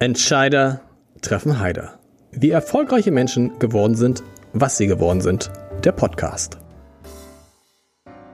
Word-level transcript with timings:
Entscheider 0.00 0.80
treffen 1.22 1.58
Heider. 1.58 1.98
Wie 2.30 2.50
erfolgreiche 2.50 3.10
Menschen 3.10 3.58
geworden 3.58 3.96
sind, 3.96 4.22
was 4.52 4.76
sie 4.76 4.86
geworden 4.86 5.20
sind. 5.20 5.50
Der 5.82 5.90
Podcast. 5.90 6.56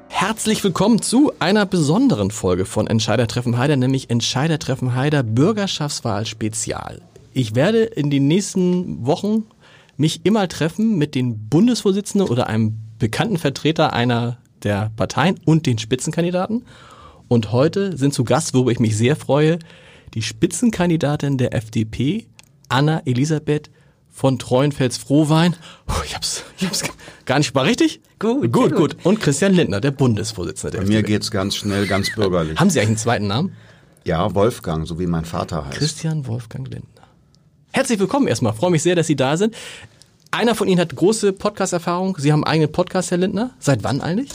Herzlich 0.09 0.63
willkommen 0.63 1.01
zu 1.01 1.33
einer 1.39 1.65
besonderen 1.65 2.31
Folge 2.31 2.67
von 2.67 2.87
Entscheider 2.87 3.27
treffen 3.27 3.57
Heider, 3.57 3.77
nämlich 3.77 4.11
Entscheider 4.11 4.59
treffen 4.59 4.95
Heider 4.95 5.23
Bürgerschaftswahl 5.23 6.27
Spezial. 6.27 7.01
Ich 7.33 7.55
werde 7.55 7.85
in 7.85 8.11
den 8.11 8.29
nächsten 8.29 9.07
Wochen 9.07 9.45
mich 9.97 10.27
immer 10.27 10.47
treffen 10.49 10.99
mit 10.99 11.15
den 11.15 11.49
Bundesvorsitzenden 11.49 12.29
oder 12.29 12.47
einem 12.47 12.75
bekannten 12.99 13.39
Vertreter 13.39 13.95
einer 13.95 14.37
der 14.65 14.91
Parteien 14.97 15.41
und 15.47 15.65
den 15.65 15.79
Spitzenkandidaten. 15.79 16.67
Und 17.29 17.53
heute 17.53 17.97
sind 17.97 18.13
zu 18.13 18.25
Gast, 18.25 18.53
worüber 18.53 18.71
ich 18.71 18.81
mich 18.81 18.99
sehr 18.99 19.17
freue, 19.17 19.59
die 20.13 20.23
Spitzenkandidatin 20.23 21.39
der 21.39 21.55
FDP, 21.55 22.27
Anna 22.69 23.03
Elisabeth 23.05 23.71
von 24.11 24.39
Treuenfels-Frohwein. 24.39 25.57
Oh, 25.89 25.93
ich 26.05 26.15
hab's, 26.15 26.45
ich 26.59 26.67
hab's 26.67 26.85
gar 27.25 27.39
nicht 27.39 27.55
mal 27.55 27.63
richtig? 27.63 28.01
Gut, 28.19 28.53
gut, 28.53 28.53
gut. 28.53 28.77
gut. 28.77 28.97
Und 29.05 29.21
Christian 29.21 29.55
Lindner, 29.55 29.81
der 29.81 29.91
Bundesvorsitzende 29.91 30.79
der 30.79 30.85
Bei 30.85 30.89
mir 30.89 31.03
geht's 31.03 31.31
ganz 31.31 31.57
schnell, 31.57 31.87
ganz 31.87 32.15
bürgerlich. 32.15 32.59
Haben 32.59 32.71
Sie 32.71 32.79
eigentlich 32.79 32.89
einen 32.89 32.97
zweiten 32.99 33.27
Namen? 33.27 33.57
Ja, 34.05 34.35
Wolfgang, 34.35 34.87
so 34.87 34.99
wie 34.99 35.07
mein 35.07 35.25
Vater 35.25 35.67
heißt. 35.67 35.79
Christian 35.79 36.27
Wolfgang 36.27 36.69
Lindner. 36.69 37.03
Herzlich 37.73 37.99
willkommen 37.99 38.29
erstmal. 38.29 38.53
Freue 38.53 38.71
mich 38.71 38.83
sehr, 38.83 38.95
dass 38.95 39.09
Sie 39.09 39.17
da 39.17 39.37
sind. 39.37 39.55
Einer 40.31 40.55
von 40.55 40.69
Ihnen 40.69 40.81
hat 40.81 40.95
große 40.95 41.33
Podcast-Erfahrung. 41.33 42.17
Sie 42.19 42.33
haben 42.33 42.45
einen 42.45 42.53
eigenen 42.53 42.73
Podcast, 42.73 43.11
Herr 43.11 43.19
Lindner. 43.19 43.51
Seit 43.59 43.83
wann 43.83 44.01
eigentlich? 44.01 44.29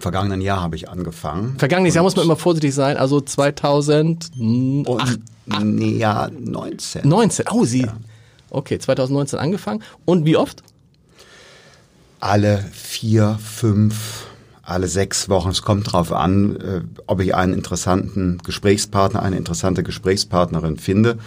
Vergangenen 0.00 0.40
Jahr 0.40 0.60
habe 0.60 0.76
ich 0.76 0.88
angefangen. 0.88 1.58
Vergangenes 1.58 1.94
Jahr 1.94 2.02
muss 2.02 2.16
man 2.16 2.24
immer 2.24 2.36
vorsichtig 2.36 2.74
sein, 2.74 2.96
also 2.96 3.20
2008. 3.20 4.30
Und, 4.38 5.20
nee, 5.62 5.96
ja, 5.96 6.28
19. 6.30 7.08
19, 7.08 7.46
oh, 7.50 7.64
Sie. 7.64 7.82
Ja. 7.82 7.96
Okay, 8.50 8.78
2019 8.78 9.38
angefangen. 9.38 9.82
Und 10.04 10.24
wie 10.24 10.36
oft? 10.36 10.62
Alle 12.18 12.64
vier, 12.72 13.38
fünf, 13.42 14.26
alle 14.62 14.88
sechs 14.88 15.28
Wochen. 15.28 15.50
Es 15.50 15.62
kommt 15.62 15.88
darauf 15.88 16.12
an, 16.12 16.56
äh, 16.56 16.80
ob 17.06 17.20
ich 17.20 17.34
einen 17.34 17.54
interessanten 17.54 18.38
Gesprächspartner, 18.44 19.22
eine 19.22 19.36
interessante 19.36 19.82
Gesprächspartnerin 19.82 20.76
finde. 20.76 21.18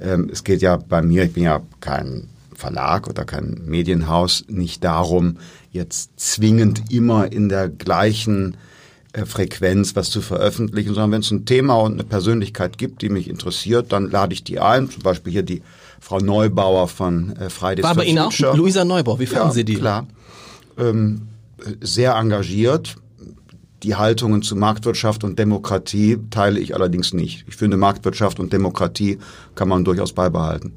Ähm, 0.00 0.30
es 0.32 0.44
geht 0.44 0.62
ja 0.62 0.76
bei 0.76 1.02
mir, 1.02 1.24
ich 1.24 1.32
bin 1.32 1.44
ja 1.44 1.62
kein 1.80 2.28
Verlag 2.56 3.08
oder 3.08 3.24
kein 3.24 3.62
Medienhaus, 3.66 4.44
nicht 4.48 4.82
darum, 4.82 5.38
jetzt 5.70 6.18
zwingend 6.18 6.90
immer 6.90 7.30
in 7.30 7.48
der 7.48 7.68
gleichen 7.68 8.56
äh, 9.12 9.24
Frequenz 9.26 9.96
was 9.96 10.10
zu 10.10 10.20
veröffentlichen, 10.20 10.94
sondern 10.94 11.12
wenn 11.12 11.20
es 11.20 11.30
ein 11.30 11.44
Thema 11.44 11.74
und 11.74 11.94
eine 11.94 12.04
Persönlichkeit 12.04 12.78
gibt, 12.78 13.02
die 13.02 13.08
mich 13.08 13.28
interessiert, 13.28 13.92
dann 13.92 14.10
lade 14.10 14.32
ich 14.34 14.44
die 14.44 14.60
ein. 14.60 14.90
Zum 14.90 15.02
Beispiel 15.02 15.32
hier 15.32 15.42
die 15.42 15.62
Frau 16.00 16.18
Neubauer 16.18 16.88
von 16.88 17.36
äh, 17.36 17.50
Fridays 17.50 17.82
War 17.82 17.94
for 17.94 18.02
bei 18.02 18.08
Ihnen 18.08 18.18
auch 18.18 18.32
Luisa 18.54 18.84
Neubauer, 18.84 19.18
wie 19.18 19.26
fanden 19.26 19.48
ja, 19.48 19.52
Sie 19.54 19.64
die? 19.64 19.76
klar. 19.76 20.06
Ähm, 20.78 21.28
sehr 21.80 22.14
engagiert. 22.14 22.96
Die 23.82 23.94
Haltungen 23.94 24.42
zu 24.42 24.56
Marktwirtschaft 24.56 25.24
und 25.24 25.38
Demokratie 25.38 26.18
teile 26.30 26.60
ich 26.60 26.74
allerdings 26.74 27.12
nicht. 27.12 27.44
Ich 27.48 27.56
finde, 27.56 27.76
Marktwirtschaft 27.76 28.40
und 28.40 28.52
Demokratie 28.52 29.18
kann 29.54 29.68
man 29.68 29.84
durchaus 29.84 30.12
beibehalten. 30.12 30.72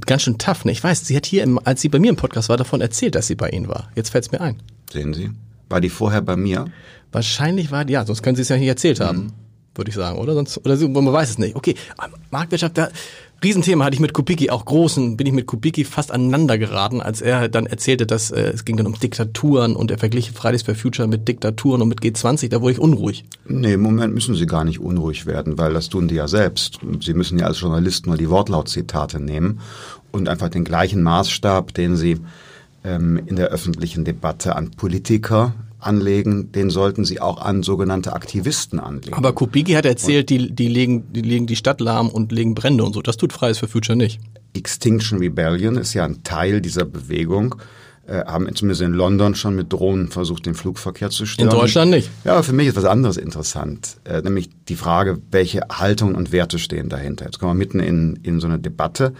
Ganz 0.00 0.22
schön 0.22 0.38
tough, 0.38 0.64
ne? 0.64 0.72
Ich 0.72 0.82
weiß, 0.82 1.06
sie 1.06 1.16
hat 1.16 1.26
hier, 1.26 1.42
im, 1.42 1.60
als 1.64 1.80
sie 1.80 1.88
bei 1.88 1.98
mir 1.98 2.10
im 2.10 2.16
Podcast 2.16 2.48
war, 2.48 2.56
davon 2.56 2.80
erzählt, 2.80 3.14
dass 3.14 3.26
sie 3.28 3.36
bei 3.36 3.50
Ihnen 3.50 3.68
war. 3.68 3.90
Jetzt 3.94 4.10
fällt 4.10 4.24
es 4.24 4.32
mir 4.32 4.40
ein. 4.40 4.56
Sehen 4.92 5.14
Sie? 5.14 5.30
War 5.68 5.80
die 5.80 5.88
vorher 5.88 6.20
bei 6.20 6.36
mir? 6.36 6.66
Wahrscheinlich 7.12 7.70
war 7.70 7.84
die, 7.84 7.92
ja, 7.92 8.04
sonst 8.04 8.22
können 8.22 8.36
Sie 8.36 8.42
es 8.42 8.48
ja 8.48 8.56
nicht 8.56 8.66
erzählt 8.66 9.00
haben, 9.00 9.18
mhm. 9.18 9.32
Würde 9.74 9.90
ich 9.90 9.94
sagen, 9.94 10.18
oder? 10.18 10.34
Sonst, 10.34 10.58
oder 10.58 10.76
man 10.88 11.12
weiß 11.12 11.30
es 11.30 11.38
nicht. 11.38 11.56
Okay, 11.56 11.74
Marktwirtschaft, 12.30 12.78
da, 12.78 12.88
Riesenthema 13.44 13.84
hatte 13.84 13.94
ich 13.94 14.00
mit 14.00 14.14
Kubicki, 14.14 14.48
auch 14.48 14.64
großen, 14.64 15.18
bin 15.18 15.26
ich 15.26 15.32
mit 15.34 15.46
Kubicki 15.46 15.84
fast 15.84 16.10
aneinander 16.10 16.56
geraten, 16.56 17.02
als 17.02 17.20
er 17.20 17.48
dann 17.50 17.66
erzählte, 17.66 18.06
dass 18.06 18.30
äh, 18.30 18.40
es 18.40 18.64
ging 18.64 18.78
dann 18.78 18.86
um 18.86 18.98
Diktaturen 18.98 19.76
und 19.76 19.90
er 19.90 19.98
verglich 19.98 20.32
Fridays 20.32 20.62
for 20.62 20.74
Future 20.74 21.06
mit 21.08 21.28
Diktaturen 21.28 21.82
und 21.82 21.88
mit 21.88 22.00
G20, 22.00 22.48
da 22.48 22.62
wurde 22.62 22.72
ich 22.72 22.78
unruhig. 22.78 23.24
Nee, 23.46 23.74
im 23.74 23.82
Moment 23.82 24.14
müssen 24.14 24.34
Sie 24.34 24.46
gar 24.46 24.64
nicht 24.64 24.80
unruhig 24.80 25.26
werden, 25.26 25.58
weil 25.58 25.74
das 25.74 25.90
tun 25.90 26.08
die 26.08 26.14
ja 26.14 26.26
selbst. 26.26 26.78
Sie 27.00 27.12
müssen 27.12 27.38
ja 27.38 27.46
als 27.46 27.60
Journalist 27.60 28.06
nur 28.06 28.16
die 28.16 28.30
Wortlautzitate 28.30 29.20
nehmen 29.20 29.60
und 30.10 30.28
einfach 30.30 30.48
den 30.48 30.64
gleichen 30.64 31.02
Maßstab, 31.02 31.74
den 31.74 31.96
Sie 31.96 32.20
ähm, 32.82 33.20
in 33.26 33.36
der 33.36 33.48
öffentlichen 33.48 34.06
Debatte 34.06 34.56
an 34.56 34.70
Politiker 34.70 35.54
anlegen, 35.86 36.52
den 36.52 36.70
sollten 36.70 37.04
sie 37.04 37.20
auch 37.20 37.40
an 37.40 37.62
sogenannte 37.62 38.12
Aktivisten 38.12 38.80
anlegen. 38.80 39.14
Aber 39.14 39.32
Kubicki 39.32 39.72
hat 39.72 39.84
erzählt, 39.84 40.30
die, 40.30 40.52
die, 40.52 40.68
legen, 40.68 41.12
die 41.12 41.22
legen 41.22 41.46
die 41.46 41.56
Stadt 41.56 41.80
lahm 41.80 42.08
und 42.08 42.32
legen 42.32 42.54
Brände 42.54 42.84
und 42.84 42.92
so. 42.92 43.02
Das 43.02 43.16
tut 43.16 43.32
Fridays 43.32 43.58
for 43.58 43.68
Future 43.68 43.96
nicht. 43.96 44.20
Extinction 44.54 45.18
Rebellion 45.18 45.76
ist 45.76 45.94
ja 45.94 46.04
ein 46.04 46.22
Teil 46.22 46.60
dieser 46.60 46.84
Bewegung. 46.84 47.56
Äh, 48.06 48.24
haben 48.26 48.54
zumindest 48.54 48.82
in 48.82 48.92
London 48.92 49.34
schon 49.34 49.56
mit 49.56 49.72
Drohnen 49.72 50.08
versucht, 50.08 50.44
den 50.44 50.54
Flugverkehr 50.54 51.08
zu 51.08 51.24
stören. 51.24 51.48
In 51.48 51.58
Deutschland 51.58 51.90
nicht. 51.90 52.10
Ja, 52.24 52.42
für 52.42 52.52
mich 52.52 52.68
ist 52.68 52.76
was 52.76 52.84
anderes 52.84 53.16
interessant, 53.16 53.96
äh, 54.04 54.20
nämlich 54.20 54.50
die 54.68 54.76
Frage, 54.76 55.22
welche 55.30 55.62
Haltungen 55.72 56.14
und 56.14 56.30
Werte 56.30 56.58
stehen 56.58 56.90
dahinter. 56.90 57.24
Jetzt 57.24 57.38
kommen 57.38 57.52
wir 57.52 57.64
mitten 57.64 57.80
in, 57.80 58.18
in 58.22 58.40
so 58.40 58.46
eine 58.46 58.58
Debatte, 58.58 59.14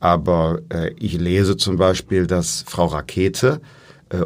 aber 0.00 0.60
äh, 0.68 0.92
ich 0.98 1.18
lese 1.18 1.56
zum 1.56 1.78
Beispiel, 1.78 2.26
dass 2.26 2.62
Frau 2.66 2.84
Rakete 2.84 3.62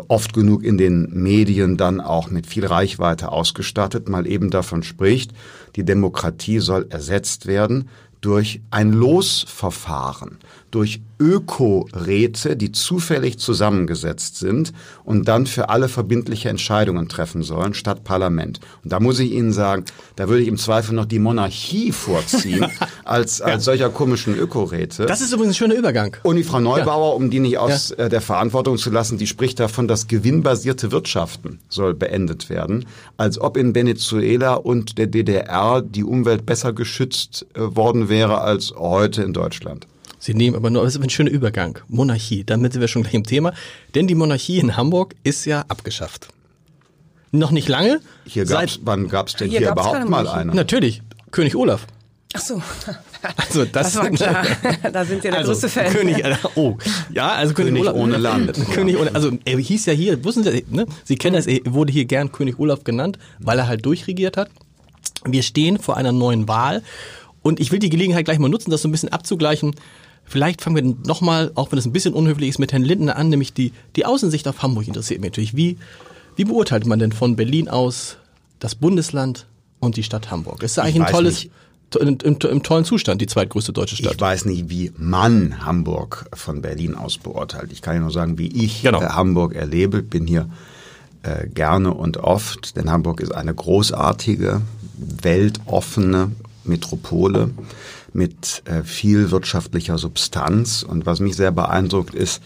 oft 0.09 0.33
genug 0.35 0.63
in 0.63 0.77
den 0.77 1.09
Medien 1.11 1.77
dann 1.77 2.01
auch 2.01 2.31
mit 2.31 2.47
viel 2.47 2.67
Reichweite 2.67 3.33
ausgestattet, 3.33 4.09
mal 4.09 4.27
eben 4.27 4.51
davon 4.51 4.83
spricht, 4.83 5.33
die 5.77 5.85
Demokratie 5.85 6.59
soll 6.59 6.87
ersetzt 6.91 7.47
werden 7.47 7.89
durch 8.21 8.61
ein 8.71 8.93
Losverfahren, 8.93 10.39
durch 10.70 11.00
Ökoräte, 11.20 12.56
die 12.56 12.72
zufällig 12.72 13.38
zusammengesetzt 13.38 14.38
sind 14.38 14.72
und 15.04 15.28
dann 15.28 15.47
für 15.47 15.69
alle 15.69 15.88
verbindliche 15.88 16.48
Entscheidungen 16.48 17.08
treffen 17.08 17.42
sollen, 17.42 17.75
statt 17.75 18.04
Parlament. 18.04 18.60
Und 18.82 18.92
da 18.92 19.00
muss 19.00 19.19
ich 19.19 19.32
Ihnen 19.32 19.53
sagen, 19.53 19.84
da 20.16 20.28
würde 20.28 20.42
ich 20.42 20.48
im 20.48 20.56
Zweifel 20.56 20.94
noch 20.94 21.04
die 21.04 21.19
Monarchie 21.19 21.92
vorziehen, 21.92 22.66
als, 23.04 23.42
als 23.42 23.66
solcher 23.66 23.91
komischen 23.91 24.34
Ökoräte. 24.34 25.04
Das 25.04 25.20
ist 25.20 25.32
übrigens 25.32 25.56
ein 25.56 25.58
schöner 25.58 25.75
Übergang. 25.75 26.16
Und 26.22 26.36
die 26.36 26.44
Frau 26.44 26.60
Neubauer, 26.60 27.10
ja. 27.10 27.16
um 27.16 27.28
die 27.28 27.41
nicht 27.41 27.58
aus 27.58 27.91
ja. 27.91 28.06
Äh, 28.06 28.08
der 28.08 28.22
Verantwortung 28.22 28.78
zu 28.78 28.91
lassen, 28.91 29.19
die 29.19 29.26
spricht 29.26 29.60
davon, 29.60 29.88
dass 29.88 30.08
gewinnbasierte 30.08 30.91
Wirtschaften 30.91 31.58
soll 31.69 31.92
beendet 31.92 32.48
werden, 32.48 32.87
als 33.19 33.38
ob 33.38 33.58
in 33.58 33.75
Venezuela 33.75 34.54
und 34.54 34.97
der 34.97 35.06
DDR 35.06 35.82
die 35.82 36.04
Umwelt 36.04 36.47
besser 36.47 36.72
geschützt 36.72 37.44
äh, 37.54 37.76
worden 37.76 38.08
wäre 38.08 38.41
als 38.41 38.72
heute 38.75 39.22
in 39.22 39.34
Deutschland. 39.34 39.87
Sie 40.20 40.34
nehmen 40.34 40.54
aber 40.54 40.70
nur, 40.70 40.84
das 40.84 40.94
ist 40.94 41.03
ein 41.03 41.10
schöner 41.10 41.31
Übergang. 41.31 41.78
Monarchie, 41.88 42.44
damit 42.44 42.75
sind 42.75 42.81
wir 42.81 42.88
schon 42.88 43.03
gleich 43.03 43.14
im 43.14 43.25
Thema. 43.25 43.54
Denn 43.94 44.06
die 44.06 44.14
Monarchie 44.14 44.58
in 44.58 44.76
Hamburg 44.76 45.14
ist 45.25 45.47
ja 45.47 45.64
abgeschafft. 45.69 46.28
Noch 47.32 47.50
nicht 47.50 47.69
lange. 47.69 48.00
Hier 48.26 48.44
gab's, 48.44 48.75
Seit, 48.75 48.81
wann 48.84 49.08
gab 49.08 49.28
es 49.28 49.34
denn 49.34 49.48
hier, 49.48 49.60
hier 49.60 49.72
überhaupt 49.72 50.08
mal 50.08 50.28
eine? 50.28 50.54
Natürlich, 50.54 51.03
König 51.31 51.56
Olaf. 51.56 51.86
Ach 52.34 52.41
so. 52.41 52.62
Also 53.36 53.64
das, 53.64 53.94
das 53.94 53.97
war 53.97 54.10
klar. 54.10 54.47
da 54.92 55.04
sind 55.04 55.22
Sie 55.22 55.28
der 55.28 55.38
also, 55.38 55.53
größte 55.53 55.69
Fan. 55.69 55.92
König, 55.92 56.22
oh, 56.54 56.76
ja, 57.12 57.31
also 57.31 57.54
König, 57.54 57.72
König 57.72 57.82
Olaf, 57.82 57.94
ohne 57.94 58.16
Land. 58.19 58.52
König 58.72 58.98
ohne, 58.98 59.14
also 59.14 59.32
er 59.44 59.58
hieß 59.58 59.87
ja 59.87 59.92
hier, 59.92 60.22
wussten 60.25 60.44
Sie, 60.44 60.64
ne? 60.69 60.87
Sie 61.04 61.16
kennen 61.16 61.34
das, 61.34 61.47
er 61.47 61.60
wurde 61.64 61.92
hier 61.92 62.04
gern 62.04 62.31
König 62.31 62.58
Olaf 62.58 62.84
genannt, 62.84 63.19
weil 63.38 63.58
er 63.58 63.69
halt 63.69 63.84
durchregiert 63.84 64.37
hat. 64.37 64.50
Wir 65.25 65.42
stehen 65.42 65.78
vor 65.78 65.97
einer 65.97 66.12
neuen 66.12 66.47
Wahl 66.47 66.82
und 67.42 67.58
ich 67.58 67.72
will 67.72 67.78
die 67.78 67.91
Gelegenheit 67.91 68.25
gleich 68.25 68.38
mal 68.38 68.48
nutzen, 68.48 68.70
das 68.70 68.82
so 68.82 68.88
ein 68.88 68.92
bisschen 68.92 69.10
abzugleichen. 69.10 69.75
Vielleicht 70.31 70.63
fangen 70.63 70.77
wir 70.77 70.97
nochmal, 71.09 71.51
auch 71.57 71.73
wenn 71.73 71.79
es 71.81 71.87
ein 71.87 71.93
bisschen 71.93 72.15
unhöflich 72.15 72.51
ist, 72.51 72.61
mit 72.61 72.71
Herrn 72.71 72.85
Lindner 72.85 73.17
an, 73.17 73.31
nämlich 73.31 73.53
die, 73.53 73.73
die 73.97 74.07
Außensicht 74.07 74.47
auf 74.47 74.63
Hamburg 74.63 74.87
interessiert 74.87 75.21
mich 75.21 75.31
natürlich. 75.33 75.57
Wie, 75.57 75.77
wie 76.37 76.45
beurteilt 76.45 76.87
man 76.87 77.01
denn 77.01 77.11
von 77.11 77.35
Berlin 77.35 77.69
aus 77.69 78.17
das 78.61 78.77
Bundesland 78.77 79.49
und 79.81 79.97
die 79.97 80.05
Stadt 80.05 80.31
Hamburg? 80.31 80.63
Ist 80.63 80.79
da 80.79 80.83
eigentlich 80.83 81.03
ein 81.03 81.11
tolles, 81.11 81.49
im, 81.99 82.17
im, 82.23 82.39
im, 82.39 82.63
tollen 82.63 82.85
Zustand, 82.85 83.21
die 83.21 83.27
zweitgrößte 83.27 83.73
deutsche 83.73 83.97
Stadt? 83.97 84.15
Ich 84.15 84.21
weiß 84.21 84.45
nicht, 84.45 84.71
wie 84.71 84.93
man 84.97 85.67
Hamburg 85.67 86.27
von 86.33 86.62
Berlin 86.62 86.94
aus 86.94 87.19
beurteilt. 87.19 87.73
Ich 87.73 87.83
kann 87.83 87.94
ja 87.97 88.00
nur 88.00 88.12
sagen, 88.12 88.38
wie 88.38 88.47
ich 88.47 88.83
genau. 88.83 89.03
äh, 89.03 89.06
Hamburg 89.06 89.56
erlebe. 89.56 90.00
Bin 90.00 90.29
hier 90.29 90.49
äh, 91.25 91.49
gerne 91.49 91.93
und 91.93 92.19
oft, 92.19 92.76
denn 92.76 92.88
Hamburg 92.88 93.21
ist 93.21 93.35
eine 93.35 93.53
großartige, 93.53 94.62
weltoffene 94.97 96.31
Metropole 96.62 97.50
mit 98.15 98.62
äh, 98.65 98.83
viel 98.83 99.31
wirtschaftlicher 99.31 99.99
Substanz. 99.99 100.83
Und 100.83 101.07
was 101.07 101.21
mich 101.21 101.37
sehr 101.37 101.53
beeindruckt 101.53 102.15
ist, 102.15 102.43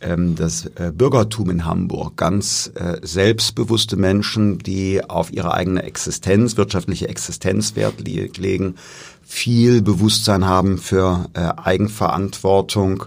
ähm, 0.00 0.34
das 0.34 0.66
äh, 0.76 0.92
Bürgertum 0.94 1.50
in 1.50 1.64
Hamburg. 1.64 2.16
Ganz 2.16 2.70
äh, 2.74 2.98
selbstbewusste 3.02 3.96
Menschen, 3.96 4.58
die 4.58 5.02
auf 5.02 5.32
ihre 5.32 5.54
eigene 5.54 5.82
Existenz, 5.84 6.56
wirtschaftliche 6.56 7.08
Existenz 7.08 7.76
Wert 7.76 8.06
legen, 8.06 8.74
viel 9.22 9.80
Bewusstsein 9.82 10.44
haben 10.44 10.78
für 10.78 11.30
äh, 11.32 11.48
Eigenverantwortung, 11.56 13.04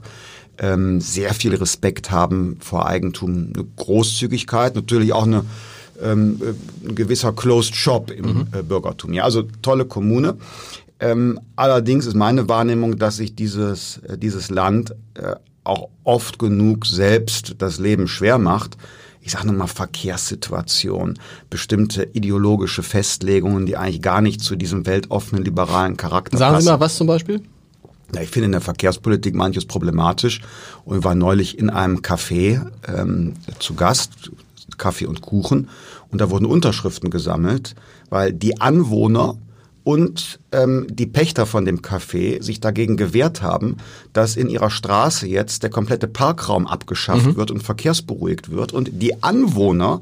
ähm, 0.57 0.99
sehr 0.99 1.33
viel 1.33 1.55
Respekt 1.55 2.11
haben 2.11 2.57
vor 2.59 2.87
Eigentum, 2.87 3.53
eine 3.55 3.65
Großzügigkeit, 3.75 4.75
natürlich 4.75 5.13
auch 5.13 5.25
eine 5.25 5.45
ähm, 6.01 6.39
ein 6.87 6.95
gewisser 6.95 7.33
Closed 7.33 7.75
Shop 7.75 8.09
im 8.09 8.25
mhm. 8.25 8.67
Bürgertum. 8.67 9.13
Ja, 9.13 9.25
also 9.25 9.43
tolle 9.61 9.85
Kommune. 9.85 10.37
Ähm, 10.99 11.39
allerdings 11.55 12.05
ist 12.05 12.15
meine 12.15 12.49
Wahrnehmung, 12.49 12.97
dass 12.97 13.17
sich 13.17 13.35
dieses, 13.35 13.97
äh, 13.99 14.17
dieses 14.17 14.49
Land 14.49 14.95
äh, 15.13 15.35
auch 15.63 15.89
oft 16.03 16.39
genug 16.39 16.85
selbst 16.85 17.55
das 17.59 17.79
Leben 17.79 18.07
schwer 18.07 18.37
macht. 18.37 18.77
Ich 19.21 19.31
sage 19.31 19.47
nochmal 19.47 19.67
Verkehrssituation, 19.67 21.19
bestimmte 21.49 22.03
ideologische 22.13 22.83
Festlegungen, 22.83 23.65
die 23.65 23.77
eigentlich 23.77 24.01
gar 24.01 24.21
nicht 24.21 24.41
zu 24.41 24.55
diesem 24.55 24.85
weltoffenen 24.85 25.43
liberalen 25.43 25.97
Charakter 25.97 26.37
Sagen 26.37 26.55
passen. 26.55 26.65
Sie 26.65 26.71
mal 26.71 26.79
was 26.79 26.95
zum 26.95 27.07
Beispiel? 27.07 27.41
Ja, 28.13 28.21
ich 28.21 28.29
finde 28.29 28.45
in 28.45 28.51
der 28.53 28.61
Verkehrspolitik 28.61 29.35
manches 29.35 29.65
problematisch 29.65 30.41
und 30.83 31.03
war 31.03 31.15
neulich 31.15 31.59
in 31.59 31.69
einem 31.69 31.97
Café 31.97 32.65
ähm, 32.87 33.35
zu 33.59 33.75
Gast, 33.75 34.31
Kaffee 34.77 35.05
und 35.05 35.21
Kuchen, 35.21 35.69
und 36.11 36.19
da 36.21 36.31
wurden 36.31 36.45
Unterschriften 36.45 37.11
gesammelt, 37.11 37.75
weil 38.09 38.33
die 38.33 38.59
Anwohner 38.59 39.37
und 39.89 40.39
ähm, 40.51 40.85
die 40.87 41.07
Pächter 41.07 41.47
von 41.47 41.65
dem 41.65 41.79
Café 41.79 42.43
sich 42.43 42.59
dagegen 42.59 42.95
gewehrt 42.95 43.41
haben, 43.41 43.77
dass 44.13 44.35
in 44.35 44.47
ihrer 44.47 44.69
Straße 44.69 45.25
jetzt 45.25 45.63
der 45.63 45.71
komplette 45.71 46.07
Parkraum 46.07 46.67
abgeschafft 46.67 47.25
mhm. 47.25 47.35
wird 47.37 47.49
und 47.49 47.63
verkehrsberuhigt 47.63 48.51
wird 48.51 48.71
und 48.71 49.01
die 49.01 49.23
Anwohner, 49.23 50.01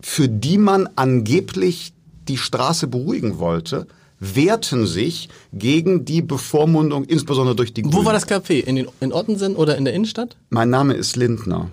für 0.00 0.28
die 0.28 0.58
man 0.58 0.88
angeblich 0.96 1.92
die 2.26 2.36
Straße 2.36 2.88
beruhigen 2.88 3.38
wollte, 3.38 3.86
wehrten 4.18 4.88
sich 4.88 5.28
gegen 5.52 6.04
die 6.04 6.20
Bevormundung, 6.20 7.04
insbesondere 7.04 7.54
durch 7.54 7.72
die 7.72 7.84
Wo 7.84 7.90
Grünen. 7.90 8.06
war 8.06 8.12
das 8.14 8.26
Café? 8.26 8.64
In, 8.64 8.74
den, 8.74 8.88
in 8.98 9.12
Ottensen 9.12 9.54
oder 9.54 9.76
in 9.76 9.84
der 9.84 9.94
Innenstadt? 9.94 10.36
Mein 10.50 10.70
Name 10.70 10.94
ist 10.94 11.14
Lindner. 11.14 11.70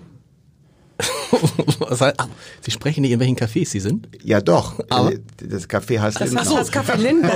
Sie 2.60 2.70
sprechen 2.70 3.02
nicht, 3.02 3.12
in 3.12 3.20
welchen 3.20 3.36
Cafés 3.36 3.68
Sie 3.70 3.80
sind? 3.80 4.08
Ja, 4.22 4.40
doch. 4.40 4.80
Aber 4.90 5.12
das 5.38 5.68
Café 5.68 6.00
heißt 6.00 6.20
das 6.20 6.30
Lindner. 6.32 6.44
Das 6.44 6.54
heißt 6.54 6.74
Café 6.74 6.96
Lindner. 7.00 7.32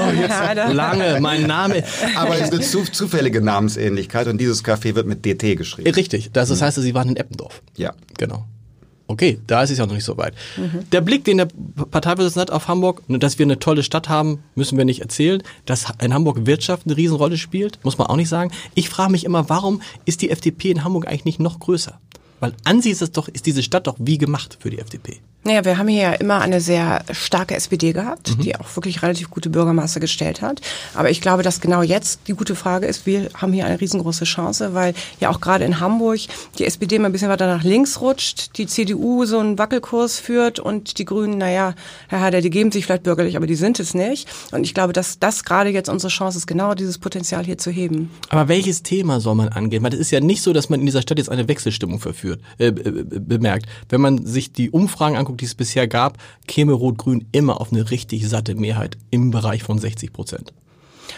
Oh, 0.69 0.73
lange, 0.73 1.19
mein 1.21 1.47
Name. 1.47 1.85
Aber 2.17 2.37
es 2.37 2.43
ist 2.43 2.53
eine 2.53 2.61
zu, 2.61 2.85
zufällige 2.85 3.41
Namensähnlichkeit 3.41 4.27
und 4.27 4.39
dieses 4.39 4.65
Café 4.65 4.95
wird 4.95 5.07
mit 5.07 5.25
DT 5.25 5.57
geschrieben. 5.57 5.91
Richtig. 5.91 6.31
Das, 6.33 6.49
das 6.49 6.63
heißt, 6.63 6.81
Sie 6.81 6.95
waren 6.95 7.09
in 7.09 7.17
Eppendorf. 7.17 7.63
Ja. 7.77 7.95
Genau. 8.19 8.47
Okay, 9.11 9.41
da 9.49 9.65
ist 9.65 9.71
es 9.71 9.79
ja 9.79 9.87
noch 9.87 9.95
nicht 9.95 10.05
so 10.05 10.17
weit. 10.19 10.35
Mhm. 10.57 10.89
Der 10.93 11.01
Blick, 11.01 11.25
den 11.25 11.39
der 11.39 11.49
Parteivorsitzende 11.91 12.43
hat 12.43 12.51
auf 12.53 12.69
Hamburg, 12.69 13.03
dass 13.09 13.41
wir 13.41 13.45
eine 13.45 13.59
tolle 13.59 13.83
Stadt 13.83 14.09
haben, 14.09 14.45
müssen 14.55 14.79
wir 14.79 14.85
nicht 14.85 15.01
erzählen. 15.01 15.43
Dass 15.67 15.87
in 16.01 16.15
Hamburg 16.15 16.47
Wirtschaft 16.47 16.87
eine 16.87 16.97
Riesenrolle 16.97 17.37
spielt, 17.37 17.85
muss 17.85 17.99
man 17.99 18.07
auch 18.07 18.15
nicht 18.15 18.29
sagen. 18.29 18.53
Ich 18.75 18.89
frage 18.89 19.11
mich 19.11 19.25
immer, 19.25 19.49
warum 19.49 19.83
ist 20.05 20.23
die 20.23 20.31
FDP 20.31 20.71
in 20.71 20.85
Hamburg 20.85 21.09
eigentlich 21.09 21.25
nicht 21.25 21.41
noch 21.41 21.59
größer? 21.59 21.99
Weil 22.41 22.55
an 22.65 22.83
sich 22.83 22.93
ist, 22.93 23.03
es 23.03 23.13
doch, 23.13 23.29
ist 23.29 23.47
diese 23.47 23.63
Stadt 23.63 23.87
doch 23.87 23.97
wie 23.99 24.19
gemacht 24.19 24.59
für 24.61 24.71
die 24.71 24.79
FDP. 24.79 25.21
Naja, 25.43 25.65
wir 25.65 25.79
haben 25.79 25.89
hier 25.89 26.03
ja 26.03 26.13
immer 26.13 26.41
eine 26.41 26.61
sehr 26.61 27.03
starke 27.13 27.55
SPD 27.55 27.93
gehabt, 27.93 28.37
mhm. 28.37 28.43
die 28.43 28.57
auch 28.57 28.77
wirklich 28.77 29.03
relativ 29.03 29.31
gute 29.31 29.49
Bürgermeister 29.49 29.99
gestellt 29.99 30.43
hat. 30.43 30.61
Aber 30.95 31.11
ich 31.11 31.23
glaube, 31.23 31.43
dass 31.43 31.63
genau 31.63 31.81
jetzt 31.83 32.21
die 32.27 32.35
gute 32.35 32.55
Frage 32.55 32.87
ist, 32.87 33.07
wir 33.07 33.31
haben 33.35 33.55
hier 33.55 33.65
eine 33.65 33.81
riesengroße 33.81 34.25
Chance, 34.25 34.75
weil 34.75 34.93
ja 35.19 35.31
auch 35.31 35.41
gerade 35.41 35.65
in 35.65 35.81
Hamburg 35.81 36.21
die 36.59 36.67
SPD 36.67 36.99
mal 36.99 37.07
ein 37.07 37.13
bisschen 37.13 37.31
weiter 37.31 37.47
nach 37.47 37.65
links 37.65 38.03
rutscht, 38.03 38.59
die 38.59 38.67
CDU 38.67 39.25
so 39.25 39.39
einen 39.39 39.59
Wackelkurs 39.59 40.19
führt 40.19 40.59
und 40.59 40.99
die 40.99 41.07
Grünen, 41.07 41.39
naja, 41.39 41.75
Herr 42.09 42.21
Heider, 42.21 42.43
die 42.43 42.51
geben 42.51 42.71
sich 42.71 42.85
vielleicht 42.85 43.05
bürgerlich, 43.05 43.37
aber 43.37 43.47
die 43.47 43.55
sind 43.55 43.81
es 43.81 43.95
nicht. 43.95 44.29
Und 44.53 44.65
ich 44.65 44.75
glaube, 44.75 44.93
dass 44.93 45.19
das 45.19 45.45
gerade 45.45 45.71
jetzt 45.71 45.89
unsere 45.89 46.11
Chance 46.11 46.37
ist, 46.37 46.47
genau 46.47 46.75
dieses 46.75 46.99
Potenzial 46.99 47.45
hier 47.45 47.57
zu 47.57 47.71
heben. 47.71 48.11
Aber 48.29 48.49
welches 48.49 48.83
Thema 48.83 49.21
soll 49.21 49.37
man 49.37 49.49
angehen? 49.49 49.83
Weil 49.83 49.95
es 49.95 50.01
ist 50.01 50.11
ja 50.11 50.21
nicht 50.21 50.43
so, 50.43 50.53
dass 50.53 50.69
man 50.69 50.81
in 50.81 50.87
dieser 50.87 51.01
Stadt 51.01 51.17
jetzt 51.17 51.31
eine 51.31 51.49
Wechselstimmung 51.49 51.99
verführt, 51.99 52.41
äh, 52.59 52.73
bemerkt. 52.73 53.67
Wenn 53.89 54.03
man 54.03 54.27
sich 54.27 54.53
die 54.53 54.71
Umfragen 54.71 55.17
anguckt, 55.17 55.30
anguckt, 55.31 55.41
die 55.41 55.47
es 55.47 55.55
bisher 55.55 55.87
gab, 55.87 56.19
käme 56.47 56.73
Rot-Grün 56.73 57.27
immer 57.32 57.61
auf 57.61 57.73
eine 57.73 57.91
richtig 57.91 58.29
satte 58.29 58.55
Mehrheit 58.55 58.99
im 59.11 59.31
Bereich 59.31 59.62
von 59.62 59.79
60 59.79 60.12
Prozent. 60.12 60.53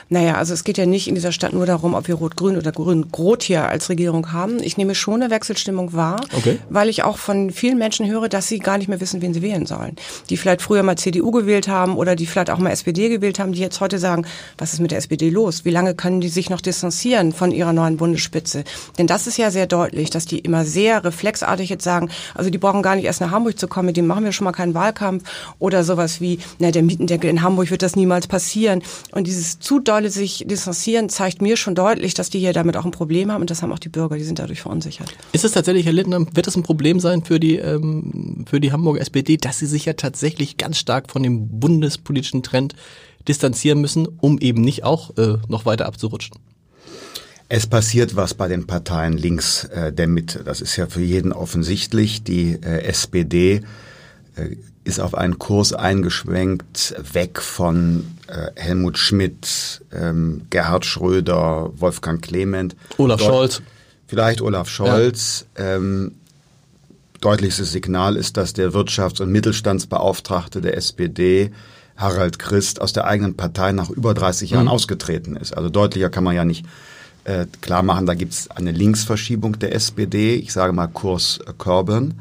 Naja, 0.09 0.37
also 0.37 0.55
es 0.55 0.65
geht 0.65 0.79
ja 0.79 0.87
nicht 0.87 1.09
in 1.09 1.15
dieser 1.15 1.33
Stadt 1.33 1.53
nur 1.53 1.67
darum, 1.67 1.95
ob 1.95 2.09
wir 2.09 2.15
Rot-Grün 2.15 2.57
oder 2.57 2.73
Grün-Rot 2.73 3.43
hier 3.43 3.69
als 3.69 3.89
Regierung 3.89 4.33
haben. 4.33 4.63
Ich 4.63 4.77
nehme 4.77 4.95
schon 4.95 5.23
eine 5.23 5.31
Wechselstimmung 5.31 5.93
wahr, 5.93 6.21
okay. 6.37 6.59
weil 6.69 6.89
ich 6.89 7.03
auch 7.03 7.19
von 7.19 7.51
vielen 7.51 7.79
Menschen 7.79 8.07
höre, 8.07 8.29
dass 8.29 8.49
sie 8.49 8.59
gar 8.59 8.79
nicht 8.79 8.89
mehr 8.89 9.01
wissen, 9.01 9.23
wen 9.23 9.35
sie 9.35 9.43
wählen 9.43 9.67
sollen. 9.67 9.97
Die 10.31 10.37
vielleicht 10.37 10.63
früher 10.63 10.83
mal 10.83 10.97
CDU 10.97 11.31
gewählt 11.31 11.69
haben 11.69 11.97
oder 11.97 12.17
die 12.17 12.27
vielleicht 12.27 12.51
auch 12.51 12.59
mal 12.59 12.71
SPD 12.71 13.09
gewählt 13.09 13.39
haben, 13.39 13.53
die 13.53 13.61
jetzt 13.61 13.81
heute 13.81 13.99
sagen, 13.99 14.27
was 14.59 14.73
ist 14.73 14.81
mit 14.81 14.91
der 14.91 14.99
SPD 14.99 15.31
los? 15.31 15.65
Wie 15.65 15.71
lange 15.71 15.95
können 15.95 16.21
die 16.21 16.29
sich 16.29 16.51
noch 16.51 16.61
distanzieren 16.61 17.33
von 17.33 17.51
ihrer 17.53 17.73
neuen 17.73 17.97
Bundesspitze? 17.97 18.65
Denn 18.99 19.07
das 19.07 19.27
ist 19.27 19.39
ja 19.39 19.51
sehr 19.51 19.67
deutlich, 19.67 20.11
dass 20.11 20.27
die 20.27 20.39
immer 20.39 20.65
sehr 20.65 21.05
reflexartig 21.05 21.69
jetzt 21.69 21.85
sagen, 21.85 22.11
also 22.35 22.51
die 22.51 22.59
brauchen 22.59 22.83
gar 22.83 22.97
nicht 22.97 23.05
erst 23.05 23.21
nach 23.21 23.31
Hamburg 23.31 23.59
zu 23.59 23.69
kommen, 23.69 23.87
mit 23.87 23.97
dem 23.97 24.07
machen 24.07 24.25
wir 24.25 24.33
schon 24.33 24.45
mal 24.45 24.53
keinen 24.53 24.75
Wahlkampf 24.75 25.25
oder 25.59 25.85
sowas 25.85 26.21
wie, 26.21 26.39
na, 26.59 26.71
der 26.71 26.83
Mietendeckel 26.83 27.29
in 27.29 27.43
Hamburg 27.43 27.71
wird 27.71 27.83
das 27.83 27.97
niemals 27.97 28.27
passieren. 28.27 28.83
Und 29.13 29.27
dieses 29.27 29.59
zu 29.59 29.81
dolle 29.85 30.11
sich 30.11 30.45
distanzieren, 30.47 31.09
zeigt 31.09 31.43
mir 31.43 31.57
schon 31.57 31.75
deutlich, 31.75 32.15
dass 32.15 32.31
die 32.31 32.39
hier 32.39 32.53
damit 32.53 32.77
auch 32.77 32.85
ein 32.85 32.91
Problem 32.91 33.31
haben 33.33 33.43
und 33.43 33.51
das 33.51 33.63
haben 33.63 33.73
auch 33.73 33.79
die 33.79 33.89
Bürger, 33.89 34.17
die 34.17 34.25
sind 34.25 34.39
dadurch 34.39 34.63
verunsichert. 34.63 35.13
Ist 35.33 35.45
es 35.45 35.53
tatsächlich, 35.53 35.87
Herr 35.87 35.93
Lindner, 35.93 36.27
wird 36.35 36.47
es 36.47 36.57
ein 36.57 36.63
Problem 36.63 37.01
sein 37.01 37.25
für 37.25 37.41
die, 37.41 37.57
ähm, 37.57 38.45
für 38.49 38.61
die 38.61 38.73
Hamburger 38.73 39.01
SPD, 39.01 39.37
dass 39.37 39.59
sie 39.59 39.67
sich 39.67 39.85
ja 39.85 39.95
tatsächlich 39.95 40.57
ganz 40.57 40.79
stark 40.79 41.11
von 41.11 41.23
dem 41.23 41.61
bundespolitischen 41.61 42.43
Trend 42.43 42.75
distanzieren 43.29 43.81
müssen, 43.81 44.07
um 44.07 44.39
eben 44.39 44.63
nicht 44.63 44.85
auch 44.85 45.17
äh, 45.17 45.39
noch 45.49 45.65
weiter 45.67 45.87
abzurutschen? 45.87 46.37
Es 47.49 47.67
passiert 47.67 48.17
was 48.17 48.35
bei 48.35 48.49
den 48.49 48.67
Parteien 48.67 49.17
links 49.17 49.65
äh, 49.65 49.93
der 49.93 50.09
Mitte. 50.09 50.43
Das 50.43 50.61
ist 50.63 50.77
ja 50.77 50.87
für 50.87 51.03
jeden 51.03 51.33
offensichtlich. 51.33 52.25
Die 52.25 52.53
äh, 52.53 52.85
SPD 52.85 53.61
äh, 54.37 54.57
ist 54.85 55.01
auf 55.01 55.15
einen 55.15 55.39
Kurs 55.39 55.73
eingeschwenkt, 55.73 56.95
weg 57.13 57.41
von 57.41 58.05
äh, 58.27 58.49
Helmut 58.57 58.99
Schmidt, 58.99 59.83
ähm, 59.93 60.43
Gerhard 60.51 60.85
Schröder, 60.85 61.71
Wolfgang 61.77 62.21
Clement. 62.21 62.75
Olaf 62.99 63.21
Dort, 63.21 63.31
Scholz. 63.31 63.63
Vielleicht 64.07 64.41
Olaf 64.41 64.69
Scholz. 64.69 65.47
Ja. 65.57 65.77
Ähm, 65.77 66.13
deutlichstes 67.21 67.71
Signal 67.71 68.17
ist, 68.17 68.37
dass 68.37 68.53
der 68.53 68.73
Wirtschafts- 68.73 69.23
und 69.23 69.31
Mittelstandsbeauftragte 69.31 70.61
der 70.61 70.77
SPD, 70.77 71.53
Harald 71.97 72.39
Christ, 72.41 72.81
aus 72.81 72.93
der 72.93 73.07
eigenen 73.07 73.37
Partei 73.37 73.73
nach 73.73 73.91
über 73.91 74.15
30 74.15 74.51
Jahren 74.51 74.65
mhm. 74.65 74.73
ausgetreten 74.73 75.37
ist. 75.37 75.57
Also 75.57 75.69
deutlicher 75.69 76.11
kann 76.11 76.25
man 76.25 76.35
ja 76.35 76.45
nicht 76.45 76.67
äh, 77.25 77.47
klar 77.61 77.85
machen, 77.85 78.07
da 78.07 78.15
gibt 78.15 78.33
es 78.33 78.51
eine 78.51 78.73
Linksverschiebung 78.73 79.59
der 79.61 79.75
SPD. 79.75 80.35
Ich 80.35 80.53
sage 80.53 80.73
mal 80.73 80.89
Kurs 80.89 81.39
äh, 81.47 81.53
Corbyn. 81.57 82.15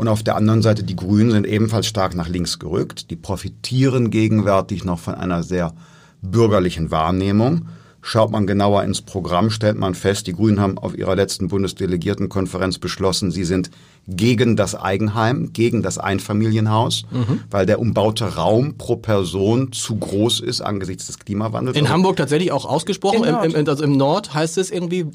Und 0.00 0.08
auf 0.08 0.22
der 0.22 0.36
anderen 0.36 0.62
Seite 0.62 0.82
die 0.82 0.96
Grünen 0.96 1.30
sind 1.30 1.46
ebenfalls 1.46 1.86
stark 1.86 2.14
nach 2.14 2.26
links 2.26 2.58
gerückt. 2.58 3.10
Die 3.10 3.16
profitieren 3.16 4.08
gegenwärtig 4.08 4.82
noch 4.82 4.98
von 4.98 5.14
einer 5.14 5.42
sehr 5.42 5.74
bürgerlichen 6.22 6.90
Wahrnehmung. 6.90 7.66
Schaut 8.00 8.30
man 8.30 8.46
genauer 8.46 8.82
ins 8.84 9.02
Programm, 9.02 9.50
stellt 9.50 9.76
man 9.76 9.94
fest, 9.94 10.26
die 10.26 10.32
Grünen 10.32 10.58
haben 10.58 10.78
auf 10.78 10.96
ihrer 10.96 11.14
letzten 11.16 11.48
Bundesdelegiertenkonferenz 11.48 12.78
beschlossen, 12.78 13.30
sie 13.30 13.44
sind 13.44 13.70
gegen 14.08 14.56
das 14.56 14.74
Eigenheim, 14.74 15.52
gegen 15.52 15.82
das 15.82 15.98
Einfamilienhaus, 15.98 17.02
mhm. 17.10 17.42
weil 17.50 17.66
der 17.66 17.78
umbaute 17.78 18.36
Raum 18.36 18.78
pro 18.78 18.96
Person 18.96 19.70
zu 19.72 19.96
groß 19.96 20.40
ist 20.40 20.62
angesichts 20.62 21.08
des 21.08 21.18
Klimawandels. 21.18 21.76
In 21.76 21.84
also 21.84 21.92
Hamburg 21.92 22.16
tatsächlich 22.16 22.52
auch 22.52 22.64
ausgesprochen. 22.64 23.24
Im, 23.24 23.54
im, 23.54 23.68
also 23.68 23.84
im 23.84 23.98
Nord 23.98 24.32
heißt 24.32 24.56
es 24.56 24.70
irgendwie, 24.70 25.08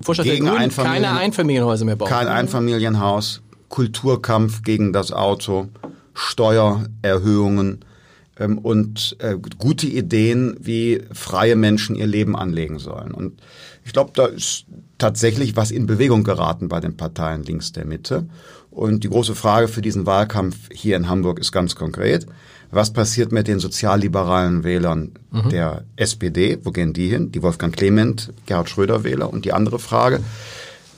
Vorstand 0.00 0.30
gegen 0.30 0.46
der 0.46 0.54
Grünen, 0.54 0.64
Einfamilien, 0.64 1.02
keine 1.02 1.18
Einfamilienhäuser 1.18 1.84
mehr 1.84 1.96
bauen. 1.96 2.08
Kein 2.08 2.28
Einfamilienhaus, 2.28 3.42
Kulturkampf 3.72 4.62
gegen 4.62 4.92
das 4.92 5.12
Auto, 5.12 5.68
Steuererhöhungen 6.12 7.80
ähm, 8.38 8.58
und 8.58 9.16
äh, 9.18 9.36
gute 9.58 9.86
Ideen, 9.86 10.56
wie 10.60 11.02
freie 11.12 11.56
Menschen 11.56 11.96
ihr 11.96 12.06
Leben 12.06 12.36
anlegen 12.36 12.78
sollen. 12.78 13.12
Und 13.12 13.40
ich 13.84 13.94
glaube, 13.94 14.12
da 14.14 14.26
ist 14.26 14.66
tatsächlich 14.98 15.56
was 15.56 15.70
in 15.70 15.86
Bewegung 15.86 16.22
geraten 16.22 16.68
bei 16.68 16.80
den 16.80 16.98
Parteien 16.98 17.44
links 17.44 17.72
der 17.72 17.86
Mitte. 17.86 18.26
Und 18.70 19.04
die 19.04 19.08
große 19.08 19.34
Frage 19.34 19.68
für 19.68 19.80
diesen 19.80 20.04
Wahlkampf 20.04 20.68
hier 20.70 20.96
in 20.96 21.08
Hamburg 21.08 21.40
ist 21.40 21.50
ganz 21.50 21.74
konkret. 21.74 22.26
Was 22.70 22.92
passiert 22.92 23.32
mit 23.32 23.48
den 23.48 23.58
sozialliberalen 23.58 24.64
Wählern 24.64 25.12
mhm. 25.30 25.48
der 25.48 25.84
SPD? 25.96 26.58
Wo 26.62 26.72
gehen 26.72 26.92
die 26.92 27.08
hin? 27.08 27.32
Die 27.32 27.42
Wolfgang 27.42 27.74
Clement, 27.74 28.34
Gerhard 28.44 28.68
Schröder 28.68 29.02
Wähler. 29.02 29.32
Und 29.32 29.46
die 29.46 29.54
andere 29.54 29.78
Frage, 29.78 30.20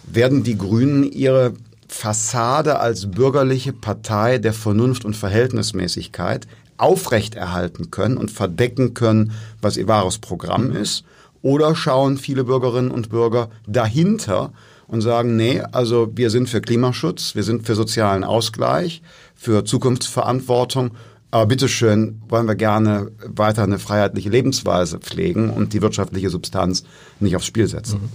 werden 0.07 0.43
die 0.43 0.59
Grünen 0.59 1.04
ihre 1.04 1.54
Fassade 1.88 2.81
als 2.81 3.11
bürgerliche 3.11 3.73
Partei 3.73 4.38
der 4.38 4.53
Vernunft 4.53 5.05
und 5.05 5.17
Verhältnismäßigkeit 5.17 6.47
aufrechterhalten 6.76 7.91
können 7.91 8.17
und 8.17 8.31
verdecken 8.31 8.95
können, 8.95 9.33
was 9.61 9.76
ihr 9.76 9.88
wahres 9.88 10.19
Programm 10.19 10.73
ist? 10.73 11.05
Oder 11.43 11.75
schauen 11.75 12.17
viele 12.17 12.45
Bürgerinnen 12.45 12.91
und 12.91 13.11
Bürger 13.11 13.50
dahinter 13.67 14.53
und 14.87 15.03
sagen, 15.03 15.37
nee, 15.37 15.62
also 15.73 16.09
wir 16.14 16.31
sind 16.31 16.49
für 16.49 16.61
Klimaschutz, 16.61 17.35
wir 17.35 17.43
sind 17.43 17.67
für 17.67 17.75
sozialen 17.75 18.25
Ausgleich, 18.25 19.03
für 19.35 19.64
Zukunftsverantwortung, 19.64 20.93
aber 21.31 21.47
bitteschön 21.47 22.23
wollen 22.29 22.47
wir 22.47 22.55
gerne 22.55 23.11
weiter 23.26 23.64
eine 23.64 23.79
freiheitliche 23.79 24.31
Lebensweise 24.31 24.99
pflegen 24.99 25.50
und 25.50 25.73
die 25.73 25.83
wirtschaftliche 25.83 26.31
Substanz 26.31 26.85
nicht 27.19 27.35
aufs 27.35 27.47
Spiel 27.47 27.67
setzen. 27.67 28.03
Mhm. 28.03 28.09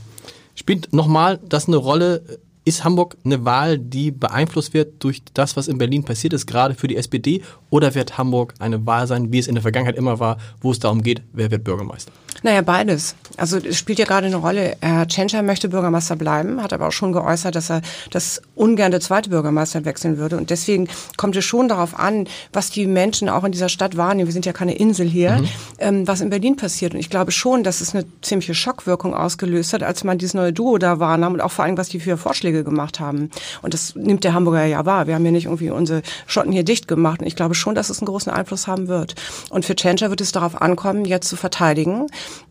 Spielt 0.55 0.93
nochmal 0.93 1.39
das 1.47 1.67
eine 1.67 1.77
Rolle, 1.77 2.23
ist 2.65 2.83
Hamburg 2.83 3.17
eine 3.25 3.45
Wahl, 3.45 3.77
die 3.79 4.11
beeinflusst 4.11 4.73
wird 4.73 5.03
durch 5.03 5.21
das, 5.33 5.57
was 5.57 5.67
in 5.67 5.77
Berlin 5.77 6.03
passiert 6.03 6.33
ist, 6.33 6.45
gerade 6.45 6.75
für 6.75 6.87
die 6.87 6.97
SPD? 6.97 7.41
Oder 7.69 7.95
wird 7.95 8.17
Hamburg 8.17 8.53
eine 8.59 8.85
Wahl 8.85 9.07
sein, 9.07 9.31
wie 9.31 9.39
es 9.39 9.47
in 9.47 9.55
der 9.55 9.61
Vergangenheit 9.61 9.95
immer 9.95 10.19
war, 10.19 10.37
wo 10.61 10.71
es 10.71 10.79
darum 10.79 11.01
geht, 11.01 11.21
wer 11.33 11.51
wird 11.51 11.63
Bürgermeister? 11.63 12.11
Naja, 12.43 12.61
beides. 12.61 13.15
Also 13.37 13.57
es 13.57 13.77
spielt 13.77 13.99
ja 13.99 14.05
gerade 14.05 14.27
eine 14.27 14.37
Rolle. 14.37 14.77
Herr 14.81 15.07
Tschentscher 15.07 15.41
möchte 15.41 15.69
Bürgermeister 15.69 16.15
bleiben, 16.15 16.61
hat 16.61 16.73
aber 16.73 16.87
auch 16.87 16.91
schon 16.91 17.11
geäußert, 17.11 17.55
dass 17.55 17.69
er 17.69 17.81
das 18.11 18.41
ungern 18.55 18.91
der 18.91 19.01
zweite 19.01 19.29
Bürgermeister 19.29 19.83
wechseln 19.85 20.17
würde. 20.17 20.37
Und 20.37 20.49
deswegen 20.49 20.87
kommt 21.17 21.35
es 21.35 21.45
schon 21.45 21.67
darauf 21.67 21.97
an, 21.99 22.27
was 22.53 22.69
die 22.69 22.87
Menschen 22.87 23.29
auch 23.29 23.43
in 23.43 23.51
dieser 23.51 23.69
Stadt 23.69 23.97
wahrnehmen. 23.97 24.27
Wir 24.27 24.33
sind 24.33 24.45
ja 24.45 24.53
keine 24.53 24.75
Insel 24.75 25.07
hier, 25.07 25.37
mhm. 25.37 25.47
ähm, 25.79 26.07
was 26.07 26.21
in 26.21 26.29
Berlin 26.29 26.55
passiert. 26.55 26.93
Und 26.93 26.99
ich 26.99 27.09
glaube 27.09 27.31
schon, 27.31 27.63
dass 27.63 27.81
es 27.81 27.93
eine 27.93 28.05
ziemliche 28.21 28.53
Schockwirkung 28.53 29.13
ausgelöst 29.13 29.73
hat, 29.73 29.83
als 29.83 30.03
man 30.03 30.17
dieses 30.17 30.33
neue 30.33 30.53
Duo 30.53 30.77
da 30.77 30.99
wahrnahm 30.99 31.33
und 31.33 31.41
auch 31.41 31.51
vor 31.51 31.65
allem, 31.65 31.77
was 31.77 31.89
die 31.89 31.99
für 31.99 32.17
Vorschläge 32.17 32.48
gemacht 32.51 32.99
haben. 32.99 33.29
Und 33.61 33.73
das 33.73 33.95
nimmt 33.95 34.23
der 34.23 34.33
Hamburger 34.33 34.65
ja 34.65 34.85
wahr. 34.85 35.07
Wir 35.07 35.15
haben 35.15 35.25
ja 35.25 35.31
nicht 35.31 35.45
irgendwie 35.45 35.69
unsere 35.69 36.01
Schotten 36.27 36.51
hier 36.51 36.63
dicht 36.63 36.87
gemacht. 36.87 37.21
Und 37.21 37.27
ich 37.27 37.35
glaube 37.35 37.55
schon, 37.55 37.75
dass 37.75 37.89
es 37.89 37.99
einen 37.99 38.07
großen 38.07 38.31
Einfluss 38.31 38.67
haben 38.67 38.87
wird. 38.87 39.15
Und 39.49 39.65
für 39.65 39.75
Tschentscher 39.75 40.09
wird 40.09 40.21
es 40.21 40.31
darauf 40.31 40.61
ankommen, 40.61 41.05
jetzt 41.05 41.29
zu 41.29 41.35
verteidigen 41.35 42.07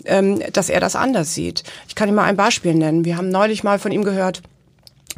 ähm, 0.09 0.40
dass 0.52 0.69
er 0.69 0.81
das 0.81 0.97
anders 0.97 1.35
sieht. 1.35 1.62
Ich 1.87 1.95
kann 1.95 2.09
Ihnen 2.09 2.17
mal 2.17 2.25
ein 2.25 2.37
Beispiel 2.37 2.75
nennen. 2.75 3.05
Wir 3.05 3.17
haben 3.17 3.31
neulich 3.31 3.62
mal 3.62 3.78
von 3.78 3.93
ihm 3.93 4.05
gehört, 4.05 4.43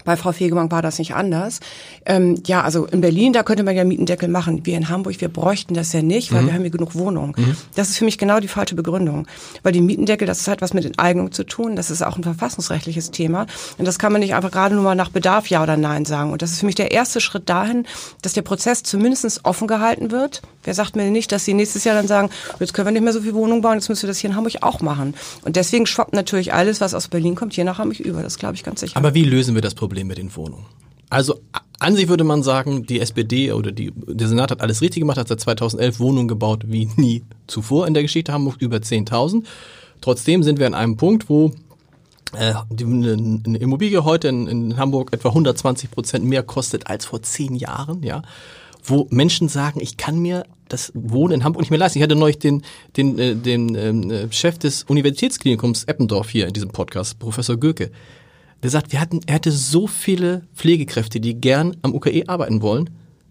bei 0.04 0.16
Frau 0.16 0.32
Fegebank 0.32 0.70
war 0.70 0.82
das 0.82 0.98
nicht 0.98 1.14
anders. 1.14 1.60
Ähm, 2.06 2.40
ja, 2.46 2.62
also 2.62 2.86
in 2.86 3.00
Berlin, 3.00 3.32
da 3.32 3.42
könnte 3.42 3.62
man 3.62 3.74
ja 3.74 3.84
Mietendeckel 3.84 4.28
machen. 4.28 4.64
Wir 4.66 4.76
in 4.76 4.88
Hamburg, 4.88 5.20
wir 5.20 5.28
bräuchten 5.28 5.74
das 5.74 5.92
ja 5.92 6.02
nicht, 6.02 6.32
weil 6.32 6.42
mhm. 6.42 6.46
wir 6.46 6.54
haben 6.54 6.62
hier 6.62 6.70
genug 6.70 6.94
Wohnungen. 6.94 7.34
Mhm. 7.36 7.56
Das 7.74 7.90
ist 7.90 7.98
für 7.98 8.04
mich 8.04 8.18
genau 8.18 8.40
die 8.40 8.48
falsche 8.48 8.74
Begründung. 8.74 9.26
Weil 9.62 9.72
die 9.72 9.80
Mietendeckel, 9.80 10.26
das 10.26 10.46
hat 10.48 10.62
was 10.62 10.74
mit 10.74 10.84
Enteignung 10.84 11.32
zu 11.32 11.44
tun. 11.44 11.76
Das 11.76 11.90
ist 11.90 12.02
auch 12.02 12.16
ein 12.16 12.22
verfassungsrechtliches 12.22 13.10
Thema. 13.10 13.46
Und 13.78 13.86
das 13.86 13.98
kann 13.98 14.12
man 14.12 14.20
nicht 14.20 14.34
einfach 14.34 14.50
gerade 14.50 14.74
nur 14.74 14.84
mal 14.84 14.94
nach 14.94 15.10
Bedarf 15.10 15.48
Ja 15.48 15.62
oder 15.62 15.76
Nein 15.76 16.04
sagen. 16.04 16.32
Und 16.32 16.42
das 16.42 16.52
ist 16.52 16.60
für 16.60 16.66
mich 16.66 16.74
der 16.74 16.92
erste 16.92 17.20
Schritt 17.20 17.48
dahin, 17.48 17.86
dass 18.22 18.32
der 18.32 18.42
Prozess 18.42 18.82
zumindest 18.82 19.44
offen 19.44 19.68
gehalten 19.68 20.10
wird. 20.10 20.42
Wer 20.64 20.74
sagt 20.74 20.94
mir 20.96 21.10
nicht, 21.10 21.32
dass 21.32 21.44
sie 21.44 21.54
nächstes 21.54 21.84
Jahr 21.84 21.94
dann 21.94 22.06
sagen, 22.06 22.30
jetzt 22.58 22.74
können 22.74 22.86
wir 22.86 22.92
nicht 22.92 23.02
mehr 23.02 23.12
so 23.12 23.22
viel 23.22 23.34
Wohnungen 23.34 23.62
bauen, 23.62 23.74
jetzt 23.74 23.88
müssen 23.88 24.02
wir 24.02 24.08
das 24.08 24.18
hier 24.18 24.30
in 24.30 24.36
Hamburg 24.36 24.56
auch 24.60 24.80
machen. 24.80 25.14
Und 25.42 25.56
deswegen 25.56 25.86
schwappt 25.86 26.12
natürlich 26.12 26.52
alles, 26.52 26.80
was 26.80 26.92
aus 26.92 27.08
Berlin 27.08 27.34
kommt, 27.34 27.54
hier 27.54 27.64
nach 27.64 27.78
Hamburg 27.78 28.00
über. 28.00 28.22
Das 28.22 28.38
glaube 28.38 28.54
ich 28.56 28.64
ganz 28.64 28.80
sicher. 28.80 28.96
Aber 28.96 29.14
wie 29.14 29.24
lösen 29.24 29.54
wir 29.54 29.62
das 29.62 29.74
Problem? 29.74 29.89
Problem 29.90 30.06
mit 30.06 30.18
den 30.18 30.34
Wohnungen. 30.36 30.64
Also 31.10 31.40
an 31.80 31.96
sich 31.96 32.08
würde 32.08 32.24
man 32.24 32.42
sagen, 32.42 32.86
die 32.86 33.00
SPD 33.00 33.52
oder 33.52 33.72
die, 33.72 33.92
der 33.94 34.28
Senat 34.28 34.50
hat 34.50 34.60
alles 34.60 34.80
richtig 34.80 35.00
gemacht, 35.00 35.18
hat 35.18 35.28
seit 35.28 35.40
2011 35.40 35.98
Wohnungen 35.98 36.28
gebaut 36.28 36.64
wie 36.66 36.88
nie 36.96 37.24
zuvor 37.46 37.86
in 37.86 37.94
der 37.94 38.04
Geschichte 38.04 38.32
Hamburg, 38.32 38.56
über 38.60 38.76
10.000. 38.76 39.44
Trotzdem 40.00 40.42
sind 40.42 40.58
wir 40.58 40.66
an 40.66 40.74
einem 40.74 40.96
Punkt, 40.96 41.28
wo 41.28 41.50
äh, 42.34 42.54
eine, 42.80 43.42
eine 43.44 43.58
Immobilie 43.58 44.04
heute 44.04 44.28
in, 44.28 44.46
in 44.46 44.76
Hamburg 44.76 45.12
etwa 45.12 45.30
120 45.30 45.90
Prozent 45.90 46.24
mehr 46.24 46.44
kostet 46.44 46.86
als 46.86 47.06
vor 47.06 47.22
zehn 47.22 47.56
Jahren, 47.56 48.02
ja, 48.04 48.22
wo 48.84 49.08
Menschen 49.10 49.48
sagen, 49.48 49.80
ich 49.80 49.96
kann 49.96 50.20
mir 50.20 50.44
das 50.68 50.92
Wohnen 50.94 51.34
in 51.34 51.44
Hamburg 51.44 51.62
nicht 51.62 51.70
mehr 51.70 51.78
leisten. 51.78 51.98
Ich 51.98 52.02
hatte 52.04 52.14
neulich 52.14 52.38
den, 52.38 52.62
den, 52.96 53.18
äh, 53.18 53.34
den 53.34 53.74
äh, 53.74 54.30
Chef 54.30 54.58
des 54.58 54.84
Universitätsklinikums 54.84 55.84
Eppendorf 55.84 56.30
hier 56.30 56.46
in 56.46 56.52
diesem 56.52 56.70
Podcast, 56.70 57.18
Professor 57.18 57.56
Göke. 57.56 57.90
Der 58.62 58.70
sagt, 58.70 58.92
wir 58.92 59.00
hatten, 59.00 59.20
er 59.26 59.36
hatte 59.36 59.52
so 59.52 59.86
viele 59.86 60.42
Pflegekräfte, 60.54 61.20
die 61.20 61.34
gern 61.34 61.76
am 61.82 61.94
UKE 61.94 62.28
arbeiten 62.28 62.62
wollen. 62.62 62.90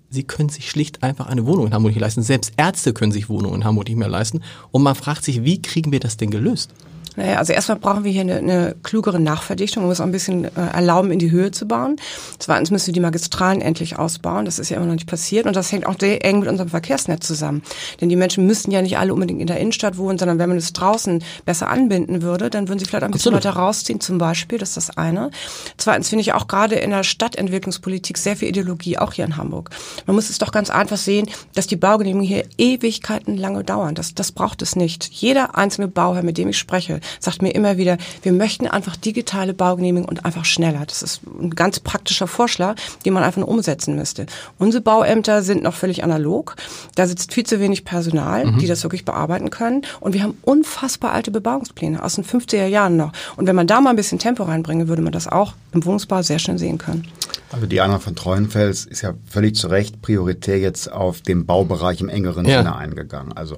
Sie 0.09 0.23
können 0.23 0.49
sich 0.49 0.69
schlicht 0.69 1.03
einfach 1.03 1.27
eine 1.27 1.45
Wohnung 1.45 1.67
in 1.67 1.73
Hamburg 1.73 1.91
nicht 1.91 2.01
leisten. 2.01 2.23
Selbst 2.23 2.53
Ärzte 2.57 2.93
können 2.93 3.11
sich 3.11 3.29
Wohnungen 3.29 3.55
in 3.55 3.63
Hamburg 3.63 3.87
nicht 3.87 3.97
mehr 3.97 4.07
leisten. 4.09 4.41
Und 4.71 4.81
man 4.81 4.95
fragt 4.95 5.23
sich, 5.23 5.43
wie 5.43 5.61
kriegen 5.61 5.91
wir 5.91 5.99
das 5.99 6.17
denn 6.17 6.31
gelöst? 6.31 6.73
Naja, 7.19 7.35
also 7.35 7.51
erstmal 7.51 7.77
brauchen 7.77 8.05
wir 8.05 8.13
hier 8.13 8.21
eine, 8.21 8.37
eine 8.37 8.75
klugere 8.81 9.19
Nachverdichtung, 9.19 9.83
um 9.83 9.91
es 9.91 9.99
auch 9.99 10.05
ein 10.05 10.13
bisschen 10.13 10.45
äh, 10.45 10.49
erlauben, 10.73 11.11
in 11.11 11.19
die 11.19 11.31
Höhe 11.31 11.51
zu 11.51 11.67
bauen. 11.67 11.97
Zweitens 12.39 12.71
müssen 12.71 12.87
wir 12.87 12.93
die 12.93 13.01
Magistralen 13.01 13.59
endlich 13.59 13.99
ausbauen. 13.99 14.45
Das 14.45 14.57
ist 14.57 14.69
ja 14.69 14.77
immer 14.77 14.85
noch 14.85 14.93
nicht 14.93 15.05
passiert. 15.05 15.45
Und 15.45 15.53
das 15.53 15.69
hängt 15.69 15.85
auch 15.85 15.95
sehr 15.99 16.23
eng 16.23 16.39
mit 16.39 16.47
unserem 16.47 16.69
Verkehrsnetz 16.69 17.27
zusammen. 17.27 17.61
Denn 17.99 18.07
die 18.07 18.15
Menschen 18.15 18.47
müssten 18.47 18.71
ja 18.71 18.81
nicht 18.81 18.97
alle 18.97 19.13
unbedingt 19.13 19.41
in 19.41 19.47
der 19.47 19.59
Innenstadt 19.59 19.97
wohnen, 19.97 20.17
sondern 20.17 20.39
wenn 20.39 20.47
man 20.47 20.57
es 20.57 20.71
draußen 20.71 21.21
besser 21.43 21.67
anbinden 21.67 22.21
würde, 22.21 22.49
dann 22.49 22.69
würden 22.69 22.79
sie 22.79 22.85
vielleicht 22.85 23.03
ein 23.03 23.11
bisschen 23.11 23.33
Absolut. 23.33 23.53
weiter 23.53 23.65
rausziehen 23.65 23.99
zum 23.99 24.17
Beispiel. 24.17 24.57
Das 24.57 24.69
ist 24.69 24.77
das 24.77 24.97
eine. 24.97 25.29
Zweitens 25.75 26.07
finde 26.07 26.21
ich 26.21 26.31
auch 26.31 26.47
gerade 26.47 26.75
in 26.75 26.91
der 26.91 27.03
Stadtentwicklungspolitik 27.03 28.17
sehr 28.17 28.37
viel 28.37 28.47
Ideologie, 28.47 28.97
auch 28.97 29.11
hier 29.11 29.25
in 29.25 29.35
Hamburg. 29.35 29.71
Man 30.05 30.15
muss 30.15 30.29
es 30.29 30.37
doch 30.37 30.53
ganz 30.53 30.69
einfach 30.69 30.95
sehen, 30.95 31.29
dass 31.53 31.67
die 31.67 31.75
Baugenehmigungen 31.75 32.25
hier 32.25 32.45
Ewigkeiten 32.57 33.35
lange 33.35 33.65
dauern. 33.65 33.93
Das, 33.93 34.15
das 34.15 34.31
braucht 34.31 34.61
es 34.61 34.77
nicht. 34.77 35.09
Jeder 35.11 35.57
einzelne 35.57 35.89
Bauherr, 35.89 36.23
mit 36.23 36.37
dem 36.37 36.47
ich 36.47 36.57
spreche, 36.57 37.01
sagt 37.19 37.41
mir 37.41 37.51
immer 37.51 37.77
wieder, 37.77 37.97
wir 38.21 38.31
möchten 38.31 38.67
einfach 38.67 38.95
digitale 38.95 39.53
Baugenehmigung 39.53 40.07
und 40.07 40.25
einfach 40.25 40.45
schneller. 40.45 40.83
Das 40.85 41.01
ist 41.01 41.21
ein 41.25 41.51
ganz 41.51 41.79
praktischer 41.79 42.27
Vorschlag, 42.27 42.75
den 43.05 43.13
man 43.13 43.23
einfach 43.23 43.39
nur 43.39 43.49
umsetzen 43.49 43.95
müsste. 43.95 44.25
Unsere 44.57 44.81
Bauämter 44.81 45.41
sind 45.43 45.63
noch 45.63 45.73
völlig 45.73 46.03
analog. 46.03 46.55
Da 46.95 47.07
sitzt 47.07 47.33
viel 47.33 47.45
zu 47.45 47.59
wenig 47.59 47.85
Personal, 47.85 48.45
mhm. 48.45 48.59
die 48.59 48.67
das 48.67 48.83
wirklich 48.83 49.05
bearbeiten 49.05 49.49
können. 49.49 49.83
Und 49.99 50.13
wir 50.13 50.23
haben 50.23 50.37
unfassbar 50.43 51.13
alte 51.13 51.31
Bebauungspläne 51.31 52.03
aus 52.03 52.15
den 52.15 52.25
50er 52.25 52.67
Jahren 52.67 52.97
noch. 52.97 53.11
Und 53.35 53.47
wenn 53.47 53.55
man 53.55 53.67
da 53.67 53.81
mal 53.81 53.91
ein 53.91 53.95
bisschen 53.95 54.19
Tempo 54.19 54.43
reinbringe, 54.43 54.87
würde 54.87 55.01
man 55.01 55.13
das 55.13 55.27
auch 55.27 55.53
im 55.71 55.85
Wohnungsbau 55.85 56.21
sehr 56.21 56.39
schnell 56.39 56.57
sehen 56.57 56.77
können. 56.77 57.07
Also 57.51 57.65
die 57.65 57.81
Anna 57.81 57.99
von 57.99 58.15
Treuenfels 58.15 58.85
ist 58.85 59.01
ja 59.01 59.13
völlig 59.27 59.55
zu 59.55 59.67
Recht 59.67 60.01
prioritär 60.01 60.59
jetzt 60.59 60.91
auf 60.91 61.21
den 61.21 61.45
Baubereich 61.45 62.01
im 62.01 62.09
engeren 62.09 62.45
ja. 62.45 62.59
Sinne 62.59 62.75
eingegangen. 62.75 63.33
Also 63.33 63.57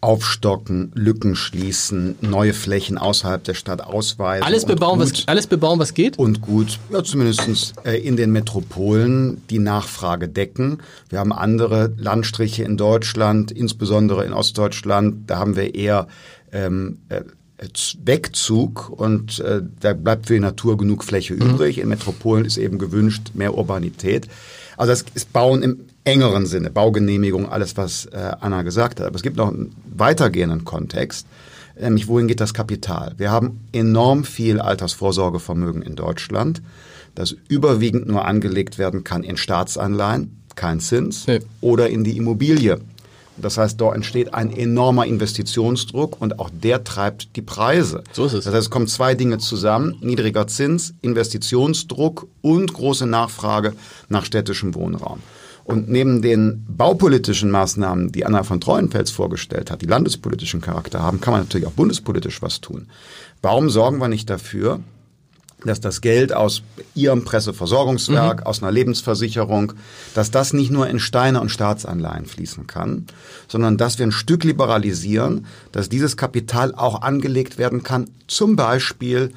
aufstocken, 0.00 0.92
Lücken 0.94 1.36
schließen, 1.36 2.16
neue 2.20 2.52
Flächen 2.52 2.98
außerhalb 2.98 3.42
der 3.42 3.54
Stadt 3.54 3.80
ausweisen. 3.80 4.44
Alles 4.44 4.64
bebauen, 4.64 4.98
gut, 4.98 5.12
was, 5.12 5.28
alles 5.28 5.46
bebauen, 5.46 5.78
was 5.78 5.94
geht? 5.94 6.18
Und 6.18 6.42
gut, 6.42 6.78
ja, 6.92 7.02
zumindest 7.02 7.74
äh, 7.84 7.96
in 7.96 8.16
den 8.16 8.30
Metropolen 8.32 9.42
die 9.48 9.58
Nachfrage 9.58 10.28
decken. 10.28 10.78
Wir 11.08 11.18
haben 11.18 11.32
andere 11.32 11.92
Landstriche 11.96 12.62
in 12.62 12.76
Deutschland, 12.76 13.50
insbesondere 13.50 14.24
in 14.24 14.32
Ostdeutschland, 14.32 15.30
da 15.30 15.38
haben 15.38 15.56
wir 15.56 15.74
eher 15.74 16.06
ähm, 16.52 16.98
äh, 17.08 17.22
Wegzug 18.04 18.90
und 18.90 19.40
äh, 19.40 19.62
da 19.80 19.94
bleibt 19.94 20.26
für 20.26 20.34
die 20.34 20.40
Natur 20.40 20.76
genug 20.76 21.04
Fläche 21.04 21.34
mhm. 21.34 21.40
übrig. 21.40 21.78
In 21.78 21.88
Metropolen 21.88 22.44
ist 22.44 22.58
eben 22.58 22.78
gewünscht 22.78 23.30
mehr 23.34 23.54
Urbanität. 23.54 24.28
Also 24.76 24.92
das 24.92 25.04
ist 25.14 25.32
Bauen 25.32 25.62
im 25.62 25.80
engeren 26.04 26.46
Sinne, 26.46 26.70
Baugenehmigung, 26.70 27.48
alles, 27.48 27.76
was 27.76 28.06
äh, 28.06 28.32
Anna 28.40 28.62
gesagt 28.62 29.00
hat. 29.00 29.06
Aber 29.06 29.16
es 29.16 29.22
gibt 29.22 29.36
noch 29.36 29.48
einen 29.48 29.74
weitergehenden 29.94 30.64
Kontext, 30.64 31.26
nämlich 31.78 32.08
wohin 32.08 32.28
geht 32.28 32.40
das 32.40 32.54
Kapital? 32.54 33.14
Wir 33.16 33.30
haben 33.30 33.60
enorm 33.72 34.24
viel 34.24 34.60
Altersvorsorgevermögen 34.60 35.82
in 35.82 35.96
Deutschland, 35.96 36.62
das 37.14 37.34
überwiegend 37.48 38.06
nur 38.06 38.24
angelegt 38.24 38.78
werden 38.78 39.02
kann 39.02 39.22
in 39.22 39.36
Staatsanleihen, 39.36 40.42
kein 40.54 40.80
Zins, 40.80 41.26
nee. 41.26 41.40
oder 41.60 41.88
in 41.88 42.04
die 42.04 42.16
Immobilie. 42.16 42.78
Das 43.36 43.58
heißt, 43.58 43.80
dort 43.80 43.94
entsteht 43.94 44.34
ein 44.34 44.50
enormer 44.50 45.06
Investitionsdruck 45.06 46.20
und 46.20 46.38
auch 46.38 46.50
der 46.50 46.84
treibt 46.84 47.36
die 47.36 47.42
Preise. 47.42 48.02
So 48.12 48.26
ist 48.26 48.32
es. 48.32 48.44
Das 48.44 48.54
heißt, 48.54 48.64
es 48.64 48.70
kommen 48.70 48.88
zwei 48.88 49.14
Dinge 49.14 49.38
zusammen. 49.38 49.96
Niedriger 50.00 50.46
Zins, 50.46 50.94
Investitionsdruck 51.02 52.28
und 52.42 52.72
große 52.72 53.06
Nachfrage 53.06 53.74
nach 54.08 54.24
städtischem 54.24 54.74
Wohnraum. 54.74 55.20
Und 55.64 55.88
neben 55.88 56.22
den 56.22 56.64
baupolitischen 56.68 57.50
Maßnahmen, 57.50 58.12
die 58.12 58.24
Anna 58.24 58.44
von 58.44 58.60
Treuenfels 58.60 59.10
vorgestellt 59.10 59.70
hat, 59.70 59.82
die 59.82 59.86
landespolitischen 59.86 60.60
Charakter 60.60 61.02
haben, 61.02 61.20
kann 61.20 61.32
man 61.32 61.42
natürlich 61.42 61.66
auch 61.66 61.72
bundespolitisch 61.72 62.40
was 62.40 62.60
tun. 62.60 62.86
Warum 63.42 63.68
sorgen 63.68 63.98
wir 63.98 64.08
nicht 64.08 64.30
dafür, 64.30 64.80
dass 65.66 65.80
das 65.80 66.00
Geld 66.00 66.32
aus 66.32 66.62
Ihrem 66.94 67.24
Presseversorgungswerk, 67.24 68.40
mhm. 68.40 68.46
aus 68.46 68.62
einer 68.62 68.72
Lebensversicherung, 68.72 69.72
dass 70.14 70.30
das 70.30 70.52
nicht 70.52 70.70
nur 70.70 70.88
in 70.88 70.98
Steine 70.98 71.40
und 71.40 71.50
Staatsanleihen 71.50 72.26
fließen 72.26 72.66
kann, 72.66 73.06
sondern 73.48 73.76
dass 73.76 73.98
wir 73.98 74.06
ein 74.06 74.12
Stück 74.12 74.44
liberalisieren, 74.44 75.46
dass 75.72 75.88
dieses 75.88 76.16
Kapital 76.16 76.74
auch 76.74 77.02
angelegt 77.02 77.58
werden 77.58 77.82
kann, 77.82 78.08
zum 78.26 78.56
Beispiel 78.56 79.32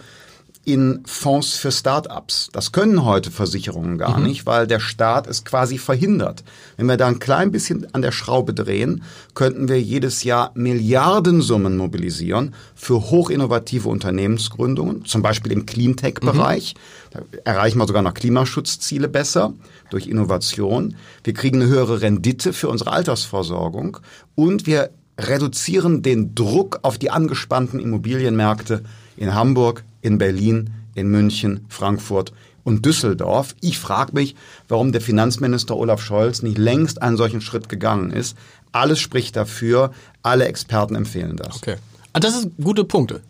in 0.65 1.01
Fonds 1.05 1.55
für 1.55 1.71
Start-ups. 1.71 2.49
Das 2.51 2.71
können 2.71 3.03
heute 3.03 3.31
Versicherungen 3.31 3.97
gar 3.97 4.19
mhm. 4.19 4.27
nicht, 4.27 4.45
weil 4.45 4.67
der 4.67 4.79
Staat 4.79 5.25
es 5.25 5.43
quasi 5.43 5.77
verhindert. 5.77 6.43
Wenn 6.77 6.85
wir 6.85 6.97
da 6.97 7.07
ein 7.07 7.19
klein 7.19 7.51
bisschen 7.51 7.87
an 7.93 8.01
der 8.01 8.11
Schraube 8.11 8.53
drehen, 8.53 9.03
könnten 9.33 9.67
wir 9.67 9.81
jedes 9.81 10.23
Jahr 10.23 10.51
Milliardensummen 10.53 11.75
mobilisieren 11.77 12.53
für 12.75 13.09
hochinnovative 13.09 13.89
Unternehmensgründungen, 13.89 15.05
zum 15.05 15.21
Beispiel 15.21 15.53
im 15.53 15.65
Cleantech-Bereich. 15.65 16.75
Mhm. 16.75 16.79
Da 17.11 17.21
erreichen 17.45 17.79
wir 17.79 17.87
sogar 17.87 18.03
noch 18.03 18.13
Klimaschutzziele 18.13 19.07
besser 19.07 19.53
durch 19.89 20.07
Innovation. 20.07 20.95
Wir 21.23 21.33
kriegen 21.33 21.61
eine 21.61 21.71
höhere 21.71 22.01
Rendite 22.01 22.53
für 22.53 22.69
unsere 22.69 22.91
Altersversorgung 22.91 23.97
und 24.35 24.67
wir 24.67 24.91
reduzieren 25.19 26.01
den 26.01 26.35
Druck 26.35 26.79
auf 26.83 26.97
die 26.97 27.09
angespannten 27.09 27.79
Immobilienmärkte 27.79 28.83
in 29.17 29.33
Hamburg, 29.33 29.83
in 30.01 30.17
Berlin, 30.17 30.71
in 30.95 31.09
München, 31.09 31.65
Frankfurt 31.69 32.33
und 32.63 32.85
Düsseldorf. 32.85 33.55
Ich 33.61 33.79
frage 33.79 34.13
mich, 34.13 34.35
warum 34.67 34.91
der 34.91 35.01
Finanzminister 35.01 35.75
Olaf 35.75 36.01
Scholz 36.01 36.41
nicht 36.41 36.57
längst 36.57 37.01
einen 37.01 37.17
solchen 37.17 37.41
Schritt 37.41 37.69
gegangen 37.69 38.11
ist. 38.11 38.37
Alles 38.71 38.99
spricht 38.99 39.35
dafür, 39.35 39.91
alle 40.21 40.45
Experten 40.45 40.95
empfehlen 40.95 41.35
das. 41.37 41.57
Okay. 41.57 41.75
Ah, 42.13 42.19
das 42.19 42.39
sind 42.39 42.53
gute 42.61 42.83
Punkte. 42.83 43.21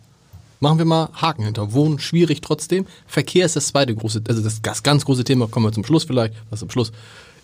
Machen 0.60 0.76
wir 0.76 0.84
mal 0.84 1.08
Haken 1.14 1.44
hinter. 1.44 1.72
Wohnen 1.72 1.98
schwierig 1.98 2.42
trotzdem. 2.42 2.86
Verkehr 3.06 3.46
ist 3.46 3.56
das 3.56 3.68
zweite 3.68 3.94
große, 3.94 4.22
also 4.28 4.42
das, 4.42 4.82
ganz 4.82 5.04
große 5.06 5.24
Thema, 5.24 5.48
kommen 5.48 5.66
wir 5.66 5.72
zum 5.72 5.84
Schluss 5.84 6.04
vielleicht, 6.04 6.34
was 6.50 6.60
zum 6.60 6.70
Schluss 6.70 6.92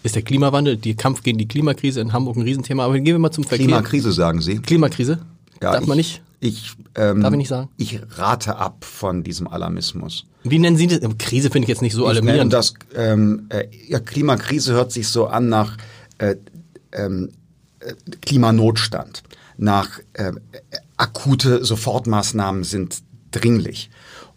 ist 0.03 0.15
der 0.15 0.23
Klimawandel, 0.23 0.77
der 0.77 0.95
Kampf 0.95 1.23
gegen 1.23 1.39
die 1.39 1.49
Klimakrise 1.49 2.01
in 2.01 2.13
Hamburg 2.13 2.37
ein 2.37 2.43
Riesenthema. 2.43 2.85
Aber 2.85 2.95
gehen 2.95 3.07
wir 3.07 3.19
mal 3.19 3.31
zum 3.31 3.45
Verkehr. 3.45 3.67
Klimakrise 3.67 4.13
sagen 4.13 4.43
Sie? 4.43 4.59
Klimakrise? 4.59 5.19
Ja, 5.63 5.73
Darf 5.73 5.87
man 5.87 5.97
nicht? 5.97 6.21
Ich, 6.41 6.75
ähm, 6.95 7.23
Darf 7.23 7.33
ich 7.33 7.39
nicht 7.39 7.49
sagen? 7.49 7.71
Ich 7.77 8.01
rate 8.17 8.57
ab 8.57 8.85
von 8.85 9.23
diesem 9.23 9.49
Alarmismus. 9.49 10.27
Wie 10.43 10.59
nennen 10.59 10.77
Sie 10.77 10.87
das? 10.87 11.01
Krise 11.19 11.51
finde 11.51 11.65
ich 11.65 11.69
jetzt 11.69 11.83
nicht 11.83 11.95
so 11.95 12.05
ich 12.05 12.11
alarmierend. 12.11 12.53
Das, 12.53 12.75
ähm, 12.95 13.47
äh, 13.49 13.65
ja, 13.89 14.01
Klimakrise 14.01 14.75
hört 14.75 14.93
sich 14.93 15.09
so 15.09 15.27
an 15.27 15.49
nach 15.49 15.77
äh, 16.19 16.37
ähm, 16.93 17.31
äh, 17.81 17.95
Klimanotstand, 18.23 19.23
nach 19.57 19.99
äh, 20.13 20.33
akute 20.97 21.65
Sofortmaßnahmen 21.65 22.65
sind 22.65 23.03
dringlich. 23.31 23.91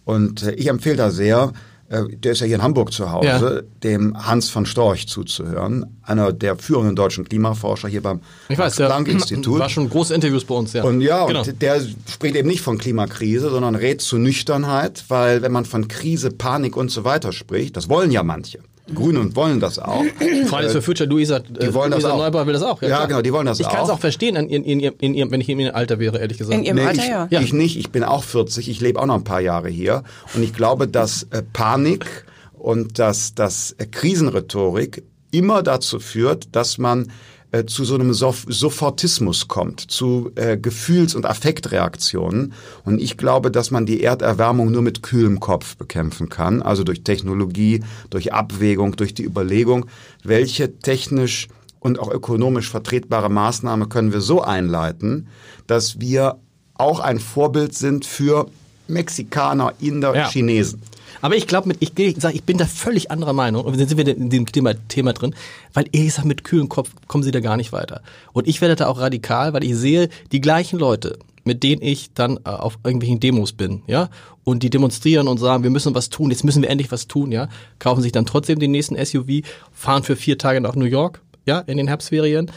Und 0.06 0.44
äh, 0.44 0.54
ich 0.54 0.68
empfehle 0.68 0.96
da 0.96 1.12
sehr, 1.12 1.54
der 1.90 2.34
ist 2.34 2.42
ja 2.42 2.46
hier 2.46 2.58
in 2.58 2.62
Hamburg 2.62 2.94
zu 2.94 3.12
Hause, 3.12 3.28
ja. 3.66 3.80
dem 3.84 4.16
Hans 4.16 4.50
von 4.50 4.68
Storch 4.68 5.08
zuzuhören, 5.08 5.98
einer 6.04 6.32
der 6.32 6.56
führenden 6.56 6.96
deutschen 6.96 7.28
Klimaforscher 7.28 7.88
hier 7.88 8.04
beim 8.04 8.22
Planck-Institut. 8.48 9.60
War 9.60 9.70
schon 9.70 9.90
große 9.90 10.14
Interviews 10.14 10.46
bei 10.46 10.54
uns, 10.54 10.74
ja. 10.74 10.84
Und 10.84 11.02
ja, 11.02 11.26
genau. 11.26 11.42
und 11.42 11.62
der 11.62 11.82
spricht 12.08 12.36
eben 12.36 12.48
nicht 12.48 12.62
von 12.62 12.78
Klimakrise, 12.78 13.50
sondern 13.50 13.74
rät 13.74 14.02
zu 14.02 14.20
Nüchternheit, 14.20 15.06
weil 15.08 15.42
wenn 15.42 15.52
man 15.52 15.66
von 15.66 15.88
Krise, 15.88 16.30
Panik 16.30 16.78
und 16.78 16.92
so 16.92 17.04
weiter 17.06 17.34
spricht, 17.34 17.76
das 17.76 17.90
wollen 17.90 18.12
ja 18.12 18.22
manche. 18.22 18.60
Die 18.90 18.96
Grünen 18.96 19.36
wollen 19.36 19.60
das 19.60 19.78
auch. 19.78 20.04
Fridays 20.48 20.72
for 20.72 20.82
Future, 20.82 21.08
Luisa, 21.08 21.40
die 21.40 21.74
wollen 21.74 21.92
das 21.92 22.02
Luisa 22.02 22.14
auch. 22.14 22.18
Neubauer 22.18 22.48
will 22.48 22.54
das 22.54 22.64
auch. 22.64 22.82
Ja, 22.82 22.90
ja 22.90 23.06
genau, 23.06 23.22
die 23.22 23.32
wollen 23.32 23.46
das 23.46 23.60
ich 23.60 23.66
auch. 23.66 23.72
Ich 23.72 23.76
kann 23.76 23.86
es 23.86 23.92
auch 23.92 24.00
verstehen, 24.00 24.36
in, 24.36 24.50
in, 24.50 24.64
in, 24.64 24.94
in, 25.00 25.14
in, 25.14 25.32
wenn 25.32 25.42
ich 25.42 25.50
in 25.50 25.60
ihrem 25.60 25.76
Alter 25.76 26.00
wäre, 26.00 26.20
ehrlich 26.20 26.38
gesagt. 26.38 26.58
In 26.58 26.64
ihrem 26.64 26.78
nee, 26.78 26.86
Alter, 26.86 27.02
ich, 27.02 27.08
ja. 27.08 27.28
ja. 27.30 27.42
Ich 27.42 27.54
nicht, 27.54 27.78
ich 27.78 27.92
bin 27.92 28.04
auch 28.04 28.24
40, 28.24 28.70
ich 28.70 28.82
lebe 28.82 29.00
auch 29.00 29.06
noch 29.06 29.16
ein 29.16 29.24
paar 29.24 29.42
Jahre 29.42 29.70
hier. 29.70 30.04
Und 30.34 30.44
ich 30.44 30.54
glaube, 30.54 30.88
dass 30.88 31.24
äh, 31.32 31.44
Panik 31.54 32.26
und 32.54 33.00
dass, 33.00 33.36
dass 33.36 33.76
äh, 33.78 33.86
Krisenrhetorik 33.86 35.04
immer 35.32 35.62
dazu 35.64 36.00
führt, 36.00 36.56
dass 36.56 36.78
man 36.78 37.12
äh, 37.52 37.66
zu 37.66 37.84
so 37.84 37.96
einem 37.96 38.14
Sof 38.14 38.46
Sofortismus 38.48 39.48
kommt, 39.48 39.80
zu 39.80 40.32
äh, 40.36 40.58
Gefühls- 40.58 41.16
und 41.16 41.26
Affektreaktionen. 41.26 42.54
Und 42.86 43.02
ich 43.02 43.18
glaube, 43.18 43.50
dass 43.50 43.72
man 43.72 43.86
die 43.86 44.04
Erderwärmung 44.04 44.72
nur 44.72 44.82
mit 44.82 45.02
kühlem 45.02 45.40
Kopf 45.40 45.76
bekämpfen 45.76 46.30
kann, 46.30 46.62
also 46.62 46.84
durch 46.84 47.04
Technologie, 47.04 47.84
durch 48.10 48.34
Abwägung, 48.34 48.96
durch 48.96 49.14
die 49.14 49.24
Überlegung, 49.24 49.88
welche 50.24 50.78
technisch 50.80 51.48
und 51.80 51.98
auch 52.00 52.12
ökonomisch 52.12 52.70
vertretbare 52.70 53.30
Maßnahme 53.30 53.88
können 53.88 54.14
wir 54.14 54.22
so 54.22 54.42
einleiten, 54.42 55.28
dass 55.66 56.00
wir 56.00 56.38
auch 56.76 57.00
ein 57.00 57.20
Vorbild 57.20 57.74
sind 57.74 58.06
für 58.06 58.48
Mexikaner, 58.88 59.74
Inder, 59.80 60.16
ja. 60.16 60.30
Chinesen. 60.30 60.82
Aber 61.22 61.36
ich 61.36 61.48
glaube, 61.48 61.74
ich, 61.80 61.98
ich, 61.98 62.16
sag, 62.20 62.34
ich 62.34 62.44
bin 62.44 62.58
da 62.58 62.66
völlig 62.66 63.12
anderer 63.12 63.34
Meinung. 63.34 63.66
Und 63.66 63.78
dann 63.78 63.88
sind 63.88 63.98
wir 63.98 64.08
in 64.08 64.30
dem 64.30 64.46
Thema, 64.46 64.74
Thema 64.88 65.14
drin, 65.14 65.36
weil 65.74 65.86
ich 65.92 66.14
sage, 66.14 66.28
mit 66.28 66.44
kühlem 66.44 66.70
Kopf 66.70 66.92
kommen 67.08 67.24
sie 67.24 67.32
da 67.32 67.40
gar 67.40 67.58
nicht 67.58 67.72
weiter. 67.72 68.02
Und 68.34 68.48
ich 68.48 68.62
werde 68.62 68.76
da 68.76 68.88
auch 68.88 69.00
radikal, 69.00 69.54
weil 69.54 69.64
ich 69.64 69.76
sehe, 69.76 70.10
die 70.32 70.42
gleichen 70.42 70.80
Leute, 70.80 71.20
mit 71.44 71.64
denen 71.64 71.82
ich 71.82 72.14
dann 72.14 72.38
äh, 72.38 72.50
auf 72.50 72.80
irgendwelchen 72.84 73.20
Demos 73.20 73.54
bin, 73.54 73.82
ja, 73.88 74.10
und 74.44 74.64
die 74.64 74.70
demonstrieren 74.70 75.28
und 75.28 75.38
sagen, 75.38 75.64
wir 75.64 75.70
müssen 75.70 75.94
was 75.96 76.10
tun, 76.10 76.32
jetzt 76.32 76.44
müssen 76.44 76.62
wir 76.62 76.70
endlich 76.70 76.92
was 76.92 77.08
tun, 77.08 77.32
ja, 77.32 77.50
kaufen 77.80 78.02
sich 78.02 78.12
dann 78.12 78.26
trotzdem 78.26 78.60
den 78.60 78.72
nächsten 78.72 79.04
SUV, 79.04 79.44
fahren 79.72 80.04
für 80.04 80.16
vier 80.16 80.38
Tage 80.38 80.62
nach 80.62 80.76
New 80.76 80.86
York, 80.86 81.22
ja, 81.46 81.60
in 81.60 81.78
den 81.78 81.88
Herbstferien 81.88 82.52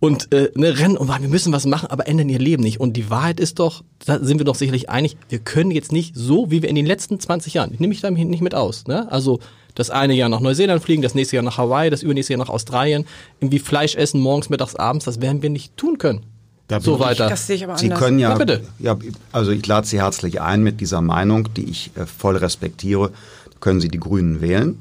und 0.00 0.32
äh, 0.32 0.50
ne, 0.54 0.78
rennen 0.78 0.96
und 0.96 1.08
wir 1.08 1.28
müssen 1.28 1.52
was 1.52 1.66
machen, 1.66 1.88
aber 1.90 2.06
ändern 2.08 2.28
ihr 2.28 2.38
Leben 2.38 2.62
nicht. 2.62 2.80
Und 2.80 2.94
die 2.94 3.10
Wahrheit 3.10 3.40
ist 3.40 3.58
doch, 3.58 3.82
da 4.04 4.18
sind 4.22 4.38
wir 4.38 4.44
doch 4.44 4.54
sicherlich 4.54 4.90
einig, 4.90 5.16
wir 5.28 5.38
können 5.38 5.70
jetzt 5.70 5.92
nicht 5.92 6.14
so, 6.14 6.50
wie 6.50 6.62
wir 6.62 6.68
in 6.68 6.74
den 6.74 6.86
letzten 6.86 7.18
20 7.18 7.54
Jahren, 7.54 7.72
ich 7.72 7.80
nehme 7.80 7.90
mich 7.90 8.00
da 8.00 8.10
nicht 8.10 8.42
mit 8.42 8.54
aus, 8.54 8.86
ne? 8.86 9.10
also 9.10 9.40
das 9.74 9.90
eine 9.90 10.14
Jahr 10.14 10.28
nach 10.28 10.40
Neuseeland 10.40 10.82
fliegen, 10.82 11.02
das 11.02 11.14
nächste 11.14 11.36
Jahr 11.36 11.44
nach 11.44 11.58
Hawaii, 11.58 11.90
das 11.90 12.02
übernächste 12.02 12.32
Jahr 12.32 12.38
nach 12.38 12.48
Australien, 12.48 13.04
irgendwie 13.40 13.58
Fleisch 13.58 13.94
essen, 13.94 14.20
morgens, 14.20 14.48
mittags, 14.48 14.74
abends, 14.74 15.04
das 15.04 15.20
werden 15.20 15.42
wir 15.42 15.50
nicht 15.50 15.76
tun 15.76 15.98
können. 15.98 16.22
Da 16.68 16.80
so 16.80 16.98
weiter. 16.98 17.28
Das 17.28 17.46
sehe 17.46 17.56
ich 17.56 17.64
aber 17.64 17.78
Sie 17.78 17.86
anders. 17.86 18.00
können 18.00 18.18
ja, 18.18 18.30
ja, 18.30 18.38
bitte. 18.38 18.64
ja, 18.80 18.96
also 19.30 19.52
ich 19.52 19.64
lade 19.66 19.86
Sie 19.86 20.00
herzlich 20.00 20.40
ein 20.40 20.62
mit 20.62 20.80
dieser 20.80 21.00
Meinung, 21.00 21.48
die 21.54 21.70
ich 21.70 21.92
äh, 21.94 22.06
voll 22.06 22.36
respektiere. 22.36 23.12
Können 23.60 23.80
Sie 23.80 23.88
die 23.88 24.00
Grünen 24.00 24.40
wählen. 24.40 24.76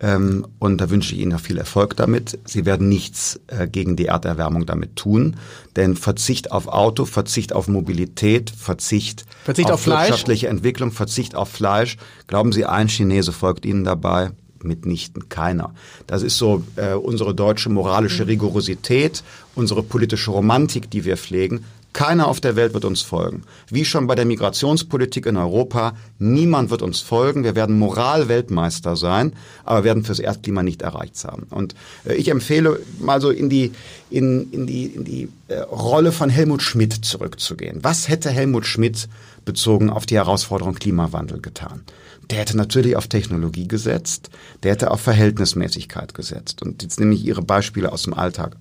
Ähm, 0.00 0.46
und 0.58 0.80
da 0.80 0.90
wünsche 0.90 1.14
ich 1.14 1.20
Ihnen 1.20 1.32
noch 1.32 1.40
viel 1.40 1.58
Erfolg 1.58 1.96
damit. 1.96 2.38
Sie 2.44 2.64
werden 2.64 2.88
nichts 2.88 3.40
äh, 3.48 3.66
gegen 3.66 3.96
die 3.96 4.06
Erderwärmung 4.06 4.64
damit 4.64 4.96
tun, 4.96 5.36
denn 5.76 5.96
Verzicht 5.96 6.52
auf 6.52 6.68
Auto, 6.68 7.04
Verzicht 7.04 7.52
auf 7.52 7.68
Mobilität, 7.68 8.50
Verzicht, 8.50 9.24
Verzicht 9.44 9.70
auf, 9.70 9.80
auf 9.80 9.86
wirtschaftliche 9.86 10.48
Entwicklung, 10.48 10.92
Verzicht 10.92 11.34
auf 11.34 11.48
Fleisch. 11.48 11.96
Glauben 12.28 12.52
Sie, 12.52 12.64
ein 12.64 12.88
Chinese 12.88 13.32
folgt 13.32 13.66
Ihnen 13.66 13.84
dabei? 13.84 14.30
Mitnichten 14.64 15.28
keiner. 15.28 15.72
Das 16.06 16.22
ist 16.22 16.36
so 16.36 16.64
äh, 16.76 16.94
unsere 16.94 17.34
deutsche 17.34 17.68
moralische 17.68 18.26
Rigorosität, 18.26 19.22
unsere 19.58 19.82
politische 19.82 20.30
Romantik, 20.30 20.90
die 20.90 21.04
wir 21.04 21.16
pflegen. 21.16 21.64
Keiner 21.92 22.28
auf 22.28 22.40
der 22.40 22.54
Welt 22.54 22.74
wird 22.74 22.84
uns 22.84 23.00
folgen. 23.02 23.42
Wie 23.70 23.84
schon 23.84 24.06
bei 24.06 24.14
der 24.14 24.24
Migrationspolitik 24.24 25.26
in 25.26 25.36
Europa, 25.36 25.96
niemand 26.18 26.70
wird 26.70 26.82
uns 26.82 27.00
folgen. 27.00 27.44
Wir 27.44 27.56
werden 27.56 27.78
Moralweltmeister 27.78 28.94
sein, 28.94 29.32
aber 29.64 29.84
werden 29.84 30.04
fürs 30.04 30.20
Erdklima 30.20 30.62
nicht 30.62 30.82
erreicht 30.82 31.24
haben. 31.24 31.46
Und 31.50 31.74
äh, 32.04 32.14
ich 32.14 32.28
empfehle 32.28 32.78
mal 33.00 33.20
so 33.20 33.30
in 33.30 33.48
die, 33.48 33.72
in, 34.10 34.52
in 34.52 34.66
die, 34.66 34.86
in 34.86 35.04
die 35.04 35.28
äh, 35.48 35.60
Rolle 35.60 36.12
von 36.12 36.30
Helmut 36.30 36.62
Schmidt 36.62 37.04
zurückzugehen. 37.04 37.80
Was 37.82 38.08
hätte 38.08 38.30
Helmut 38.30 38.66
Schmidt 38.66 39.08
bezogen 39.44 39.90
auf 39.90 40.06
die 40.06 40.16
Herausforderung 40.16 40.74
Klimawandel 40.74 41.40
getan? 41.40 41.82
Der 42.30 42.38
hätte 42.38 42.56
natürlich 42.56 42.96
auf 42.96 43.08
Technologie 43.08 43.66
gesetzt, 43.66 44.28
der 44.62 44.72
hätte 44.72 44.90
auf 44.90 45.00
Verhältnismäßigkeit 45.00 46.12
gesetzt. 46.14 46.60
Und 46.62 46.82
jetzt 46.82 47.00
nehme 47.00 47.14
ich 47.14 47.24
Ihre 47.24 47.42
Beispiele 47.42 47.90
aus 47.90 48.02
dem 48.02 48.12
Alltag 48.12 48.56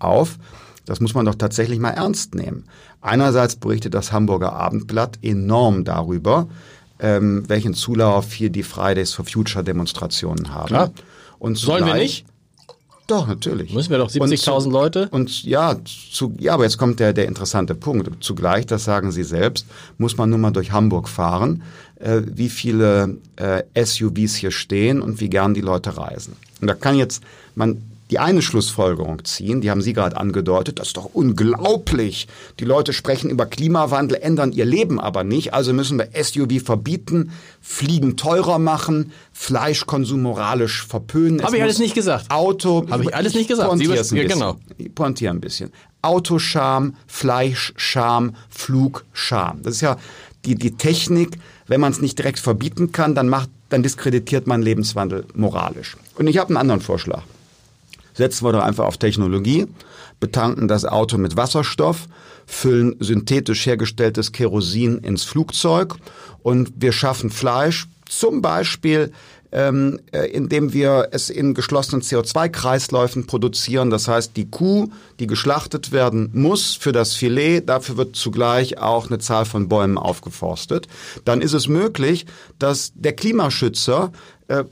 auf. 0.00 0.38
Das 0.86 1.00
muss 1.00 1.14
man 1.14 1.26
doch 1.26 1.36
tatsächlich 1.36 1.78
mal 1.78 1.90
ernst 1.90 2.34
nehmen. 2.34 2.64
Einerseits 3.00 3.56
berichtet 3.56 3.94
das 3.94 4.12
Hamburger 4.12 4.52
Abendblatt 4.52 5.18
enorm 5.22 5.84
darüber, 5.84 6.48
ähm, 6.98 7.48
welchen 7.48 7.74
Zulauf 7.74 8.32
hier 8.32 8.50
die 8.50 8.62
Fridays 8.62 9.14
for 9.14 9.24
Future 9.24 9.64
Demonstrationen 9.64 10.54
haben. 10.54 10.66
Klar. 10.66 10.90
Und 11.38 11.56
Sollen 11.56 11.86
wir 11.86 11.94
nicht? 11.94 12.26
Doch, 13.06 13.26
natürlich. 13.26 13.74
Müssen 13.74 13.90
wir 13.90 13.98
doch 13.98 14.08
70.000 14.08 14.70
Leute? 14.70 15.08
Und 15.10 15.42
ja, 15.42 15.74
zu, 15.84 16.32
ja, 16.38 16.54
aber 16.54 16.62
jetzt 16.62 16.78
kommt 16.78 17.00
der, 17.00 17.12
der 17.12 17.26
interessante 17.26 17.74
Punkt. 17.74 18.22
Zugleich, 18.22 18.66
das 18.66 18.84
sagen 18.84 19.10
Sie 19.10 19.24
selbst, 19.24 19.66
muss 19.98 20.16
man 20.16 20.30
nur 20.30 20.38
mal 20.38 20.52
durch 20.52 20.70
Hamburg 20.70 21.08
fahren, 21.08 21.62
äh, 21.96 22.20
wie 22.24 22.48
viele 22.48 23.16
äh, 23.34 23.64
SUVs 23.84 24.36
hier 24.36 24.52
stehen 24.52 25.02
und 25.02 25.18
wie 25.18 25.28
gern 25.28 25.54
die 25.54 25.60
Leute 25.60 25.96
reisen. 25.96 26.36
Und 26.60 26.68
da 26.68 26.74
kann 26.74 26.96
jetzt 26.96 27.24
man 27.56 27.82
die 28.10 28.18
eine 28.18 28.42
Schlussfolgerung 28.42 29.24
ziehen, 29.24 29.60
die 29.60 29.70
haben 29.70 29.82
Sie 29.82 29.92
gerade 29.92 30.16
angedeutet, 30.16 30.78
das 30.78 30.88
ist 30.88 30.96
doch 30.96 31.10
unglaublich. 31.12 32.26
Die 32.58 32.64
Leute 32.64 32.92
sprechen 32.92 33.30
über 33.30 33.46
Klimawandel, 33.46 34.18
ändern 34.20 34.52
ihr 34.52 34.64
Leben 34.64 34.98
aber 34.98 35.22
nicht, 35.22 35.54
also 35.54 35.72
müssen 35.72 35.98
wir 35.98 36.08
SUV 36.22 36.64
verbieten, 36.64 37.30
Fliegen 37.60 38.16
teurer 38.16 38.58
machen, 38.58 39.12
Fleischkonsum 39.32 40.22
moralisch 40.22 40.86
verpönen. 40.86 41.42
Habe 41.42 41.56
ich 41.56 41.62
alles 41.62 41.78
nicht 41.78 41.94
gesagt. 41.94 42.30
Auto. 42.30 42.86
Habe 42.90 43.04
ich 43.04 43.14
alles 43.14 43.34
nicht 43.34 43.48
gesagt. 43.48 43.70
Sie 43.78 43.88
was, 43.88 44.10
ja, 44.10 44.24
genau. 44.24 44.56
Ich 44.76 44.94
pointiere 44.94 45.32
ein 45.32 45.40
bisschen. 45.40 45.72
Autoscham, 46.02 46.96
Fleischscham, 47.06 48.34
Flugscham. 48.48 49.62
Das 49.62 49.74
ist 49.74 49.82
ja 49.82 49.96
die, 50.44 50.54
die 50.54 50.72
Technik, 50.72 51.38
wenn 51.66 51.80
man 51.80 51.92
es 51.92 52.00
nicht 52.00 52.18
direkt 52.18 52.40
verbieten 52.40 52.92
kann, 52.92 53.14
dann 53.14 53.28
macht, 53.28 53.50
dann 53.68 53.82
diskreditiert 53.82 54.46
man 54.46 54.62
Lebenswandel 54.62 55.26
moralisch. 55.34 55.96
Und 56.16 56.26
ich 56.26 56.38
habe 56.38 56.48
einen 56.48 56.56
anderen 56.56 56.80
Vorschlag. 56.80 57.22
Setzen 58.14 58.44
wir 58.44 58.52
doch 58.52 58.62
einfach 58.62 58.84
auf 58.84 58.98
Technologie, 58.98 59.66
betanken 60.18 60.68
das 60.68 60.84
Auto 60.84 61.18
mit 61.18 61.36
Wasserstoff, 61.36 62.06
füllen 62.46 62.96
synthetisch 63.00 63.66
hergestelltes 63.66 64.32
Kerosin 64.32 64.98
ins 64.98 65.24
Flugzeug 65.24 65.96
und 66.42 66.72
wir 66.76 66.92
schaffen 66.92 67.30
Fleisch, 67.30 67.86
zum 68.06 68.42
Beispiel 68.42 69.12
ähm, 69.52 69.98
äh, 70.12 70.26
indem 70.30 70.72
wir 70.72 71.08
es 71.10 71.30
in 71.30 71.54
geschlossenen 71.54 72.02
CO2-Kreisläufen 72.02 73.26
produzieren. 73.26 73.90
Das 73.90 74.08
heißt, 74.08 74.36
die 74.36 74.48
Kuh, 74.48 74.88
die 75.18 75.26
geschlachtet 75.26 75.92
werden 75.92 76.30
muss 76.32 76.74
für 76.74 76.92
das 76.92 77.14
Filet, 77.14 77.62
dafür 77.62 77.96
wird 77.96 78.16
zugleich 78.16 78.78
auch 78.78 79.08
eine 79.08 79.18
Zahl 79.18 79.44
von 79.44 79.68
Bäumen 79.68 79.98
aufgeforstet. 79.98 80.86
Dann 81.24 81.40
ist 81.40 81.52
es 81.52 81.68
möglich, 81.68 82.26
dass 82.58 82.92
der 82.94 83.12
Klimaschützer 83.14 84.12
äh, 84.48 84.64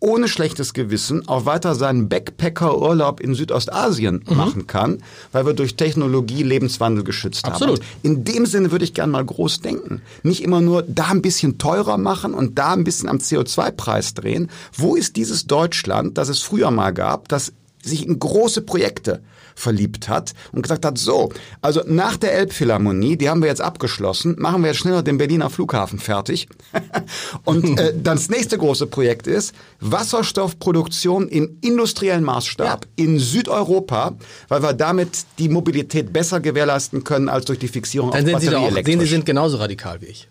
ohne 0.00 0.28
schlechtes 0.28 0.72
Gewissen 0.72 1.28
auch 1.28 1.44
weiter 1.44 1.74
seinen 1.74 2.08
Backpacker-Urlaub 2.08 3.20
in 3.20 3.34
Südostasien 3.34 4.24
mhm. 4.26 4.36
machen 4.36 4.66
kann, 4.66 5.02
weil 5.32 5.44
wir 5.44 5.52
durch 5.52 5.76
Technologie 5.76 6.42
Lebenswandel 6.42 7.04
geschützt 7.04 7.44
Absolut. 7.44 7.80
haben. 7.80 7.86
Und 8.02 8.04
in 8.04 8.24
dem 8.24 8.46
Sinne 8.46 8.72
würde 8.72 8.84
ich 8.84 8.94
gern 8.94 9.10
mal 9.10 9.24
groß 9.24 9.60
denken. 9.60 10.00
Nicht 10.22 10.42
immer 10.42 10.62
nur 10.62 10.82
da 10.82 11.08
ein 11.08 11.22
bisschen 11.22 11.58
teurer 11.58 11.98
machen 11.98 12.32
und 12.32 12.58
da 12.58 12.72
ein 12.72 12.84
bisschen 12.84 13.08
am 13.08 13.18
CO2-Preis 13.18 14.14
drehen. 14.14 14.50
Wo 14.72 14.96
ist 14.96 15.16
dieses 15.16 15.46
Deutschland, 15.46 16.16
das 16.16 16.30
es 16.30 16.40
früher 16.40 16.70
mal 16.70 16.92
gab, 16.92 17.28
das 17.28 17.52
sich 17.82 18.06
in 18.06 18.18
große 18.18 18.62
Projekte 18.62 19.20
verliebt 19.60 20.08
hat 20.08 20.34
und 20.52 20.62
gesagt 20.62 20.84
hat, 20.84 20.98
so, 20.98 21.30
also 21.60 21.82
nach 21.86 22.16
der 22.16 22.34
Elbphilharmonie, 22.34 23.16
die 23.16 23.28
haben 23.28 23.42
wir 23.42 23.48
jetzt 23.48 23.60
abgeschlossen, 23.60 24.36
machen 24.38 24.62
wir 24.62 24.68
jetzt 24.68 24.78
schneller 24.78 25.02
den 25.02 25.18
Berliner 25.18 25.50
Flughafen 25.50 25.98
fertig. 25.98 26.48
und 27.44 27.78
äh, 27.78 27.94
dann 27.96 28.16
das 28.20 28.28
nächste 28.28 28.58
große 28.58 28.86
Projekt 28.86 29.26
ist 29.26 29.54
Wasserstoffproduktion 29.80 31.28
im 31.28 31.58
industriellen 31.60 32.24
Maßstab 32.24 32.84
ja. 32.84 33.04
in 33.04 33.18
Südeuropa, 33.18 34.16
weil 34.48 34.62
wir 34.62 34.72
damit 34.72 35.24
die 35.38 35.48
Mobilität 35.48 36.12
besser 36.12 36.40
gewährleisten 36.40 37.04
können 37.04 37.28
als 37.28 37.44
durch 37.46 37.58
die 37.58 37.68
Fixierung 37.68 38.10
dann 38.10 38.22
auf 38.34 38.40
sehen 38.40 38.50
Sie, 38.50 38.56
auch, 38.56 38.84
sehen 38.84 39.00
Sie 39.00 39.06
sind 39.06 39.26
genauso 39.26 39.58
radikal 39.58 40.00
wie 40.00 40.06
ich. 40.06 40.28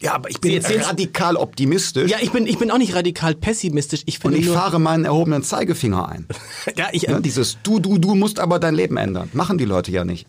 Ja, 0.00 0.14
aber 0.14 0.30
ich 0.30 0.40
bin 0.40 0.52
jetzt 0.52 0.70
radikal 0.70 1.36
optimistisch. 1.36 2.10
Ja, 2.10 2.18
ich 2.20 2.30
bin, 2.30 2.46
ich 2.46 2.58
bin 2.58 2.70
auch 2.70 2.78
nicht 2.78 2.94
radikal 2.94 3.34
pessimistisch. 3.34 4.02
Ich 4.06 4.18
finde 4.18 4.38
Und 4.38 4.44
ich 4.44 4.50
fahre 4.50 4.78
meinen 4.78 5.04
erhobenen 5.04 5.42
Zeigefinger 5.42 6.08
ein. 6.08 6.26
ja, 6.76 6.88
ich, 6.92 7.02
ja, 7.02 7.18
dieses 7.20 7.58
du, 7.62 7.80
du, 7.80 7.98
du 7.98 8.14
musst 8.14 8.38
aber 8.38 8.58
dein 8.58 8.74
Leben 8.74 8.96
ändern. 8.96 9.28
Machen 9.32 9.58
die 9.58 9.64
Leute 9.64 9.90
ja 9.90 10.04
nicht. 10.04 10.26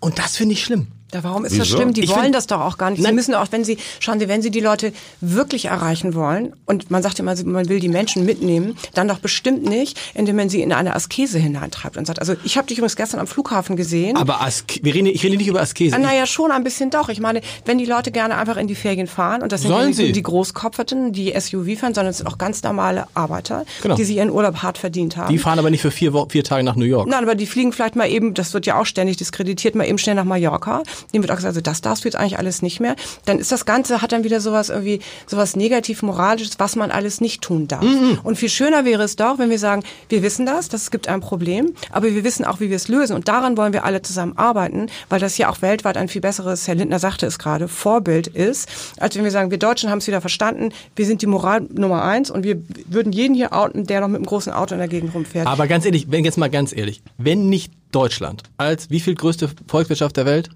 Und 0.00 0.18
das 0.18 0.36
finde 0.36 0.52
ich 0.52 0.62
schlimm. 0.62 0.88
Ja, 1.14 1.22
warum 1.22 1.44
ist 1.44 1.52
Wieso? 1.52 1.62
das 1.62 1.68
schlimm? 1.68 1.92
Die 1.92 2.02
ich 2.02 2.10
wollen 2.10 2.32
das 2.32 2.48
doch 2.48 2.60
auch 2.60 2.78
gar 2.78 2.90
nicht. 2.90 3.04
Sie 3.04 3.12
müssen 3.12 3.34
auch, 3.34 3.46
wenn 3.50 3.64
Sie, 3.64 3.78
schauen 4.00 4.18
Sie, 4.18 4.28
wenn 4.28 4.42
Sie 4.42 4.50
die 4.50 4.60
Leute 4.60 4.92
wirklich 5.20 5.66
erreichen 5.66 6.14
wollen, 6.14 6.52
und 6.66 6.90
man 6.90 7.02
sagt 7.02 7.18
immer, 7.20 7.34
man 7.44 7.68
will 7.68 7.78
die 7.78 7.88
Menschen 7.88 8.24
mitnehmen, 8.24 8.76
dann 8.94 9.06
doch 9.06 9.20
bestimmt 9.20 9.64
nicht, 9.64 9.98
indem 10.14 10.36
man 10.36 10.48
sie 10.48 10.62
in 10.62 10.72
eine 10.72 10.96
Askese 10.96 11.38
hineintreibt 11.38 11.96
und 11.96 12.06
sagt, 12.06 12.18
also 12.18 12.34
ich 12.44 12.56
habe 12.58 12.66
dich 12.66 12.78
übrigens 12.78 12.96
gestern 12.96 13.20
am 13.20 13.28
Flughafen 13.28 13.76
gesehen. 13.76 14.16
Aber 14.16 14.42
Aske 14.42 14.80
wir 14.82 14.94
reden, 14.94 15.06
ich 15.06 15.22
rede 15.22 15.36
nicht 15.36 15.46
über 15.46 15.60
Askese. 15.60 15.94
Ah, 15.94 15.98
naja, 15.98 16.26
schon 16.26 16.50
ein 16.50 16.64
bisschen 16.64 16.90
doch. 16.90 17.08
Ich 17.08 17.20
meine, 17.20 17.40
wenn 17.64 17.78
die 17.78 17.84
Leute 17.84 18.10
gerne 18.10 18.36
einfach 18.36 18.56
in 18.56 18.66
die 18.66 18.74
Ferien 18.74 19.06
fahren, 19.06 19.42
und 19.42 19.52
das 19.52 19.62
sind 19.62 19.70
ja 19.70 19.86
nicht 19.86 20.16
die 20.16 20.22
Großkopferten, 20.22 21.12
die 21.12 21.32
SUV 21.38 21.78
fahren, 21.78 21.94
sondern 21.94 22.08
es 22.08 22.18
sind 22.18 22.26
auch 22.26 22.38
ganz 22.38 22.62
normale 22.64 23.06
Arbeiter, 23.14 23.64
genau. 23.82 23.94
die 23.94 24.04
sich 24.04 24.16
ihren 24.16 24.30
Urlaub 24.30 24.56
hart 24.56 24.76
verdient 24.76 25.16
haben. 25.16 25.32
Die 25.32 25.38
fahren 25.38 25.58
aber 25.58 25.70
nicht 25.70 25.82
für 25.82 25.92
vier, 25.92 26.12
vier 26.28 26.42
Tage 26.42 26.64
nach 26.64 26.74
New 26.74 26.84
York. 26.84 27.08
Nein, 27.08 27.22
aber 27.22 27.36
die 27.36 27.46
fliegen 27.46 27.72
vielleicht 27.72 27.94
mal 27.94 28.10
eben, 28.10 28.34
das 28.34 28.54
wird 28.54 28.66
ja 28.66 28.80
auch 28.80 28.86
ständig 28.86 29.16
diskreditiert, 29.18 29.76
mal 29.76 29.86
eben 29.86 29.98
schnell 29.98 30.16
nach 30.16 30.24
Mallorca 30.24 30.82
dem 31.12 31.22
wird 31.22 31.30
auch 31.30 31.36
gesagt, 31.36 31.50
also 31.50 31.60
das 31.60 31.80
darfst 31.80 32.04
du 32.04 32.08
jetzt 32.08 32.16
eigentlich 32.16 32.38
alles 32.38 32.62
nicht 32.62 32.80
mehr. 32.80 32.96
Dann 33.24 33.38
ist 33.38 33.52
das 33.52 33.64
Ganze, 33.64 34.02
hat 34.02 34.12
dann 34.12 34.24
wieder 34.24 34.40
sowas 34.40 34.68
irgendwie, 34.68 35.00
sowas 35.26 35.56
negativ 35.56 36.02
moralisches, 36.02 36.58
was 36.58 36.76
man 36.76 36.90
alles 36.90 37.20
nicht 37.20 37.42
tun 37.42 37.68
darf. 37.68 37.82
Mhm. 37.82 38.20
Und 38.22 38.36
viel 38.36 38.48
schöner 38.48 38.84
wäre 38.84 39.02
es 39.02 39.16
doch, 39.16 39.38
wenn 39.38 39.50
wir 39.50 39.58
sagen, 39.58 39.82
wir 40.08 40.22
wissen 40.22 40.46
das, 40.46 40.68
dass 40.68 40.82
es 40.82 40.90
gibt 40.90 41.08
ein 41.08 41.20
Problem, 41.20 41.72
aber 41.90 42.06
wir 42.06 42.24
wissen 42.24 42.44
auch, 42.44 42.60
wie 42.60 42.70
wir 42.70 42.76
es 42.76 42.88
lösen. 42.88 43.14
Und 43.14 43.28
daran 43.28 43.56
wollen 43.56 43.72
wir 43.72 43.84
alle 43.84 44.02
zusammen 44.02 44.36
arbeiten, 44.36 44.86
weil 45.08 45.20
das 45.20 45.38
ja 45.38 45.50
auch 45.50 45.62
weltweit 45.62 45.96
ein 45.96 46.08
viel 46.08 46.20
besseres, 46.20 46.68
Herr 46.68 46.74
Lindner 46.74 46.98
sagte 46.98 47.26
es 47.26 47.38
gerade, 47.38 47.68
Vorbild 47.68 48.26
ist, 48.26 48.68
als 48.98 49.16
wenn 49.16 49.24
wir 49.24 49.30
sagen, 49.30 49.50
wir 49.50 49.58
Deutschen 49.58 49.90
haben 49.90 49.98
es 49.98 50.06
wieder 50.06 50.20
verstanden, 50.20 50.70
wir 50.94 51.06
sind 51.06 51.22
die 51.22 51.26
Moral 51.26 51.62
Nummer 51.72 52.02
eins 52.02 52.30
und 52.30 52.44
wir 52.44 52.62
würden 52.86 53.12
jeden 53.12 53.34
hier 53.34 53.52
outen, 53.52 53.86
der 53.86 54.00
noch 54.00 54.08
mit 54.08 54.16
einem 54.16 54.26
großen 54.26 54.52
Auto 54.52 54.74
in 54.74 54.78
der 54.78 54.88
Gegend 54.88 55.14
rumfährt. 55.14 55.46
Aber 55.46 55.66
ganz 55.66 55.84
ehrlich, 55.84 56.10
wenn 56.10 56.24
jetzt 56.24 56.38
mal 56.38 56.50
ganz 56.50 56.74
ehrlich, 56.74 57.02
wenn 57.18 57.48
nicht 57.48 57.72
Deutschland 57.92 58.42
als 58.56 58.90
wie 58.90 59.00
viel 59.00 59.14
größte 59.14 59.50
Volkswirtschaft 59.66 60.16
der 60.16 60.26
Welt? 60.26 60.50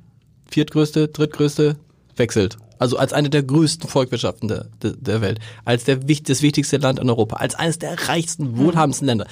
Viertgrößte, 0.50 1.08
drittgrößte, 1.08 1.76
wechselt. 2.16 2.56
Also 2.78 2.96
als 2.96 3.12
eine 3.12 3.28
der 3.28 3.42
größten 3.42 3.88
Volkswirtschaften 3.88 4.48
der, 4.48 4.66
der, 4.82 4.92
der 4.92 5.20
Welt, 5.20 5.38
als 5.64 5.84
der, 5.84 5.96
das 5.96 6.42
wichtigste 6.42 6.78
Land 6.78 6.98
in 6.98 7.10
Europa, 7.10 7.36
als 7.36 7.54
eines 7.54 7.78
der 7.78 8.08
reichsten, 8.08 8.56
wohlhabendsten 8.56 9.06
Länder. 9.06 9.26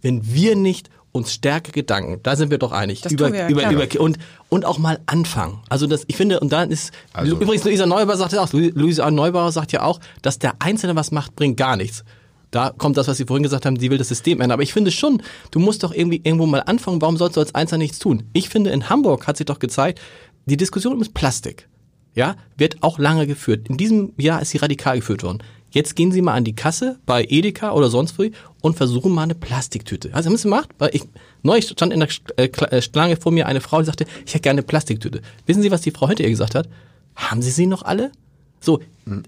Wenn 0.00 0.34
wir 0.34 0.56
nicht 0.56 0.88
uns 1.12 1.32
stärker 1.32 1.70
Gedanken, 1.70 2.18
da 2.22 2.34
sind 2.34 2.50
wir 2.50 2.58
doch 2.58 2.72
einig, 2.72 3.02
das 3.02 3.12
über, 3.12 3.32
wir, 3.32 3.46
über, 3.48 3.70
über, 3.70 4.00
und, 4.00 4.18
und 4.48 4.64
auch 4.64 4.78
mal 4.78 4.98
anfangen. 5.06 5.60
Also 5.68 5.86
das, 5.86 6.04
ich 6.08 6.16
finde, 6.16 6.40
und 6.40 6.50
dann 6.52 6.70
ist, 6.70 6.92
also, 7.12 7.36
übrigens 7.36 7.64
Luisa 7.64 7.86
Neubauer 7.86 8.16
sagt 8.16 8.32
ja 8.32 8.42
auch, 8.42 8.52
Luisa 8.52 9.10
Neubauer 9.10 9.52
sagt 9.52 9.72
ja 9.72 9.82
auch, 9.82 10.00
dass 10.22 10.38
der 10.38 10.54
Einzelne 10.58 10.96
was 10.96 11.12
macht, 11.12 11.36
bringt 11.36 11.56
gar 11.56 11.76
nichts. 11.76 12.04
Da 12.50 12.70
kommt 12.70 12.96
das, 12.96 13.06
was 13.06 13.16
Sie 13.16 13.26
vorhin 13.26 13.42
gesagt 13.42 13.66
haben, 13.66 13.78
sie 13.78 13.90
will 13.90 13.98
das 13.98 14.08
System 14.08 14.40
ändern. 14.40 14.52
Aber 14.52 14.62
ich 14.62 14.72
finde 14.72 14.92
schon, 14.92 15.22
du 15.50 15.58
musst 15.58 15.82
doch 15.82 15.92
irgendwie 15.92 16.20
irgendwo 16.22 16.46
mal 16.46 16.60
anfangen. 16.60 17.02
Warum 17.02 17.16
sollst 17.16 17.36
du 17.36 17.40
als 17.40 17.54
Einzelner 17.54 17.82
nichts 17.82 17.98
tun? 17.98 18.24
Ich 18.32 18.48
finde, 18.48 18.70
in 18.70 18.88
Hamburg 18.88 19.26
hat 19.26 19.36
sich 19.36 19.46
doch 19.46 19.58
gezeigt, 19.58 20.00
die 20.46 20.56
Diskussion 20.56 20.92
ums 20.92 21.08
Plastik, 21.08 21.68
ja, 22.14 22.36
wird 22.56 22.82
auch 22.82 22.98
lange 22.98 23.26
geführt. 23.26 23.68
In 23.68 23.76
diesem 23.76 24.12
Jahr 24.16 24.40
ist 24.42 24.50
sie 24.50 24.58
radikal 24.58 24.96
geführt 24.96 25.22
worden. 25.22 25.42
Jetzt 25.70 25.96
gehen 25.96 26.12
Sie 26.12 26.22
mal 26.22 26.34
an 26.34 26.44
die 26.44 26.54
Kasse 26.54 27.00
bei 27.04 27.26
Edeka 27.28 27.72
oder 27.72 27.90
sonst 27.90 28.16
wo 28.16 28.24
und 28.60 28.76
versuchen 28.76 29.12
mal 29.12 29.22
eine 29.22 29.34
Plastiktüte. 29.34 30.14
Also 30.14 30.30
haben 30.30 30.36
Sie 30.36 30.44
gemacht? 30.44 30.70
Weil 30.78 30.90
ich 30.92 31.02
neulich 31.42 31.68
stand 31.68 31.92
in 31.92 31.98
der 31.98 32.08
äh, 32.36 32.44
äh, 32.44 32.80
Schlange 32.80 33.16
vor 33.16 33.32
mir 33.32 33.46
eine 33.46 33.60
Frau, 33.60 33.80
die 33.80 33.86
sagte, 33.86 34.06
ich 34.24 34.34
hätte 34.34 34.42
gerne 34.42 34.60
eine 34.60 34.66
Plastiktüte. 34.66 35.20
Wissen 35.46 35.62
Sie, 35.62 35.72
was 35.72 35.80
die 35.80 35.90
Frau 35.90 36.06
heute 36.06 36.22
ihr 36.22 36.30
gesagt 36.30 36.54
hat? 36.54 36.68
Haben 37.16 37.42
Sie 37.42 37.50
sie 37.50 37.66
noch 37.66 37.82
alle? 37.82 38.12
So, 38.60 38.80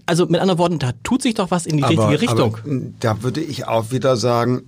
also 0.05 0.25
mit 0.27 0.39
anderen 0.39 0.57
Worten, 0.57 0.79
da 0.79 0.93
tut 1.03 1.21
sich 1.21 1.33
doch 1.33 1.51
was 1.51 1.65
in 1.65 1.77
die 1.77 1.83
aber, 1.83 2.09
richtige 2.09 2.21
Richtung. 2.21 2.55
Aber 2.55 2.81
da 3.01 3.23
würde 3.23 3.41
ich 3.41 3.67
auch 3.67 3.91
wieder 3.91 4.15
sagen, 4.15 4.63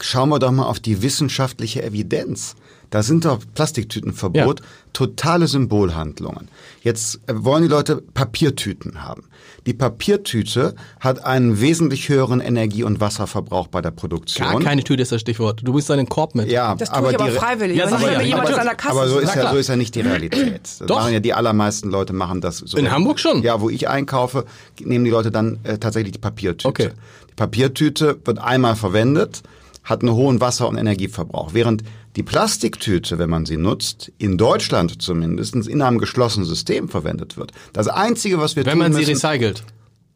schauen 0.00 0.28
wir 0.30 0.40
doch 0.40 0.50
mal 0.50 0.66
auf 0.66 0.80
die 0.80 1.00
wissenschaftliche 1.00 1.82
Evidenz. 1.82 2.56
Da 2.90 3.02
sind 3.02 3.24
doch 3.24 3.40
Plastiktütenverbot, 3.54 4.60
ja. 4.60 4.66
totale 4.92 5.46
Symbolhandlungen. 5.46 6.48
Jetzt 6.82 7.20
äh, 7.26 7.34
wollen 7.36 7.62
die 7.62 7.68
Leute 7.68 7.96
Papiertüten 7.96 9.04
haben. 9.04 9.24
Die 9.66 9.74
Papiertüte 9.74 10.74
hat 10.98 11.24
einen 11.24 11.60
wesentlich 11.60 12.08
höheren 12.08 12.40
Energie- 12.40 12.84
und 12.84 13.00
Wasserverbrauch 13.00 13.66
bei 13.66 13.82
der 13.82 13.90
Produktion. 13.90 14.48
Gar 14.48 14.60
keine 14.60 14.82
Tüte 14.82 15.02
ist 15.02 15.12
das 15.12 15.20
Stichwort. 15.20 15.60
Du 15.62 15.74
bist 15.74 15.90
einen 15.90 16.08
Korb 16.08 16.34
mit. 16.34 16.50
Ja, 16.50 16.74
das 16.74 16.88
tue 16.88 16.96
aber 16.96 17.10
ich 17.10 17.20
aber 17.20 17.30
freiwillig. 17.32 17.76
Ja, 17.76 17.86
aber, 17.88 18.10
ja, 18.10 18.22
jemand 18.22 18.48
aber, 18.48 18.60
an 18.60 18.66
der 18.66 18.74
Kasse 18.74 18.92
aber 18.92 19.08
so 19.08 19.18
ist, 19.18 19.34
ja, 19.34 19.50
so 19.50 19.56
ist 19.58 19.68
ja 19.68 19.76
nicht 19.76 19.94
die 19.94 20.00
Realität. 20.00 20.58
Das 20.78 20.86
Doch. 20.86 20.96
machen 20.96 21.12
ja 21.12 21.20
die 21.20 21.34
allermeisten 21.34 21.90
Leute 21.90 22.12
machen 22.12 22.40
das 22.40 22.58
so. 22.58 22.76
In 22.78 22.90
Hamburg 22.90 23.18
schon? 23.20 23.42
Ja, 23.42 23.60
wo 23.60 23.68
ich 23.68 23.88
einkaufe, 23.88 24.44
nehmen 24.80 25.04
die 25.04 25.10
Leute 25.10 25.30
dann 25.30 25.58
äh, 25.62 25.78
tatsächlich 25.78 26.12
die 26.12 26.18
Papiertüte. 26.18 26.68
Okay. 26.68 26.90
Die 27.30 27.34
Papiertüte 27.34 28.18
wird 28.24 28.38
einmal 28.38 28.76
verwendet 28.76 29.42
hat 29.88 30.02
einen 30.02 30.12
hohen 30.12 30.40
Wasser- 30.40 30.68
und 30.68 30.76
Energieverbrauch. 30.76 31.54
Während 31.54 31.82
die 32.18 32.24
Plastiktüte, 32.24 33.18
wenn 33.20 33.30
man 33.30 33.46
sie 33.46 33.56
nutzt, 33.56 34.10
in 34.18 34.38
Deutschland 34.38 35.00
zumindest 35.00 35.54
in 35.54 35.80
einem 35.80 35.98
geschlossenen 35.98 36.48
System 36.48 36.88
verwendet 36.88 37.36
wird. 37.36 37.52
Das 37.72 37.86
Einzige, 37.86 38.40
was 38.40 38.56
wir 38.56 38.66
wenn 38.66 38.72
tun 38.72 38.80
man 38.80 38.92
sie 38.92 39.06
müssen, 39.06 39.24
recycelt. 39.24 39.62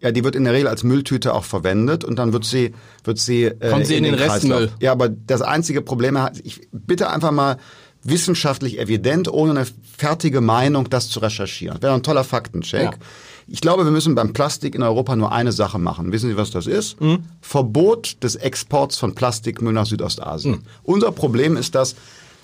Ja, 0.01 0.11
die 0.11 0.25
wird 0.25 0.35
in 0.35 0.43
der 0.43 0.53
Regel 0.53 0.67
als 0.67 0.83
Mülltüte 0.83 1.33
auch 1.33 1.45
verwendet 1.45 2.03
und 2.03 2.19
dann 2.19 2.33
wird 2.33 2.45
sie 2.45 2.75
wird 3.05 3.21
sie 3.21 3.45
äh, 3.45 3.71
kommt 3.71 3.87
sie 3.87 3.97
in, 3.97 4.05
in 4.05 4.11
den, 4.11 4.19
den 4.19 4.31
Restmüll. 4.31 4.73
Ja, 4.81 4.91
aber 4.91 5.09
das 5.11 5.43
einzige 5.43 5.81
Problem 5.81 6.19
hat, 6.19 6.41
ich 6.43 6.69
bitte 6.73 7.09
einfach 7.09 7.31
mal 7.31 7.59
wissenschaftlich 8.03 8.81
evident, 8.81 9.33
ohne 9.33 9.53
eine 9.53 9.67
fertige 9.97 10.41
Meinung, 10.41 10.91
das 10.91 11.09
zu 11.09 11.21
recherchieren. 11.21 11.81
Wäre 11.81 11.95
ein 11.95 12.03
toller 12.03 12.25
Faktencheck. 12.25 12.83
Ja. 12.83 12.99
Ich 13.53 13.61
glaube, 13.61 13.85
wir 13.85 13.93
müssen 13.93 14.15
beim 14.15 14.33
Plastik 14.33 14.75
in 14.75 14.83
Europa 14.83 15.15
nur 15.15 15.31
eine 15.31 15.53
Sache 15.53 15.79
machen. 15.79 16.11
Wissen 16.11 16.31
Sie, 16.31 16.39
was 16.39 16.51
das 16.51 16.67
ist? 16.67 16.99
Mhm. 17.03 17.19
Verbot 17.43 18.17
des 18.23 18.35
Exports 18.35 18.97
von 18.97 19.15
Plastikmüll 19.15 19.75
nach 19.75 19.85
Südostasien. 19.85 20.53
Mhm. 20.53 20.61
Unser 20.85 21.13
Problem 21.13 21.59
ist, 21.59 21.75
dass 21.75 21.95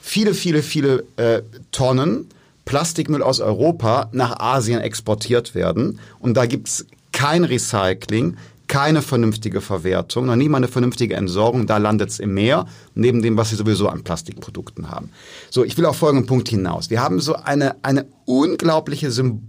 viele, 0.02 0.34
viele, 0.34 0.62
viele 0.62 1.04
äh, 1.16 1.40
Tonnen 1.72 2.28
Plastikmüll 2.66 3.22
aus 3.22 3.40
Europa 3.40 4.10
nach 4.12 4.38
Asien 4.38 4.82
exportiert 4.82 5.54
werden. 5.54 5.98
Und 6.20 6.36
da 6.36 6.44
gibt's 6.44 6.84
kein 7.10 7.44
Recycling, 7.44 8.36
keine 8.68 9.02
vernünftige 9.02 9.60
Verwertung, 9.60 10.26
noch 10.26 10.36
nie 10.36 10.48
mal 10.48 10.58
eine 10.58 10.68
vernünftige 10.68 11.16
Entsorgung, 11.16 11.66
da 11.66 11.78
landet 11.78 12.10
es 12.10 12.18
im 12.20 12.34
Meer, 12.34 12.66
neben 12.94 13.22
dem, 13.22 13.36
was 13.36 13.50
sie 13.50 13.56
sowieso 13.56 13.88
an 13.88 14.04
Plastikprodukten 14.04 14.90
haben. 14.90 15.10
So, 15.50 15.64
ich 15.64 15.76
will 15.78 15.86
auf 15.86 15.96
folgenden 15.96 16.26
Punkt 16.26 16.48
hinaus. 16.48 16.90
Wir 16.90 17.02
haben 17.02 17.18
so 17.20 17.34
eine, 17.34 17.82
eine 17.82 18.06
unglaubliche 18.26 19.10
Sym 19.10 19.42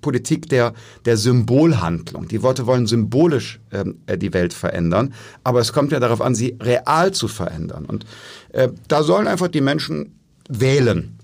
Politik 0.00 0.48
der, 0.48 0.72
der 1.04 1.16
Symbolhandlung. 1.16 2.28
Die 2.28 2.42
Worte 2.42 2.66
wollen 2.66 2.86
symbolisch 2.86 3.60
ähm, 3.72 3.96
äh, 4.06 4.16
die 4.16 4.32
Welt 4.32 4.54
verändern, 4.54 5.12
aber 5.44 5.60
es 5.60 5.72
kommt 5.72 5.92
ja 5.92 6.00
darauf 6.00 6.20
an, 6.20 6.34
sie 6.34 6.56
real 6.60 7.12
zu 7.12 7.28
verändern. 7.28 7.84
Und 7.84 8.06
äh, 8.52 8.68
da 8.88 9.02
sollen 9.02 9.26
einfach 9.26 9.48
die 9.48 9.60
Menschen 9.60 10.14
wählen. 10.48 11.18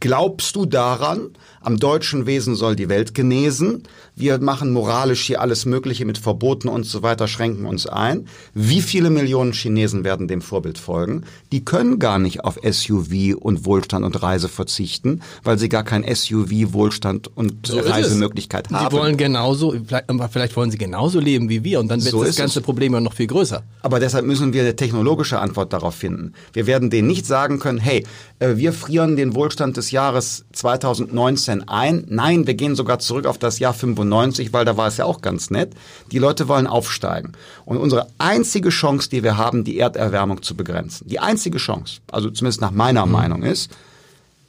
Glaubst 0.00 0.56
du 0.56 0.66
daran, 0.66 1.30
am 1.64 1.78
deutschen 1.78 2.26
Wesen 2.26 2.56
soll 2.56 2.76
die 2.76 2.90
Welt 2.90 3.14
genesen. 3.14 3.84
Wir 4.14 4.38
machen 4.38 4.70
moralisch 4.70 5.22
hier 5.22 5.40
alles 5.40 5.64
Mögliche 5.64 6.04
mit 6.04 6.18
Verboten 6.18 6.68
und 6.68 6.84
so 6.84 7.02
weiter, 7.02 7.26
schränken 7.26 7.64
uns 7.64 7.86
ein. 7.86 8.28
Wie 8.52 8.82
viele 8.82 9.08
Millionen 9.08 9.52
Chinesen 9.52 10.04
werden 10.04 10.28
dem 10.28 10.42
Vorbild 10.42 10.76
folgen? 10.76 11.24
Die 11.52 11.64
können 11.64 11.98
gar 11.98 12.18
nicht 12.18 12.44
auf 12.44 12.58
SUV 12.62 13.34
und 13.40 13.64
Wohlstand 13.64 14.04
und 14.04 14.22
Reise 14.22 14.48
verzichten, 14.48 15.22
weil 15.42 15.58
sie 15.58 15.70
gar 15.70 15.84
kein 15.84 16.04
SUV, 16.04 16.74
Wohlstand 16.74 17.34
und 17.34 17.66
so 17.66 17.78
Reisemöglichkeit 17.78 18.68
haben. 18.70 18.90
Sie 18.90 18.96
wollen 18.96 19.16
genauso, 19.16 19.74
vielleicht, 19.86 20.06
vielleicht, 20.30 20.56
wollen 20.56 20.70
sie 20.70 20.78
genauso 20.78 21.18
leben 21.18 21.48
wie 21.48 21.64
wir 21.64 21.80
und 21.80 21.88
dann 21.88 22.04
wird 22.04 22.12
so 22.12 22.22
das 22.22 22.36
ganze 22.36 22.58
es. 22.58 22.64
Problem 22.64 22.92
ja 22.92 23.00
noch 23.00 23.14
viel 23.14 23.26
größer. 23.26 23.62
Aber 23.80 24.00
deshalb 24.00 24.26
müssen 24.26 24.52
wir 24.52 24.62
eine 24.62 24.76
technologische 24.76 25.38
Antwort 25.38 25.72
darauf 25.72 25.94
finden. 25.94 26.34
Wir 26.52 26.66
werden 26.66 26.90
denen 26.90 27.08
nicht 27.08 27.24
sagen 27.24 27.58
können, 27.58 27.78
hey, 27.78 28.04
äh, 28.38 28.56
wir 28.56 28.74
frieren 28.74 29.16
den 29.16 29.34
Wohlstand 29.34 29.78
des 29.78 29.83
Jahres 29.90 30.44
2019 30.52 31.54
denn 31.54 31.68
ein? 31.68 32.04
Nein, 32.08 32.46
wir 32.46 32.54
gehen 32.54 32.74
sogar 32.74 32.98
zurück 32.98 33.26
auf 33.26 33.38
das 33.38 33.58
Jahr 33.58 33.74
95, 33.74 34.52
weil 34.52 34.64
da 34.64 34.76
war 34.76 34.88
es 34.88 34.96
ja 34.96 35.04
auch 35.04 35.20
ganz 35.20 35.50
nett. 35.50 35.72
Die 36.10 36.18
Leute 36.18 36.48
wollen 36.48 36.66
aufsteigen. 36.66 37.32
Und 37.64 37.78
unsere 37.78 38.08
einzige 38.18 38.70
Chance, 38.70 39.08
die 39.10 39.22
wir 39.22 39.36
haben, 39.36 39.64
die 39.64 39.78
Erderwärmung 39.78 40.42
zu 40.42 40.56
begrenzen, 40.56 41.08
die 41.08 41.20
einzige 41.20 41.58
Chance, 41.58 42.00
also 42.10 42.30
zumindest 42.30 42.60
nach 42.60 42.70
meiner 42.70 43.06
mhm. 43.06 43.12
Meinung 43.12 43.42
ist, 43.42 43.70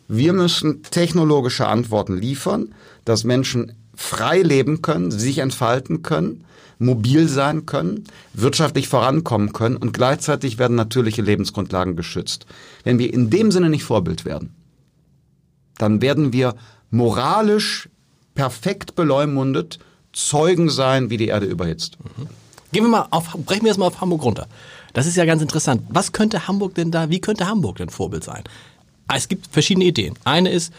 wir 0.07 0.33
müssen 0.33 0.83
technologische 0.83 1.67
Antworten 1.67 2.15
liefern, 2.15 2.75
dass 3.05 3.23
Menschen 3.23 3.73
frei 3.95 4.41
leben 4.41 4.81
können, 4.81 5.09
sich 5.09 5.39
entfalten 5.39 6.03
können, 6.03 6.43
mobil 6.77 7.27
sein 7.27 7.65
können, 7.65 8.03
wirtschaftlich 8.33 8.87
vorankommen 8.87 9.53
können 9.53 9.77
und 9.77 9.93
gleichzeitig 9.93 10.59
werden 10.59 10.75
natürliche 10.75 11.21
Lebensgrundlagen 11.21 11.95
geschützt. 11.95 12.45
Wenn 12.83 12.99
wir 12.99 13.11
in 13.11 13.29
dem 13.29 13.51
Sinne 13.51 13.69
nicht 13.69 13.85
Vorbild 13.85 14.25
werden, 14.25 14.54
dann 15.77 16.01
werden 16.01 16.33
wir 16.33 16.55
moralisch 16.91 17.89
perfekt 18.33 18.95
beleumundet 18.95 19.79
Zeugen 20.13 20.69
sein, 20.69 21.09
wie 21.09 21.17
die 21.17 21.27
Erde 21.27 21.45
überhitzt. 21.45 21.97
Mhm. 21.99 22.27
Gehen 22.71 22.83
wir 22.83 22.89
mal 22.89 23.07
auf, 23.11 23.31
brechen 23.45 23.63
wir 23.63 23.69
jetzt 23.69 23.77
mal 23.77 23.87
auf 23.87 24.01
Hamburg 24.01 24.23
runter. 24.23 24.47
Das 24.93 25.07
ist 25.07 25.17
ja 25.17 25.25
ganz 25.25 25.41
interessant. 25.41 25.83
Was 25.89 26.13
könnte 26.13 26.47
Hamburg 26.47 26.75
denn 26.75 26.91
da, 26.91 27.09
wie 27.09 27.19
könnte 27.19 27.47
Hamburg 27.47 27.77
denn 27.77 27.89
Vorbild 27.89 28.23
sein? 28.23 28.43
Es 29.13 29.27
gibt 29.27 29.47
verschiedene 29.47 29.85
Ideen. 29.85 30.15
Eine 30.23 30.49
ist, 30.49 30.73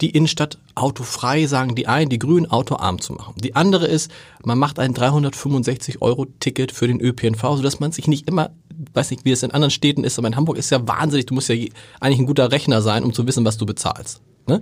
die 0.00 0.10
Innenstadt 0.10 0.58
autofrei, 0.74 1.46
sagen 1.46 1.74
die 1.74 1.86
einen, 1.86 2.10
die 2.10 2.18
Grünen 2.18 2.50
autoarm 2.50 3.00
zu 3.00 3.12
machen. 3.12 3.34
Die 3.38 3.54
andere 3.54 3.86
ist, 3.86 4.10
man 4.44 4.58
macht 4.58 4.78
ein 4.78 4.94
365 4.94 6.02
Euro 6.02 6.26
Ticket 6.40 6.72
für 6.72 6.88
den 6.88 7.00
ÖPNV, 7.00 7.40
sodass 7.40 7.78
man 7.78 7.92
sich 7.92 8.08
nicht 8.08 8.26
immer, 8.26 8.50
weiß 8.94 9.12
nicht, 9.12 9.24
wie 9.24 9.30
es 9.30 9.44
in 9.44 9.52
anderen 9.52 9.70
Städten 9.70 10.02
ist, 10.02 10.18
aber 10.18 10.28
in 10.28 10.36
Hamburg 10.36 10.56
ist 10.56 10.70
ja 10.70 10.86
wahnsinnig, 10.88 11.26
du 11.26 11.34
musst 11.34 11.48
ja 11.48 11.54
eigentlich 12.00 12.18
ein 12.18 12.26
guter 12.26 12.50
Rechner 12.50 12.82
sein, 12.82 13.04
um 13.04 13.12
zu 13.12 13.26
wissen, 13.28 13.44
was 13.44 13.58
du 13.58 13.64
bezahlst. 13.64 14.20
Ne? 14.46 14.60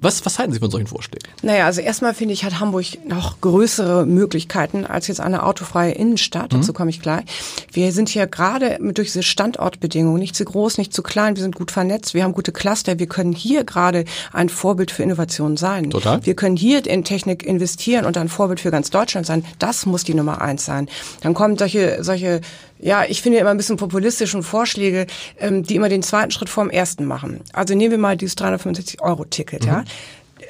Was, 0.00 0.24
was 0.24 0.38
halten 0.38 0.52
Sie 0.52 0.60
von 0.60 0.70
solchen 0.70 0.86
Vorschlägen? 0.86 1.26
Naja, 1.42 1.66
also 1.66 1.80
erstmal 1.80 2.14
finde 2.14 2.32
ich, 2.32 2.44
hat 2.44 2.60
Hamburg 2.60 2.86
noch 3.08 3.40
größere 3.40 4.06
Möglichkeiten 4.06 4.84
als 4.84 5.08
jetzt 5.08 5.20
eine 5.20 5.42
autofreie 5.42 5.90
Innenstadt. 5.90 6.52
Mhm. 6.52 6.58
Dazu 6.58 6.72
komme 6.72 6.90
ich 6.90 7.02
gleich. 7.02 7.24
Wir 7.72 7.90
sind 7.90 8.08
hier 8.08 8.28
gerade 8.28 8.78
durch 8.80 9.08
diese 9.08 9.24
Standortbedingungen 9.24 10.20
nicht 10.20 10.36
zu 10.36 10.44
groß, 10.44 10.78
nicht 10.78 10.94
zu 10.94 11.02
klein. 11.02 11.34
Wir 11.34 11.42
sind 11.42 11.56
gut 11.56 11.72
vernetzt. 11.72 12.14
Wir 12.14 12.22
haben 12.22 12.32
gute 12.32 12.52
Cluster. 12.52 13.00
Wir 13.00 13.08
können 13.08 13.32
hier 13.32 13.64
gerade 13.64 14.04
ein 14.32 14.48
Vorbild 14.48 14.92
für 14.92 15.02
Innovation 15.02 15.56
sein. 15.56 15.90
Total. 15.90 16.24
Wir 16.24 16.34
können 16.36 16.56
hier 16.56 16.86
in 16.86 17.02
Technik 17.02 17.44
investieren 17.44 18.04
und 18.04 18.16
ein 18.16 18.28
Vorbild 18.28 18.60
für 18.60 18.70
ganz 18.70 18.90
Deutschland 18.90 19.26
sein. 19.26 19.44
Das 19.58 19.84
muss 19.84 20.04
die 20.04 20.14
Nummer 20.14 20.40
eins 20.40 20.64
sein. 20.64 20.88
Dann 21.22 21.34
kommen 21.34 21.58
solche, 21.58 22.04
solche 22.04 22.40
ja, 22.78 23.04
ich 23.08 23.22
finde 23.22 23.38
immer 23.38 23.50
ein 23.50 23.56
bisschen 23.56 23.76
populistischen 23.76 24.42
Vorschläge, 24.42 25.06
ähm, 25.38 25.62
die 25.62 25.76
immer 25.76 25.88
den 25.88 26.02
zweiten 26.02 26.30
Schritt 26.30 26.48
vorm 26.48 26.70
ersten 26.70 27.04
machen. 27.04 27.40
Also 27.52 27.74
nehmen 27.74 27.92
wir 27.92 27.98
mal 27.98 28.16
dieses 28.16 28.36
365-Euro-Ticket, 28.36 29.64
mhm. 29.64 29.68
ja. 29.68 29.84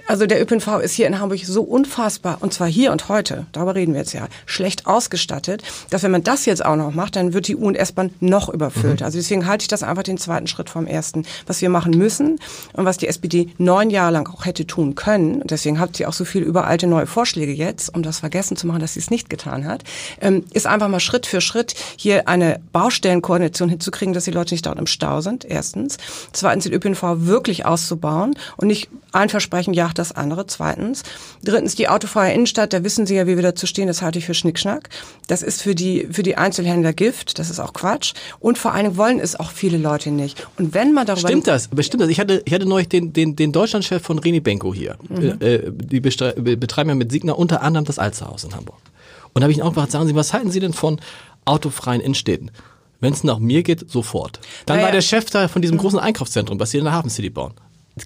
Also 0.09 0.25
der 0.25 0.41
ÖPNV 0.41 0.81
ist 0.83 0.95
hier 0.95 1.07
in 1.07 1.21
Hamburg 1.21 1.41
so 1.45 1.61
unfassbar, 1.61 2.39
und 2.41 2.55
zwar 2.55 2.67
hier 2.67 2.93
und 2.93 3.11
heute, 3.11 3.45
darüber 3.53 3.75
reden 3.75 3.93
wir 3.93 4.01
jetzt 4.01 4.15
ja, 4.15 4.27
schlecht 4.47 4.87
ausgestattet, 4.87 5.63
dass 5.91 6.03
wenn 6.03 6.11
man 6.11 6.25
das 6.25 6.47
jetzt 6.47 6.65
auch 6.65 6.77
noch 6.77 6.95
macht, 6.95 7.15
dann 7.15 7.35
wird 7.35 7.47
die 7.47 7.57
U- 7.57 7.67
und 7.67 7.75
S-Bahn 7.75 8.11
noch 8.19 8.49
überfüllt. 8.49 9.01
Mhm. 9.01 9.05
Also 9.05 9.19
deswegen 9.19 9.47
halte 9.47 9.65
ich 9.65 9.69
das 9.69 9.83
einfach 9.83 10.03
den 10.03 10.17
zweiten 10.17 10.47
Schritt 10.47 10.71
vom 10.71 10.87
ersten. 10.87 11.27
Was 11.47 11.61
wir 11.61 11.69
machen 11.69 11.93
müssen 11.93 12.41
und 12.73 12.87
was 12.87 12.97
die 12.97 13.07
SPD 13.07 13.51
neun 13.59 13.91
Jahre 13.91 14.13
lang 14.13 14.31
auch 14.31 14.47
hätte 14.47 14.67
tun 14.67 14.95
können, 14.95 15.43
deswegen 15.45 15.79
hat 15.79 15.99
sie 15.99 16.07
auch 16.07 16.15
so 16.15 16.25
viel 16.25 16.43
über 16.43 16.67
alte 16.67 16.87
neue 16.87 17.07
Vorschläge 17.07 17.53
jetzt, 17.53 17.95
um 17.95 18.03
das 18.03 18.21
vergessen 18.21 18.57
zu 18.57 18.67
machen, 18.67 18.81
dass 18.81 18.95
sie 18.95 19.01
es 19.01 19.11
nicht 19.11 19.29
getan 19.29 19.67
hat, 19.67 19.85
ähm, 20.23 20.43
ist 20.55 20.67
einfach 20.67 20.89
mal 20.89 21.01
Schritt 21.01 21.27
für 21.27 21.43
Schritt 21.43 21.75
hier 21.99 22.29
eine 22.29 22.61
Baustellenkoordination 22.73 23.69
hinzukriegen, 23.69 24.15
dass 24.15 24.25
die 24.25 24.31
Leute 24.31 24.55
nicht 24.55 24.65
dort 24.65 24.79
im 24.79 24.87
Stau 24.87 25.21
sind, 25.21 25.45
erstens. 25.45 25.99
Zweitens 26.33 26.65
den 26.65 26.73
ÖPNV 26.73 27.03
wirklich 27.27 27.67
auszubauen 27.67 28.39
und 28.57 28.69
nicht 28.69 28.89
ein 29.13 29.29
Versprechen 29.29 29.75
jagt 29.75 29.98
das 29.99 30.13
andere, 30.13 30.47
zweitens. 30.47 31.03
Drittens 31.43 31.75
die 31.75 31.89
autofreie 31.89 32.33
Innenstadt, 32.33 32.73
da 32.73 32.85
wissen 32.85 33.07
Sie 33.07 33.15
ja, 33.15 33.27
wie 33.27 33.37
wir 33.37 33.43
dazu 33.43 33.67
stehen, 33.67 33.87
das 33.87 34.03
halte 34.03 34.19
ich 34.19 34.27
für 34.27 34.35
Schnickschnack. 34.35 34.89
Das 35.27 35.43
ist 35.43 35.63
für 35.63 35.75
die, 35.75 36.09
für 36.11 36.23
die 36.23 36.37
Einzelhändler 36.37 36.93
Gift, 36.93 37.39
das 37.39 37.51
ist 37.51 37.61
auch 37.61 37.73
Quatsch. 37.73 38.15
Und 38.41 38.59
vor 38.59 38.73
allen 38.73 38.85
Dingen 38.85 38.97
wollen 38.97 39.21
es 39.21 39.39
auch 39.39 39.51
viele 39.51 39.79
Leute 39.79 40.11
nicht. 40.11 40.47
Und 40.59 40.75
wenn 40.75 40.93
man 40.93 41.07
darüber... 41.07 41.29
Stimmt 41.29 41.47
das, 41.47 41.69
bestimmt 41.69 42.03
das. 42.03 42.11
Ich 42.11 42.21
hatte, 42.21 42.43
ich 42.45 42.53
hatte 42.53 42.67
neulich 42.67 42.89
den, 42.89 43.13
den, 43.13 43.37
den 43.37 43.53
Deutschlandchef 43.53 44.03
von 44.03 44.19
Reni 44.19 44.41
Benko 44.41 44.73
hier. 44.75 44.97
Mhm. 45.09 45.39
Äh, 45.41 45.55
äh 45.55 45.73
die 45.73 46.01
betreiben 46.01 46.91
ja 46.91 46.95
mit 46.95 47.11
Signa 47.13 47.33
unter 47.33 47.63
anderem 47.63 47.85
das 47.85 47.99
Alsterhaus 47.99 48.45
in 48.45 48.55
Hamburg. 48.55 48.79
Und 49.33 49.41
da 49.41 49.43
habe 49.43 49.53
ich 49.53 49.59
ihn 49.59 49.63
auch 49.63 49.71
gefragt, 49.71 49.93
sagen 49.93 50.07
Sie, 50.07 50.15
was 50.15 50.33
halten 50.33 50.51
Sie 50.51 50.61
denn 50.61 50.73
von 50.73 51.01
autofreien 51.45 52.01
Innenstädten? 52.01 52.51
Wenn 53.01 53.13
es 53.13 53.23
nach 53.23 53.39
mir 53.39 53.63
geht, 53.63 53.89
sofort. 53.91 54.41
Dann 54.67 54.77
naja. 54.77 54.87
war 54.87 54.93
der 54.93 55.03
Chef 55.03 55.27
da 55.27 55.47
von 55.47 55.63
diesem 55.63 55.79
großen 55.79 55.99
Einkaufszentrum, 55.99 56.59
was 56.59 56.73
sie 56.73 56.79
in 56.79 56.85
der 56.85 56.93
Hafen 56.93 57.11
City 57.11 57.31
bauen 57.31 57.55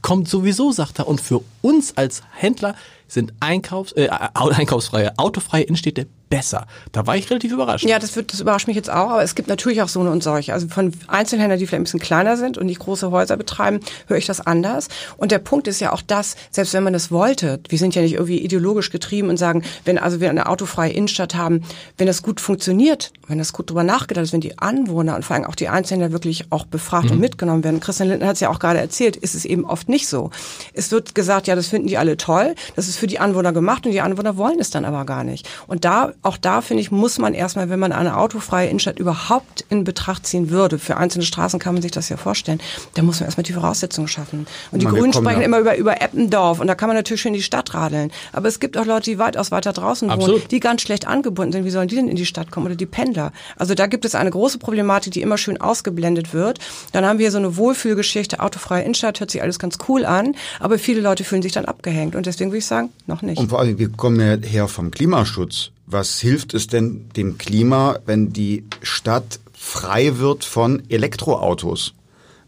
kommt 0.00 0.28
sowieso, 0.28 0.72
sagt 0.72 1.00
er. 1.00 1.08
Und 1.08 1.20
für 1.20 1.42
uns 1.60 1.96
als 1.96 2.22
Händler 2.32 2.74
sind 3.08 3.34
Einkaufs-, 3.40 3.92
äh, 3.92 4.08
einkaufsfreie, 4.08 5.18
autofreie 5.18 5.64
Innenstädte 5.64 6.06
besser. 6.32 6.66
Da 6.92 7.06
war 7.06 7.14
ich 7.14 7.28
relativ 7.28 7.52
überrascht. 7.52 7.84
Ja, 7.84 7.98
das, 7.98 8.16
wird, 8.16 8.32
das 8.32 8.40
überrascht 8.40 8.66
mich 8.66 8.74
jetzt 8.74 8.88
auch, 8.88 9.10
aber 9.10 9.22
es 9.22 9.34
gibt 9.34 9.48
natürlich 9.48 9.82
auch 9.82 9.88
so 9.88 10.00
eine 10.00 10.10
und 10.10 10.22
solche. 10.22 10.54
Also 10.54 10.66
von 10.66 10.90
Einzelhändlern, 11.06 11.58
die 11.58 11.66
vielleicht 11.66 11.82
ein 11.82 11.84
bisschen 11.84 12.00
kleiner 12.00 12.38
sind 12.38 12.56
und 12.56 12.64
nicht 12.64 12.78
große 12.78 13.10
Häuser 13.10 13.36
betreiben, 13.36 13.80
höre 14.06 14.16
ich 14.16 14.24
das 14.24 14.40
anders. 14.40 14.88
Und 15.18 15.30
der 15.30 15.40
Punkt 15.40 15.68
ist 15.68 15.78
ja 15.80 15.92
auch 15.92 16.00
das, 16.00 16.36
selbst 16.50 16.72
wenn 16.72 16.84
man 16.84 16.94
das 16.94 17.10
wollte, 17.10 17.60
wir 17.68 17.76
sind 17.76 17.94
ja 17.94 18.00
nicht 18.00 18.14
irgendwie 18.14 18.38
ideologisch 18.38 18.90
getrieben 18.90 19.28
und 19.28 19.36
sagen, 19.36 19.62
wenn 19.84 19.98
also 19.98 20.20
wir 20.20 20.30
eine 20.30 20.46
autofreie 20.46 20.92
Innenstadt 20.92 21.34
haben, 21.34 21.64
wenn 21.98 22.06
das 22.06 22.22
gut 22.22 22.40
funktioniert, 22.40 23.12
wenn 23.28 23.36
das 23.36 23.52
gut 23.52 23.68
drüber 23.68 23.84
nachgedacht 23.84 24.24
ist, 24.24 24.32
wenn 24.32 24.40
die 24.40 24.58
Anwohner 24.58 25.16
und 25.16 25.26
vor 25.26 25.36
allem 25.36 25.44
auch 25.44 25.54
die 25.54 25.68
Einzelhändler 25.68 26.12
wirklich 26.12 26.46
auch 26.48 26.64
befragt 26.64 27.06
mhm. 27.06 27.12
und 27.12 27.20
mitgenommen 27.20 27.62
werden. 27.62 27.80
Christian 27.80 28.08
Lindner 28.08 28.28
hat 28.28 28.36
es 28.36 28.40
ja 28.40 28.48
auch 28.48 28.58
gerade 28.58 28.78
erzählt, 28.78 29.16
ist 29.16 29.34
es 29.34 29.44
eben 29.44 29.66
oft 29.66 29.90
nicht 29.90 30.08
so. 30.08 30.30
Es 30.72 30.90
wird 30.92 31.14
gesagt, 31.14 31.46
ja, 31.46 31.54
das 31.54 31.66
finden 31.66 31.88
die 31.88 31.98
alle 31.98 32.16
toll, 32.16 32.54
das 32.74 32.88
ist 32.88 32.96
für 32.96 33.06
die 33.06 33.18
Anwohner 33.18 33.52
gemacht 33.52 33.84
und 33.84 33.92
die 33.92 34.00
Anwohner 34.00 34.38
wollen 34.38 34.58
es 34.60 34.70
dann 34.70 34.86
aber 34.86 35.04
gar 35.04 35.24
nicht. 35.24 35.46
Und 35.66 35.84
da 35.84 36.14
auch 36.22 36.36
da, 36.36 36.60
finde 36.60 36.82
ich, 36.82 36.92
muss 36.92 37.18
man 37.18 37.34
erstmal, 37.34 37.68
wenn 37.68 37.80
man 37.80 37.90
eine 37.90 38.16
autofreie 38.16 38.68
Innenstadt 38.68 38.98
überhaupt 39.00 39.64
in 39.68 39.82
Betracht 39.82 40.24
ziehen 40.24 40.50
würde, 40.50 40.78
für 40.78 40.96
einzelne 40.96 41.24
Straßen 41.24 41.58
kann 41.58 41.74
man 41.74 41.82
sich 41.82 41.90
das 41.90 42.08
ja 42.08 42.16
vorstellen, 42.16 42.60
da 42.94 43.02
muss 43.02 43.18
man 43.18 43.26
erstmal 43.26 43.42
die 43.42 43.52
Voraussetzungen 43.52 44.06
schaffen. 44.06 44.46
Und 44.70 44.80
die 44.80 44.86
man, 44.86 44.94
Grünen 44.94 45.12
sprechen 45.12 45.40
ja. 45.40 45.46
immer 45.46 45.58
über, 45.58 45.76
über 45.76 46.00
Eppendorf 46.00 46.60
und 46.60 46.68
da 46.68 46.76
kann 46.76 46.88
man 46.88 46.96
natürlich 46.96 47.20
schön 47.20 47.34
in 47.34 47.38
die 47.38 47.42
Stadt 47.42 47.74
radeln. 47.74 48.12
Aber 48.32 48.46
es 48.46 48.60
gibt 48.60 48.78
auch 48.78 48.86
Leute, 48.86 49.10
die 49.10 49.18
weitaus 49.18 49.50
weiter 49.50 49.72
draußen 49.72 50.10
Absolut. 50.10 50.42
wohnen, 50.42 50.48
die 50.48 50.60
ganz 50.60 50.82
schlecht 50.82 51.08
angebunden 51.08 51.52
sind. 51.52 51.64
Wie 51.64 51.70
sollen 51.70 51.88
die 51.88 51.96
denn 51.96 52.08
in 52.08 52.16
die 52.16 52.26
Stadt 52.26 52.52
kommen? 52.52 52.66
Oder 52.66 52.76
die 52.76 52.86
Pendler. 52.86 53.32
Also 53.56 53.74
da 53.74 53.88
gibt 53.88 54.04
es 54.04 54.14
eine 54.14 54.30
große 54.30 54.58
Problematik, 54.58 55.12
die 55.12 55.22
immer 55.22 55.38
schön 55.38 55.60
ausgeblendet 55.60 56.32
wird. 56.32 56.60
Dann 56.92 57.04
haben 57.04 57.18
wir 57.18 57.32
so 57.32 57.38
eine 57.38 57.56
Wohlfühlgeschichte, 57.56 58.38
autofreie 58.38 58.84
Innenstadt, 58.84 59.18
hört 59.18 59.32
sich 59.32 59.42
alles 59.42 59.58
ganz 59.58 59.78
cool 59.88 60.04
an, 60.04 60.36
aber 60.60 60.78
viele 60.78 61.00
Leute 61.00 61.24
fühlen 61.24 61.42
sich 61.42 61.52
dann 61.52 61.64
abgehängt. 61.64 62.14
Und 62.14 62.26
deswegen 62.26 62.50
würde 62.50 62.58
ich 62.58 62.66
sagen, 62.66 62.90
noch 63.08 63.22
nicht. 63.22 63.38
Und 63.38 63.48
vor 63.48 63.58
allem, 63.58 63.76
wir 63.78 63.88
kommen 63.90 64.20
ja 64.20 64.48
her 64.48 64.68
vom 64.68 64.92
Klimaschutz. 64.92 65.71
Was 65.86 66.20
hilft 66.20 66.54
es 66.54 66.66
denn 66.66 67.08
dem 67.16 67.38
Klima, 67.38 67.98
wenn 68.06 68.32
die 68.32 68.64
Stadt 68.82 69.40
frei 69.52 70.18
wird 70.18 70.44
von 70.44 70.82
Elektroautos? 70.88 71.94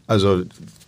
Also 0.07 0.43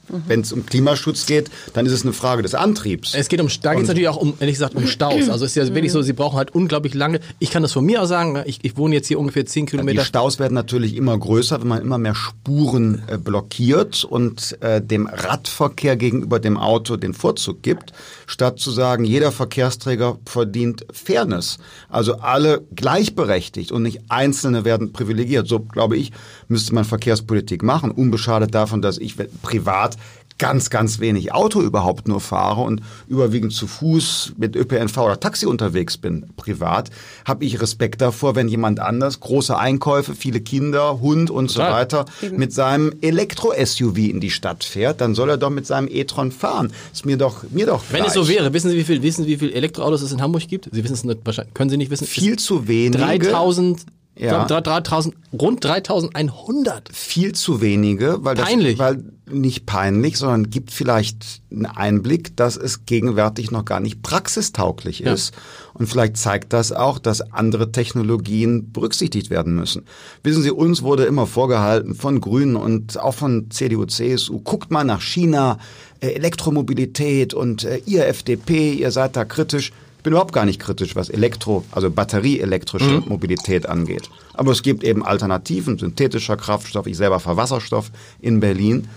Mhm. 0.09 0.23
Wenn 0.27 0.41
es 0.41 0.51
um 0.51 0.65
Klimaschutz 0.65 1.25
geht, 1.25 1.49
dann 1.73 1.85
ist 1.85 1.91
es 1.91 2.03
eine 2.03 2.13
Frage 2.13 2.41
des 2.41 2.55
Antriebs. 2.55 3.13
Es 3.13 3.27
geht 3.27 3.41
um, 3.41 3.49
da 3.61 3.73
geht 3.73 3.83
es 3.83 3.87
natürlich 3.87 4.09
auch 4.09 4.17
um, 4.17 4.33
ehrlich 4.39 4.55
gesagt, 4.55 4.75
um 4.75 4.87
Staus. 4.87 5.29
Also 5.29 5.45
es 5.45 5.55
ist 5.55 5.67
ja 5.67 5.73
wirklich 5.73 5.91
so, 5.91 6.01
sie 6.01 6.13
brauchen 6.13 6.37
halt 6.37 6.55
unglaublich 6.55 6.93
lange. 6.93 7.19
Ich 7.39 7.51
kann 7.51 7.61
das 7.61 7.73
von 7.73 7.85
mir 7.85 8.01
aus 8.01 8.07
sagen, 8.07 8.41
ich, 8.45 8.59
ich 8.63 8.77
wohne 8.77 8.95
jetzt 8.95 9.07
hier 9.07 9.19
ungefähr 9.19 9.45
zehn 9.45 9.65
Kilometer. 9.65 10.01
Die 10.01 10.05
Staus 10.05 10.39
werden 10.39 10.53
natürlich 10.53 10.95
immer 10.95 11.17
größer, 11.17 11.61
wenn 11.61 11.67
man 11.67 11.81
immer 11.81 11.97
mehr 11.97 12.15
Spuren 12.15 13.03
äh, 13.07 13.17
blockiert 13.17 14.03
und 14.03 14.57
äh, 14.61 14.81
dem 14.81 15.07
Radverkehr 15.07 15.95
gegenüber 15.97 16.39
dem 16.39 16.57
Auto 16.57 16.97
den 16.97 17.13
Vorzug 17.13 17.61
gibt, 17.61 17.91
statt 18.25 18.59
zu 18.59 18.71
sagen, 18.71 19.03
jeder 19.03 19.31
Verkehrsträger 19.31 20.17
verdient 20.25 20.85
Fairness. 20.91 21.57
Also 21.89 22.15
alle 22.19 22.65
gleichberechtigt 22.75 23.71
und 23.71 23.83
nicht 23.83 24.01
Einzelne 24.09 24.65
werden 24.65 24.93
privilegiert. 24.93 25.47
So, 25.47 25.59
glaube 25.59 25.97
ich, 25.97 26.11
müsste 26.47 26.73
man 26.73 26.85
Verkehrspolitik 26.85 27.63
machen, 27.63 27.91
unbeschadet 27.91 28.55
davon, 28.55 28.81
dass 28.81 28.97
ich 28.97 29.15
privat 29.41 29.96
ganz, 30.37 30.69
ganz 30.69 30.99
wenig 30.99 31.33
Auto 31.33 31.61
überhaupt 31.61 32.07
nur 32.07 32.21
fahre 32.21 32.61
und 32.61 32.81
überwiegend 33.07 33.53
zu 33.53 33.67
Fuß 33.67 34.33
mit 34.37 34.55
ÖPNV 34.55 34.97
oder 34.97 35.19
Taxi 35.19 35.45
unterwegs 35.45 35.97
bin, 35.97 36.27
privat, 36.37 36.89
habe 37.25 37.45
ich 37.45 37.61
Respekt 37.61 38.01
davor, 38.01 38.35
wenn 38.35 38.47
jemand 38.47 38.79
anders 38.79 39.19
große 39.19 39.57
Einkäufe, 39.57 40.15
viele 40.15 40.41
Kinder, 40.41 40.99
Hund 41.01 41.29
und 41.29 41.49
so 41.49 41.59
weiter 41.59 42.05
mit 42.31 42.53
seinem 42.53 42.93
Elektro-SUV 43.01 43.97
in 43.97 44.19
die 44.19 44.31
Stadt 44.31 44.63
fährt, 44.63 45.01
dann 45.01 45.15
soll 45.15 45.29
er 45.29 45.37
doch 45.37 45.49
mit 45.49 45.65
seinem 45.65 45.87
e-tron 45.89 46.31
fahren. 46.31 46.71
Ist 46.93 47.05
mir 47.05 47.17
doch, 47.17 47.43
mir 47.49 47.65
doch 47.65 47.83
Wenn 47.91 48.05
es 48.05 48.13
so 48.13 48.27
wäre, 48.27 48.53
wissen 48.53 48.69
Sie, 48.69 48.77
wie 48.77 48.83
viel, 48.83 49.01
wissen 49.01 49.23
Sie, 49.23 49.29
wie 49.29 49.37
viel 49.37 49.51
Elektroautos 49.51 50.01
es 50.01 50.11
in 50.11 50.21
Hamburg 50.21 50.47
gibt? 50.47 50.69
Sie 50.71 50.83
wissen 50.83 50.93
es 50.93 51.03
nicht, 51.03 51.19
wahrscheinlich, 51.23 51.53
können 51.53 51.69
Sie 51.69 51.77
nicht 51.77 51.91
wissen. 51.91 52.07
Viel 52.07 52.37
zu 52.37 52.67
wenige. 52.67 52.97
3000 52.97 53.85
ja. 54.19 54.45
3000, 54.45 55.15
rund 55.33 55.63
3100. 55.63 56.89
Viel 56.91 57.33
zu 57.33 57.61
wenige, 57.61 58.17
weil 58.21 58.35
peinlich. 58.35 58.77
das, 58.77 58.87
weil 58.87 59.03
nicht 59.29 59.65
peinlich, 59.65 60.17
sondern 60.17 60.49
gibt 60.49 60.71
vielleicht 60.71 61.41
einen 61.51 61.65
Einblick, 61.65 62.35
dass 62.37 62.55
es 62.55 62.85
gegenwärtig 62.85 63.51
noch 63.51 63.65
gar 63.65 63.79
nicht 63.79 64.01
praxistauglich 64.01 65.03
ist. 65.03 65.33
Ja. 65.33 65.41
Und 65.73 65.87
vielleicht 65.87 66.17
zeigt 66.17 66.53
das 66.53 66.71
auch, 66.71 66.97
dass 66.97 67.21
andere 67.33 67.71
Technologien 67.71 68.71
berücksichtigt 68.71 69.29
werden 69.29 69.55
müssen. 69.55 69.83
Wissen 70.23 70.43
Sie, 70.43 70.51
uns 70.51 70.81
wurde 70.81 71.05
immer 71.05 71.27
vorgehalten 71.27 71.93
von 71.93 72.21
Grünen 72.21 72.55
und 72.55 72.99
auch 72.99 73.13
von 73.13 73.51
CDU, 73.51 73.85
CSU, 73.85 74.39
guckt 74.39 74.71
mal 74.71 74.83
nach 74.83 75.01
China, 75.01 75.59
äh, 75.99 76.09
Elektromobilität 76.09 77.33
und 77.33 77.63
äh, 77.63 77.81
ihr 77.85 78.07
FDP, 78.07 78.73
ihr 78.73 78.91
seid 78.91 79.15
da 79.15 79.25
kritisch 79.25 79.71
bin 80.07 80.13
überhaupt 80.13 80.31
gar 80.31 80.45
nicht 80.45 80.61
kritisch, 80.61 80.95
was 80.95 81.09
Elektro, 81.09 81.65
also 81.69 81.91
batterieelektrische 81.91 83.01
mhm. 83.01 83.09
Mobilität 83.09 83.67
angeht. 83.67 84.09
Aber 84.35 84.53
es 84.53 84.63
gibt 84.63 84.85
eben 84.85 85.05
Alternativen, 85.05 85.77
synthetischer 85.77 86.37
Kraftstoff, 86.37 86.87
ich 86.87 86.95
selber 86.95 87.19
fahre 87.19 87.35
Wasserstoff 87.35 87.91
in 88.21 88.39
Berlin. 88.39 88.87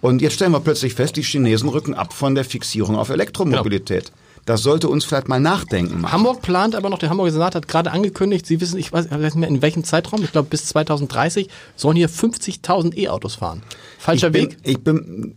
Und 0.00 0.22
jetzt 0.22 0.34
stellen 0.34 0.52
wir 0.52 0.60
plötzlich 0.60 0.94
fest, 0.94 1.16
die 1.16 1.22
Chinesen 1.22 1.68
rücken 1.70 1.92
ab 1.94 2.12
von 2.12 2.36
der 2.36 2.44
Fixierung 2.44 2.94
auf 2.94 3.08
Elektromobilität. 3.08 4.10
Ja. 4.10 4.14
Das 4.46 4.62
sollte 4.62 4.88
uns 4.88 5.04
vielleicht 5.04 5.26
mal 5.26 5.40
nachdenken. 5.40 6.02
Machen. 6.02 6.12
Hamburg 6.12 6.40
plant 6.40 6.76
aber 6.76 6.88
noch, 6.88 7.00
der 7.00 7.10
Hamburger 7.10 7.32
Senat 7.32 7.56
hat 7.56 7.66
gerade 7.66 7.90
angekündigt, 7.90 8.46
Sie 8.46 8.60
wissen, 8.60 8.78
ich 8.78 8.92
weiß 8.92 9.10
nicht 9.10 9.34
mehr 9.34 9.48
in 9.48 9.62
welchem 9.62 9.82
Zeitraum, 9.82 10.22
ich 10.22 10.30
glaube 10.30 10.50
bis 10.50 10.66
2030 10.66 11.48
sollen 11.74 11.96
hier 11.96 12.08
50.000 12.08 12.96
E-Autos 12.96 13.34
fahren. 13.34 13.64
Falscher 13.98 14.28
ich 14.28 14.32
bin, 14.32 14.42
Weg? 14.44 14.56
Ich 14.62 14.78
bin, 14.78 15.34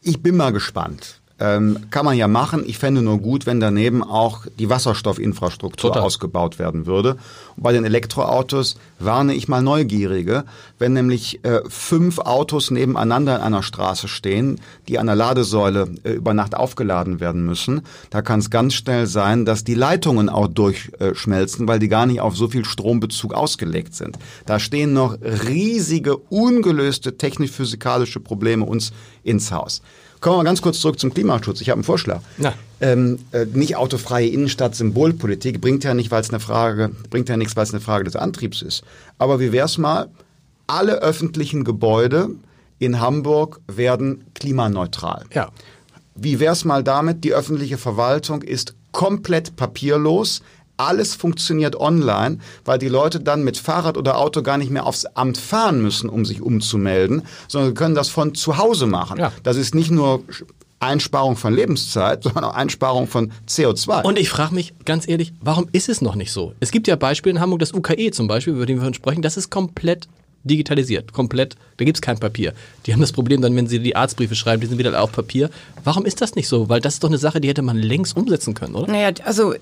ich 0.00 0.20
bin 0.20 0.36
mal 0.36 0.50
gespannt. 0.50 1.21
Ähm, 1.42 1.78
kann 1.90 2.04
man 2.04 2.16
ja 2.16 2.28
machen. 2.28 2.62
Ich 2.64 2.78
fände 2.78 3.02
nur 3.02 3.18
gut, 3.18 3.46
wenn 3.46 3.58
daneben 3.58 4.04
auch 4.04 4.46
die 4.60 4.70
Wasserstoffinfrastruktur 4.70 5.90
Total. 5.90 6.04
ausgebaut 6.04 6.60
werden 6.60 6.86
würde. 6.86 7.16
Und 7.56 7.64
bei 7.64 7.72
den 7.72 7.84
Elektroautos 7.84 8.76
warne 9.00 9.34
ich 9.34 9.48
mal 9.48 9.60
Neugierige, 9.60 10.44
wenn 10.78 10.92
nämlich 10.92 11.44
äh, 11.44 11.62
fünf 11.68 12.20
Autos 12.20 12.70
nebeneinander 12.70 13.34
in 13.34 13.42
einer 13.42 13.64
Straße 13.64 14.06
stehen, 14.06 14.60
die 14.86 15.00
an 15.00 15.06
der 15.06 15.16
Ladesäule 15.16 15.88
äh, 16.04 16.12
über 16.12 16.32
Nacht 16.32 16.54
aufgeladen 16.54 17.18
werden 17.18 17.44
müssen, 17.44 17.82
da 18.10 18.22
kann 18.22 18.38
es 18.38 18.50
ganz 18.50 18.74
schnell 18.74 19.08
sein, 19.08 19.44
dass 19.44 19.64
die 19.64 19.74
Leitungen 19.74 20.28
auch 20.28 20.46
durchschmelzen, 20.46 21.66
weil 21.66 21.80
die 21.80 21.88
gar 21.88 22.06
nicht 22.06 22.20
auf 22.20 22.36
so 22.36 22.46
viel 22.46 22.64
Strombezug 22.64 23.34
ausgelegt 23.34 23.96
sind. 23.96 24.16
Da 24.46 24.60
stehen 24.60 24.92
noch 24.92 25.18
riesige, 25.20 26.16
ungelöste 26.16 27.16
technisch-physikalische 27.16 28.20
Probleme 28.20 28.64
uns 28.64 28.92
ins 29.24 29.50
Haus. 29.50 29.82
Kommen 30.22 30.34
wir 30.34 30.38
mal 30.38 30.44
ganz 30.44 30.62
kurz 30.62 30.78
zurück 30.78 31.00
zum 31.00 31.12
Klimaschutz. 31.12 31.60
Ich 31.60 31.68
habe 31.68 31.78
einen 31.78 31.84
Vorschlag. 31.84 32.20
Ähm, 32.80 33.18
äh, 33.32 33.44
nicht 33.44 33.74
autofreie 33.76 34.28
Innenstadt, 34.28 34.76
Symbolpolitik 34.76 35.60
bringt 35.60 35.82
ja 35.82 35.94
nicht, 35.94 36.12
weil 36.12 36.20
es 36.20 36.30
eine 36.30 36.38
Frage, 36.38 36.92
bringt 37.10 37.28
ja 37.28 37.36
nichts, 37.36 37.56
weil 37.56 37.64
es 37.64 37.74
eine 37.74 37.80
Frage 37.80 38.04
des 38.04 38.14
Antriebs 38.14 38.62
ist. 38.62 38.84
Aber 39.18 39.40
wie 39.40 39.50
wäre 39.50 39.66
es 39.66 39.78
mal? 39.78 40.08
Alle 40.68 41.02
öffentlichen 41.02 41.64
Gebäude 41.64 42.30
in 42.78 43.00
Hamburg 43.00 43.60
werden 43.66 44.24
klimaneutral. 44.34 45.24
Ja. 45.34 45.50
Wie 46.14 46.38
wäre 46.38 46.52
es 46.52 46.64
mal 46.64 46.84
damit? 46.84 47.24
Die 47.24 47.32
öffentliche 47.34 47.76
Verwaltung 47.76 48.42
ist 48.42 48.74
komplett 48.92 49.56
papierlos 49.56 50.42
alles 50.82 51.14
funktioniert 51.14 51.76
online, 51.76 52.38
weil 52.64 52.78
die 52.78 52.88
Leute 52.88 53.20
dann 53.20 53.44
mit 53.44 53.56
Fahrrad 53.56 53.96
oder 53.96 54.18
Auto 54.18 54.42
gar 54.42 54.58
nicht 54.58 54.70
mehr 54.70 54.84
aufs 54.86 55.06
Amt 55.06 55.38
fahren 55.38 55.80
müssen, 55.80 56.08
um 56.08 56.24
sich 56.24 56.42
umzumelden, 56.42 57.22
sondern 57.48 57.70
sie 57.70 57.74
können 57.74 57.94
das 57.94 58.08
von 58.08 58.34
zu 58.34 58.58
Hause 58.58 58.86
machen. 58.86 59.18
Ja. 59.18 59.32
Das 59.42 59.56
ist 59.56 59.74
nicht 59.74 59.90
nur 59.90 60.24
Einsparung 60.80 61.36
von 61.36 61.54
Lebenszeit, 61.54 62.22
sondern 62.24 62.44
auch 62.44 62.54
Einsparung 62.54 63.06
von 63.06 63.32
CO2. 63.48 64.02
Und 64.02 64.18
ich 64.18 64.28
frage 64.28 64.54
mich 64.54 64.74
ganz 64.84 65.08
ehrlich, 65.08 65.32
warum 65.40 65.68
ist 65.72 65.88
es 65.88 66.02
noch 66.02 66.16
nicht 66.16 66.32
so? 66.32 66.54
Es 66.60 66.72
gibt 66.72 66.88
ja 66.88 66.96
Beispiele 66.96 67.36
in 67.36 67.40
Hamburg, 67.40 67.60
das 67.60 67.72
UKE 67.72 68.10
zum 68.10 68.26
Beispiel, 68.26 68.54
über 68.54 68.66
den 68.66 68.82
wir 68.82 68.92
sprechen, 68.94 69.22
das 69.22 69.36
ist 69.36 69.50
komplett 69.50 70.08
digitalisiert, 70.44 71.12
komplett. 71.12 71.56
Da 71.76 71.84
gibt 71.84 71.96
es 71.96 72.02
kein 72.02 72.18
Papier. 72.18 72.52
Die 72.86 72.92
haben 72.92 73.00
das 73.00 73.12
Problem 73.12 73.40
dann, 73.40 73.54
wenn 73.54 73.66
sie 73.66 73.78
die 73.78 73.96
Arztbriefe 73.96 74.34
schreiben, 74.34 74.60
die 74.60 74.66
sind 74.66 74.78
wieder 74.78 75.00
auf 75.00 75.12
Papier. 75.12 75.50
Warum 75.84 76.04
ist 76.04 76.20
das 76.20 76.34
nicht 76.34 76.48
so? 76.48 76.68
Weil 76.68 76.80
das 76.80 76.94
ist 76.94 77.04
doch 77.04 77.08
eine 77.08 77.18
Sache, 77.18 77.40
die 77.40 77.48
hätte 77.48 77.62
man 77.62 77.76
längst 77.76 78.16
umsetzen 78.16 78.54
können, 78.54 78.74
oder? 78.74 78.90
Naja, 78.90 79.12
also 79.24 79.54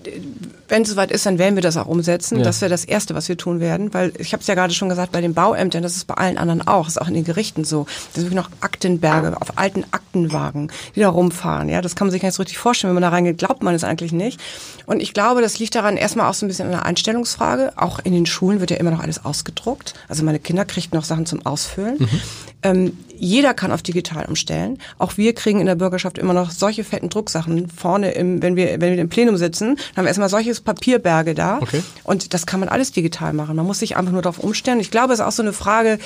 wenn 0.70 0.82
es 0.82 0.90
soweit 0.90 1.10
ist, 1.10 1.26
dann 1.26 1.38
werden 1.38 1.56
wir 1.56 1.62
das 1.62 1.76
auch 1.76 1.86
umsetzen. 1.86 2.38
Ja. 2.38 2.44
Das 2.44 2.60
wäre 2.60 2.70
das 2.70 2.84
Erste, 2.84 3.14
was 3.14 3.28
wir 3.28 3.36
tun 3.36 3.60
werden. 3.60 3.92
Weil 3.92 4.12
ich 4.18 4.32
habe 4.32 4.40
es 4.40 4.46
ja 4.46 4.54
gerade 4.54 4.72
schon 4.72 4.88
gesagt, 4.88 5.12
bei 5.12 5.20
den 5.20 5.34
Bauämtern, 5.34 5.82
das 5.82 5.96
ist 5.96 6.06
bei 6.06 6.14
allen 6.14 6.38
anderen 6.38 6.66
auch, 6.66 6.84
das 6.84 6.96
ist 6.96 7.02
auch 7.02 7.08
in 7.08 7.14
den 7.14 7.24
Gerichten 7.24 7.64
so. 7.64 7.84
Das 7.84 8.14
sind 8.14 8.24
wirklich 8.24 8.36
noch 8.36 8.50
Aktenberge 8.60 9.36
auf 9.40 9.58
alten 9.58 9.84
Aktenwagen, 9.90 10.70
die 10.94 11.00
da 11.00 11.08
rumfahren. 11.08 11.68
Ja, 11.68 11.82
das 11.82 11.96
kann 11.96 12.06
man 12.06 12.12
sich 12.12 12.22
gar 12.22 12.28
nicht 12.28 12.36
so 12.36 12.42
richtig 12.42 12.58
vorstellen. 12.58 12.90
Wenn 12.90 13.02
man 13.02 13.10
da 13.10 13.14
reingeht, 13.14 13.38
glaubt 13.38 13.62
man 13.62 13.74
es 13.74 13.84
eigentlich 13.84 14.12
nicht. 14.12 14.40
Und 14.86 15.00
ich 15.00 15.12
glaube, 15.12 15.42
das 15.42 15.58
liegt 15.58 15.74
daran 15.74 15.96
erstmal 15.96 16.30
auch 16.30 16.34
so 16.34 16.46
ein 16.46 16.48
bisschen 16.48 16.66
an 16.66 16.72
der 16.72 16.86
Einstellungsfrage. 16.86 17.72
Auch 17.76 17.98
in 17.98 18.12
den 18.12 18.26
Schulen 18.26 18.60
wird 18.60 18.70
ja 18.70 18.76
immer 18.76 18.90
noch 18.90 19.02
alles 19.02 19.24
ausgedruckt. 19.24 19.94
Also 20.08 20.24
meine 20.24 20.38
Kinder 20.38 20.64
kriegt 20.64 20.94
noch 20.94 21.04
Sachen 21.04 21.26
zum 21.26 21.44
Ausfüllen. 21.44 21.96
Mhm. 21.98 22.20
Ähm, 22.62 22.98
jeder 23.20 23.52
kann 23.52 23.70
auf 23.70 23.82
digital 23.82 24.24
umstellen. 24.24 24.78
Auch 24.98 25.16
wir 25.18 25.34
kriegen 25.34 25.60
in 25.60 25.66
der 25.66 25.74
Bürgerschaft 25.74 26.16
immer 26.16 26.32
noch 26.32 26.50
solche 26.50 26.84
fetten 26.84 27.10
Drucksachen 27.10 27.68
vorne, 27.68 28.12
im, 28.12 28.42
wenn 28.42 28.56
wir 28.56 28.80
wenn 28.80 28.94
wir 28.94 28.98
im 28.98 29.10
Plenum 29.10 29.36
sitzen, 29.36 29.76
dann 29.76 29.96
haben 29.96 30.04
wir 30.04 30.08
erstmal 30.08 30.30
solches 30.30 30.62
Papierberge 30.62 31.34
da. 31.34 31.58
Okay. 31.60 31.82
Und 32.02 32.32
das 32.32 32.46
kann 32.46 32.60
man 32.60 32.70
alles 32.70 32.92
digital 32.92 33.34
machen. 33.34 33.56
Man 33.56 33.66
muss 33.66 33.80
sich 33.80 33.96
einfach 33.96 34.12
nur 34.12 34.22
darauf 34.22 34.38
umstellen. 34.38 34.80
Ich 34.80 34.90
glaube, 34.90 35.12
es 35.12 35.20
ist 35.20 35.24
auch 35.26 35.32
so 35.32 35.42
eine 35.42 35.52
Frage 35.52 35.98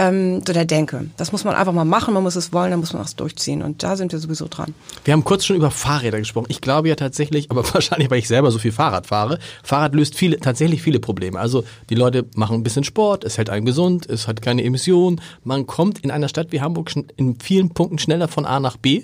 ähm, 0.00 0.42
so 0.46 0.54
der 0.54 0.64
Denke. 0.64 1.10
Das 1.18 1.30
muss 1.30 1.44
man 1.44 1.54
einfach 1.54 1.74
mal 1.74 1.84
machen. 1.84 2.14
Man 2.14 2.22
muss 2.22 2.34
es 2.34 2.54
wollen, 2.54 2.70
dann 2.70 2.80
muss 2.80 2.94
man 2.94 3.02
es 3.02 3.16
durchziehen. 3.16 3.62
Und 3.62 3.82
da 3.82 3.96
sind 3.96 4.12
wir 4.12 4.18
sowieso 4.18 4.48
dran. 4.48 4.74
Wir 5.04 5.12
haben 5.12 5.24
kurz 5.24 5.44
schon 5.44 5.56
über 5.56 5.70
Fahrräder 5.70 6.18
gesprochen. 6.18 6.46
Ich 6.48 6.62
glaube 6.62 6.88
ja 6.88 6.94
tatsächlich, 6.94 7.50
aber 7.50 7.62
wahrscheinlich, 7.74 8.10
weil 8.10 8.18
ich 8.18 8.26
selber 8.26 8.50
so 8.50 8.58
viel 8.58 8.72
Fahrrad 8.72 9.06
fahre, 9.06 9.38
Fahrrad 9.62 9.94
löst 9.94 10.14
viele 10.14 10.40
tatsächlich 10.40 10.80
viele 10.80 11.00
Probleme. 11.00 11.38
Also 11.38 11.64
die 11.90 11.94
Leute 11.94 12.24
machen 12.34 12.56
ein 12.56 12.62
bisschen 12.62 12.82
Sport, 12.82 13.24
es 13.24 13.36
hält 13.36 13.50
einen 13.50 13.66
gesund, 13.66 14.08
es 14.08 14.26
hat 14.26 14.40
keine 14.40 14.64
Emissionen. 14.64 15.20
Man 15.44 15.66
kommt 15.66 15.98
in 15.98 16.10
einer 16.10 16.28
Stadt 16.28 16.50
wie 16.50 16.62
Hamburg 16.62 16.90
in 17.16 17.38
vielen 17.38 17.68
Punkten 17.70 17.98
schneller 17.98 18.28
von 18.28 18.46
A 18.46 18.58
nach 18.58 18.78
B. 18.78 19.02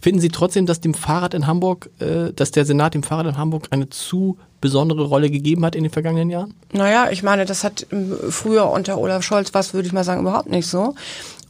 Finden 0.00 0.20
Sie 0.20 0.30
trotzdem, 0.30 0.66
dass 0.66 0.80
dem 0.80 0.94
Fahrrad 0.94 1.34
in 1.34 1.46
Hamburg, 1.46 1.88
äh, 2.00 2.32
dass 2.34 2.50
der 2.50 2.64
Senat 2.64 2.94
dem 2.94 3.04
Fahrrad 3.04 3.26
in 3.26 3.36
Hamburg 3.36 3.68
eine 3.70 3.88
zu 3.88 4.38
besondere 4.62 5.04
Rolle 5.04 5.28
gegeben 5.28 5.66
hat 5.66 5.74
in 5.74 5.82
den 5.82 5.92
vergangenen 5.92 6.30
Jahren? 6.30 6.54
Naja, 6.72 7.08
ich 7.10 7.22
meine, 7.22 7.44
das 7.44 7.64
hat 7.64 7.86
ähm, 7.92 8.16
früher 8.30 8.70
unter 8.70 8.96
Olaf 8.96 9.22
Scholz 9.22 9.52
was, 9.52 9.74
würde 9.74 9.86
ich 9.86 9.92
mal 9.92 10.04
sagen, 10.04 10.22
überhaupt 10.22 10.48
nicht 10.48 10.66
so. 10.66 10.94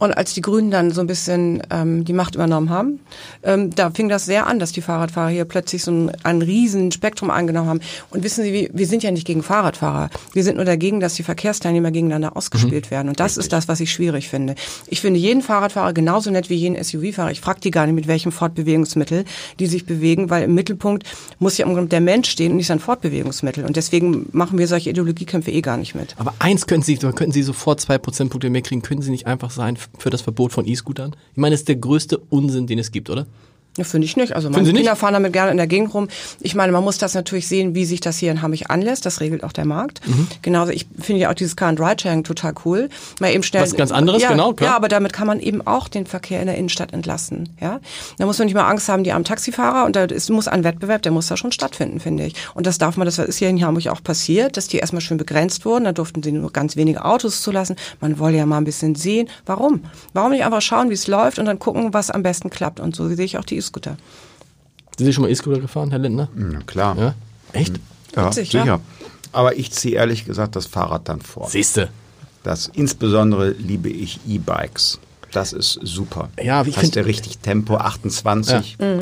Und 0.02 0.16
als 0.16 0.34
die 0.34 0.40
Grünen 0.40 0.72
dann 0.72 0.90
so 0.90 1.00
ein 1.00 1.06
bisschen 1.06 1.62
ähm, 1.70 2.04
die 2.04 2.12
Macht 2.12 2.34
übernommen 2.34 2.70
haben, 2.70 2.98
ähm, 3.44 3.72
da 3.72 3.92
fing 3.92 4.08
das 4.08 4.24
sehr 4.24 4.48
an, 4.48 4.58
dass 4.58 4.72
die 4.72 4.80
Fahrradfahrer 4.80 5.28
hier 5.28 5.44
plötzlich 5.44 5.84
so 5.84 5.92
ein, 5.92 6.10
ein 6.24 6.42
riesen 6.42 6.90
Spektrum 6.90 7.30
eingenommen 7.30 7.68
haben. 7.68 7.80
Und 8.10 8.24
wissen 8.24 8.42
Sie, 8.42 8.68
wir 8.72 8.86
sind 8.88 9.04
ja 9.04 9.12
nicht 9.12 9.28
gegen 9.28 9.44
Fahrradfahrer. 9.44 10.10
Wir 10.32 10.42
sind 10.42 10.56
nur 10.56 10.64
dagegen, 10.64 10.98
dass 10.98 11.14
die 11.14 11.22
Verkehrsteilnehmer 11.22 11.92
gegeneinander 11.92 12.36
ausgespielt 12.36 12.86
mhm. 12.86 12.90
werden. 12.90 13.08
Und 13.10 13.20
das 13.20 13.26
Richtig. 13.32 13.44
ist 13.44 13.52
das, 13.52 13.68
was 13.68 13.78
ich 13.78 13.92
schwierig 13.92 14.28
finde. 14.28 14.56
Ich 14.88 15.00
finde 15.00 15.20
jeden 15.20 15.40
Fahrradfahrer 15.40 15.92
genauso 15.92 16.32
nett 16.32 16.50
wie 16.50 16.56
jeden 16.56 16.82
SUV-Fahrer. 16.82 17.30
Ich 17.30 17.40
frage 17.40 17.60
die 17.60 17.70
gar 17.70 17.86
nicht, 17.86 17.94
mit 17.94 18.08
welchem 18.08 18.32
Fortbewegungsmittel 18.32 19.24
die 19.60 19.66
sich 19.68 19.86
bewegen, 19.86 20.30
weil 20.30 20.42
im 20.42 20.54
Mittelpunkt 20.54 21.04
muss 21.38 21.58
ja 21.58 21.72
der 21.72 22.00
Mensch 22.00 22.28
stehen 22.28 22.50
und 22.50 22.56
nicht 22.56 22.66
sein 22.66 22.80
Fortbewegungsmittel. 23.02 23.64
Und 23.64 23.76
deswegen 23.76 24.26
machen 24.32 24.58
wir 24.58 24.68
solche 24.68 24.90
Ideologiekämpfe 24.90 25.50
eh 25.50 25.60
gar 25.60 25.76
nicht 25.76 25.94
mit. 25.94 26.14
Aber 26.18 26.34
eins 26.38 26.66
können 26.66 26.82
Sie, 26.82 26.96
könnten 26.96 27.32
Sie 27.32 27.42
sofort 27.42 27.80
zwei 27.80 27.98
Prozentpunkte 27.98 28.48
mehr 28.48 28.62
kriegen. 28.62 28.82
Können 28.82 29.02
Sie 29.02 29.10
nicht 29.10 29.26
einfach 29.26 29.50
sein 29.50 29.76
für 29.98 30.10
das 30.10 30.22
Verbot 30.22 30.52
von 30.52 30.66
E-Scootern? 30.66 31.14
Ich 31.32 31.38
meine, 31.38 31.52
das 31.52 31.62
ist 31.62 31.68
der 31.68 31.76
größte 31.76 32.18
Unsinn, 32.30 32.66
den 32.66 32.78
es 32.78 32.92
gibt, 32.92 33.10
oder? 33.10 33.26
Ja, 33.78 33.84
finde 33.84 34.04
ich 34.04 34.16
nicht. 34.18 34.36
Also 34.36 34.50
meine 34.50 34.64
Kinder 34.64 34.90
nicht? 34.90 34.98
fahren 34.98 35.14
damit 35.14 35.32
gerne 35.32 35.50
in 35.50 35.56
der 35.56 35.66
Gegend 35.66 35.94
rum. 35.94 36.08
Ich 36.40 36.54
meine, 36.54 36.72
man 36.72 36.84
muss 36.84 36.98
das 36.98 37.14
natürlich 37.14 37.48
sehen, 37.48 37.74
wie 37.74 37.86
sich 37.86 38.00
das 38.00 38.18
hier 38.18 38.30
in 38.30 38.42
Hamburg 38.42 38.64
anlässt. 38.68 39.06
Das 39.06 39.20
regelt 39.20 39.44
auch 39.44 39.52
der 39.52 39.64
Markt. 39.64 40.06
Mhm. 40.06 40.28
Genauso, 40.42 40.72
ich 40.72 40.86
finde 41.00 41.22
ja 41.22 41.30
auch 41.30 41.34
dieses 41.34 41.56
Car 41.56 41.68
and 41.68 41.80
Ride 41.80 42.02
Sharing 42.02 42.22
total 42.22 42.52
cool. 42.66 42.90
Mal 43.18 43.32
eben 43.32 43.42
schnell. 43.42 43.62
Was 43.62 43.74
ganz 43.74 43.90
anderes, 43.90 44.20
ja, 44.20 44.30
genau. 44.30 44.52
Klar. 44.52 44.70
Ja, 44.70 44.76
aber 44.76 44.88
damit 44.88 45.14
kann 45.14 45.26
man 45.26 45.40
eben 45.40 45.66
auch 45.66 45.88
den 45.88 46.04
Verkehr 46.04 46.40
in 46.40 46.48
der 46.48 46.58
Innenstadt 46.58 46.92
entlasten. 46.92 47.48
Ja, 47.62 47.80
da 48.18 48.26
muss 48.26 48.38
man 48.38 48.46
nicht 48.46 48.54
mal 48.54 48.68
Angst 48.68 48.90
haben, 48.90 49.04
die 49.04 49.12
armen 49.12 49.24
Taxifahrer. 49.24 49.86
Und 49.86 49.96
da 49.96 50.04
ist, 50.04 50.28
muss 50.28 50.48
ein 50.48 50.64
Wettbewerb, 50.64 51.00
der 51.00 51.12
muss 51.12 51.28
da 51.28 51.38
schon 51.38 51.52
stattfinden, 51.52 51.98
finde 51.98 52.26
ich. 52.26 52.34
Und 52.52 52.66
das 52.66 52.76
darf 52.76 52.98
man, 52.98 53.06
das 53.06 53.16
ist 53.18 53.38
hier 53.38 53.48
in 53.48 53.64
Hamburg 53.64 53.86
auch 53.86 54.02
passiert, 54.02 54.58
dass 54.58 54.68
die 54.68 54.78
erstmal 54.78 55.00
schön 55.00 55.16
begrenzt 55.16 55.64
wurden. 55.64 55.84
Da 55.84 55.92
durften 55.92 56.22
sie 56.22 56.32
nur 56.32 56.52
ganz 56.52 56.76
wenige 56.76 57.06
Autos 57.06 57.40
zulassen. 57.40 57.76
Man 58.00 58.18
wolle 58.18 58.36
ja 58.36 58.44
mal 58.44 58.58
ein 58.58 58.64
bisschen 58.64 58.96
sehen. 58.96 59.30
Warum? 59.46 59.84
Warum 60.12 60.32
nicht 60.32 60.44
einfach 60.44 60.60
schauen, 60.60 60.90
wie 60.90 60.94
es 60.94 61.06
läuft 61.06 61.38
und 61.38 61.46
dann 61.46 61.58
gucken, 61.58 61.94
was 61.94 62.10
am 62.10 62.22
besten 62.22 62.50
klappt. 62.50 62.78
Und 62.78 62.94
so 62.94 63.08
sehe 63.08 63.24
ich 63.24 63.38
auch 63.38 63.44
die 63.44 63.61
E-Scooter. 63.62 63.96
Sind 64.96 65.06
Sie 65.06 65.12
schon 65.12 65.22
mal 65.22 65.30
E-Scooter 65.30 65.60
gefahren, 65.60 65.90
Herr 65.90 65.98
Lindner? 65.98 66.28
Ja, 66.36 66.60
klar. 66.60 66.98
Ja? 66.98 67.14
Echt? 67.52 67.80
Ja, 68.14 68.26
Witzig, 68.26 68.50
sicher. 68.50 68.64
Ja? 68.64 68.80
Aber 69.32 69.56
ich 69.56 69.72
ziehe 69.72 69.94
ehrlich 69.96 70.24
gesagt 70.24 70.56
das 70.56 70.66
Fahrrad 70.66 71.08
dann 71.08 71.20
vor. 71.20 71.48
Siehste. 71.48 71.88
Das 72.42 72.70
insbesondere 72.74 73.50
liebe 73.50 73.88
ich 73.88 74.20
E-Bikes. 74.26 74.98
Das 75.30 75.52
ist 75.52 75.78
super. 75.82 76.28
Ja, 76.42 76.62
ich 76.66 76.76
finde 76.76 77.06
richtig 77.06 77.38
Tempo 77.38 77.76
28. 77.76 78.76
Ja. 78.78 78.96
Mhm. 78.96 79.00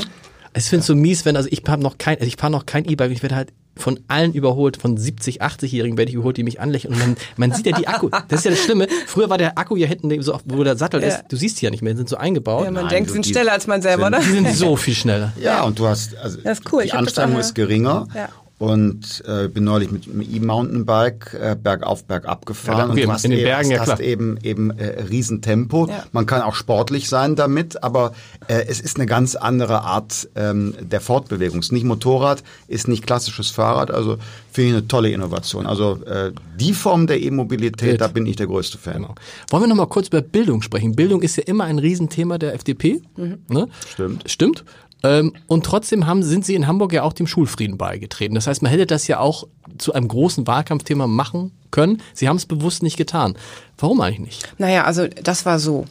Ich 0.54 0.64
finde 0.64 0.80
es 0.80 0.86
so 0.86 0.94
mies, 0.94 1.24
wenn, 1.24 1.36
also 1.36 1.48
ich 1.50 1.62
habe 1.66 1.82
noch 1.82 1.98
kein, 1.98 2.16
also 2.16 2.26
ich 2.26 2.36
fahre 2.36 2.52
noch 2.52 2.66
kein 2.66 2.84
E-Bike, 2.84 3.10
ich 3.12 3.22
werde 3.22 3.36
halt 3.36 3.52
von 3.80 4.00
allen 4.08 4.32
überholt, 4.32 4.76
von 4.76 4.96
70, 4.96 5.42
80-Jährigen 5.42 5.96
werde 5.96 6.10
ich 6.10 6.14
überholt, 6.14 6.36
die 6.36 6.42
mich 6.42 6.60
anlächeln. 6.60 6.94
Und 6.94 7.00
man, 7.00 7.16
man 7.36 7.52
sieht 7.52 7.66
ja 7.66 7.76
die 7.76 7.88
Akku. 7.88 8.08
Das 8.28 8.40
ist 8.40 8.44
ja 8.44 8.50
das 8.50 8.60
Schlimme. 8.60 8.86
Früher 9.06 9.30
war 9.30 9.38
der 9.38 9.58
Akku 9.58 9.76
ja 9.76 9.86
hinten, 9.86 10.22
so, 10.22 10.38
wo 10.44 10.62
der 10.64 10.76
Sattel 10.76 11.02
ja. 11.02 11.08
ist. 11.08 11.24
Du 11.28 11.36
siehst 11.36 11.60
die 11.60 11.64
ja 11.64 11.70
nicht 11.70 11.82
mehr, 11.82 11.92
die 11.92 11.98
sind 11.98 12.08
so 12.08 12.16
eingebaut. 12.16 12.64
Ja, 12.64 12.70
man 12.70 12.84
Nein, 12.84 12.94
denkt, 12.94 13.10
sie 13.10 13.14
sind 13.14 13.26
schneller 13.26 13.52
als 13.52 13.66
man 13.66 13.82
selber, 13.82 14.04
sind, 14.04 14.14
oder? 14.14 14.24
Die 14.24 14.30
sind 14.30 14.56
so 14.56 14.76
viel 14.76 14.94
schneller. 14.94 15.32
Ja, 15.40 15.62
und 15.64 15.78
du 15.78 15.86
hast, 15.86 16.16
also 16.16 16.38
das 16.42 16.60
ist 16.60 16.72
cool. 16.72 16.84
die 16.84 16.92
Anstrengung 16.92 17.38
ist 17.38 17.54
geringer. 17.54 18.06
Ja 18.14 18.28
und 18.60 19.24
äh, 19.26 19.48
bin 19.48 19.64
neulich 19.64 19.90
mit 19.90 20.06
einem 20.06 20.20
E-Mountainbike 20.20 21.32
äh, 21.32 21.56
bergauf, 21.60 22.04
bergab 22.04 22.44
gefahren. 22.44 22.78
Ja, 22.78 22.84
und 22.84 23.02
du 23.02 23.10
hast 23.10 23.24
in 23.24 23.30
den 23.30 23.40
eben, 23.40 23.46
Bergen, 23.48 23.70
hast, 23.70 23.86
ja, 23.86 23.92
hast 23.94 24.00
eben, 24.00 24.38
eben 24.42 24.70
äh, 24.78 25.02
Riesentempo. 25.04 25.86
Ja. 25.86 26.04
Man 26.12 26.26
kann 26.26 26.42
auch 26.42 26.54
sportlich 26.54 27.08
sein 27.08 27.36
damit, 27.36 27.82
aber 27.82 28.12
äh, 28.48 28.66
es 28.68 28.82
ist 28.82 28.98
eine 28.98 29.06
ganz 29.06 29.34
andere 29.34 29.80
Art 29.80 30.28
ähm, 30.36 30.74
der 30.78 31.00
Fortbewegung. 31.00 31.62
Nicht 31.70 31.84
Motorrad, 31.84 32.44
ist 32.68 32.86
nicht 32.86 33.06
klassisches 33.06 33.48
Fahrrad, 33.48 33.90
also 33.90 34.18
finde 34.52 34.68
ich 34.68 34.76
eine 34.76 34.88
tolle 34.88 35.10
Innovation. 35.10 35.66
Also 35.66 36.04
äh, 36.04 36.32
die 36.58 36.74
Form 36.74 37.06
der 37.06 37.18
E-Mobilität, 37.22 38.02
da 38.02 38.08
bin 38.08 38.26
ich 38.26 38.36
der 38.36 38.46
größte 38.46 38.76
Fan. 38.76 38.94
Genau. 38.96 39.14
Wollen 39.48 39.62
wir 39.62 39.68
noch 39.68 39.76
mal 39.76 39.86
kurz 39.86 40.08
über 40.08 40.20
Bildung 40.20 40.60
sprechen? 40.60 40.94
Bildung 40.94 41.22
ist 41.22 41.36
ja 41.36 41.44
immer 41.44 41.64
ein 41.64 41.78
Riesenthema 41.78 42.36
der 42.36 42.52
FDP. 42.52 43.00
Mhm. 43.16 43.38
Ne? 43.48 43.68
Stimmt. 43.88 44.30
Stimmt. 44.30 44.64
Ähm, 45.02 45.32
und 45.46 45.64
trotzdem 45.64 46.06
haben, 46.06 46.22
sind 46.22 46.44
sie 46.44 46.54
in 46.54 46.66
Hamburg 46.66 46.92
ja 46.92 47.02
auch 47.02 47.12
dem 47.12 47.26
Schulfrieden 47.26 47.78
beigetreten. 47.78 48.34
Das 48.34 48.46
heißt, 48.46 48.62
man 48.62 48.70
hätte 48.70 48.86
das 48.86 49.06
ja 49.06 49.18
auch 49.18 49.46
zu 49.78 49.92
einem 49.92 50.08
großen 50.08 50.46
Wahlkampfthema 50.46 51.06
machen 51.06 51.52
können. 51.70 52.02
Sie 52.14 52.28
haben 52.28 52.36
es 52.36 52.46
bewusst 52.46 52.82
nicht 52.82 52.96
getan. 52.96 53.36
Warum 53.78 54.00
eigentlich 54.00 54.20
nicht? 54.20 54.54
Naja, 54.58 54.84
also 54.84 55.06
das 55.06 55.46
war 55.46 55.58
so. 55.58 55.86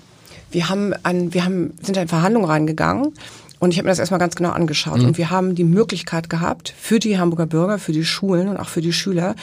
Wir 0.52 0.70
haben 0.70 0.94
an, 1.04 1.34
wir 1.34 1.46
haben, 1.46 1.74
sind 1.82 1.98
in 1.98 2.08
Verhandlungen 2.08 2.50
reingegangen 2.50 3.14
Und 3.60 3.72
ich 3.72 3.78
habe 3.78 3.86
mir 3.86 3.92
das 3.92 4.00
erstmal 4.00 4.20
ganz 4.20 4.36
genau 4.36 4.52
angeschaut. 4.52 5.00
Mhm. 5.00 5.06
Und 5.06 5.18
wir 5.18 5.30
haben 5.30 5.56
die 5.56 5.64
Möglichkeit 5.64 6.30
gehabt, 6.30 6.74
für 6.78 7.00
die 7.00 7.20
Hamburger 7.20 7.46
Bürger, 7.46 7.78
für 7.78 7.92
die 7.92 8.06
Schulen 8.06 8.48
und 8.48 8.58
auch 8.58 8.70
für 8.70 8.82
die 8.82 8.94
Schüler, 8.94 9.36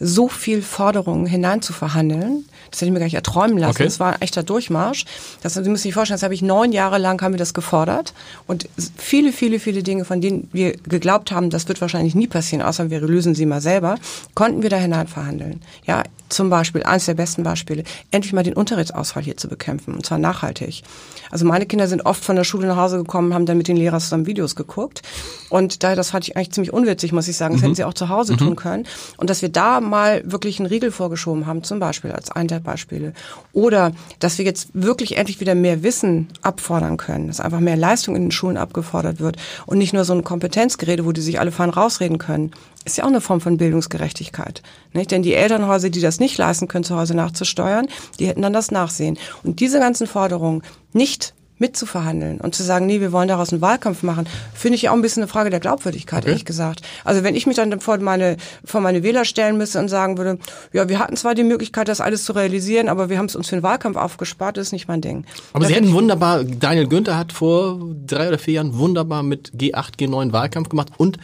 so 0.00 0.28
viel 0.28 0.62
Forderungen 0.62 1.26
hineinzuverhandeln. 1.26 2.44
Das 2.70 2.80
hätte 2.80 2.86
ich 2.86 2.92
mir 2.92 2.98
gar 2.98 3.06
nicht 3.06 3.14
erträumen 3.14 3.58
lassen. 3.58 3.76
Okay. 3.76 3.84
Das 3.84 3.98
war 3.98 4.14
ein 4.14 4.20
echter 4.20 4.42
Durchmarsch. 4.42 5.04
Das, 5.42 5.54
Sie 5.54 5.60
müssen 5.60 5.82
sich 5.82 5.94
vorstellen, 5.94 6.16
das 6.16 6.22
habe 6.22 6.34
ich 6.34 6.42
neun 6.42 6.72
Jahre 6.72 6.98
lang 6.98 7.20
haben 7.22 7.32
wir 7.32 7.38
das 7.38 7.54
gefordert. 7.54 8.12
Und 8.46 8.68
viele, 8.96 9.32
viele, 9.32 9.58
viele 9.58 9.82
Dinge, 9.82 10.04
von 10.04 10.20
denen 10.20 10.48
wir 10.52 10.72
geglaubt 10.72 11.32
haben, 11.32 11.50
das 11.50 11.68
wird 11.68 11.80
wahrscheinlich 11.80 12.14
nie 12.14 12.26
passieren, 12.26 12.62
außer 12.62 12.90
wir 12.90 13.00
lösen 13.00 13.34
sie 13.34 13.46
mal 13.46 13.60
selber, 13.60 13.96
konnten 14.34 14.62
wir 14.62 14.70
da 14.70 14.76
hinein 14.76 15.08
verhandeln. 15.08 15.62
Ja, 15.86 16.02
zum 16.28 16.50
Beispiel, 16.50 16.82
eines 16.82 17.06
der 17.06 17.14
besten 17.14 17.42
Beispiele, 17.42 17.84
endlich 18.10 18.32
mal 18.32 18.42
den 18.42 18.54
Unterrichtsausfall 18.54 19.22
hier 19.22 19.36
zu 19.36 19.48
bekämpfen, 19.48 19.94
und 19.94 20.06
zwar 20.06 20.18
nachhaltig. 20.18 20.82
Also 21.30 21.44
meine 21.44 21.66
Kinder 21.66 21.88
sind 21.88 22.06
oft 22.06 22.24
von 22.24 22.36
der 22.36 22.44
Schule 22.44 22.66
nach 22.66 22.76
Hause 22.76 22.98
gekommen, 22.98 23.34
haben 23.34 23.46
dann 23.46 23.58
mit 23.58 23.68
den 23.68 23.76
Lehrern 23.76 24.00
zusammen 24.00 24.26
Videos 24.26 24.56
geguckt. 24.56 25.02
Und 25.50 25.82
daher, 25.82 25.96
das 25.96 26.10
fand 26.10 26.26
ich 26.26 26.36
eigentlich 26.36 26.52
ziemlich 26.52 26.72
unwitzig, 26.72 27.12
muss 27.12 27.28
ich 27.28 27.36
sagen. 27.36 27.54
Das 27.54 27.60
mhm. 27.60 27.66
hätten 27.66 27.74
sie 27.76 27.84
auch 27.84 27.94
zu 27.94 28.08
Hause 28.08 28.34
mhm. 28.34 28.38
tun 28.38 28.56
können. 28.56 28.86
Und 29.16 29.30
dass 29.30 29.42
wir 29.42 29.48
da 29.48 29.80
mal 29.80 30.22
wirklich 30.24 30.58
einen 30.58 30.66
Riegel 30.66 30.90
vorgeschoben 30.90 31.46
haben, 31.46 31.62
zum 31.62 31.80
Beispiel 31.80 32.12
als 32.12 32.30
ein 32.30 32.48
der 32.48 32.60
Beispiele. 32.60 33.12
Oder, 33.52 33.92
dass 34.18 34.38
wir 34.38 34.44
jetzt 34.44 34.68
wirklich 34.72 35.16
endlich 35.16 35.40
wieder 35.40 35.54
mehr 35.54 35.82
Wissen 35.82 36.28
abfordern 36.42 36.96
können, 36.96 37.28
dass 37.28 37.40
einfach 37.40 37.60
mehr 37.60 37.76
Leistung 37.76 38.16
in 38.16 38.22
den 38.22 38.30
Schulen 38.30 38.56
abgefordert 38.56 39.20
wird 39.20 39.36
und 39.66 39.78
nicht 39.78 39.92
nur 39.92 40.04
so 40.04 40.14
ein 40.14 40.24
Kompetenzgerede, 40.24 41.04
wo 41.04 41.12
die 41.12 41.20
sich 41.20 41.40
alle 41.40 41.52
fein 41.52 41.70
rausreden 41.70 42.18
können 42.18 42.52
ist 42.88 42.96
ja 42.96 43.04
auch 43.04 43.08
eine 43.08 43.20
Form 43.20 43.40
von 43.40 43.58
Bildungsgerechtigkeit. 43.58 44.62
Nicht? 44.92 45.10
Denn 45.10 45.22
die 45.22 45.34
Elternhäuser, 45.34 45.90
die 45.90 46.00
das 46.00 46.17
nicht 46.20 46.38
leisten 46.38 46.68
können, 46.68 46.84
zu 46.84 46.96
Hause 46.96 47.14
nachzusteuern, 47.14 47.86
die 48.18 48.26
hätten 48.26 48.42
dann 48.42 48.52
das 48.52 48.70
Nachsehen. 48.70 49.18
Und 49.42 49.60
diese 49.60 49.78
ganzen 49.78 50.06
Forderungen 50.06 50.62
nicht 50.92 51.34
mitzuverhandeln 51.58 52.40
und 52.40 52.54
zu 52.54 52.62
sagen, 52.62 52.86
nee, 52.86 53.00
wir 53.00 53.12
wollen 53.12 53.28
daraus 53.28 53.52
einen 53.52 53.60
Wahlkampf 53.60 54.02
machen, 54.02 54.28
finde 54.54 54.76
ich 54.76 54.88
auch 54.88 54.94
ein 54.94 55.02
bisschen 55.02 55.22
eine 55.22 55.28
Frage 55.28 55.50
der 55.50 55.60
Glaubwürdigkeit, 55.60 56.22
okay. 56.22 56.28
ehrlich 56.30 56.44
gesagt. 56.44 56.82
Also 57.04 57.24
wenn 57.24 57.34
ich 57.34 57.46
mich 57.46 57.56
dann 57.56 57.80
vor 57.80 57.98
meine, 57.98 58.36
vor 58.64 58.80
meine 58.80 59.02
Wähler 59.02 59.24
stellen 59.24 59.58
müsste 59.58 59.78
und 59.78 59.88
sagen 59.88 60.18
würde, 60.18 60.38
ja, 60.72 60.88
wir 60.88 60.98
hatten 60.98 61.16
zwar 61.16 61.34
die 61.34 61.44
Möglichkeit, 61.44 61.88
das 61.88 62.00
alles 62.00 62.24
zu 62.24 62.32
realisieren, 62.32 62.88
aber 62.88 63.10
wir 63.10 63.18
haben 63.18 63.26
es 63.26 63.36
uns 63.36 63.48
für 63.48 63.56
den 63.56 63.62
Wahlkampf 63.62 63.96
aufgespart, 63.96 64.56
das 64.56 64.68
ist 64.68 64.72
nicht 64.72 64.88
mein 64.88 65.00
Ding. 65.00 65.24
Aber 65.52 65.64
da 65.64 65.68
Sie 65.68 65.74
hätten 65.74 65.92
wunderbar, 65.92 66.44
Daniel 66.44 66.86
Günther 66.86 67.18
hat 67.18 67.32
vor 67.32 67.80
drei 68.06 68.28
oder 68.28 68.38
vier 68.38 68.54
Jahren 68.54 68.78
wunderbar 68.78 69.22
mit 69.22 69.52
G8, 69.54 69.98
G9 69.98 70.32
Wahlkampf 70.32 70.68
gemacht 70.68 70.92
und 70.96 71.18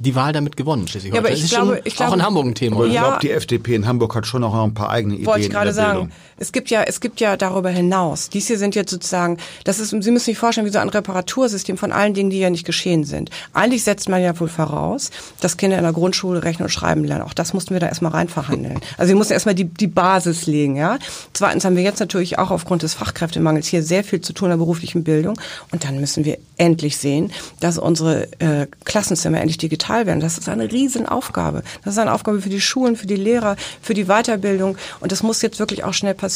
die 0.00 0.14
Wahl 0.14 0.32
damit 0.32 0.56
gewonnen, 0.56 0.88
schließlich. 0.88 1.12
Ja, 1.12 1.20
aber 1.20 1.30
ich 1.30 1.48
glaube, 1.48 1.82
ich 1.84 1.94
glaube, 1.94 2.12
auch 2.12 2.16
in 2.16 2.22
Hamburg 2.22 2.46
ein 2.46 2.54
Thema. 2.54 2.76
Aber 2.76 2.86
ich 2.86 2.94
ja, 2.94 3.02
glaube, 3.02 3.18
die 3.20 3.30
FDP 3.30 3.74
in 3.74 3.86
Hamburg 3.86 4.14
hat 4.14 4.26
schon 4.26 4.40
noch 4.40 4.54
ein 4.54 4.74
paar 4.74 4.90
eigene 4.90 5.14
Ideen. 5.14 5.26
Wollte 5.26 5.42
ich 5.42 5.50
gerade 5.50 5.72
sagen. 5.72 6.10
Es 6.40 6.52
gibt 6.52 6.70
ja, 6.70 6.82
es 6.84 7.00
gibt 7.00 7.20
ja 7.20 7.36
darüber 7.36 7.68
hinaus. 7.68 8.30
Dies 8.30 8.46
hier 8.46 8.56
sind 8.56 8.74
jetzt 8.74 8.90
sozusagen, 8.90 9.36
das 9.64 9.78
ist, 9.78 9.90
Sie 9.90 10.10
müssen 10.10 10.24
sich 10.24 10.38
vorstellen, 10.38 10.66
wie 10.66 10.72
so 10.72 10.78
ein 10.78 10.88
Reparatursystem 10.88 11.76
von 11.76 11.92
allen 11.92 12.14
Dingen, 12.14 12.30
die 12.30 12.38
ja 12.38 12.48
nicht 12.48 12.64
geschehen 12.64 13.04
sind. 13.04 13.30
Eigentlich 13.52 13.84
setzt 13.84 14.08
man 14.08 14.22
ja 14.22 14.40
wohl 14.40 14.48
voraus, 14.48 15.10
dass 15.42 15.58
Kinder 15.58 15.76
in 15.76 15.84
der 15.84 15.92
Grundschule 15.92 16.42
rechnen 16.42 16.64
und 16.64 16.70
schreiben 16.70 17.04
lernen. 17.04 17.24
Auch 17.24 17.34
das 17.34 17.52
mussten 17.52 17.74
wir 17.74 17.80
da 17.80 17.88
erstmal 17.88 18.12
rein 18.12 18.28
verhandeln. 18.28 18.80
Also 18.96 19.10
wir 19.10 19.16
mussten 19.16 19.34
erstmal 19.34 19.54
die, 19.54 19.66
die 19.66 19.86
Basis 19.86 20.46
legen, 20.46 20.76
ja. 20.76 20.98
Zweitens 21.34 21.66
haben 21.66 21.76
wir 21.76 21.82
jetzt 21.82 22.00
natürlich 22.00 22.38
auch 22.38 22.50
aufgrund 22.50 22.84
des 22.84 22.94
Fachkräftemangels 22.94 23.66
hier 23.66 23.82
sehr 23.82 24.02
viel 24.02 24.22
zu 24.22 24.32
tun 24.32 24.46
in 24.46 24.52
der 24.52 24.64
beruflichen 24.64 25.04
Bildung. 25.04 25.38
Und 25.72 25.84
dann 25.84 26.00
müssen 26.00 26.24
wir 26.24 26.38
endlich 26.56 26.96
sehen, 26.96 27.32
dass 27.60 27.76
unsere 27.76 28.28
äh, 28.40 28.66
Klassenzimmer 28.86 29.40
endlich 29.40 29.58
digital 29.58 30.06
werden. 30.06 30.20
Das 30.20 30.38
ist 30.38 30.48
eine 30.48 30.72
Riesenaufgabe. 30.72 31.64
Das 31.84 31.92
ist 31.92 31.98
eine 31.98 32.14
Aufgabe 32.14 32.40
für 32.40 32.48
die 32.48 32.62
Schulen, 32.62 32.96
für 32.96 33.06
die 33.06 33.16
Lehrer, 33.16 33.56
für 33.82 33.92
die 33.92 34.06
Weiterbildung. 34.06 34.78
Und 35.00 35.12
das 35.12 35.22
muss 35.22 35.42
jetzt 35.42 35.58
wirklich 35.58 35.84
auch 35.84 35.92
schnell 35.92 36.14
passieren. 36.14 36.29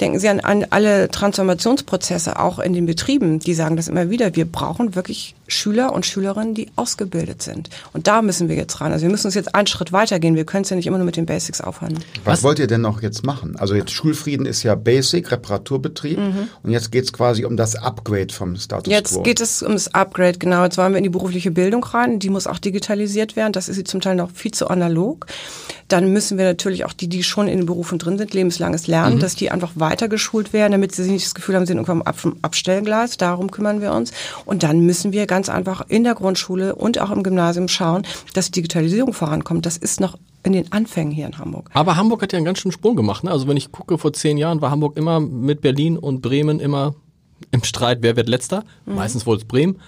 Denken 0.00 0.18
Sie 0.18 0.28
an, 0.28 0.40
an 0.40 0.66
alle 0.70 1.08
Transformationsprozesse, 1.10 2.38
auch 2.38 2.58
in 2.58 2.72
den 2.72 2.86
Betrieben. 2.86 3.38
Die 3.38 3.54
sagen 3.54 3.76
das 3.76 3.88
immer 3.88 4.10
wieder. 4.10 4.36
Wir 4.36 4.44
brauchen 4.44 4.94
wirklich 4.94 5.34
Schüler 5.48 5.92
und 5.92 6.06
Schülerinnen, 6.06 6.54
die 6.54 6.70
ausgebildet 6.76 7.42
sind. 7.42 7.68
Und 7.92 8.06
da 8.06 8.22
müssen 8.22 8.48
wir 8.48 8.56
jetzt 8.56 8.80
ran. 8.80 8.92
Also 8.92 9.02
wir 9.02 9.10
müssen 9.10 9.26
uns 9.26 9.34
jetzt 9.34 9.54
einen 9.54 9.66
Schritt 9.66 9.92
weitergehen. 9.92 10.34
Wir 10.34 10.44
können 10.44 10.64
es 10.64 10.70
ja 10.70 10.76
nicht 10.76 10.86
immer 10.86 10.98
nur 10.98 11.06
mit 11.06 11.16
den 11.16 11.26
Basics 11.26 11.60
aufhören. 11.60 11.98
Was, 12.24 12.38
Was 12.38 12.42
wollt 12.42 12.58
ihr 12.58 12.66
denn 12.66 12.80
noch 12.80 13.02
jetzt 13.02 13.24
machen? 13.24 13.56
Also 13.56 13.74
jetzt 13.74 13.90
Schulfrieden 13.90 14.46
ist 14.46 14.62
ja 14.62 14.74
Basic, 14.74 15.30
Reparaturbetrieb. 15.30 16.18
Mhm. 16.18 16.48
Und 16.62 16.70
jetzt 16.70 16.92
geht 16.92 17.04
es 17.04 17.12
quasi 17.12 17.44
um 17.44 17.56
das 17.56 17.74
Upgrade 17.74 18.32
vom 18.32 18.56
Status 18.56 18.90
jetzt 18.90 19.10
Quo. 19.10 19.18
Jetzt 19.18 19.24
geht 19.24 19.40
es 19.40 19.62
um 19.62 19.72
das 19.72 19.94
Upgrade, 19.94 20.38
genau. 20.38 20.64
Jetzt 20.64 20.78
wollen 20.78 20.92
wir 20.92 20.98
in 20.98 21.04
die 21.04 21.10
berufliche 21.10 21.50
Bildung 21.50 21.84
rein. 21.84 22.18
Die 22.18 22.30
muss 22.30 22.46
auch 22.46 22.58
digitalisiert 22.58 23.36
werden. 23.36 23.52
Das 23.52 23.68
ist 23.68 23.76
sie 23.76 23.84
zum 23.84 24.00
Teil 24.00 24.14
noch 24.14 24.30
viel 24.30 24.52
zu 24.52 24.68
analog. 24.68 25.26
Dann 25.88 26.10
müssen 26.12 26.38
wir 26.38 26.44
natürlich 26.44 26.84
auch 26.86 26.94
die, 26.94 27.08
die 27.08 27.22
schon 27.22 27.48
in 27.48 27.58
den 27.58 27.66
Berufen 27.66 27.98
drin 27.98 28.16
sind, 28.16 28.32
lebenslanges 28.32 28.86
Lernen, 28.86 29.16
mhm. 29.16 29.20
dass 29.20 29.34
die 29.34 29.50
einfach 29.50 29.72
weitergeschult 29.74 30.52
werden, 30.52 30.72
damit 30.72 30.94
sie 30.94 31.10
nicht 31.10 31.26
das 31.26 31.34
Gefühl 31.34 31.54
haben, 31.54 31.66
sie 31.66 31.72
sind 31.72 31.86
irgendwann 31.86 32.02
am 32.06 32.36
Abstellgleis. 32.40 33.18
Darum 33.18 33.50
kümmern 33.50 33.82
wir 33.82 33.92
uns. 33.92 34.12
Und 34.46 34.62
dann 34.62 34.80
müssen 34.80 35.12
wir 35.12 35.26
ganz 35.26 35.41
einfach 35.48 35.82
in 35.88 36.04
der 36.04 36.14
Grundschule 36.14 36.74
und 36.74 36.98
auch 37.00 37.10
im 37.10 37.22
Gymnasium 37.22 37.68
schauen, 37.68 38.02
dass 38.34 38.50
Digitalisierung 38.50 39.12
vorankommt. 39.12 39.66
Das 39.66 39.76
ist 39.76 40.00
noch 40.00 40.18
in 40.42 40.52
den 40.52 40.72
Anfängen 40.72 41.12
hier 41.12 41.26
in 41.26 41.38
Hamburg. 41.38 41.70
Aber 41.72 41.96
Hamburg 41.96 42.22
hat 42.22 42.32
ja 42.32 42.36
einen 42.36 42.46
ganz 42.46 42.58
schönen 42.58 42.72
Sprung 42.72 42.96
gemacht. 42.96 43.24
Ne? 43.24 43.30
Also 43.30 43.46
wenn 43.48 43.56
ich 43.56 43.72
gucke, 43.72 43.98
vor 43.98 44.12
zehn 44.12 44.38
Jahren 44.38 44.60
war 44.60 44.70
Hamburg 44.70 44.96
immer 44.96 45.20
mit 45.20 45.60
Berlin 45.60 45.96
und 45.96 46.20
Bremen 46.20 46.60
immer 46.60 46.94
im 47.50 47.62
Streit, 47.64 47.98
wer 48.00 48.16
wird 48.16 48.28
letzter. 48.28 48.64
Mhm. 48.86 48.96
Meistens 48.96 49.26
wohl 49.26 49.36
es 49.36 49.44
Bremen. 49.44 49.80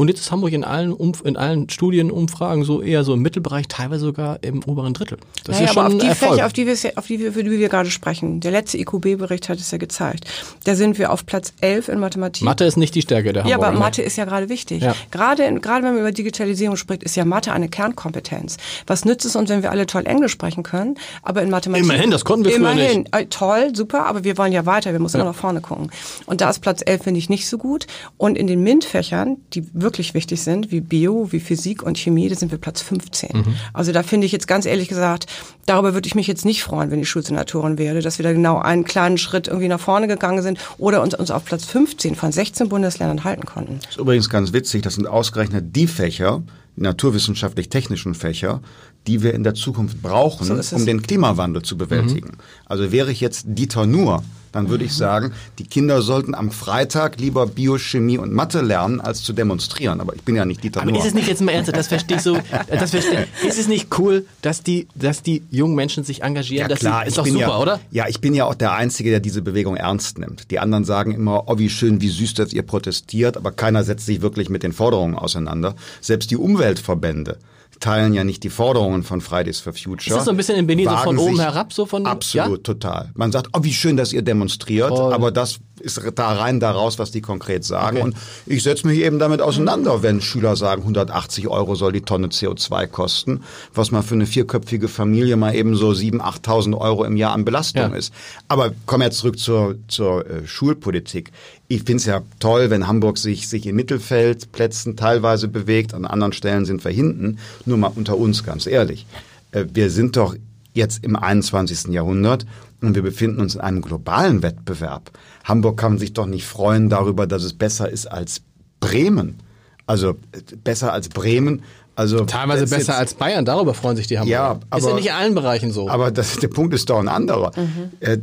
Und 0.00 0.08
jetzt 0.08 0.20
ist 0.20 0.32
Hamburg 0.32 0.54
in 0.54 0.64
allen, 0.64 0.94
Umf 0.94 1.20
in 1.26 1.36
allen 1.36 1.68
Studienumfragen 1.68 2.64
so 2.64 2.80
eher 2.80 3.04
so 3.04 3.12
im 3.12 3.20
Mittelbereich, 3.20 3.68
teilweise 3.68 4.06
sogar 4.06 4.42
im 4.42 4.64
oberen 4.64 4.94
Drittel. 4.94 5.18
Das 5.44 5.56
naja, 5.56 5.66
ist 5.66 5.74
schon 5.74 5.84
aber 5.84 5.94
auf 5.94 6.00
die 6.00 6.06
Erfolg. 6.06 6.32
Fläche, 6.32 6.46
auf 6.46 6.52
die, 6.54 6.66
wir, 6.66 6.92
auf 6.96 7.06
die 7.06 7.20
wir, 7.20 7.32
für 7.34 7.44
die 7.44 7.50
wir 7.50 7.68
gerade 7.68 7.90
sprechen, 7.90 8.40
der 8.40 8.50
letzte 8.50 8.78
IQB-Bericht 8.78 9.50
hat 9.50 9.58
es 9.58 9.70
ja 9.70 9.76
gezeigt. 9.76 10.24
Da 10.64 10.74
sind 10.74 10.98
wir 10.98 11.12
auf 11.12 11.26
Platz 11.26 11.52
11 11.60 11.88
in 11.90 11.98
Mathematik. 11.98 12.44
Mathe 12.44 12.64
ist 12.64 12.78
nicht 12.78 12.94
die 12.94 13.02
Stärke 13.02 13.34
der 13.34 13.44
Hamburger. 13.44 13.62
Ja, 13.62 13.68
aber 13.68 13.78
Mathe 13.78 14.00
ist 14.00 14.16
ja 14.16 14.24
gerade 14.24 14.48
wichtig. 14.48 14.82
Ja. 14.82 14.94
Gerade, 15.10 15.42
in, 15.42 15.60
gerade 15.60 15.84
wenn 15.84 15.92
man 15.92 16.00
über 16.00 16.12
Digitalisierung 16.12 16.76
spricht, 16.76 17.02
ist 17.02 17.14
ja 17.14 17.26
Mathe 17.26 17.52
eine 17.52 17.68
Kernkompetenz. 17.68 18.56
Was 18.86 19.04
nützt 19.04 19.26
es 19.26 19.36
uns, 19.36 19.50
wenn 19.50 19.62
wir 19.62 19.70
alle 19.70 19.84
toll 19.84 20.06
Englisch 20.06 20.32
sprechen 20.32 20.62
können, 20.62 20.94
aber 21.22 21.42
in 21.42 21.50
Mathematik... 21.50 21.84
Immerhin, 21.84 22.10
das 22.10 22.24
konnten 22.24 22.46
wir 22.46 22.56
immerhin, 22.56 22.78
früher 22.78 22.98
nicht. 23.00 23.14
Äh, 23.14 23.26
toll, 23.26 23.72
super, 23.74 24.06
aber 24.06 24.24
wir 24.24 24.38
wollen 24.38 24.52
ja 24.52 24.64
weiter, 24.64 24.92
wir 24.92 24.98
müssen 24.98 25.18
ja. 25.18 25.24
immer 25.24 25.32
nach 25.32 25.38
vorne 25.38 25.60
gucken. 25.60 25.90
Und 26.24 26.40
da 26.40 26.48
ist 26.48 26.60
Platz 26.60 26.80
11, 26.86 27.02
finde 27.02 27.18
ich, 27.18 27.28
nicht 27.28 27.46
so 27.46 27.58
gut. 27.58 27.86
Und 28.16 28.38
in 28.38 28.46
den 28.46 28.62
MINT-Fächern, 28.62 29.36
die 29.52 29.68
wirklich 29.74 29.89
wichtig 29.98 30.42
sind, 30.42 30.70
wie 30.70 30.80
Bio, 30.80 31.32
wie 31.32 31.40
Physik 31.40 31.82
und 31.82 31.98
Chemie, 31.98 32.28
da 32.28 32.34
sind 32.34 32.50
wir 32.50 32.58
Platz 32.58 32.80
15. 32.82 33.30
Mhm. 33.32 33.54
Also 33.72 33.92
da 33.92 34.02
finde 34.02 34.26
ich 34.26 34.32
jetzt 34.32 34.46
ganz 34.46 34.66
ehrlich 34.66 34.88
gesagt, 34.88 35.26
darüber 35.66 35.94
würde 35.94 36.06
ich 36.06 36.14
mich 36.14 36.26
jetzt 36.26 36.44
nicht 36.44 36.62
freuen, 36.62 36.90
wenn 36.90 37.00
ich 37.00 37.08
Schulsenatorin 37.08 37.78
wäre, 37.78 38.00
dass 38.00 38.18
wir 38.18 38.24
da 38.24 38.32
genau 38.32 38.58
einen 38.58 38.84
kleinen 38.84 39.18
Schritt 39.18 39.48
irgendwie 39.48 39.68
nach 39.68 39.80
vorne 39.80 40.08
gegangen 40.08 40.42
sind 40.42 40.58
oder 40.78 41.02
uns, 41.02 41.14
uns 41.14 41.30
auf 41.30 41.44
Platz 41.44 41.64
15 41.64 42.14
von 42.14 42.32
16 42.32 42.68
Bundesländern 42.68 43.24
halten 43.24 43.44
konnten. 43.44 43.80
Das 43.82 43.90
ist 43.90 43.98
übrigens 43.98 44.30
ganz 44.30 44.52
witzig, 44.52 44.82
das 44.82 44.94
sind 44.94 45.06
ausgerechnet 45.06 45.74
die 45.74 45.86
Fächer, 45.86 46.42
naturwissenschaftlich-technischen 46.76 48.14
Fächer, 48.14 48.60
die 49.06 49.22
wir 49.22 49.34
in 49.34 49.44
der 49.44 49.54
Zukunft 49.54 50.02
brauchen, 50.02 50.62
so 50.62 50.76
um 50.76 50.86
den 50.86 51.02
Klimawandel 51.02 51.62
zu 51.62 51.76
bewältigen. 51.76 52.28
Mhm. 52.28 52.66
Also 52.66 52.92
wäre 52.92 53.10
ich 53.10 53.20
jetzt 53.20 53.44
Dieter 53.46 53.86
Nuhr, 53.86 54.22
dann 54.52 54.68
würde 54.68 54.84
ich 54.84 54.94
sagen, 54.94 55.32
die 55.58 55.64
Kinder 55.64 56.02
sollten 56.02 56.34
am 56.34 56.50
Freitag 56.50 57.20
lieber 57.20 57.46
Biochemie 57.46 58.18
und 58.18 58.32
Mathe 58.32 58.60
lernen, 58.60 59.00
als 59.00 59.22
zu 59.22 59.32
demonstrieren. 59.32 60.00
Aber 60.00 60.14
ich 60.14 60.22
bin 60.22 60.36
ja 60.36 60.44
nicht 60.44 60.62
Dieter 60.62 60.82
Aber 60.82 60.90
Nuhr. 60.90 61.00
ist 61.00 61.06
es 61.06 61.14
nicht 61.14 61.28
jetzt 61.28 61.40
mal 61.42 61.52
ernsthaft, 61.52 61.78
das 61.78 61.88
verstehe 61.88 62.16
ich 62.16 62.22
so, 62.22 62.38
das 62.68 62.90
verstehe, 62.90 63.26
ist 63.46 63.58
es 63.58 63.68
nicht 63.68 63.98
cool, 63.98 64.26
dass 64.42 64.62
die, 64.62 64.88
dass 64.94 65.22
die 65.22 65.42
jungen 65.50 65.74
Menschen 65.74 66.04
sich 66.04 66.22
engagieren? 66.22 66.68
Ja 66.68 66.76
klar, 66.76 67.02
sie, 67.02 67.08
ist 67.08 67.18
doch 67.18 67.26
super, 67.26 67.40
ja, 67.40 67.58
oder? 67.58 67.80
Ja, 67.90 68.08
ich 68.08 68.20
bin 68.20 68.34
ja 68.34 68.44
auch 68.46 68.54
der 68.54 68.72
Einzige, 68.72 69.10
der 69.10 69.20
diese 69.20 69.42
Bewegung 69.42 69.76
ernst 69.76 70.18
nimmt. 70.18 70.50
Die 70.50 70.58
anderen 70.58 70.84
sagen 70.84 71.12
immer, 71.12 71.44
oh 71.48 71.58
wie 71.58 71.70
schön, 71.70 72.00
wie 72.00 72.08
süß, 72.08 72.34
dass 72.34 72.52
ihr 72.52 72.62
protestiert, 72.62 73.36
aber 73.36 73.52
keiner 73.52 73.84
setzt 73.84 74.06
sich 74.06 74.22
wirklich 74.22 74.48
mit 74.48 74.62
den 74.62 74.72
Forderungen 74.72 75.14
auseinander. 75.14 75.74
Selbst 76.00 76.30
die 76.30 76.36
Umweltverbände 76.36 77.38
teilen 77.80 78.14
ja 78.14 78.24
nicht 78.24 78.44
die 78.44 78.50
Forderungen 78.50 79.02
von 79.02 79.20
Fridays 79.20 79.60
for 79.60 79.72
Future. 79.72 79.96
Ist 79.98 80.16
das 80.16 80.24
so 80.26 80.30
ein 80.30 80.36
bisschen 80.36 80.56
in 80.56 80.66
Berlin 80.66 80.88
so 80.88 80.96
von 80.98 81.18
oben 81.18 81.40
herab? 81.40 81.72
so 81.72 81.86
von 81.86 82.06
Absolut, 82.06 82.58
ja? 82.58 82.62
total. 82.62 83.10
Man 83.14 83.32
sagt, 83.32 83.48
oh, 83.54 83.62
wie 83.62 83.72
schön, 83.72 83.96
dass 83.96 84.12
ihr 84.12 84.22
demonstriert, 84.22 84.90
Voll. 84.90 85.12
aber 85.12 85.30
das 85.30 85.58
ist 85.80 86.00
da 86.14 86.32
rein 86.32 86.60
daraus, 86.60 86.98
was 86.98 87.10
die 87.10 87.20
konkret 87.20 87.64
sagen. 87.64 87.98
Okay. 87.98 88.04
Und 88.04 88.16
ich 88.46 88.62
setze 88.62 88.86
mich 88.86 89.00
eben 89.00 89.18
damit 89.18 89.40
auseinander, 89.40 90.02
wenn 90.02 90.20
Schüler 90.20 90.56
sagen, 90.56 90.82
180 90.82 91.48
Euro 91.48 91.74
soll 91.74 91.92
die 91.92 92.02
Tonne 92.02 92.28
CO2 92.28 92.86
kosten, 92.86 93.42
was 93.74 93.90
man 93.90 94.02
für 94.02 94.14
eine 94.14 94.26
vierköpfige 94.26 94.88
Familie 94.88 95.36
mal 95.36 95.54
eben 95.54 95.74
so 95.74 95.90
7.000, 95.90 96.20
8.000 96.20 96.78
Euro 96.78 97.04
im 97.04 97.16
Jahr 97.16 97.32
an 97.32 97.44
Belastung 97.44 97.90
ja. 97.90 97.96
ist. 97.96 98.12
Aber 98.48 98.72
kommen 98.86 99.02
wir 99.02 99.06
jetzt 99.06 99.18
zurück 99.18 99.38
zur, 99.38 99.76
zur 99.88 100.26
äh, 100.28 100.46
Schulpolitik. 100.46 101.32
Ich 101.68 101.78
finde 101.78 101.96
es 101.96 102.06
ja 102.06 102.22
toll, 102.38 102.70
wenn 102.70 102.86
Hamburg 102.86 103.18
sich, 103.18 103.48
sich 103.48 103.66
in 103.66 103.76
Mittelfeldplätzen 103.76 104.96
teilweise 104.96 105.48
bewegt, 105.48 105.94
an 105.94 106.04
anderen 106.04 106.32
Stellen 106.32 106.64
sind 106.64 106.84
wir 106.84 106.90
hinten. 106.90 107.38
Nur 107.64 107.78
mal 107.78 107.92
unter 107.94 108.16
uns, 108.16 108.44
ganz 108.44 108.66
ehrlich. 108.66 109.06
Äh, 109.52 109.66
wir 109.72 109.90
sind 109.90 110.16
doch 110.16 110.34
jetzt 110.74 111.04
im 111.04 111.16
21. 111.16 111.92
Jahrhundert 111.92 112.46
und 112.88 112.94
wir 112.94 113.02
befinden 113.02 113.40
uns 113.40 113.54
in 113.54 113.60
einem 113.60 113.82
globalen 113.82 114.42
Wettbewerb. 114.42 115.10
Hamburg 115.44 115.78
kann 115.78 115.98
sich 115.98 116.12
doch 116.12 116.26
nicht 116.26 116.46
freuen 116.46 116.88
darüber, 116.88 117.26
dass 117.26 117.42
es 117.42 117.54
besser 117.54 117.88
ist 117.88 118.06
als 118.06 118.42
Bremen. 118.80 119.38
Also 119.86 120.16
besser 120.62 120.92
als 120.92 121.08
Bremen. 121.08 121.62
Also 121.96 122.24
teilweise 122.24 122.66
besser 122.66 122.96
als 122.96 123.14
Bayern. 123.14 123.44
Darüber 123.44 123.74
freuen 123.74 123.96
sich 123.96 124.06
die 124.06 124.18
Hamburger. 124.18 124.32
Ja, 124.32 124.60
aber, 124.70 124.78
ist 124.78 124.88
ja 124.88 124.94
nicht 124.94 125.06
in 125.06 125.12
allen 125.12 125.34
Bereichen 125.34 125.72
so. 125.72 125.88
Aber 125.88 126.10
das, 126.10 126.38
der 126.38 126.48
Punkt 126.48 126.72
ist 126.72 126.88
doch 126.88 126.98
ein 126.98 127.08
anderer. 127.08 127.52
Mhm. 127.56 127.90
Äh, 128.00 128.18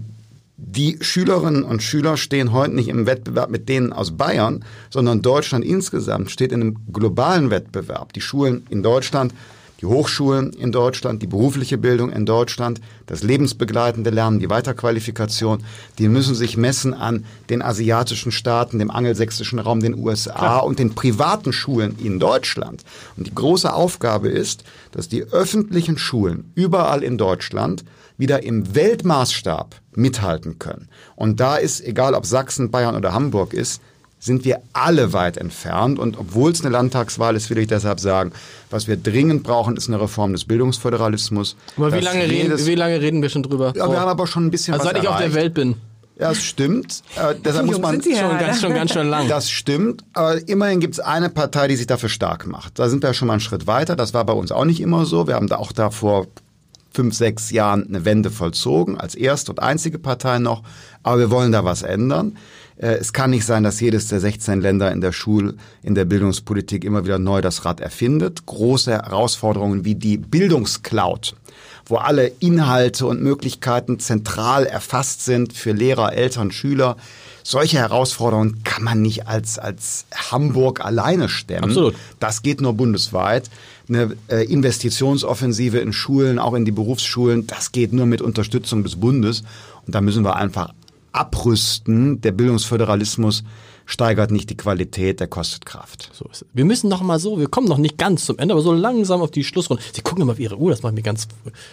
die 0.60 0.97
Schülerinnen 1.01 1.64
und 1.64 1.84
Schüler 1.84 2.18
stehen 2.18 2.51
heute 2.51 2.74
nicht 2.74 2.88
im 2.88 3.05
Wettbewerb 3.05 3.51
mit 3.51 3.70
denen 3.70 3.93
aus 3.93 4.18
Bayern, 4.18 4.66
sondern 4.89 5.22
Deutschland 5.22 5.64
insgesamt 5.64 6.32
steht 6.32 6.51
in 6.51 6.62
einem 6.62 6.78
globalen 6.91 7.51
Wettbewerb. 7.51 8.14
Die 8.14 8.22
Schulen 8.22 8.66
in 8.72 8.82
Deutschland 8.82 9.36
die 9.82 9.86
Hochschulen 9.86 10.54
in 10.54 10.72
Deutschland, 10.72 11.22
die 11.22 11.28
berufliche 11.28 11.78
Bildung 11.78 12.12
in 12.12 12.26
Deutschland, 12.26 12.82
das 13.06 13.24
lebensbegleitende 13.24 14.10
Lernen, 14.10 14.40
die 14.40 14.50
Weiterqualifikation, 14.50 15.64
die 16.00 16.08
müssen 16.10 16.36
sich 16.36 16.58
messen 16.58 16.94
an 16.94 17.26
den 17.50 17.62
asiatischen 17.62 18.32
Staaten, 18.32 18.80
dem 18.80 18.92
angelsächsischen 18.92 19.60
Raum, 19.60 19.80
den 19.80 19.98
USA 19.98 20.34
Klar. 20.34 20.66
und 20.66 20.80
den 20.80 20.96
privaten 20.96 21.54
Schulen 21.54 21.98
in 22.04 22.20
Deutschland. 22.20 22.84
Und 23.16 23.28
die 23.28 23.36
große 23.36 23.72
Aufgabe 23.72 24.30
ist, 24.30 24.64
dass 24.92 25.10
die 25.10 25.24
öffentlichen 25.24 25.98
Schulen 25.98 26.52
überall 26.56 27.04
in 27.04 27.18
Deutschland 27.18 27.84
wieder 28.18 28.44
im 28.44 28.74
Weltmaßstab 28.76 29.76
mithalten 29.96 30.60
können. 30.60 30.90
Und 31.16 31.40
da 31.40 31.58
ist, 31.58 31.82
egal 31.86 32.14
ob 32.14 32.26
Sachsen, 32.26 32.72
Bayern 32.72 32.96
oder 32.96 33.14
Hamburg 33.14 33.54
ist, 33.54 33.82
sind 34.20 34.45
wir 34.45 34.61
alle 34.74 35.13
weit 35.13 35.38
entfernt. 35.38 35.99
Und 35.99 36.18
obwohl 36.18 36.51
es 36.51 36.61
eine 36.61 36.70
Landtagswahl 36.70 37.36
ist, 37.36 37.49
will 37.49 37.59
ich 37.59 37.68
deshalb 37.68 37.99
sagen, 37.99 38.32
was 38.70 38.88
wir 38.88 38.97
dringend 38.97 39.43
brauchen, 39.43 39.78
ist 39.78 39.88
eine 39.88 40.01
Reform 40.01 40.34
des 40.34 40.45
Bildungsföderalismus. 40.45 41.55
Aber 41.78 41.93
wie 41.93 41.99
lange, 41.99 42.24
reden, 42.24 42.65
wie 42.65 42.76
lange 42.76 42.99
reden 42.99 43.22
wir 43.22 43.30
schon 43.30 43.43
drüber? 43.43 43.74
Ja, 43.76 43.89
wir 43.89 43.99
haben 43.99 44.09
aber 44.09 44.28
schon 44.28 44.47
ein 44.47 44.51
bisschen 44.51 44.74
also 44.74 44.86
was 44.86 44.93
seit 44.93 45.03
ich 45.03 45.07
auf 45.07 45.20
der 45.20 45.34
Welt 45.34 45.53
bin. 45.53 45.76
Ja, 46.20 46.30
das 46.30 46.43
stimmt. 46.43 47.03
Äh, 47.15 47.36
deshalb 47.45 47.68
muss 47.68 47.80
man 47.80 48.01
schon 48.01 48.39
ganz, 48.39 48.59
schon 48.59 48.74
ganz 48.74 48.91
schön 48.91 49.07
lang. 49.07 49.28
Das 49.28 49.51
stimmt. 49.51 50.03
Aber 50.13 50.47
immerhin 50.47 50.80
gibt 50.80 50.95
es 50.95 50.99
eine 50.99 51.30
Partei, 51.30 51.68
die 51.68 51.76
sich 51.76 51.86
dafür 51.86 52.09
stark 52.09 52.47
macht. 52.47 52.80
Da 52.80 52.89
sind 52.89 53.03
wir 53.03 53.13
schon 53.13 53.28
mal 53.28 53.36
einen 53.36 53.41
Schritt 53.41 53.68
weiter. 53.68 53.95
Das 53.95 54.15
war 54.15 54.26
bei 54.26 54.34
uns 54.34 54.51
auch 54.51 54.65
nicht 54.65 54.80
immer 54.80 55.05
so. 55.05 55.28
Wir 55.28 55.36
haben 55.36 55.47
da 55.47 55.57
auch 55.57 55.72
da 55.72 55.91
vor 55.91 56.26
fünf, 56.91 57.13
sechs 57.13 57.51
Jahren 57.51 57.86
eine 57.88 58.03
Wende 58.05 58.32
vollzogen, 58.32 58.97
als 58.97 59.13
erste 59.13 59.51
und 59.51 59.59
einzige 59.59 59.99
Partei 59.99 60.39
noch. 60.39 60.63
Aber 61.03 61.20
wir 61.20 61.30
wollen 61.30 61.51
da 61.51 61.63
was 61.63 61.84
ändern. 61.84 62.38
Äh, 62.78 62.96
es 62.96 63.14
kann 63.14 63.32
nicht 63.32 63.46
sein, 63.46 63.64
dass 63.64 63.80
jedes 63.80 64.08
der 64.08 64.20
16 64.20 64.62
Länder 64.62 64.92
in 64.92 65.02
der 65.02 65.12
Schul-, 65.12 65.56
in 65.84 65.96
der 65.96 66.06
Bildungspolitik 66.06 66.84
immer 66.84 67.06
wieder 67.06 67.20
neu 67.20 67.42
das 67.42 67.66
Rad 67.66 67.80
erfindet. 67.80 68.46
Große 68.46 68.92
Herausforderungen 68.92 69.86
wie 69.86 69.96
die 69.96 70.18
Bildungscloud, 70.18 71.36
wo 71.86 71.96
alle 71.98 72.32
Inhalte 72.40 73.06
und 73.06 73.22
Möglichkeiten 73.22 74.00
zentral 74.00 74.66
erfasst 74.66 75.26
sind 75.26 75.54
für 75.54 75.72
Lehrer, 75.72 76.14
Eltern, 76.14 76.52
Schüler. 76.52 76.98
Solche 77.44 77.78
Herausforderungen 77.78 78.64
kann 78.66 78.84
man 78.84 79.02
nicht 79.02 79.28
als, 79.28 79.58
als 79.58 80.06
Hamburg 80.14 80.84
alleine 80.84 81.30
stemmen. 81.30 81.70
Absolut. 81.70 81.96
Das 82.20 82.42
geht 82.42 82.60
nur 82.60 82.74
bundesweit. 82.74 83.50
Eine 83.88 84.18
äh, 84.28 84.44
Investitionsoffensive 84.44 85.78
in 85.78 85.94
Schulen, 85.94 86.40
auch 86.40 86.54
in 86.56 86.66
die 86.66 86.72
Berufsschulen, 86.72 87.48
das 87.48 87.72
geht 87.72 87.94
nur 87.94 88.06
mit 88.06 88.22
Unterstützung 88.22 88.84
des 88.84 88.98
Bundes. 88.98 89.44
Und 89.86 89.96
da 89.96 90.02
müssen 90.02 90.26
wir 90.26 90.36
einfach 90.36 90.74
Abrüsten, 91.18 92.22
der 92.22 92.32
Bildungsföderalismus 92.32 93.43
steigert 93.86 94.32
nicht 94.32 94.49
die 94.49 94.57
Qualität, 94.57 95.20
der 95.20 95.28
kostet 95.28 95.65
Kraft. 95.65 96.11
So 96.13 96.26
ist 96.26 96.41
es. 96.41 96.47
Wir 96.53 96.65
müssen 96.65 96.89
noch 96.89 97.01
mal 97.01 97.20
so, 97.20 97.39
wir 97.39 97.47
kommen 97.47 97.68
noch 97.68 97.78
nicht 97.78 97.97
ganz 97.97 98.26
zum 98.26 98.38
Ende, 98.38 98.53
aber 98.53 98.61
so 98.61 98.74
langsam 98.74 99.22
auf 99.22 99.32
die 99.32 99.43
Schlussrunde. 99.43 99.82
Sie 99.93 100.01
gucken 100.01 100.22
immer 100.22 100.34
auf 100.34 100.39
Ihre 100.39 100.57
Uhr, 100.57 100.72
das 100.72 100.84
macht 100.84 100.93
mir 100.93 101.01
ganz. 101.01 101.28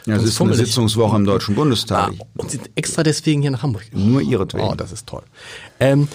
Ja, 0.07 0.17
es 0.17 0.23
ist 0.23 0.41
eine 0.41 0.55
Sitzungswoche 0.55 1.17
im 1.17 1.25
Deutschen 1.25 1.57
Bundestag. 1.57 2.13
Ah, 2.19 2.25
und 2.37 2.51
sind 2.51 2.71
extra 2.77 3.03
deswegen 3.03 3.43
hier 3.43 3.51
nach 3.51 3.63
Hamburg. 3.63 3.85
Nur 3.93 4.23
Ihretwegen. 4.23 4.67
Oh, 4.67 4.75
das 4.75 4.93
ist 4.93 5.07
toll. 5.07 5.23
Ähm, 5.81 6.09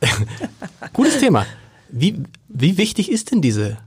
gutes 0.92 1.18
Thema. 1.18 1.46
Wie, 1.88 2.20
wie 2.48 2.76
wichtig 2.76 3.10
ist 3.10 3.30
denn 3.30 3.40
diese 3.40 3.78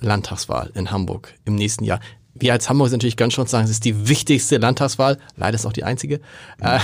Landtagswahl 0.00 0.70
in 0.74 0.90
Hamburg 0.90 1.34
im 1.44 1.54
nächsten 1.54 1.84
Jahr? 1.84 2.00
Wir 2.34 2.52
als 2.52 2.68
Hamburg 2.68 2.88
sind 2.88 2.98
natürlich 2.98 3.16
ganz 3.16 3.32
stolz 3.32 3.50
sagen, 3.50 3.64
es 3.64 3.70
ist 3.70 3.84
die 3.84 4.08
wichtigste 4.08 4.58
Landtagswahl. 4.58 5.18
Leider 5.36 5.56
ist 5.56 5.66
auch 5.66 5.72
die 5.72 5.84
einzige. 5.84 6.20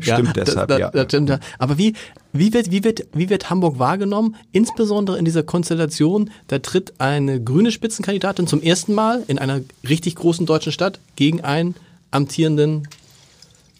Stimmt 0.00 0.06
ja, 0.06 0.22
deshalb, 0.22 0.68
das, 0.68 0.78
ja. 0.78 0.90
Das 0.90 1.04
stimmt. 1.04 1.38
Aber 1.58 1.78
wie, 1.78 1.94
wie, 2.32 2.52
wird, 2.52 2.70
wie, 2.70 2.84
wird, 2.84 3.06
wie 3.14 3.30
wird 3.30 3.50
Hamburg 3.50 3.78
wahrgenommen? 3.78 4.36
Insbesondere 4.52 5.18
in 5.18 5.24
dieser 5.24 5.42
Konstellation, 5.42 6.30
da 6.48 6.58
tritt 6.58 7.00
eine 7.00 7.42
grüne 7.42 7.72
Spitzenkandidatin 7.72 8.46
zum 8.46 8.62
ersten 8.62 8.94
Mal 8.94 9.24
in 9.28 9.38
einer 9.38 9.60
richtig 9.88 10.16
großen 10.16 10.44
deutschen 10.46 10.72
Stadt 10.72 11.00
gegen 11.16 11.40
einen 11.42 11.74
amtierenden 12.10 12.86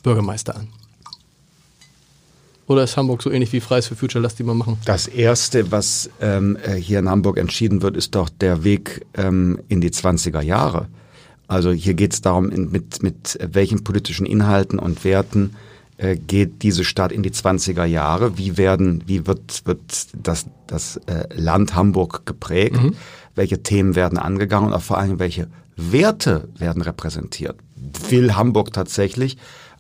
Bürgermeister 0.02 0.56
an. 0.56 0.68
Oder 2.68 2.84
ist 2.84 2.96
Hamburg 2.98 3.22
so 3.22 3.30
ähnlich 3.30 3.52
wie 3.54 3.60
Fridays 3.60 3.86
for 3.86 3.96
Future? 3.96 4.22
Lass 4.22 4.34
die 4.34 4.42
mal 4.44 4.54
machen. 4.54 4.76
Das 4.84 5.08
Erste, 5.08 5.72
was 5.72 6.10
ähm, 6.20 6.58
äh, 6.62 6.74
hier 6.74 6.98
in 6.98 7.08
Hamburg 7.08 7.38
entschieden 7.38 7.80
wird, 7.80 7.96
ist 7.96 8.14
doch 8.14 8.28
der 8.28 8.62
Weg 8.62 9.06
ähm, 9.14 9.58
in 9.68 9.80
die 9.80 9.90
20er 9.90 10.42
Jahre. 10.42 10.86
Also 11.46 11.72
hier 11.72 11.94
geht 11.94 12.12
es 12.12 12.20
darum, 12.20 12.50
in, 12.50 12.70
mit, 12.70 13.02
mit 13.02 13.38
welchen 13.42 13.84
politischen 13.84 14.26
Inhalten 14.26 14.78
und 14.78 15.02
Werten 15.02 15.56
äh, 15.96 16.16
geht 16.16 16.62
diese 16.62 16.84
Stadt 16.84 17.10
in 17.10 17.22
die 17.22 17.30
20er 17.30 17.86
Jahre? 17.86 18.36
Wie 18.36 18.58
werden, 18.58 19.02
wie 19.06 19.26
wird, 19.26 19.62
wird 19.64 19.80
das, 20.12 20.44
das 20.66 20.98
äh, 21.06 21.26
Land 21.34 21.74
Hamburg 21.74 22.26
geprägt? 22.26 22.82
Mhm. 22.82 22.94
Welche 23.34 23.62
Themen 23.62 23.96
werden 23.96 24.18
angegangen 24.18 24.68
und 24.68 24.74
auch 24.74 24.82
vor 24.82 24.98
allem 24.98 25.18
welche 25.18 25.48
Werte 25.74 26.48
werden 26.58 26.82
repräsentiert? 26.82 27.56
Will 28.10 28.36
Hamburg 28.36 28.74
tatsächlich 28.74 29.38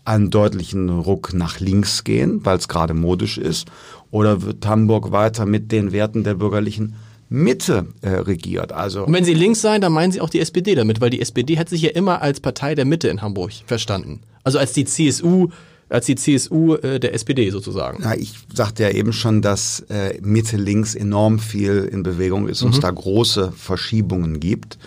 einen 0.08 0.30
deutlichen 0.30 0.88
Ruck 0.88 1.34
nach 1.34 1.60
links 1.60 2.02
gehen, 2.02 2.40
weil 2.44 2.58
es 2.58 2.68
gerade 2.68 2.94
modisch 2.94 3.38
ist? 3.38 3.68
Oder 4.10 4.42
wird 4.42 4.66
Hamburg 4.66 5.12
weiter 5.12 5.46
mit 5.46 5.70
den 5.70 5.92
Werten 5.92 6.24
der 6.24 6.34
bürgerlichen 6.34 6.96
Mitte 7.28 7.86
äh, 8.00 8.08
regiert. 8.10 8.72
Also 8.72 9.04
Und 9.04 9.12
wenn 9.12 9.24
Sie 9.24 9.34
links 9.34 9.60
sein, 9.60 9.80
dann 9.80 9.92
meinen 9.92 10.12
Sie 10.12 10.20
auch 10.20 10.30
die 10.30 10.40
SPD 10.40 10.74
damit, 10.74 11.00
weil 11.00 11.10
die 11.10 11.20
SPD 11.20 11.58
hat 11.58 11.68
sich 11.68 11.82
ja 11.82 11.90
immer 11.90 12.22
als 12.22 12.40
Partei 12.40 12.74
der 12.74 12.84
Mitte 12.84 13.08
in 13.08 13.20
Hamburg 13.20 13.52
verstanden. 13.66 14.20
Also 14.44 14.58
als 14.58 14.72
die 14.72 14.86
CSU, 14.86 15.48
als 15.90 16.06
die 16.06 16.14
CSU 16.14 16.76
äh, 16.76 16.98
der 16.98 17.12
SPD 17.14 17.50
sozusagen. 17.50 18.02
Ja, 18.02 18.14
ich 18.14 18.34
sagte 18.54 18.84
ja 18.84 18.90
eben 18.90 19.12
schon, 19.12 19.42
dass 19.42 19.80
äh, 19.90 20.18
Mitte 20.22 20.56
links 20.56 20.94
enorm 20.94 21.38
viel 21.38 21.88
in 21.92 22.02
Bewegung 22.02 22.48
ist 22.48 22.62
und 22.62 22.70
es 22.70 22.76
mhm. 22.78 22.82
da 22.82 22.90
große 22.90 23.52
Verschiebungen 23.54 24.40
gibt. 24.40 24.78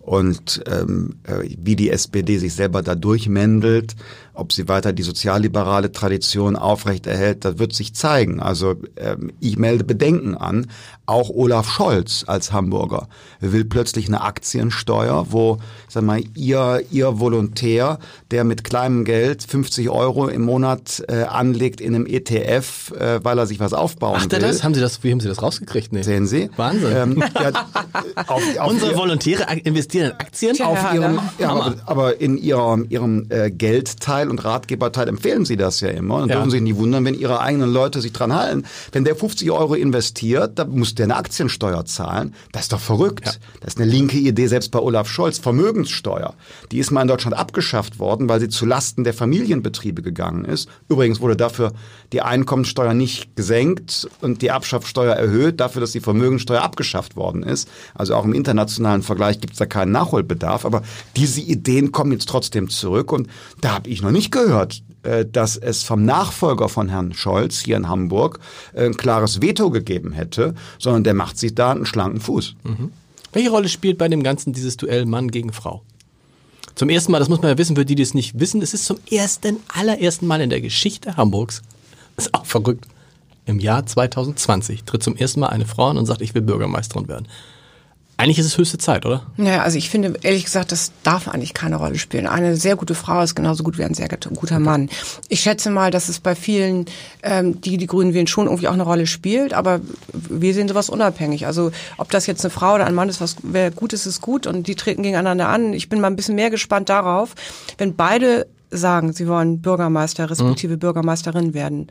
Und 0.00 0.62
ähm, 0.66 1.16
äh, 1.24 1.50
wie 1.58 1.76
die 1.76 1.90
SPD 1.90 2.38
sich 2.38 2.54
selber 2.54 2.82
da 2.82 2.94
durchmändelt, 2.94 3.94
ob 4.34 4.52
sie 4.52 4.68
weiter 4.68 4.92
die 4.92 5.02
sozialliberale 5.02 5.92
Tradition 5.92 6.56
aufrechterhält, 6.56 7.44
das 7.44 7.58
wird 7.58 7.72
sich 7.72 7.94
zeigen. 7.94 8.40
Also 8.40 8.76
ähm, 8.96 9.32
ich 9.40 9.58
melde 9.58 9.84
Bedenken 9.84 10.36
an. 10.36 10.66
Auch 11.06 11.28
Olaf 11.28 11.68
Scholz 11.68 12.24
als 12.26 12.52
Hamburger 12.52 13.08
will 13.40 13.64
plötzlich 13.64 14.06
eine 14.06 14.20
Aktiensteuer, 14.20 15.26
wo, 15.30 15.58
sag 15.88 16.04
mal, 16.04 16.22
ihr, 16.36 16.82
ihr 16.92 17.18
Volontär, 17.18 17.98
der 18.30 18.44
mit 18.44 18.62
kleinem 18.62 19.04
Geld 19.04 19.42
50 19.42 19.90
Euro 19.90 20.28
im 20.28 20.42
Monat 20.42 21.02
äh, 21.08 21.22
anlegt 21.22 21.80
in 21.80 21.94
einem 21.94 22.06
ETF, 22.06 22.92
äh, 22.92 23.24
weil 23.24 23.38
er 23.38 23.46
sich 23.46 23.58
was 23.58 23.72
aufbauen 23.72 24.18
Ach, 24.18 24.30
will. 24.30 24.38
Das? 24.38 24.62
Haben 24.62 24.74
Sie 24.74 24.80
das, 24.80 25.02
wie 25.02 25.10
haben 25.10 25.20
Sie 25.20 25.28
das 25.28 25.42
rausgekriegt? 25.42 25.92
Nee. 25.92 26.02
Sehen 26.02 26.26
Sie? 26.26 26.48
Wahnsinn. 26.56 26.92
Ähm, 26.94 27.24
ja, 27.42 27.66
auf, 28.26 28.42
auf 28.58 28.70
Unsere 28.70 28.92
ihr, 28.92 28.96
Volontäre 28.96 29.46
investieren 29.64 30.12
in 30.12 30.12
Aktien? 30.12 30.54
Tja, 30.54 30.66
auf 30.66 30.94
ihrem, 30.94 31.18
ja, 31.38 31.50
aber, 31.50 31.74
aber, 31.86 32.20
in 32.20 32.38
ihrem, 32.38 32.86
ihrem 32.88 33.26
äh, 33.30 33.50
Geldteil 33.50 34.29
und 34.30 34.44
Ratgeberteil 34.44 35.08
empfehlen 35.08 35.44
sie 35.44 35.56
das 35.56 35.80
ja 35.80 35.88
immer 35.88 36.16
und 36.16 36.28
ja. 36.28 36.36
dürfen 36.36 36.50
sich 36.50 36.62
nicht 36.62 36.76
wundern, 36.76 37.04
wenn 37.04 37.14
ihre 37.14 37.40
eigenen 37.40 37.72
Leute 37.72 38.00
sich 38.00 38.12
dran 38.12 38.34
halten. 38.34 38.64
Wenn 38.92 39.04
der 39.04 39.16
50 39.16 39.50
Euro 39.50 39.74
investiert, 39.74 40.58
da 40.58 40.64
muss 40.64 40.94
der 40.94 41.04
eine 41.04 41.16
Aktiensteuer 41.16 41.84
zahlen. 41.84 42.34
Das 42.52 42.62
ist 42.62 42.72
doch 42.72 42.80
verrückt. 42.80 43.26
Ja. 43.26 43.32
Das 43.60 43.74
ist 43.74 43.80
eine 43.80 43.90
linke 43.90 44.18
Idee, 44.18 44.46
selbst 44.46 44.70
bei 44.70 44.78
Olaf 44.78 45.08
Scholz. 45.08 45.38
Vermögenssteuer. 45.38 46.34
Die 46.72 46.78
ist 46.78 46.90
mal 46.90 47.02
in 47.02 47.08
Deutschland 47.08 47.36
abgeschafft 47.36 47.98
worden, 47.98 48.28
weil 48.28 48.40
sie 48.40 48.48
zu 48.48 48.66
Lasten 48.66 49.04
der 49.04 49.14
Familienbetriebe 49.14 50.02
gegangen 50.02 50.44
ist. 50.44 50.68
Übrigens 50.88 51.20
wurde 51.20 51.36
dafür 51.36 51.72
die 52.12 52.22
Einkommensteuer 52.22 52.94
nicht 52.94 53.36
gesenkt 53.36 54.08
und 54.20 54.42
die 54.42 54.50
Abschaffsteuer 54.50 55.14
erhöht, 55.14 55.60
dafür, 55.60 55.80
dass 55.80 55.92
die 55.92 56.00
Vermögenssteuer 56.00 56.62
abgeschafft 56.62 57.16
worden 57.16 57.42
ist. 57.42 57.68
Also 57.94 58.14
auch 58.14 58.24
im 58.24 58.32
internationalen 58.32 59.02
Vergleich 59.02 59.40
gibt 59.40 59.54
es 59.54 59.58
da 59.58 59.66
keinen 59.66 59.92
Nachholbedarf. 59.92 60.64
Aber 60.64 60.82
diese 61.16 61.40
Ideen 61.40 61.92
kommen 61.92 62.12
jetzt 62.12 62.28
trotzdem 62.28 62.68
zurück 62.68 63.12
und 63.12 63.28
da 63.60 63.74
habe 63.74 63.88
ich 63.88 64.02
noch 64.02 64.09
nicht 64.12 64.30
gehört, 64.30 64.82
äh, 65.02 65.24
dass 65.24 65.56
es 65.56 65.82
vom 65.82 66.04
Nachfolger 66.04 66.68
von 66.68 66.88
Herrn 66.88 67.12
Scholz 67.12 67.60
hier 67.60 67.76
in 67.76 67.88
Hamburg 67.88 68.40
äh, 68.74 68.84
ein 68.84 68.96
klares 68.96 69.40
Veto 69.40 69.70
gegeben 69.70 70.12
hätte, 70.12 70.54
sondern 70.78 71.04
der 71.04 71.14
macht 71.14 71.38
sich 71.38 71.54
da 71.54 71.72
einen 71.72 71.86
schlanken 71.86 72.20
Fuß. 72.20 72.54
Mhm. 72.64 72.92
Welche 73.32 73.50
Rolle 73.50 73.68
spielt 73.68 73.98
bei 73.98 74.08
dem 74.08 74.22
Ganzen 74.22 74.52
dieses 74.52 74.76
Duell 74.76 75.06
Mann 75.06 75.30
gegen 75.30 75.52
Frau? 75.52 75.82
Zum 76.74 76.88
ersten 76.88 77.12
Mal, 77.12 77.18
das 77.18 77.28
muss 77.28 77.42
man 77.42 77.50
ja 77.50 77.58
wissen, 77.58 77.76
für 77.76 77.84
die, 77.84 77.94
die 77.94 78.02
es 78.02 78.14
nicht 78.14 78.38
wissen, 78.38 78.62
es 78.62 78.74
ist 78.74 78.86
zum 78.86 78.98
ersten, 79.10 79.58
allerersten 79.68 80.26
Mal 80.26 80.40
in 80.40 80.50
der 80.50 80.60
Geschichte 80.60 81.16
Hamburgs, 81.16 81.62
das 82.16 82.26
ist 82.26 82.34
auch 82.34 82.46
verrückt, 82.46 82.86
im 83.46 83.58
Jahr 83.58 83.84
2020 83.84 84.84
tritt 84.84 85.02
zum 85.02 85.16
ersten 85.16 85.40
Mal 85.40 85.48
eine 85.48 85.66
Frau 85.66 85.88
an 85.88 85.98
und 85.98 86.06
sagt, 86.06 86.20
ich 86.20 86.34
will 86.34 86.42
Bürgermeisterin 86.42 87.08
werden. 87.08 87.26
Eigentlich 88.20 88.38
ist 88.38 88.44
es 88.44 88.58
höchste 88.58 88.76
Zeit, 88.76 89.06
oder? 89.06 89.22
Naja, 89.38 89.62
also 89.62 89.78
ich 89.78 89.88
finde, 89.88 90.12
ehrlich 90.20 90.44
gesagt, 90.44 90.72
das 90.72 90.92
darf 91.02 91.26
eigentlich 91.26 91.54
keine 91.54 91.76
Rolle 91.76 91.98
spielen. 91.98 92.26
Eine 92.26 92.54
sehr 92.54 92.76
gute 92.76 92.94
Frau 92.94 93.22
ist 93.22 93.34
genauso 93.34 93.62
gut 93.62 93.78
wie 93.78 93.84
ein 93.84 93.94
sehr 93.94 94.08
guter 94.08 94.58
Mann. 94.58 94.90
Ich 95.30 95.40
schätze 95.40 95.70
mal, 95.70 95.90
dass 95.90 96.10
es 96.10 96.20
bei 96.20 96.34
vielen, 96.34 96.84
ähm, 97.22 97.62
die 97.62 97.78
die 97.78 97.86
Grünen 97.86 98.12
wählen, 98.12 98.26
schon 98.26 98.44
irgendwie 98.44 98.68
auch 98.68 98.74
eine 98.74 98.82
Rolle 98.82 99.06
spielt, 99.06 99.54
aber 99.54 99.80
wir 100.12 100.52
sehen 100.52 100.68
sowas 100.68 100.90
unabhängig. 100.90 101.46
Also 101.46 101.72
ob 101.96 102.10
das 102.10 102.26
jetzt 102.26 102.44
eine 102.44 102.50
Frau 102.50 102.74
oder 102.74 102.84
ein 102.84 102.94
Mann 102.94 103.08
ist, 103.08 103.22
was 103.22 103.36
wer 103.42 103.70
gut 103.70 103.94
ist, 103.94 104.04
ist 104.04 104.20
gut 104.20 104.46
und 104.46 104.66
die 104.66 104.74
treten 104.74 105.02
gegeneinander 105.02 105.48
an. 105.48 105.72
Ich 105.72 105.88
bin 105.88 105.98
mal 106.02 106.08
ein 106.08 106.16
bisschen 106.16 106.34
mehr 106.34 106.50
gespannt 106.50 106.90
darauf, 106.90 107.34
wenn 107.78 107.96
beide 107.96 108.46
sagen, 108.70 109.14
sie 109.14 109.28
wollen 109.28 109.62
Bürgermeister 109.62 110.28
respektive 110.28 110.74
mhm. 110.74 110.80
Bürgermeisterin 110.80 111.54
werden. 111.54 111.88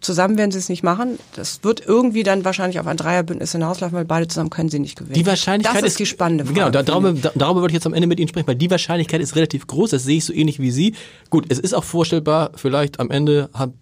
Zusammen 0.00 0.36
werden 0.36 0.50
sie 0.50 0.58
es 0.58 0.68
nicht 0.68 0.82
machen. 0.82 1.18
Das 1.34 1.64
wird 1.64 1.84
irgendwie 1.84 2.22
dann 2.22 2.44
wahrscheinlich 2.44 2.78
auf 2.78 2.86
ein 2.86 2.96
Dreierbündnis 2.96 3.52
hinauslaufen, 3.52 3.96
weil 3.96 4.04
beide 4.04 4.28
zusammen 4.28 4.50
können 4.50 4.68
sie 4.68 4.78
nicht 4.78 4.96
gewinnen. 4.96 5.14
Die 5.14 5.26
Wahrscheinlichkeit 5.26 5.82
das 5.82 5.92
ist, 5.92 5.98
die 5.98 6.06
spannende 6.06 6.44
Frage. 6.44 6.54
Genau, 6.54 6.70
da, 6.70 6.82
darüber, 6.82 7.12
darüber 7.34 7.62
würde 7.62 7.72
ich 7.72 7.74
jetzt 7.74 7.86
am 7.86 7.94
Ende 7.94 8.06
mit 8.06 8.20
Ihnen 8.20 8.28
sprechen, 8.28 8.46
weil 8.46 8.56
die 8.56 8.70
Wahrscheinlichkeit 8.70 9.20
ist 9.20 9.36
relativ 9.36 9.66
groß. 9.66 9.90
Das 9.90 10.04
sehe 10.04 10.18
ich 10.18 10.24
so 10.24 10.32
ähnlich 10.32 10.60
wie 10.60 10.70
Sie. 10.70 10.94
Gut, 11.30 11.46
es 11.48 11.58
ist 11.58 11.74
auch 11.74 11.84
vorstellbar, 11.84 12.50
vielleicht 12.56 13.00
am 13.00 13.10
Ende 13.10 13.48
haben, 13.54 13.74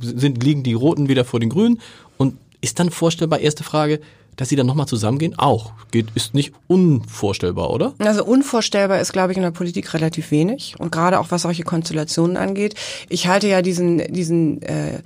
sind, 0.00 0.44
liegen 0.44 0.62
die 0.62 0.74
Roten 0.74 1.08
wieder 1.08 1.24
vor 1.24 1.40
den 1.40 1.48
Grünen 1.48 1.80
und 2.18 2.36
ist 2.60 2.78
dann 2.78 2.90
vorstellbar, 2.90 3.40
erste 3.40 3.64
Frage, 3.64 4.00
dass 4.36 4.48
sie 4.48 4.56
dann 4.56 4.66
nochmal 4.66 4.86
zusammengehen? 4.86 5.38
Auch. 5.38 5.72
Geht, 5.90 6.06
ist 6.14 6.34
nicht 6.34 6.52
unvorstellbar, 6.66 7.70
oder? 7.70 7.94
Also 7.98 8.24
unvorstellbar 8.24 9.00
ist, 9.00 9.12
glaube 9.12 9.32
ich, 9.32 9.36
in 9.36 9.42
der 9.42 9.50
Politik 9.50 9.94
relativ 9.94 10.30
wenig. 10.30 10.74
Und 10.78 10.90
gerade 10.90 11.20
auch 11.20 11.30
was 11.30 11.42
solche 11.42 11.62
Konstellationen 11.62 12.36
angeht. 12.36 12.74
Ich 13.08 13.28
halte 13.28 13.48
ja 13.48 13.62
diesen, 13.62 14.12
diesen 14.12 14.62
äh, 14.62 15.02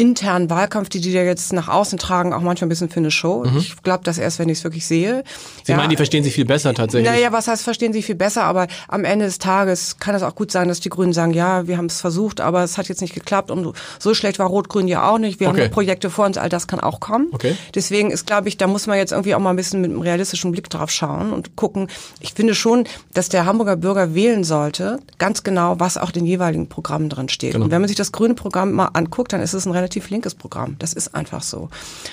internen 0.00 0.48
Wahlkampf, 0.48 0.88
die 0.88 1.00
die 1.00 1.12
da 1.12 1.20
jetzt 1.20 1.52
nach 1.52 1.68
außen 1.68 1.98
tragen, 1.98 2.32
auch 2.32 2.40
manchmal 2.40 2.66
ein 2.66 2.70
bisschen 2.70 2.88
für 2.88 3.00
eine 3.00 3.10
Show. 3.10 3.44
Mhm. 3.44 3.58
Ich 3.58 3.82
glaube 3.82 4.02
das 4.02 4.16
erst, 4.16 4.38
wenn 4.38 4.48
ich 4.48 4.58
es 4.58 4.64
wirklich 4.64 4.86
sehe. 4.86 5.24
Sie 5.64 5.72
ja, 5.72 5.76
meinen, 5.76 5.90
die 5.90 5.96
verstehen 5.96 6.24
sich 6.24 6.34
viel 6.34 6.46
besser 6.46 6.72
tatsächlich? 6.72 7.10
Naja, 7.10 7.32
was 7.32 7.48
heißt 7.48 7.62
verstehen 7.62 7.92
sich 7.92 8.06
viel 8.06 8.14
besser, 8.14 8.44
aber 8.44 8.66
am 8.88 9.04
Ende 9.04 9.26
des 9.26 9.38
Tages 9.38 9.98
kann 9.98 10.14
es 10.14 10.22
auch 10.22 10.34
gut 10.34 10.50
sein, 10.50 10.68
dass 10.68 10.80
die 10.80 10.88
Grünen 10.88 11.12
sagen, 11.12 11.34
ja, 11.34 11.66
wir 11.66 11.76
haben 11.76 11.86
es 11.86 12.00
versucht, 12.00 12.40
aber 12.40 12.64
es 12.64 12.78
hat 12.78 12.88
jetzt 12.88 13.02
nicht 13.02 13.12
geklappt 13.12 13.50
und 13.50 13.74
so 13.98 14.14
schlecht 14.14 14.38
war 14.38 14.46
Rot-Grün 14.46 14.88
ja 14.88 15.10
auch 15.10 15.18
nicht. 15.18 15.38
Wir 15.38 15.48
okay. 15.48 15.58
haben 15.58 15.66
noch 15.66 15.72
Projekte 15.74 16.08
vor 16.08 16.24
uns, 16.24 16.38
all 16.38 16.48
das 16.48 16.66
kann 16.66 16.80
auch 16.80 17.00
kommen. 17.00 17.28
Okay. 17.32 17.54
Deswegen 17.74 18.10
ist, 18.10 18.26
glaube 18.26 18.48
ich, 18.48 18.56
da 18.56 18.66
muss 18.66 18.86
man 18.86 18.96
jetzt 18.96 19.12
irgendwie 19.12 19.34
auch 19.34 19.40
mal 19.40 19.50
ein 19.50 19.56
bisschen 19.56 19.82
mit 19.82 19.90
einem 19.90 20.00
realistischen 20.00 20.50
Blick 20.52 20.70
drauf 20.70 20.90
schauen 20.90 21.30
und 21.32 21.56
gucken. 21.56 21.88
Ich 22.20 22.32
finde 22.32 22.54
schon, 22.54 22.84
dass 23.12 23.28
der 23.28 23.44
Hamburger 23.44 23.76
Bürger 23.76 24.14
wählen 24.14 24.44
sollte, 24.44 24.98
ganz 25.18 25.42
genau, 25.42 25.78
was 25.78 25.98
auch 25.98 26.10
den 26.10 26.24
jeweiligen 26.24 26.68
Programmen 26.68 27.10
drin 27.10 27.28
steht. 27.28 27.52
Genau. 27.52 27.66
Und 27.66 27.70
wenn 27.70 27.82
man 27.82 27.88
sich 27.88 27.98
das 27.98 28.12
grüne 28.12 28.32
Programm 28.32 28.72
mal 28.72 28.90
anguckt, 28.94 29.34
dann 29.34 29.42
ist 29.42 29.52
es 29.52 29.66
ein 29.66 29.72
relativ 29.72 29.89
linkes 29.94 30.34
Programm. 30.34 30.76
Das 30.78 30.92
ist 30.92 31.14
einfach 31.14 31.42
so. 31.42 31.68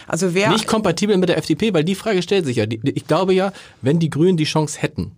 Also 0.08 0.34
wer 0.34 0.52
nicht 0.52 0.68
kompatibel 0.68 1.18
mit 1.18 1.30
der 1.30 1.38
FDP, 1.38 1.74
weil 1.74 1.84
die 1.84 1.96
Frage 1.96 2.22
stellt 2.22 2.46
sich 2.46 2.58
ja. 2.58 2.66
Ich 2.84 3.08
glaube 3.08 3.34
ja, 3.34 3.52
wenn 3.82 4.00
die 4.00 4.10
Grünen 4.10 4.38
die 4.38 4.46
Chance 4.46 4.82
hätten 4.82 5.12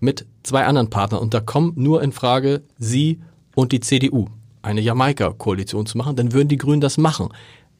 mit 0.00 0.26
zwei 0.42 0.64
anderen 0.64 0.90
Partnern 0.90 1.20
und 1.20 1.34
da 1.34 1.40
kommen 1.40 1.72
nur 1.76 2.02
in 2.02 2.12
Frage 2.12 2.62
Sie 2.78 3.20
und 3.54 3.72
die 3.72 3.80
CDU 3.80 4.26
eine 4.62 4.80
Jamaika-Koalition 4.80 5.86
zu 5.86 5.98
machen, 5.98 6.16
dann 6.16 6.32
würden 6.32 6.48
die 6.48 6.56
Grünen 6.56 6.80
das 6.80 6.98
machen. 6.98 7.28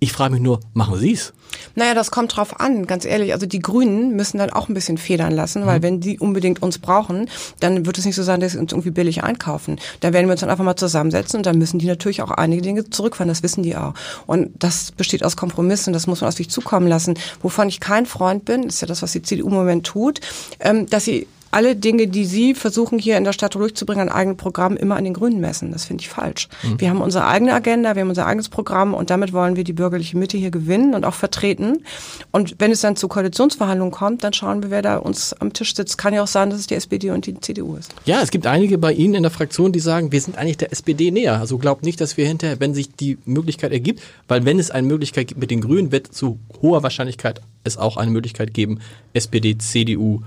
Ich 0.03 0.13
frage 0.13 0.33
mich 0.33 0.43
nur, 0.43 0.59
machen 0.75 0.99
Sie 0.99 1.13
es? 1.13 1.33
Naja, 1.77 1.95
das 1.95 2.11
kommt 2.11 2.37
drauf 2.37 2.59
an, 2.59 2.89
ganz 2.89 3.05
ehrlich. 3.05 3.33
Also 3.35 3.47
die 3.47 3.61
Grünen 3.61 4.17
müssen 4.17 4.39
dann 4.39 4.51
auch 4.51 4.69
ein 4.69 4.75
bisschen 4.75 4.99
federn 4.99 5.33
lassen, 5.33 5.65
weil 5.65 5.79
mhm. 5.79 5.83
wenn 5.85 6.01
die 6.01 6.19
unbedingt 6.19 6.61
uns 6.61 6.81
brauchen, 6.81 7.31
dann 7.61 7.87
wird 7.87 7.99
es 7.99 8.05
nicht 8.05 8.17
so 8.17 8.25
sein, 8.25 8.41
dass 8.41 8.51
sie 8.51 8.59
uns 8.59 8.73
irgendwie 8.73 8.91
billig 8.91 9.23
einkaufen. 9.23 9.79
Da 10.01 10.13
werden 10.13 10.27
wir 10.27 10.33
uns 10.33 10.41
dann 10.41 10.51
einfach 10.51 10.65
mal 10.65 10.75
zusammensetzen 10.75 11.39
und 11.39 11.47
dann 11.47 11.57
müssen 11.57 11.79
die 11.79 11.87
natürlich 11.87 12.21
auch 12.21 12.33
einige 12.33 12.63
Dinge 12.63 12.91
zurückfahren, 12.91 13.29
das 13.29 13.45
wissen 13.45 13.63
die 13.63 13.77
auch. 13.77 13.95
Und 14.27 14.51
das 14.59 14.91
besteht 14.91 15.25
aus 15.25 15.37
Kompromissen, 15.37 15.93
das 15.93 16.09
muss 16.09 16.21
man 16.21 16.27
auf 16.27 16.35
sich 16.35 16.51
zukommen 16.51 16.89
lassen. 16.89 17.15
Wovon 17.41 17.69
ich 17.69 17.79
kein 17.79 18.05
Freund 18.05 18.45
bin, 18.45 18.65
ist 18.65 18.81
ja 18.81 18.89
das, 18.89 19.03
was 19.03 19.13
die 19.13 19.23
CDU 19.23 19.47
im 19.47 19.55
Moment 19.55 19.87
tut, 19.87 20.21
ähm, 20.59 20.91
dass 20.91 21.05
sie 21.05 21.29
alle 21.53 21.77
Dinge, 21.77 22.09
die 22.09 22.25
Sie 22.25 22.55
versuchen 22.55 22.99
hier 22.99 23.19
in 23.19 23.25
der 23.25 23.33
Stadt 23.33 23.55
durchzubringen, 23.55 24.09
an 24.09 24.15
eigenen 24.15 24.37
Programmen 24.39 24.77
immer 24.79 24.97
an 24.97 25.05
den 25.05 25.13
Grünen 25.13 25.39
messen. 25.39 25.71
Das 25.71 25.85
finde 25.85 26.01
ich 26.01 26.09
falsch. 26.09 26.49
Mhm. 26.63 26.81
Wir 26.81 26.89
haben 26.91 27.01
unsere 27.03 27.27
eigene 27.27 27.53
Agenda, 27.53 27.95
wir 27.95 28.03
haben 28.03 28.09
unser 28.09 28.27
eigenes 28.27 28.49
Programm 28.49 28.95
und 28.95 29.11
damit 29.11 29.35
wollen 29.35 29.55
wir 29.55 29.63
die 29.63 29.75
bürgerliche 29.75 30.17
Mitte 30.17 30.39
hier 30.39 30.51
gewinnen 30.51 30.95
und 30.95 31.05
auch 31.05 31.15
vertreten. 31.15 31.85
Und 32.31 32.57
wenn 32.59 32.71
es 32.71 32.81
dann 32.81 32.97
zu 32.97 33.07
Koalitionsverhandlungen 33.07 33.93
kommt, 33.93 34.25
dann 34.25 34.33
schauen 34.33 34.63
wir, 34.63 34.71
wer 34.71 34.81
da 34.81 34.97
uns 34.97 35.35
am 35.35 35.53
Tisch 35.53 35.75
sitzt. 35.77 35.99
Kann 35.99 36.15
ja 36.15 36.23
auch 36.23 36.27
sein, 36.27 36.49
dass 36.49 36.59
es 36.59 36.67
die 36.67 36.75
SPD 36.75 37.11
und 37.11 37.27
die 37.27 37.39
CDU 37.39 37.77
ist. 37.77 37.95
Ja, 38.07 38.23
es 38.23 38.31
gibt 38.31 38.47
einige 38.47 38.79
bei 38.79 38.93
Ihnen 38.95 39.15
in 39.15 39.23
der 39.23 39.31
Fraktion, 39.31 39.73
die 39.73 39.81
sagen, 39.81 40.11
wir 40.11 40.21
sind 40.23 40.39
eigentlich 40.39 40.57
der 40.57 40.73
SPD 40.73 41.11
näher. 41.11 41.39
Also 41.39 41.59
glaubt 41.59 41.85
nicht, 41.85 42.01
dass 42.01 42.17
wir 42.17 42.27
hinterher, 42.27 42.61
wenn 42.61 42.73
sich 42.73 42.95
die 42.95 43.19
Möglichkeit 43.27 43.73
ergibt, 43.73 44.01
weil 44.27 44.47
wenn 44.47 44.59
es 44.59 44.71
eine 44.71 44.87
Möglichkeit 44.87 45.29
gibt 45.29 45.41
mit 45.41 45.51
den 45.51 45.61
Grünen, 45.61 45.93
wird 45.93 46.15
zu 46.15 46.39
hoher 46.63 46.83
Wahrscheinlichkeit 46.83 47.43
es 47.65 47.77
auch 47.77 47.99
eine 47.99 48.11
Möglichkeit 48.11 48.55
geben, 48.55 48.81
SPD, 49.13 49.59
CDU, 49.59 50.23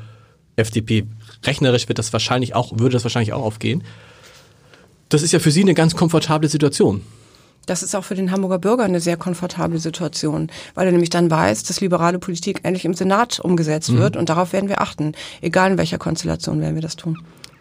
FDP. 0.55 1.05
Rechnerisch 1.43 1.87
wird 1.87 1.99
das 1.99 2.13
wahrscheinlich 2.13 2.55
auch, 2.55 2.71
würde 2.77 2.93
das 2.93 3.03
wahrscheinlich 3.03 3.33
auch 3.33 3.43
aufgehen. 3.43 3.83
Das 5.09 5.21
ist 5.21 5.31
ja 5.31 5.39
für 5.39 5.51
Sie 5.51 5.61
eine 5.61 5.73
ganz 5.73 5.95
komfortable 5.95 6.49
Situation. 6.49 7.01
Das 7.65 7.81
ist 7.81 7.95
auch 7.95 8.03
für 8.03 8.15
den 8.15 8.31
Hamburger 8.31 8.59
Bürger 8.59 8.83
eine 8.83 8.99
sehr 8.99 9.17
komfortable 9.17 9.79
Situation, 9.79 10.51
weil 10.75 10.85
er 10.85 10.91
nämlich 10.91 11.09
dann 11.09 11.31
weiß, 11.31 11.63
dass 11.63 11.81
liberale 11.81 12.19
Politik 12.19 12.59
endlich 12.63 12.85
im 12.85 12.93
Senat 12.93 13.39
umgesetzt 13.39 13.91
mhm. 13.91 13.97
wird 13.97 14.17
und 14.17 14.29
darauf 14.29 14.53
werden 14.53 14.69
wir 14.69 14.81
achten. 14.81 15.13
Egal 15.41 15.71
in 15.71 15.77
welcher 15.77 15.97
Konstellation 15.97 16.61
werden 16.61 16.75
wir 16.75 16.81
das 16.81 16.95
tun. 16.95 17.17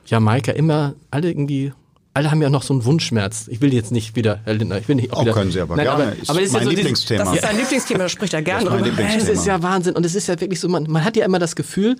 Ja, 0.07 0.20
Maika, 0.20 0.53
immer 0.53 0.95
alle 1.11 1.30
irgendwie 1.30 1.72
alle 2.16 2.30
haben 2.30 2.40
ja 2.40 2.49
noch 2.49 2.62
so 2.62 2.72
einen 2.72 2.84
Wunschschmerz. 2.84 3.49
Ich 3.49 3.61
will 3.61 3.74
jetzt 3.74 3.90
nicht 3.90 4.14
wieder, 4.14 4.38
Herr 4.45 4.55
Lindner, 4.55 4.78
ich 4.78 4.86
will 4.86 4.95
nicht 4.95 5.12
auch, 5.12 5.18
auch 5.18 5.22
wieder. 5.22 5.32
können 5.32 5.51
Sie 5.51 5.61
aber 5.61 5.74
nein, 5.74 5.86
gerne. 5.86 6.05
Aber, 6.05 6.16
ist 6.16 6.30
aber 6.30 6.40
ist 6.40 6.53
mein 6.53 6.62
ja 6.62 6.64
so 6.70 6.76
Lieblingsthema. 6.76 7.24
Das 7.24 7.34
ist 7.34 7.45
ein 7.45 7.57
Lieblingsthema, 7.59 7.99
da 7.99 8.09
spricht 8.09 8.34
er 8.34 8.42
gerne 8.42 8.70
drüber. 8.70 9.03
Es 9.16 9.28
ist 9.28 9.47
ja 9.47 9.61
Wahnsinn 9.64 9.97
und 9.97 10.07
es 10.07 10.14
ist 10.14 10.28
ja 10.28 10.40
wirklich 10.40 10.61
so, 10.61 10.68
man, 10.68 10.84
man 10.84 11.05
hat 11.05 11.16
ja 11.16 11.24
immer 11.24 11.40
das 11.40 11.57
Gefühl, 11.57 11.97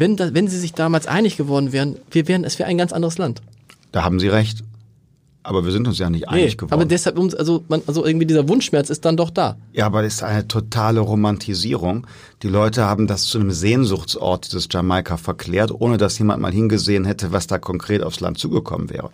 wenn, 0.00 0.16
da, 0.16 0.34
wenn 0.34 0.48
sie 0.48 0.58
sich 0.58 0.72
damals 0.72 1.06
einig 1.06 1.36
geworden 1.36 1.72
wären, 1.72 1.96
wir 2.10 2.26
wären, 2.26 2.44
es 2.44 2.58
wäre 2.58 2.68
ein 2.68 2.78
ganz 2.78 2.92
anderes 2.92 3.18
Land. 3.18 3.42
Da 3.92 4.02
haben 4.02 4.18
Sie 4.18 4.28
recht. 4.28 4.64
Aber 5.42 5.64
wir 5.64 5.72
sind 5.72 5.88
uns 5.88 5.98
ja 5.98 6.10
nicht 6.10 6.28
einig 6.28 6.44
nee, 6.44 6.54
geworden. 6.56 6.74
Aber 6.74 6.84
deshalb, 6.84 7.18
also, 7.18 7.64
man, 7.68 7.80
also 7.86 8.04
irgendwie 8.04 8.26
dieser 8.26 8.46
Wunschschmerz 8.48 8.90
ist 8.90 9.06
dann 9.06 9.16
doch 9.16 9.30
da. 9.30 9.56
Ja, 9.72 9.86
aber 9.86 10.02
das 10.02 10.14
ist 10.14 10.22
eine 10.22 10.46
totale 10.46 11.00
Romantisierung. 11.00 12.06
Die 12.42 12.48
Leute 12.48 12.84
haben 12.84 13.06
das 13.06 13.24
zu 13.24 13.38
einem 13.38 13.50
Sehnsuchtsort 13.50 14.52
dieses 14.52 14.68
Jamaika 14.70 15.16
verklärt, 15.16 15.72
ohne 15.72 15.96
dass 15.96 16.18
jemand 16.18 16.42
mal 16.42 16.52
hingesehen 16.52 17.06
hätte, 17.06 17.32
was 17.32 17.46
da 17.46 17.58
konkret 17.58 18.02
aufs 18.02 18.20
Land 18.20 18.38
zugekommen 18.38 18.90
wäre. 18.90 19.10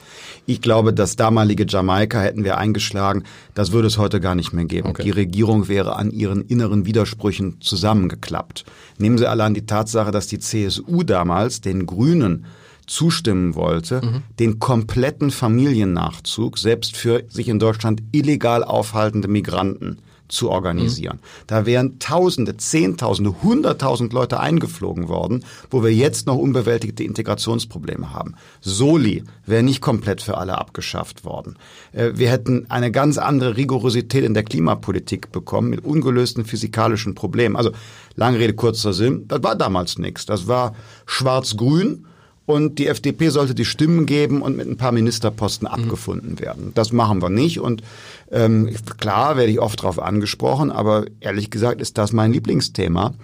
Ich 0.47 0.61
glaube, 0.61 0.93
das 0.93 1.14
damalige 1.14 1.64
Jamaika 1.68 2.20
hätten 2.20 2.43
wir 2.43 2.59
eingeschlagen, 2.59 3.22
das 3.55 3.70
würde 3.70 3.87
es 3.87 3.97
heute 3.97 4.20
gar 4.20 4.35
nicht 4.35 4.53
mehr 4.53 4.64
geben. 4.64 4.89
Okay. 4.89 5.05
Die 5.05 5.11
Regierung 5.11 5.68
wäre 5.68 5.95
an 5.95 6.11
ihren 6.11 6.43
inneren 6.43 6.87
Widersprüchen 6.87 7.61
zusammengeklappt. 7.61 8.64
Nehmen 8.99 9.18
Sie 9.18 9.29
allein 9.29 9.55
die 9.55 9.66
Tatsache, 9.66 10.11
dass 10.11 10.27
die 10.27 10.41
CSU 10.41 11.05
damals 11.05 11.61
den 11.61 11.87
Grünen 11.87 12.47
zustimmen 12.87 13.55
wollte, 13.55 14.01
mhm. 14.03 14.22
den 14.39 14.59
kompletten 14.59 15.30
Familiennachzug 15.30 16.59
selbst 16.59 16.97
für 16.97 17.24
sich 17.28 17.49
in 17.49 17.59
Deutschland 17.59 18.03
illegal 18.12 18.64
aufhaltende 18.64 19.28
Migranten 19.28 19.99
zu 20.28 20.51
organisieren. 20.51 21.16
Mhm. 21.16 21.45
Da 21.47 21.66
wären 21.66 21.99
Tausende, 21.99 22.57
Zehntausende, 22.57 23.43
Hunderttausend 23.43 24.12
Leute 24.12 24.41
eingeflogen 24.41 25.09
worden, 25.09 25.45
wo 25.70 25.82
wir 25.82 25.93
jetzt 25.93 26.26
noch 26.26 26.37
unbewältigte 26.37 27.05
Integrationsprobleme 27.05 28.12
haben. 28.12 28.34
Soli 28.61 29.24
wäre 29.45 29.62
nicht 29.62 29.80
komplett 29.80 30.22
für 30.22 30.37
alle 30.37 30.59
abgeschafft 30.59 31.24
worden. 31.24 31.57
Äh, 31.93 32.12
wir 32.14 32.30
hätten 32.30 32.66
eine 32.68 32.91
ganz 32.91 33.18
andere 33.18 33.57
Rigorosität 33.57 34.24
in 34.24 34.34
der 34.34 34.43
Klimapolitik 34.43 35.32
bekommen 35.32 35.70
mit 35.70 35.84
ungelösten 35.84 36.45
physikalischen 36.45 37.14
Problemen. 37.14 37.57
Also 37.57 37.70
lange 38.14 38.39
Rede, 38.39 38.55
kurzer 38.55 38.93
Sinn, 38.93 39.26
das 39.28 39.43
war 39.43 39.55
damals 39.55 39.99
nichts. 39.99 40.26
Das 40.26 40.49
war 40.49 40.74
schwarz-grün 41.07 42.07
und 42.47 42.79
die 42.79 42.87
FDP 42.87 43.29
sollte 43.29 43.55
die 43.55 43.65
Stimmen 43.65 44.07
geben 44.07 44.41
und 44.41 44.57
mit 44.57 44.67
ein 44.67 44.77
paar 44.77 44.93
Ministerposten 44.93 45.69
mhm. 45.69 45.75
abgefunden 45.75 46.41
werden. 46.41 46.73
Das 46.75 46.93
machen 46.93 47.21
wir 47.21 47.29
nicht 47.29 47.61
und 47.61 47.83
ähm, 48.31 48.71
klar 48.99 49.37
werde 49.37 49.51
ich 49.51 49.61
oft 49.61 49.81
darauf 49.81 50.01
angesprochen, 50.01 50.71
aber 50.71 51.05
ehrlich 51.21 51.51
gesagt 51.51 51.81
ist 51.81 51.99
das 51.99 52.13
mein 52.13 52.33
Lieblingsthema, 52.33 53.15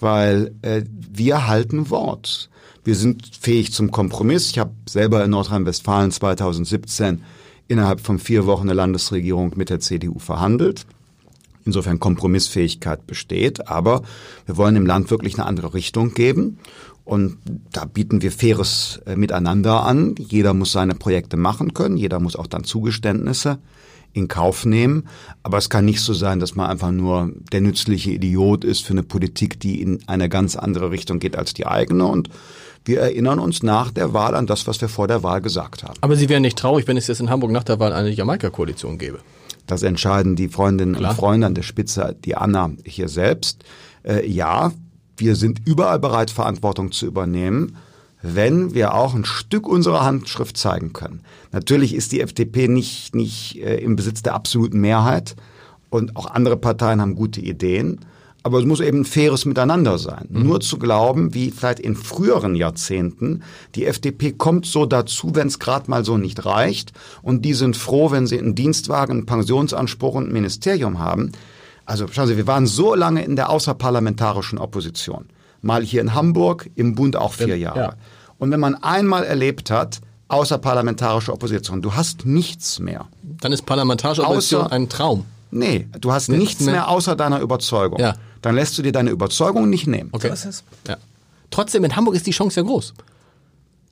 weil 0.00 0.52
äh, 0.62 0.82
wir 1.12 1.46
halten 1.46 1.90
Wort. 1.90 2.50
Wir 2.84 2.96
sind 2.96 3.36
fähig 3.40 3.72
zum 3.72 3.92
Kompromiss. 3.92 4.50
Ich 4.50 4.58
habe 4.58 4.72
selber 4.88 5.24
in 5.24 5.30
Nordrhein-Westfalen 5.30 6.10
2017 6.10 7.22
innerhalb 7.68 8.00
von 8.00 8.18
vier 8.18 8.46
Wochen 8.46 8.64
eine 8.64 8.74
Landesregierung 8.74 9.52
mit 9.56 9.70
der 9.70 9.78
CDU 9.78 10.18
verhandelt. 10.18 10.84
Insofern 11.64 12.00
Kompromissfähigkeit 12.00 13.06
besteht, 13.06 13.68
aber 13.68 14.02
wir 14.46 14.56
wollen 14.56 14.74
dem 14.74 14.86
Land 14.86 15.12
wirklich 15.12 15.34
eine 15.34 15.46
andere 15.46 15.74
Richtung 15.74 16.12
geben. 16.12 16.58
Und 17.04 17.38
da 17.72 17.84
bieten 17.84 18.22
wir 18.22 18.30
faires 18.30 19.00
äh, 19.06 19.16
Miteinander 19.16 19.84
an. 19.84 20.14
Jeder 20.18 20.54
muss 20.54 20.72
seine 20.72 20.94
Projekte 20.94 21.36
machen 21.36 21.74
können, 21.74 21.96
jeder 21.96 22.20
muss 22.20 22.36
auch 22.36 22.46
dann 22.46 22.64
Zugeständnisse 22.64 23.58
in 24.12 24.28
Kauf 24.28 24.64
nehmen. 24.64 25.08
Aber 25.42 25.58
es 25.58 25.70
kann 25.70 25.84
nicht 25.84 26.00
so 26.00 26.12
sein, 26.12 26.38
dass 26.38 26.54
man 26.54 26.70
einfach 26.70 26.90
nur 26.90 27.32
der 27.50 27.60
nützliche 27.60 28.12
Idiot 28.12 28.64
ist 28.64 28.84
für 28.84 28.92
eine 28.92 29.02
Politik, 29.02 29.58
die 29.58 29.80
in 29.80 30.00
eine 30.06 30.28
ganz 30.28 30.56
andere 30.56 30.90
Richtung 30.90 31.18
geht 31.18 31.36
als 31.36 31.54
die 31.54 31.66
eigene. 31.66 32.06
Und 32.06 32.28
wir 32.84 33.00
erinnern 33.00 33.38
uns 33.38 33.62
nach 33.62 33.90
der 33.90 34.12
Wahl 34.12 34.34
an 34.34 34.46
das, 34.46 34.66
was 34.66 34.80
wir 34.80 34.88
vor 34.88 35.08
der 35.08 35.22
Wahl 35.22 35.40
gesagt 35.40 35.82
haben. 35.82 35.94
Aber 36.00 36.16
Sie 36.16 36.28
wären 36.28 36.42
nicht 36.42 36.58
traurig, 36.58 36.86
wenn 36.88 36.96
es 36.96 37.06
jetzt 37.06 37.20
in 37.20 37.30
Hamburg 37.30 37.52
nach 37.52 37.64
der 37.64 37.78
Wahl 37.80 37.92
eine 37.92 38.10
Jamaika-Koalition 38.10 38.98
gäbe. 38.98 39.20
Das 39.66 39.82
entscheiden 39.82 40.36
die 40.36 40.48
Freundinnen 40.48 40.96
Klar. 40.96 41.10
und 41.10 41.16
Freunde 41.16 41.46
an 41.46 41.54
der 41.54 41.62
Spitze, 41.62 42.16
die 42.24 42.36
Anna 42.36 42.72
hier 42.84 43.08
selbst. 43.08 43.64
Äh, 44.02 44.28
ja, 44.28 44.72
wir 45.22 45.36
sind 45.36 45.62
überall 45.64 46.00
bereit, 46.00 46.32
Verantwortung 46.32 46.90
zu 46.90 47.06
übernehmen, 47.06 47.76
wenn 48.22 48.74
wir 48.74 48.94
auch 48.94 49.14
ein 49.14 49.24
Stück 49.24 49.68
unserer 49.68 50.04
Handschrift 50.04 50.56
zeigen 50.56 50.92
können. 50.92 51.20
Natürlich 51.52 51.94
ist 51.94 52.10
die 52.10 52.20
FDP 52.20 52.66
nicht, 52.66 53.14
nicht 53.14 53.56
äh, 53.62 53.76
im 53.76 53.94
Besitz 53.94 54.22
der 54.22 54.34
absoluten 54.34 54.80
Mehrheit 54.80 55.36
und 55.90 56.16
auch 56.16 56.26
andere 56.26 56.56
Parteien 56.56 57.00
haben 57.00 57.14
gute 57.14 57.40
Ideen. 57.40 58.00
Aber 58.44 58.58
es 58.58 58.64
muss 58.64 58.80
eben 58.80 59.02
ein 59.02 59.04
faires 59.04 59.44
Miteinander 59.44 59.98
sein. 59.98 60.26
Mhm. 60.28 60.42
Nur 60.42 60.60
zu 60.60 60.76
glauben, 60.78 61.32
wie 61.32 61.52
vielleicht 61.52 61.78
in 61.78 61.94
früheren 61.94 62.56
Jahrzehnten, 62.56 63.44
die 63.76 63.86
FDP 63.86 64.32
kommt 64.32 64.66
so 64.66 64.84
dazu, 64.84 65.36
wenn 65.36 65.46
es 65.46 65.60
gerade 65.60 65.88
mal 65.88 66.04
so 66.04 66.18
nicht 66.18 66.44
reicht. 66.44 66.92
Und 67.22 67.44
die 67.44 67.54
sind 67.54 67.76
froh, 67.76 68.10
wenn 68.10 68.26
sie 68.26 68.40
einen 68.40 68.56
Dienstwagen, 68.56 69.18
einen 69.18 69.26
Pensionsanspruch 69.26 70.16
und 70.16 70.28
ein 70.28 70.32
Ministerium 70.32 70.98
haben. 70.98 71.30
Also 71.84 72.06
schauen 72.08 72.28
Sie, 72.28 72.36
wir 72.36 72.46
waren 72.46 72.66
so 72.66 72.94
lange 72.94 73.24
in 73.24 73.36
der 73.36 73.50
außerparlamentarischen 73.50 74.58
Opposition. 74.58 75.26
Mal 75.60 75.82
hier 75.82 76.00
in 76.00 76.14
Hamburg, 76.14 76.70
im 76.74 76.94
Bund 76.94 77.16
auch 77.16 77.32
vier 77.32 77.58
Jahre. 77.58 77.80
Ja. 77.80 77.94
Und 78.38 78.50
wenn 78.50 78.60
man 78.60 78.74
einmal 78.82 79.24
erlebt 79.24 79.70
hat, 79.70 80.00
außerparlamentarische 80.28 81.32
Opposition, 81.32 81.82
du 81.82 81.94
hast 81.94 82.26
nichts 82.26 82.78
mehr. 82.78 83.06
Dann 83.40 83.52
ist 83.52 83.66
parlamentarische 83.66 84.22
Opposition 84.22 84.62
außer, 84.62 84.72
ein 84.72 84.88
Traum. 84.88 85.24
Nee, 85.50 85.86
du 86.00 86.12
hast 86.12 86.28
nichts 86.28 86.62
mehr. 86.62 86.74
mehr 86.74 86.88
außer 86.88 87.14
deiner 87.14 87.40
Überzeugung. 87.40 88.00
Ja. 88.00 88.14
Dann 88.40 88.54
lässt 88.54 88.76
du 88.78 88.82
dir 88.82 88.92
deine 88.92 89.10
Überzeugung 89.10 89.68
nicht 89.68 89.86
nehmen. 89.86 90.08
Okay. 90.12 90.28
So 90.28 90.32
ist 90.32 90.44
es. 90.46 90.64
Ja. 90.88 90.96
Trotzdem, 91.50 91.84
in 91.84 91.94
Hamburg 91.94 92.14
ist 92.14 92.26
die 92.26 92.30
Chance 92.30 92.58
ja 92.58 92.66
groß. 92.66 92.94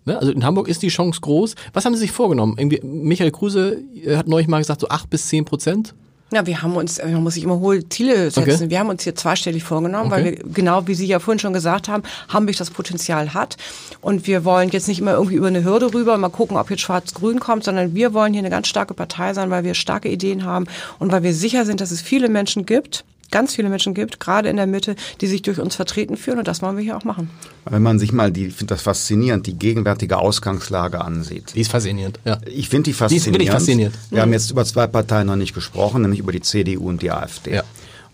Ne? 0.06 0.18
Also 0.18 0.32
in 0.32 0.44
Hamburg 0.44 0.68
ist 0.68 0.82
die 0.82 0.88
Chance 0.88 1.20
groß. 1.20 1.54
Was 1.72 1.84
haben 1.84 1.94
Sie 1.94 2.00
sich 2.00 2.12
vorgenommen? 2.12 2.54
Irgendwie, 2.56 2.80
Michael 2.82 3.30
Kruse 3.30 3.78
hat 4.16 4.26
neulich 4.26 4.48
mal 4.48 4.58
gesagt, 4.58 4.80
so 4.80 4.88
acht 4.88 5.10
bis 5.10 5.28
zehn 5.28 5.44
Prozent. 5.44 5.94
Ja, 6.32 6.46
wir 6.46 6.62
haben 6.62 6.76
uns, 6.76 6.98
man 7.02 7.22
muss 7.22 7.34
sich 7.34 7.42
immer 7.42 7.58
hohe 7.58 7.88
Ziele 7.88 8.30
setzen. 8.30 8.54
Okay. 8.54 8.70
Wir 8.70 8.78
haben 8.78 8.88
uns 8.88 9.02
hier 9.02 9.16
zweistellig 9.16 9.64
vorgenommen, 9.64 10.12
okay. 10.12 10.24
weil 10.24 10.24
wir, 10.24 10.52
genau 10.52 10.86
wie 10.86 10.94
Sie 10.94 11.06
ja 11.06 11.18
vorhin 11.18 11.40
schon 11.40 11.52
gesagt 11.52 11.88
haben, 11.88 12.04
Hamburg 12.28 12.56
das 12.56 12.70
Potenzial 12.70 13.34
hat. 13.34 13.56
Und 14.00 14.26
wir 14.26 14.44
wollen 14.44 14.68
jetzt 14.70 14.86
nicht 14.86 15.00
immer 15.00 15.12
irgendwie 15.12 15.34
über 15.34 15.48
eine 15.48 15.64
Hürde 15.64 15.92
rüber 15.92 16.16
mal 16.18 16.28
gucken, 16.28 16.56
ob 16.56 16.70
jetzt 16.70 16.82
Schwarz-Grün 16.82 17.40
kommt, 17.40 17.64
sondern 17.64 17.94
wir 17.94 18.14
wollen 18.14 18.32
hier 18.32 18.40
eine 18.40 18.50
ganz 18.50 18.68
starke 18.68 18.94
Partei 18.94 19.34
sein, 19.34 19.50
weil 19.50 19.64
wir 19.64 19.74
starke 19.74 20.08
Ideen 20.08 20.44
haben 20.44 20.66
und 21.00 21.10
weil 21.10 21.22
wir 21.24 21.34
sicher 21.34 21.64
sind, 21.64 21.80
dass 21.80 21.90
es 21.90 22.00
viele 22.00 22.28
Menschen 22.28 22.64
gibt, 22.64 23.04
ganz 23.30 23.54
viele 23.54 23.68
Menschen 23.68 23.94
gibt, 23.94 24.20
gerade 24.20 24.48
in 24.48 24.56
der 24.56 24.66
Mitte, 24.66 24.96
die 25.20 25.26
sich 25.26 25.42
durch 25.42 25.60
uns 25.60 25.76
vertreten 25.76 26.16
fühlen 26.16 26.38
und 26.38 26.48
das 26.48 26.62
wollen 26.62 26.76
wir 26.76 26.84
hier 26.84 26.96
auch 26.96 27.04
machen. 27.04 27.30
Wenn 27.64 27.82
man 27.82 27.98
sich 27.98 28.12
mal 28.12 28.30
die, 28.30 28.46
ich 28.46 28.54
finde 28.54 28.74
das 28.74 28.82
faszinierend, 28.82 29.46
die 29.46 29.54
gegenwärtige 29.54 30.18
Ausgangslage 30.18 31.00
ansieht. 31.00 31.54
Die 31.54 31.60
ist 31.60 31.70
faszinierend, 31.70 32.20
ja. 32.24 32.38
Ich 32.46 32.68
finde 32.68 32.84
die 32.84 32.92
faszinierend. 32.92 33.26
Die 33.26 33.30
ist 33.30 33.34
wirklich 33.34 33.50
faszinierend. 33.50 33.96
Wir 34.10 34.18
mhm. 34.18 34.22
haben 34.22 34.32
jetzt 34.32 34.50
über 34.50 34.64
zwei 34.64 34.86
Parteien 34.86 35.26
noch 35.26 35.36
nicht 35.36 35.54
gesprochen, 35.54 36.02
nämlich 36.02 36.20
über 36.20 36.32
die 36.32 36.40
CDU 36.40 36.88
und 36.88 37.02
die 37.02 37.10
AfD. 37.10 37.54
Ja. 37.54 37.62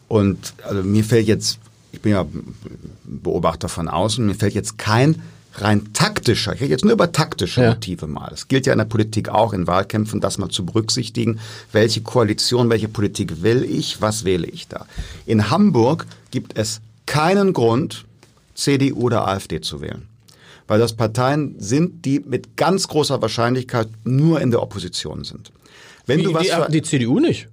Und 0.08 0.54
also 0.62 0.82
mir 0.82 1.04
fällt 1.04 1.26
jetzt, 1.26 1.58
ich 1.92 2.00
bin 2.00 2.12
ja 2.12 2.26
Beobachter 3.04 3.68
von 3.68 3.88
außen, 3.88 4.24
mir 4.24 4.34
fällt 4.34 4.54
jetzt 4.54 4.78
kein 4.78 5.22
rein 5.60 5.92
taktischer, 5.92 6.54
ich 6.54 6.60
rede 6.60 6.70
jetzt 6.70 6.84
nur 6.84 6.92
über 6.92 7.12
taktische 7.12 7.62
ja. 7.62 7.70
Motive 7.70 8.06
mal. 8.06 8.30
Es 8.32 8.48
gilt 8.48 8.66
ja 8.66 8.72
in 8.72 8.78
der 8.78 8.86
Politik 8.86 9.28
auch, 9.28 9.52
in 9.52 9.66
Wahlkämpfen, 9.66 10.20
das 10.20 10.38
mal 10.38 10.48
zu 10.48 10.64
berücksichtigen. 10.64 11.38
Welche 11.72 12.02
Koalition, 12.02 12.70
welche 12.70 12.88
Politik 12.88 13.42
will 13.42 13.64
ich, 13.64 14.00
was 14.00 14.24
wähle 14.24 14.46
ich 14.46 14.68
da? 14.68 14.86
In 15.24 15.50
Hamburg 15.50 16.06
gibt 16.30 16.58
es 16.58 16.80
keinen 17.06 17.52
Grund, 17.52 18.04
CDU 18.54 19.02
oder 19.02 19.28
AfD 19.28 19.60
zu 19.60 19.80
wählen. 19.80 20.08
Weil 20.66 20.80
das 20.80 20.94
Parteien 20.94 21.54
sind, 21.58 22.04
die 22.04 22.20
mit 22.20 22.56
ganz 22.56 22.88
großer 22.88 23.22
Wahrscheinlichkeit 23.22 23.88
nur 24.04 24.40
in 24.40 24.50
der 24.50 24.62
Opposition 24.62 25.22
sind. 25.22 25.52
Wenn 26.06 26.20
Wie, 26.20 26.24
du 26.24 26.34
was 26.34 26.46
die, 26.46 26.72
die 26.72 26.82
CDU 26.82 27.20
nicht? 27.20 27.48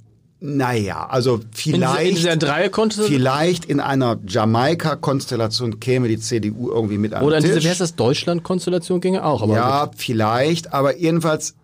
Naja, 0.46 1.08
also 1.08 1.40
vielleicht, 1.54 2.26
in, 2.26 2.42
in 2.42 2.92
vielleicht 2.92 3.64
in 3.64 3.80
einer 3.80 4.20
Jamaika-Konstellation 4.28 5.80
käme 5.80 6.10
die 6.10 6.20
CDU 6.20 6.70
irgendwie 6.70 6.98
mit 6.98 7.14
an 7.14 7.24
Oder 7.24 7.38
in 7.38 7.46
diese, 7.46 7.64
wie 7.64 7.70
heißt 7.70 7.80
das, 7.80 7.96
Deutschland-Konstellation 7.96 9.00
ginge 9.00 9.24
auch. 9.24 9.48
Ja, 9.48 9.86
gut. 9.86 9.94
vielleicht, 9.96 10.74
aber 10.74 10.98
jedenfalls, 10.98 11.56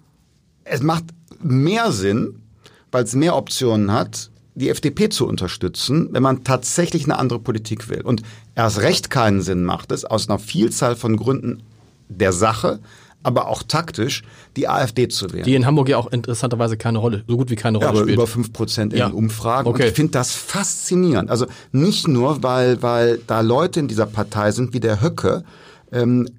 es 0.63 0.81
macht 0.81 1.03
mehr 1.41 1.91
Sinn, 1.91 2.41
weil 2.89 3.03
es 3.03 3.15
mehr 3.15 3.35
Optionen 3.35 3.91
hat, 3.91 4.31
die 4.55 4.69
FDP 4.69 5.09
zu 5.09 5.27
unterstützen, 5.27 6.07
wenn 6.11 6.23
man 6.23 6.45
tatsächlich 6.45 7.03
eine 7.03 7.17
andere 7.17 7.39
Politik 7.39 7.89
will. 7.89 7.99
Und 7.99 8.23
erst 8.55 8.79
recht 8.79 9.09
keinen 9.09 9.41
Sinn 9.41 9.65
macht 9.65 9.91
es, 9.91 10.05
aus 10.05 10.29
einer 10.29 10.39
Vielzahl 10.39 10.95
von 10.95 11.17
Gründen 11.17 11.63
der 12.07 12.31
Sache, 12.31 12.79
aber 13.23 13.47
auch 13.47 13.63
taktisch, 13.63 14.23
die 14.55 14.67
AfD 14.67 15.07
zu 15.07 15.31
wählen. 15.31 15.43
Die 15.43 15.55
in 15.55 15.65
Hamburg 15.65 15.89
ja 15.89 15.97
auch 15.97 16.07
interessanterweise 16.07 16.77
keine 16.77 16.99
Rolle, 16.99 17.23
so 17.27 17.37
gut 17.37 17.49
wie 17.49 17.55
keine 17.55 17.77
Rolle 17.77 17.85
ja, 17.85 17.89
aber 17.89 18.01
spielt. 18.01 18.15
über 18.15 18.27
fünf 18.27 18.53
Prozent 18.53 18.93
in 18.93 18.99
ja. 18.99 19.09
den 19.09 19.15
Umfragen. 19.15 19.67
Okay. 19.67 19.83
Und 19.83 19.89
ich 19.89 19.95
finde 19.95 20.11
das 20.13 20.31
faszinierend. 20.31 21.29
Also 21.29 21.45
nicht 21.71 22.07
nur, 22.07 22.43
weil, 22.43 22.81
weil 22.81 23.19
da 23.27 23.41
Leute 23.41 23.81
in 23.81 23.87
dieser 23.87 24.05
Partei 24.05 24.51
sind 24.51 24.73
wie 24.73 24.79
der 24.79 25.01
Höcke, 25.01 25.43
ähm, 25.91 26.29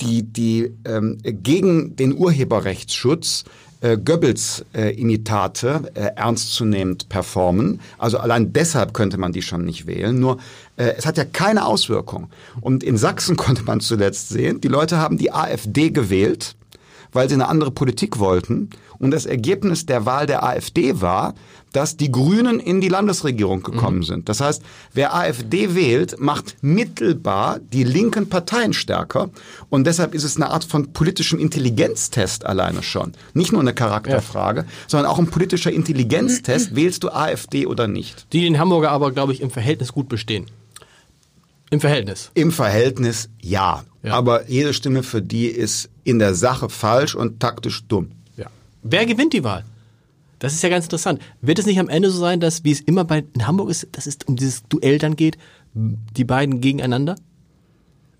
die, 0.00 0.22
die 0.22 0.72
ähm, 0.84 1.18
gegen 1.24 1.96
den 1.96 2.16
Urheberrechtsschutz 2.16 3.44
äh, 3.86 3.98
Goebbels-Imitate 3.98 5.92
äh, 5.94 6.00
ernstzunehmend 6.16 7.08
performen. 7.08 7.80
Also 7.98 8.18
allein 8.18 8.52
deshalb 8.52 8.94
könnte 8.94 9.18
man 9.18 9.32
die 9.32 9.42
schon 9.42 9.64
nicht 9.64 9.86
wählen. 9.86 10.18
Nur 10.18 10.38
äh, 10.76 10.94
es 10.96 11.06
hat 11.06 11.16
ja 11.16 11.24
keine 11.24 11.64
Auswirkung. 11.66 12.28
Und 12.60 12.82
in 12.82 12.96
Sachsen 12.96 13.36
konnte 13.44 13.62
man 13.62 13.80
zuletzt 13.80 14.28
sehen, 14.28 14.60
die 14.60 14.68
Leute 14.68 14.98
haben 14.98 15.18
die 15.18 15.32
AfD 15.32 15.90
gewählt, 15.90 16.56
weil 17.12 17.28
sie 17.28 17.34
eine 17.34 17.48
andere 17.48 17.70
Politik 17.70 18.18
wollten. 18.18 18.70
Und 18.98 19.10
das 19.10 19.26
Ergebnis 19.26 19.86
der 19.86 20.06
Wahl 20.06 20.26
der 20.26 20.44
AfD 20.44 21.00
war, 21.00 21.34
dass 21.72 21.98
die 21.98 22.10
Grünen 22.10 22.58
in 22.58 22.80
die 22.80 22.88
Landesregierung 22.88 23.62
gekommen 23.62 23.98
mhm. 23.98 24.04
sind. 24.04 24.28
Das 24.30 24.40
heißt, 24.40 24.62
wer 24.94 25.14
AfD 25.14 25.74
wählt, 25.74 26.18
macht 26.18 26.56
mittelbar 26.62 27.58
die 27.58 27.84
linken 27.84 28.30
Parteien 28.30 28.72
stärker. 28.72 29.28
Und 29.68 29.86
deshalb 29.86 30.14
ist 30.14 30.24
es 30.24 30.36
eine 30.36 30.48
Art 30.48 30.64
von 30.64 30.94
politischem 30.94 31.38
Intelligenztest 31.38 32.46
alleine 32.46 32.82
schon. 32.82 33.12
Nicht 33.34 33.52
nur 33.52 33.60
eine 33.60 33.74
Charakterfrage, 33.74 34.60
ja. 34.60 34.66
sondern 34.86 35.10
auch 35.10 35.18
ein 35.18 35.26
politischer 35.26 35.70
Intelligenztest. 35.70 36.74
Wählst 36.74 37.04
du 37.04 37.10
AfD 37.10 37.66
oder 37.66 37.88
nicht? 37.88 38.32
Die 38.32 38.46
in 38.46 38.58
Hamburger 38.58 38.90
aber, 38.90 39.12
glaube 39.12 39.34
ich, 39.34 39.42
im 39.42 39.50
Verhältnis 39.50 39.92
gut 39.92 40.08
bestehen. 40.08 40.46
Im 41.70 41.80
Verhältnis. 41.80 42.30
Im 42.34 42.52
Verhältnis 42.52 43.28
ja. 43.42 43.84
ja. 44.02 44.12
Aber 44.14 44.48
jede 44.48 44.72
Stimme 44.72 45.02
für 45.02 45.20
die 45.20 45.46
ist 45.46 45.90
in 46.04 46.18
der 46.18 46.34
Sache 46.34 46.70
falsch 46.70 47.14
und 47.14 47.40
taktisch 47.40 47.86
dumm. 47.86 48.12
Wer 48.88 49.04
gewinnt 49.04 49.32
die 49.32 49.42
Wahl? 49.42 49.64
Das 50.38 50.52
ist 50.52 50.62
ja 50.62 50.68
ganz 50.68 50.84
interessant. 50.84 51.20
Wird 51.40 51.58
es 51.58 51.66
nicht 51.66 51.80
am 51.80 51.88
Ende 51.88 52.10
so 52.10 52.18
sein, 52.20 52.40
dass, 52.40 52.62
wie 52.62 52.70
es 52.70 52.80
immer 52.80 53.04
bei 53.04 53.24
in 53.34 53.46
Hamburg 53.46 53.70
ist, 53.70 53.88
dass 53.92 54.06
es 54.06 54.18
um 54.26 54.36
dieses 54.36 54.62
Duell 54.68 54.98
dann 54.98 55.16
geht, 55.16 55.38
die 55.74 56.24
beiden 56.24 56.60
gegeneinander? 56.60 57.16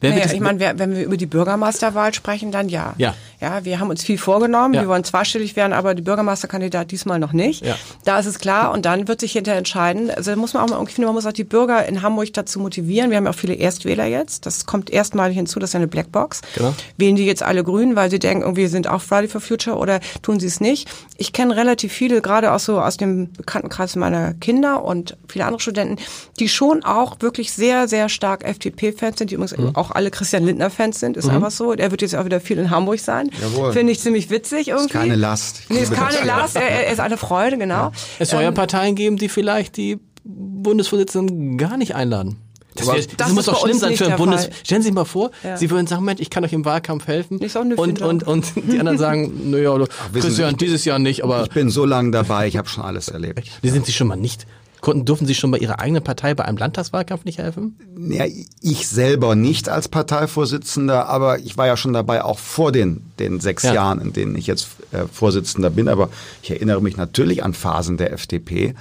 Naja, 0.03 0.27
ich 0.33 0.41
meine, 0.41 0.79
wenn 0.79 0.95
wir 0.95 1.05
über 1.05 1.17
die 1.17 1.27
Bürgermeisterwahl 1.27 2.13
sprechen, 2.13 2.53
dann 2.53 2.69
ja. 2.69 2.95
Ja. 2.99 3.15
Ja, 3.41 3.65
wir 3.65 3.81
haben 3.81 3.91
uns 3.91 4.03
viel 4.03 4.19
vorgenommen. 4.19 4.75
Ja. 4.75 4.83
Wir 4.83 4.89
wollen 4.89 5.05
zweistellig 5.05 5.57
werden, 5.57 5.73
aber 5.73 5.95
die 5.95 6.03
Bürgermeisterkandidat 6.03 6.91
diesmal 6.91 7.19
noch 7.19 7.33
nicht. 7.33 7.65
Ja. 7.65 7.77
Da 8.05 8.19
ist 8.19 8.27
es 8.27 8.39
klar 8.39 8.73
und 8.73 8.87
dann 8.87 9.09
wird 9.09 9.21
sich 9.21 9.33
hinterher 9.33 9.59
entscheiden. 9.59 10.11
Also 10.11 10.31
da 10.31 10.37
muss 10.37 10.55
man 10.55 10.63
auch 10.63 10.69
mal, 10.69 10.83
ich 10.87 10.95
finde, 10.95 11.07
man 11.07 11.15
muss 11.15 11.27
auch 11.27 11.33
die 11.33 11.45
Bürger 11.45 11.87
in 11.87 12.03
Hamburg 12.03 12.33
dazu 12.33 12.61
motivieren. 12.61 13.11
Wir 13.11 13.19
haben 13.19 13.25
ja 13.25 13.31
auch 13.31 13.37
viele 13.37 13.55
Erstwähler 13.55 14.07
jetzt. 14.07 14.47
Das 14.47 14.65
kommt 14.65 14.91
erstmalig 14.91 15.37
hinzu, 15.37 15.59
das 15.59 15.71
ist 15.71 15.75
ja 15.75 15.79
eine 15.79 15.87
Blackbox. 15.87 16.41
Genau. 16.55 16.75
Wählen 16.97 17.17
die 17.17 17.27
jetzt 17.27 17.43
alle 17.43 17.63
Grün, 17.63 17.95
weil 17.95 18.11
sie 18.11 18.19
denken, 18.19 18.57
wir 18.57 18.69
sind 18.71 18.89
auch 18.89 19.03
Friday 19.03 19.29
for 19.29 19.41
Future 19.41 19.77
oder 19.77 20.01
tun 20.23 20.41
sie 20.41 20.47
es 20.47 20.61
nicht? 20.61 20.89
Ich 21.19 21.33
kenne 21.33 21.57
relativ 21.57 21.93
viele, 21.93 22.23
gerade 22.23 22.53
auch 22.53 22.61
so 22.61 22.81
aus 22.81 22.97
dem 22.97 23.33
Bekanntenkreis 23.33 23.97
meiner 23.97 24.33
Kinder 24.35 24.83
und 24.83 25.17
viele 25.29 25.45
andere 25.45 25.61
Studenten, 25.61 25.97
die 26.39 26.49
schon 26.49 26.85
auch 26.85 27.21
wirklich 27.21 27.53
sehr, 27.53 27.87
sehr 27.89 28.09
stark 28.09 28.45
FDP-Fans 28.45 29.19
sind, 29.19 29.31
die 29.31 29.35
übrigens 29.35 29.57
mhm. 29.57 29.77
auch 29.77 29.86
auch 29.87 29.91
alle 29.93 30.11
Christian 30.11 30.45
Lindner-Fans 30.45 31.01
sind, 31.01 31.17
ist 31.17 31.27
mhm. 31.27 31.37
einfach 31.37 31.51
so. 31.51 31.73
Er 31.73 31.91
wird 31.91 32.03
jetzt 32.03 32.15
auch 32.15 32.25
wieder 32.25 32.41
viel 32.41 32.59
in 32.59 32.71
Hamburg 32.71 33.01
sein. 33.01 33.31
Finde 33.73 33.93
ich 33.93 34.01
ziemlich 34.01 34.31
witzig 34.31 34.69
irgendwie. 34.69 34.87
Ist 34.87 34.93
keine 34.93 35.17
Last. 35.17 35.63
Nee, 35.69 35.81
ist 35.81 35.93
keine 35.93 36.25
Last, 36.25 36.57
er, 36.57 36.63
er, 36.63 36.93
ist 36.93 37.01
eine 37.01 37.17
Freude, 37.17 37.59
genau. 37.59 37.75
Ja. 37.75 37.93
Es 38.19 38.31
soll 38.31 38.43
ja 38.43 38.49
ähm, 38.49 38.55
Parteien 38.55 38.95
geben, 38.95 39.17
die 39.17 39.29
vielleicht 39.29 39.77
die 39.77 39.99
Bundesvorsitzenden 40.25 41.59
gar 41.59 41.77
nicht 41.77 41.95
einladen. 41.95 42.39
Das, 42.75 42.87
wär, 42.87 42.95
das, 42.95 43.07
das 43.17 43.33
muss 43.33 43.47
doch 43.47 43.61
schlimm 43.61 43.79
sein 43.79 43.97
für 43.97 44.07
ein 44.07 44.17
Bundes. 44.17 44.45
Fall. 44.45 44.55
Stellen 44.63 44.83
Sie 44.83 44.89
sich 44.89 44.95
mal 44.95 45.05
vor, 45.05 45.31
ja. 45.43 45.57
Sie 45.57 45.71
würden 45.71 45.87
sagen, 45.87 46.05
Mensch, 46.05 46.21
ich 46.21 46.29
kann 46.29 46.45
euch 46.45 46.53
im 46.53 46.65
Wahlkampf 46.65 47.07
helfen. 47.07 47.41
Auch 47.43 47.61
eine 47.61 47.77
und, 47.77 48.03
und, 48.03 48.23
und 48.25 48.53
die 48.71 48.79
anderen 48.79 48.99
sagen, 48.99 49.51
naja, 49.51 49.79
Christian, 50.13 50.57
dieses 50.57 50.85
Jahr 50.85 50.99
nicht, 50.99 51.25
aber. 51.25 51.45
Ich 51.45 51.51
bin 51.51 51.71
so 51.71 51.85
lange 51.85 52.11
dabei, 52.11 52.47
ich 52.47 52.57
habe 52.57 52.69
schon 52.69 52.85
alles 52.85 53.09
erlebt. 53.09 53.49
Die 53.63 53.71
sind 53.71 53.87
Sie 53.87 53.93
schon 53.93 54.09
mal 54.09 54.17
nicht. 54.17 54.47
Konnten, 54.81 55.05
durften 55.05 55.27
Sie 55.27 55.35
schon 55.35 55.51
bei 55.51 55.59
Ihrer 55.59 55.81
eigenen 55.81 56.03
Partei 56.03 56.35
bei 56.35 56.45
einem 56.45 56.59
Landtagswahlkampf 56.59 57.25
nicht 57.25 57.39
helfen? 57.39 57.77
Ja, 57.99 58.25
ich 58.61 58.89
selber 58.89 59.35
nicht 59.35 59.69
als 59.69 59.89
Parteivorsitzender, 59.89 61.09
aber 61.09 61.39
ich 61.39 61.57
war 61.57 61.67
ja 61.67 61.77
schon 61.77 61.93
dabei, 61.93 62.23
auch 62.23 62.39
vor 62.39 62.73
den, 62.73 63.03
den 63.19 63.41
sechs 63.41 63.63
ja. 63.63 63.75
Jahren, 63.75 64.01
in 64.01 64.13
denen 64.13 64.37
ich 64.37 64.47
jetzt 64.47 64.69
äh, 64.93 65.05
Vorsitzender 65.11 65.71
bin. 65.71 65.89
Aber 65.89 66.11
ich 66.43 66.51
erinnere 66.51 66.83
mich 66.83 66.97
natürlich 66.97 67.43
an 67.43 67.55
Phasen 67.55 67.97
der 67.97 68.13
FDP. 68.13 68.75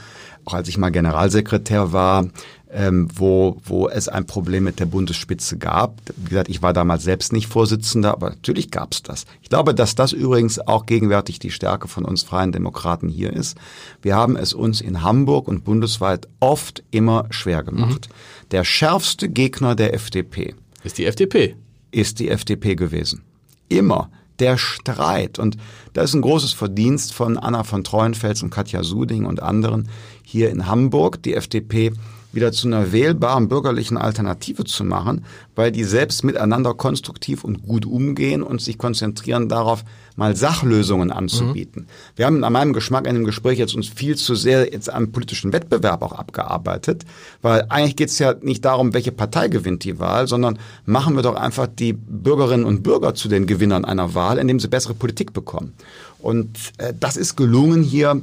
Auch 0.46 0.54
als 0.54 0.68
ich 0.68 0.78
mal 0.78 0.92
Generalsekretär 0.92 1.92
war, 1.92 2.28
ähm, 2.72 3.08
wo, 3.14 3.58
wo 3.64 3.88
es 3.88 4.08
ein 4.08 4.26
Problem 4.26 4.64
mit 4.64 4.80
der 4.80 4.86
Bundesspitze 4.86 5.58
gab. 5.58 6.02
Wie 6.18 6.30
gesagt, 6.30 6.50
ich 6.50 6.62
war 6.62 6.74
damals 6.74 7.04
selbst 7.04 7.32
nicht 7.32 7.48
Vorsitzender, 7.48 8.12
aber 8.12 8.32
natürlich 8.32 8.72
gab 8.72 8.94
es 8.94 9.04
das. 9.04 9.26
Ich 9.42 9.50
glaube, 9.50 9.74
dass 9.74 9.96
das 9.96 10.12
übrigens 10.12 10.60
auch 10.60 10.86
gegenwärtig 10.86 11.40
die 11.40 11.52
Stärke 11.52 11.88
von 11.88 12.06
uns 12.06 12.24
Freien 12.24 12.52
Demokraten 12.52 13.10
hier 13.10 13.32
ist. 13.32 13.58
Wir 14.02 14.16
haben 14.16 14.36
es 14.36 14.54
uns 14.54 14.82
in 14.82 15.02
Hamburg 15.02 15.48
und 15.48 15.64
bundesweit 15.64 16.28
oft 16.40 16.84
immer 16.92 17.28
schwer 17.30 17.64
gemacht. 17.64 18.10
Mhm. 18.10 18.50
Der 18.52 18.64
schärfste 18.64 19.30
Gegner 19.30 19.76
der 19.76 19.94
FDP 19.94 20.56
ist 20.84 20.98
die 20.98 21.06
FDP. 21.06 21.56
Ist 21.92 22.20
die 22.20 22.30
FDP 22.30 22.76
gewesen. 22.76 23.24
Immer 23.70 24.12
der 24.40 24.58
Streit. 24.58 25.40
Und 25.40 25.58
das 25.94 26.10
ist 26.10 26.14
ein 26.14 26.22
großes 26.22 26.54
Verdienst 26.54 27.14
von 27.14 27.38
Anna 27.38 27.64
von 27.64 27.84
Treuenfels 27.84 28.44
und 28.44 28.50
Katja 28.50 28.84
Suding 28.84 29.26
und 29.26 29.42
anderen 29.42 29.90
hier 30.24 30.50
in 30.50 30.68
Hamburg. 30.68 31.24
Die 31.24 31.34
FDP 31.34 31.94
wieder 32.36 32.52
zu 32.52 32.68
einer 32.68 32.92
wählbaren 32.92 33.48
bürgerlichen 33.48 33.98
Alternative 33.98 34.66
zu 34.66 34.84
machen, 34.84 35.26
weil 35.56 35.72
die 35.72 35.84
selbst 35.84 36.24
miteinander 36.24 36.74
konstruktiv 36.74 37.44
und 37.44 37.64
gut 37.64 37.86
umgehen 37.86 38.44
und 38.44 38.62
sich 38.62 38.78
konzentrieren 38.78 39.50
darauf, 39.50 39.84
mal 40.16 40.36
Sachlösungen 40.36 41.12
anzubieten. 41.12 41.84
Mhm. 41.84 41.88
Wir 42.16 42.26
haben 42.26 42.44
an 42.44 42.54
meinem 42.54 42.74
Geschmack 42.74 43.06
in 43.06 43.16
dem 43.16 43.26
Gespräch 43.26 43.60
jetzt 43.60 43.76
uns 43.76 43.88
viel 43.88 44.16
zu 44.16 44.36
sehr 44.36 44.72
jetzt 44.72 44.90
am 44.90 45.12
politischen 45.12 45.52
Wettbewerb 45.52 46.02
auch 46.02 46.14
abgearbeitet, 46.14 47.06
weil 47.42 47.66
eigentlich 47.70 47.96
geht 47.96 48.10
es 48.10 48.20
ja 48.20 48.34
nicht 48.42 48.64
darum, 48.64 48.94
welche 48.94 49.12
Partei 49.12 49.48
gewinnt 49.50 49.84
die 49.84 50.00
Wahl, 50.00 50.28
sondern 50.28 50.58
machen 50.86 51.16
wir 51.16 51.22
doch 51.22 51.36
einfach 51.36 51.68
die 51.68 51.94
Bürgerinnen 51.94 52.66
und 52.66 52.84
Bürger 52.84 53.14
zu 53.14 53.28
den 53.28 53.46
Gewinnern 53.46 53.86
einer 53.86 54.14
Wahl, 54.14 54.38
indem 54.38 54.60
sie 54.60 54.68
bessere 54.68 54.94
Politik 54.94 55.34
bekommen. 55.34 55.74
Und 56.20 56.58
äh, 56.78 56.94
das 56.98 57.18
ist 57.18 57.36
gelungen 57.36 57.84
hier. 57.84 58.22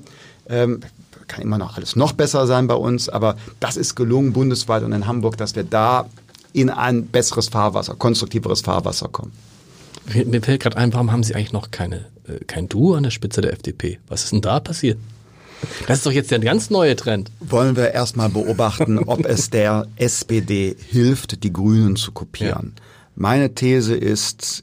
Ähm, 0.48 0.80
kann 1.28 1.42
immer 1.42 1.58
noch 1.58 1.76
alles 1.76 1.96
noch 1.96 2.12
besser 2.12 2.46
sein 2.46 2.66
bei 2.66 2.74
uns, 2.74 3.08
aber 3.08 3.36
das 3.60 3.76
ist 3.76 3.94
gelungen 3.94 4.32
bundesweit 4.32 4.82
und 4.82 4.92
in 4.92 5.06
Hamburg, 5.06 5.36
dass 5.36 5.56
wir 5.56 5.64
da 5.64 6.06
in 6.52 6.70
ein 6.70 7.06
besseres 7.06 7.48
Fahrwasser, 7.48 7.94
konstruktiveres 7.94 8.60
Fahrwasser 8.60 9.08
kommen. 9.08 9.32
Mir 10.26 10.42
fällt 10.42 10.62
gerade 10.62 10.76
ein, 10.76 10.92
warum 10.92 11.12
haben 11.12 11.22
Sie 11.22 11.34
eigentlich 11.34 11.52
noch 11.52 11.70
keine, 11.70 12.06
äh, 12.26 12.44
kein 12.46 12.68
Duo 12.68 12.94
an 12.94 13.04
der 13.04 13.10
Spitze 13.10 13.40
der 13.40 13.52
FDP? 13.52 13.98
Was 14.08 14.24
ist 14.24 14.32
denn 14.32 14.40
da 14.40 14.60
passiert? 14.60 14.98
Das 15.86 15.98
ist 15.98 16.06
doch 16.06 16.12
jetzt 16.12 16.30
der 16.30 16.40
ganz 16.40 16.70
neue 16.70 16.96
Trend. 16.96 17.30
Wollen 17.40 17.76
wir 17.76 17.92
erstmal 17.92 18.28
beobachten, 18.28 18.98
ob 18.98 19.24
es 19.24 19.50
der 19.50 19.86
SPD 19.96 20.76
hilft, 20.88 21.44
die 21.44 21.52
Grünen 21.52 21.96
zu 21.96 22.12
kopieren. 22.12 22.72
Ja. 22.76 22.82
Meine 23.14 23.54
These 23.54 23.94
ist, 23.94 24.62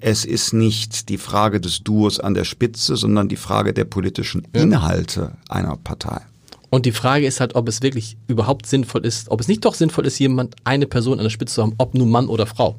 es 0.00 0.24
ist 0.24 0.52
nicht 0.52 1.08
die 1.08 1.18
Frage 1.18 1.60
des 1.60 1.82
Duos 1.82 2.18
an 2.18 2.34
der 2.34 2.44
Spitze, 2.44 2.96
sondern 2.96 3.28
die 3.28 3.36
Frage 3.36 3.72
der 3.72 3.84
politischen 3.84 4.46
Inhalte 4.52 5.32
einer 5.48 5.76
Partei. 5.76 6.22
Und 6.70 6.86
die 6.86 6.92
Frage 6.92 7.26
ist 7.26 7.40
halt, 7.40 7.56
ob 7.56 7.68
es 7.68 7.82
wirklich 7.82 8.16
überhaupt 8.28 8.66
sinnvoll 8.66 9.04
ist, 9.04 9.30
ob 9.30 9.40
es 9.40 9.48
nicht 9.48 9.64
doch 9.64 9.74
sinnvoll 9.74 10.06
ist, 10.06 10.18
jemand, 10.18 10.54
eine 10.64 10.86
Person 10.86 11.18
an 11.18 11.24
der 11.24 11.30
Spitze 11.30 11.56
zu 11.56 11.62
haben, 11.62 11.74
ob 11.78 11.94
nun 11.94 12.10
Mann 12.10 12.28
oder 12.28 12.46
Frau. 12.46 12.76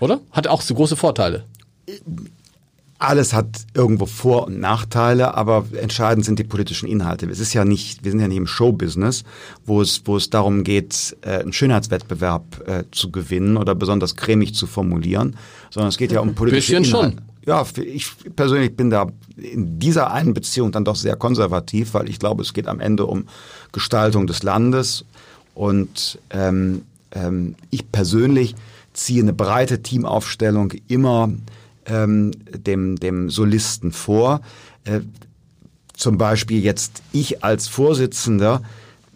Oder? 0.00 0.20
Hat 0.32 0.46
auch 0.46 0.62
so 0.62 0.74
große 0.74 0.96
Vorteile. 0.96 1.44
Alles 2.98 3.32
hat 3.32 3.66
irgendwo 3.74 4.06
Vor- 4.06 4.46
und 4.46 4.60
Nachteile, 4.60 5.34
aber 5.34 5.66
entscheidend 5.80 6.24
sind 6.24 6.38
die 6.38 6.44
politischen 6.44 6.88
Inhalte. 6.88 7.26
Es 7.26 7.40
ist 7.40 7.52
ja 7.52 7.64
nicht, 7.64 8.04
wir 8.04 8.12
sind 8.12 8.20
ja 8.20 8.28
nicht 8.28 8.36
im 8.36 8.46
Showbusiness, 8.46 9.24
wo 9.66 9.82
es, 9.82 10.02
wo 10.04 10.16
es 10.16 10.30
darum 10.30 10.62
geht, 10.62 11.16
äh, 11.22 11.40
einen 11.40 11.52
Schönheitswettbewerb 11.52 12.68
äh, 12.68 12.84
zu 12.92 13.10
gewinnen 13.10 13.56
oder 13.56 13.74
besonders 13.74 14.14
cremig 14.14 14.54
zu 14.54 14.66
formulieren, 14.66 15.36
sondern 15.70 15.88
es 15.88 15.98
geht 15.98 16.12
ja 16.12 16.20
um 16.20 16.34
politische 16.34 16.76
Bisschen 16.76 16.84
Inhalte. 16.84 17.16
schon. 17.16 17.24
Ja, 17.46 17.66
ich 17.84 18.10
persönlich 18.36 18.74
bin 18.74 18.88
da 18.88 19.08
in 19.36 19.78
dieser 19.78 20.10
einen 20.12 20.32
Beziehung 20.32 20.72
dann 20.72 20.84
doch 20.84 20.96
sehr 20.96 21.16
konservativ, 21.16 21.92
weil 21.92 22.08
ich 22.08 22.18
glaube, 22.18 22.42
es 22.42 22.54
geht 22.54 22.66
am 22.68 22.80
Ende 22.80 23.04
um 23.04 23.26
Gestaltung 23.72 24.26
des 24.26 24.42
Landes 24.42 25.04
und 25.54 26.18
ähm, 26.30 26.82
ähm, 27.10 27.54
ich 27.70 27.90
persönlich 27.90 28.54
ziehe 28.94 29.22
eine 29.22 29.32
breite 29.32 29.82
Teamaufstellung 29.82 30.72
immer 30.88 31.30
ähm, 31.86 32.32
dem, 32.50 32.96
dem 32.96 33.30
Solisten 33.30 33.92
vor. 33.92 34.40
Äh, 34.84 35.00
zum 35.94 36.18
Beispiel 36.18 36.62
jetzt 36.62 37.02
ich 37.12 37.44
als 37.44 37.68
Vorsitzender 37.68 38.62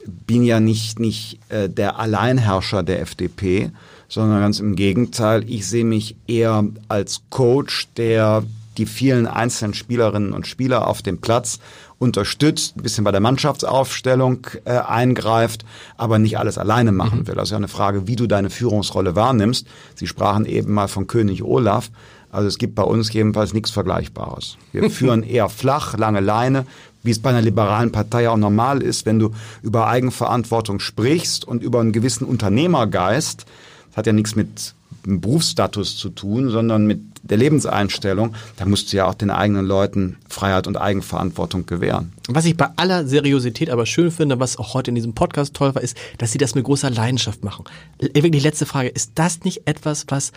bin 0.07 0.43
ja 0.43 0.61
nicht, 0.61 0.99
nicht 0.99 1.39
äh, 1.49 1.69
der 1.69 1.99
Alleinherrscher 1.99 2.83
der 2.83 3.01
FDP, 3.01 3.71
sondern 4.09 4.41
ganz 4.41 4.59
im 4.61 4.75
Gegenteil, 4.75 5.45
ich 5.49 5.67
sehe 5.67 5.85
mich 5.85 6.17
eher 6.27 6.65
als 6.89 7.23
Coach, 7.31 7.89
der 7.97 8.43
die 8.79 8.87
vielen 8.87 9.27
einzelnen 9.27 9.75
Spielerinnen 9.75 10.33
und 10.33 10.47
Spieler 10.47 10.87
auf 10.87 11.03
dem 11.03 11.21
Platz 11.21 11.59
unterstützt, 11.99 12.77
ein 12.77 12.83
bisschen 12.83 13.03
bei 13.03 13.11
der 13.11 13.21
Mannschaftsaufstellung 13.21 14.47
äh, 14.65 14.79
eingreift, 14.79 15.65
aber 15.97 16.19
nicht 16.21 16.39
alles 16.39 16.57
alleine 16.57 16.93
machen 16.93 17.21
mhm. 17.21 17.27
will. 17.27 17.39
Also 17.41 17.55
ja 17.55 17.57
eine 17.57 17.69
Frage, 17.69 18.07
wie 18.07 18.17
du 18.17 18.29
deine 18.29 18.51
Führungsrolle 18.51 19.17
wahrnimmst. 19.17 19.67
Sie 19.97 20.07
sprachen 20.07 20.47
eben 20.47 20.73
mal 20.73 20.89
von 20.89 21.09
König 21.09 21.43
Olaf. 21.43 21.91
Also 22.31 22.49
es 22.49 22.59
gibt 22.59 22.75
bei 22.75 22.83
uns 22.83 23.13
jedenfalls 23.13 23.55
nichts 23.55 23.71
Vergleichbares. 23.71 24.57
Wir 24.73 24.91
führen 24.91 25.23
eher 25.23 25.49
flach, 25.49 25.97
lange 25.97 26.21
Leine, 26.21 26.67
wie 27.03 27.11
es 27.11 27.21
bei 27.21 27.31
einer 27.31 27.43
liberalen 27.43 27.93
Partei 27.93 28.29
auch 28.29 28.37
normal 28.37 28.83
ist, 28.83 29.07
wenn 29.07 29.19
du 29.19 29.33
über 29.63 29.87
Eigenverantwortung 29.87 30.81
sprichst 30.81 31.47
und 31.47 31.63
über 31.63 31.81
einen 31.81 31.93
gewissen 31.93 32.27
Unternehmergeist. 32.27 33.47
Das 33.91 33.97
hat 33.97 34.07
ja 34.07 34.13
nichts 34.13 34.37
mit 34.37 34.75
dem 35.07 35.21
Berufsstatus 35.21 35.97
zu 35.97 36.11
tun, 36.11 36.51
sondern 36.51 36.87
mit 36.87 37.01
der 37.23 37.37
Lebenseinstellung, 37.37 38.35
da 38.57 38.65
musst 38.65 38.93
du 38.93 38.97
ja 38.97 39.07
auch 39.07 39.15
den 39.15 39.31
eigenen 39.31 39.67
Leuten 39.67 40.17
Freiheit 40.29 40.67
und 40.67 40.77
Eigenverantwortung 40.77 41.67
gewähren. 41.67 42.13
Was 42.29 42.45
ich 42.45 42.57
bei 42.57 42.69
aller 42.77 43.07
Seriosität 43.07 43.71
aber 43.71 43.87
schön 43.87 44.11
finde, 44.11 44.41
was 44.41 44.57
auch 44.57 44.75
heute 44.75 44.91
in 44.91 44.95
diesem 44.95 45.15
Podcast 45.15 45.55
toll 45.55 45.75
war, 45.75 45.83
ist, 45.83 45.97
dass 46.19 46.33
sie 46.33 46.39
das 46.39 46.55
mit 46.55 46.65
großer 46.65 46.91
Leidenschaft 46.91 47.45
machen. 47.45 47.65
Wirklich 47.99 48.43
letzte 48.43 48.67
Frage, 48.67 48.89
ist 48.89 49.13
das 49.15 49.45
nicht 49.45 49.67
etwas, 49.67 50.07
was 50.09 50.33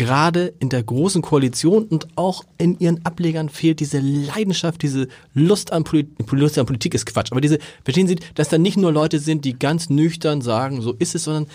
gerade 0.00 0.54
in 0.60 0.70
der 0.70 0.82
großen 0.82 1.20
Koalition 1.20 1.84
und 1.84 2.08
auch 2.16 2.42
in 2.56 2.80
ihren 2.80 3.04
Ablegern 3.04 3.50
fehlt 3.50 3.80
diese 3.80 3.98
Leidenschaft, 3.98 4.80
diese 4.80 5.08
Lust 5.34 5.74
an, 5.74 5.84
Polit 5.84 6.08
Lust 6.30 6.58
an 6.58 6.64
Politik 6.64 6.94
ist 6.94 7.04
Quatsch. 7.04 7.30
Aber 7.32 7.42
diese, 7.42 7.58
verstehen 7.84 8.08
Sie, 8.08 8.16
dass 8.34 8.48
da 8.48 8.56
nicht 8.56 8.78
nur 8.78 8.92
Leute 8.92 9.18
sind, 9.18 9.44
die 9.44 9.58
ganz 9.58 9.90
nüchtern 9.90 10.40
sagen, 10.40 10.80
so 10.80 10.94
ist 10.94 11.14
es, 11.14 11.24
sondern 11.24 11.48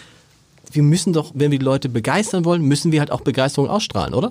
wir 0.71 0.83
müssen 0.83 1.11
doch, 1.11 1.31
wenn 1.33 1.49
wir 1.49 1.57
die 1.57 1.65
Leute 1.65 1.89
begeistern 1.89 2.45
wollen, 2.45 2.61
müssen 2.61 2.91
wir 2.91 2.99
halt 2.99 3.09
auch 3.09 3.21
Begeisterung 3.21 3.67
ausstrahlen, 3.67 4.13
oder? 4.13 4.29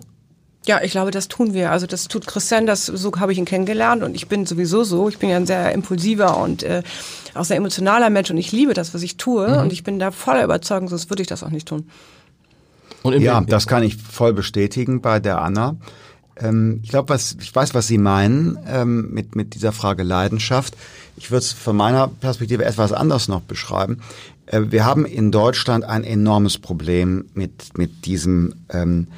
Ja, 0.65 0.81
ich 0.81 0.93
glaube, 0.93 1.11
das 1.11 1.27
tun 1.27 1.53
wir. 1.53 1.73
Also 1.73 1.89
das 1.89 2.07
tut 2.07 2.25
Christian, 2.29 2.67
das 2.67 2.87
so 2.87 3.13
habe 3.17 3.33
ich 3.33 3.39
ihn 3.39 3.45
kennengelernt 3.47 4.05
und 4.05 4.15
ich 4.15 4.29
bin 4.29 4.47
sowieso 4.47 4.85
so. 4.85 5.09
Ich 5.09 5.19
bin 5.19 5.29
ja 5.29 5.39
ein 5.39 5.47
sehr 5.47 5.73
impulsiver 5.73 6.41
und 6.41 6.63
äh, 6.63 6.85
auch 7.35 7.45
sehr 7.45 7.57
emotionaler 7.57 8.11
Mensch 8.11 8.31
und 8.31 8.39
ich 8.39 8.53
liebe 8.53 8.75
das, 8.75 8.95
was 8.95 9.03
ich 9.03 9.17
tue 9.17 9.49
mhm. 9.49 9.59
und 9.59 9.73
ich 9.73 9.83
bin 9.83 9.99
da 9.99 10.13
voller 10.13 10.45
Überzeugung, 10.45 10.89
sonst 10.89 11.11
würde 11.11 11.23
ich 11.23 11.29
das 11.29 11.43
auch 11.43 11.51
nicht 11.51 11.67
tun. 11.67 11.89
Ja, 13.05 13.41
das 13.41 13.67
kann 13.67 13.83
ich 13.83 13.97
voll 13.97 14.33
bestätigen 14.33 15.01
bei 15.01 15.21
der 15.21 15.43
Anna. 15.43 15.77
Ähm, 16.37 16.81
ich 16.83 16.91
glaube, 16.91 17.11
was 17.11 17.37
ich 17.41 17.55
weiß, 17.55 17.75
was 17.75 17.87
Sie 17.87 17.99
meinen 17.99 18.59
ähm, 18.67 19.11
mit 19.13 19.37
mit 19.37 19.55
dieser 19.55 19.73
Frage 19.73 20.03
Leidenschaft. 20.03 20.77
Ich 21.17 21.31
würde 21.31 21.45
es 21.45 21.53
von 21.53 21.77
meiner 21.77 22.09
Perspektive 22.09 22.65
etwas 22.65 22.93
anders 22.93 23.29
noch 23.29 23.43
beschreiben. 23.43 24.01
Äh, 24.47 24.63
wir 24.71 24.85
haben 24.85 25.05
in 25.05 25.31
Deutschland 25.31 25.85
ein 25.85 26.05
enormes 26.05 26.59
Problem 26.59 27.27
mit 27.35 27.79
mit 27.79 28.07
diesem 28.07 28.55
ähm, 28.71 29.09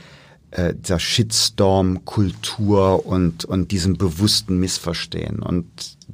äh, 0.56 0.74
dieser 0.74 0.98
Shitstorm-Kultur 0.98 3.04
und, 3.04 3.44
und 3.44 3.72
diesem 3.72 3.98
bewussten 3.98 4.58
Missverstehen. 4.58 5.40
Und 5.40 5.66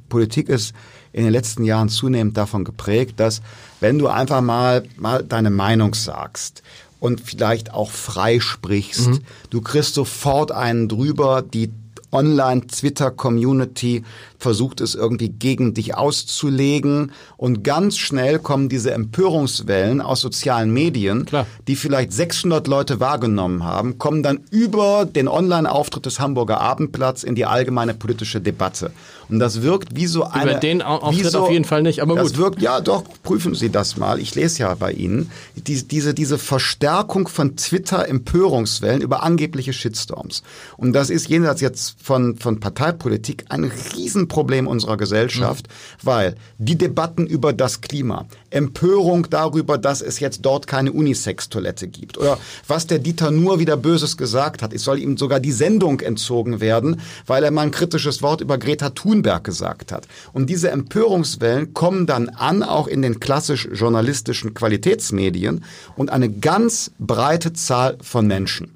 Politik 0.09 0.49
ist 0.49 0.73
in 1.13 1.23
den 1.23 1.31
letzten 1.31 1.63
Jahren 1.63 1.87
zunehmend 1.89 2.35
davon 2.35 2.65
geprägt, 2.65 3.19
dass 3.19 3.41
wenn 3.79 3.99
du 3.99 4.07
einfach 4.07 4.41
mal, 4.41 4.83
mal 4.97 5.23
deine 5.23 5.49
Meinung 5.49 5.93
sagst 5.93 6.61
und 7.03 7.19
vielleicht 7.19 7.73
auch 7.73 7.91
frei 7.91 8.39
sprichst, 8.39 9.09
mhm. 9.09 9.19
du 9.49 9.59
kriegst 9.59 9.93
sofort 9.93 10.53
einen 10.53 10.87
drüber, 10.87 11.41
die 11.41 11.69
Online-Twitter-Community 12.13 14.05
versucht 14.43 14.81
es 14.81 14.93
irgendwie 14.93 15.29
gegen 15.29 15.73
dich 15.73 15.95
auszulegen 15.95 17.13
und 17.37 17.63
ganz 17.63 17.97
schnell 17.97 18.37
kommen 18.39 18.69
diese 18.69 18.93
Empörungswellen 18.93 20.01
aus 20.01 20.21
sozialen 20.21 20.71
Medien, 20.71 21.25
Klar. 21.25 21.47
die 21.67 21.75
vielleicht 21.75 22.11
600 22.11 22.67
Leute 22.67 22.99
wahrgenommen 22.99 23.63
haben, 23.63 23.97
kommen 23.97 24.21
dann 24.21 24.41
über 24.51 25.05
den 25.05 25.27
Online-Auftritt 25.27 26.05
des 26.05 26.19
Hamburger 26.19 26.59
Abendplatz 26.59 27.23
in 27.23 27.35
die 27.35 27.45
allgemeine 27.45 27.93
politische 27.93 28.41
Debatte. 28.41 28.91
Und 29.29 29.39
das 29.39 29.61
wirkt 29.61 29.95
wie 29.95 30.07
so 30.07 30.23
eine... 30.25 30.51
Über 30.51 30.59
den 30.59 30.81
Auftritt 30.81 31.31
so, 31.31 31.39
auf 31.43 31.51
jeden 31.51 31.65
Fall 31.65 31.81
nicht, 31.81 32.01
aber 32.01 32.15
das 32.15 32.33
gut. 32.33 32.37
wirkt, 32.37 32.61
ja 32.61 32.81
doch, 32.81 33.03
prüfen 33.23 33.55
Sie 33.55 33.69
das 33.69 33.95
mal. 33.97 34.19
Ich 34.19 34.35
lese 34.35 34.59
ja 34.59 34.75
bei 34.75 34.91
Ihnen. 34.91 35.31
Die, 35.55 35.87
diese, 35.87 36.13
diese 36.13 36.37
Verstärkung 36.37 37.29
von 37.29 37.55
Twitter-Empörungswellen 37.55 39.01
über 39.01 39.23
angebliche 39.23 39.71
Shitstorms. 39.71 40.43
Und 40.75 40.93
das 40.93 41.09
ist 41.09 41.29
jenseits 41.29 41.61
jetzt 41.61 41.95
von, 42.03 42.35
von 42.35 42.59
Parteipolitik 42.59 43.45
ein 43.49 43.71
riesen 43.95 44.27
Problem 44.33 44.65
unserer 44.65 44.97
Gesellschaft, 44.97 45.67
mhm. 45.67 46.07
weil 46.07 46.35
die 46.57 46.75
Debatten 46.75 47.27
über 47.27 47.53
das 47.53 47.81
Klima, 47.81 48.25
Empörung 48.49 49.27
darüber, 49.29 49.77
dass 49.77 50.01
es 50.01 50.19
jetzt 50.19 50.39
dort 50.41 50.65
keine 50.65 50.91
Unisex-Toilette 50.91 51.87
gibt 51.87 52.17
oder 52.17 52.39
was 52.67 52.87
der 52.87 52.97
Dieter 52.97 53.29
nur 53.29 53.59
wieder 53.59 53.77
Böses 53.77 54.17
gesagt 54.17 54.63
hat. 54.63 54.73
Es 54.73 54.83
soll 54.83 54.97
ihm 54.97 55.17
sogar 55.17 55.39
die 55.39 55.51
Sendung 55.51 55.99
entzogen 55.99 56.61
werden, 56.61 56.99
weil 57.27 57.43
er 57.43 57.51
mal 57.51 57.61
ein 57.61 57.71
kritisches 57.71 58.23
Wort 58.23 58.41
über 58.41 58.57
Greta 58.57 58.89
Thunberg 58.89 59.43
gesagt 59.43 59.91
hat. 59.91 60.07
Und 60.33 60.49
diese 60.49 60.71
Empörungswellen 60.71 61.75
kommen 61.75 62.07
dann 62.07 62.29
an, 62.29 62.63
auch 62.63 62.87
in 62.87 63.03
den 63.03 63.19
klassisch 63.19 63.69
journalistischen 63.71 64.55
Qualitätsmedien 64.55 65.63
und 65.95 66.09
eine 66.09 66.31
ganz 66.31 66.89
breite 66.97 67.53
Zahl 67.53 67.99
von 68.01 68.25
Menschen, 68.25 68.73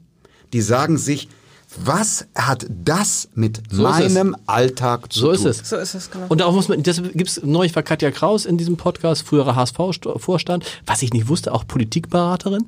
die 0.54 0.62
sagen 0.62 1.00
sich, 1.00 1.30
was 1.76 2.28
hat 2.34 2.66
das 2.70 3.30
mit 3.36 3.62
so 3.70 3.84
meinem 3.84 4.36
Alltag 4.46 5.12
zu 5.12 5.20
so 5.20 5.28
tun? 5.34 5.38
So 5.38 5.50
ist 5.50 5.62
es. 5.62 5.70
So 5.70 5.76
ist 5.78 5.94
es, 5.96 6.12
genau. 6.12 6.26
Und 6.30 6.40
darauf 6.42 6.56
muss 6.56 6.70
man, 6.70 6.82
das 6.84 7.02
gibt's 7.14 7.42
neulich 7.44 7.76
war 7.76 7.84
Katja 7.84 8.12
Kraus 8.12 8.46
in 8.46 8.58
diesem 8.58 8.78
Podcast, 8.78 9.24
früherer 9.28 9.56
HSV-Vorstand, 9.56 10.66
was 10.86 11.02
ich 11.02 11.14
nicht 11.14 11.28
wusste, 11.28 11.54
auch 11.54 11.68
Politikberaterin. 11.68 12.66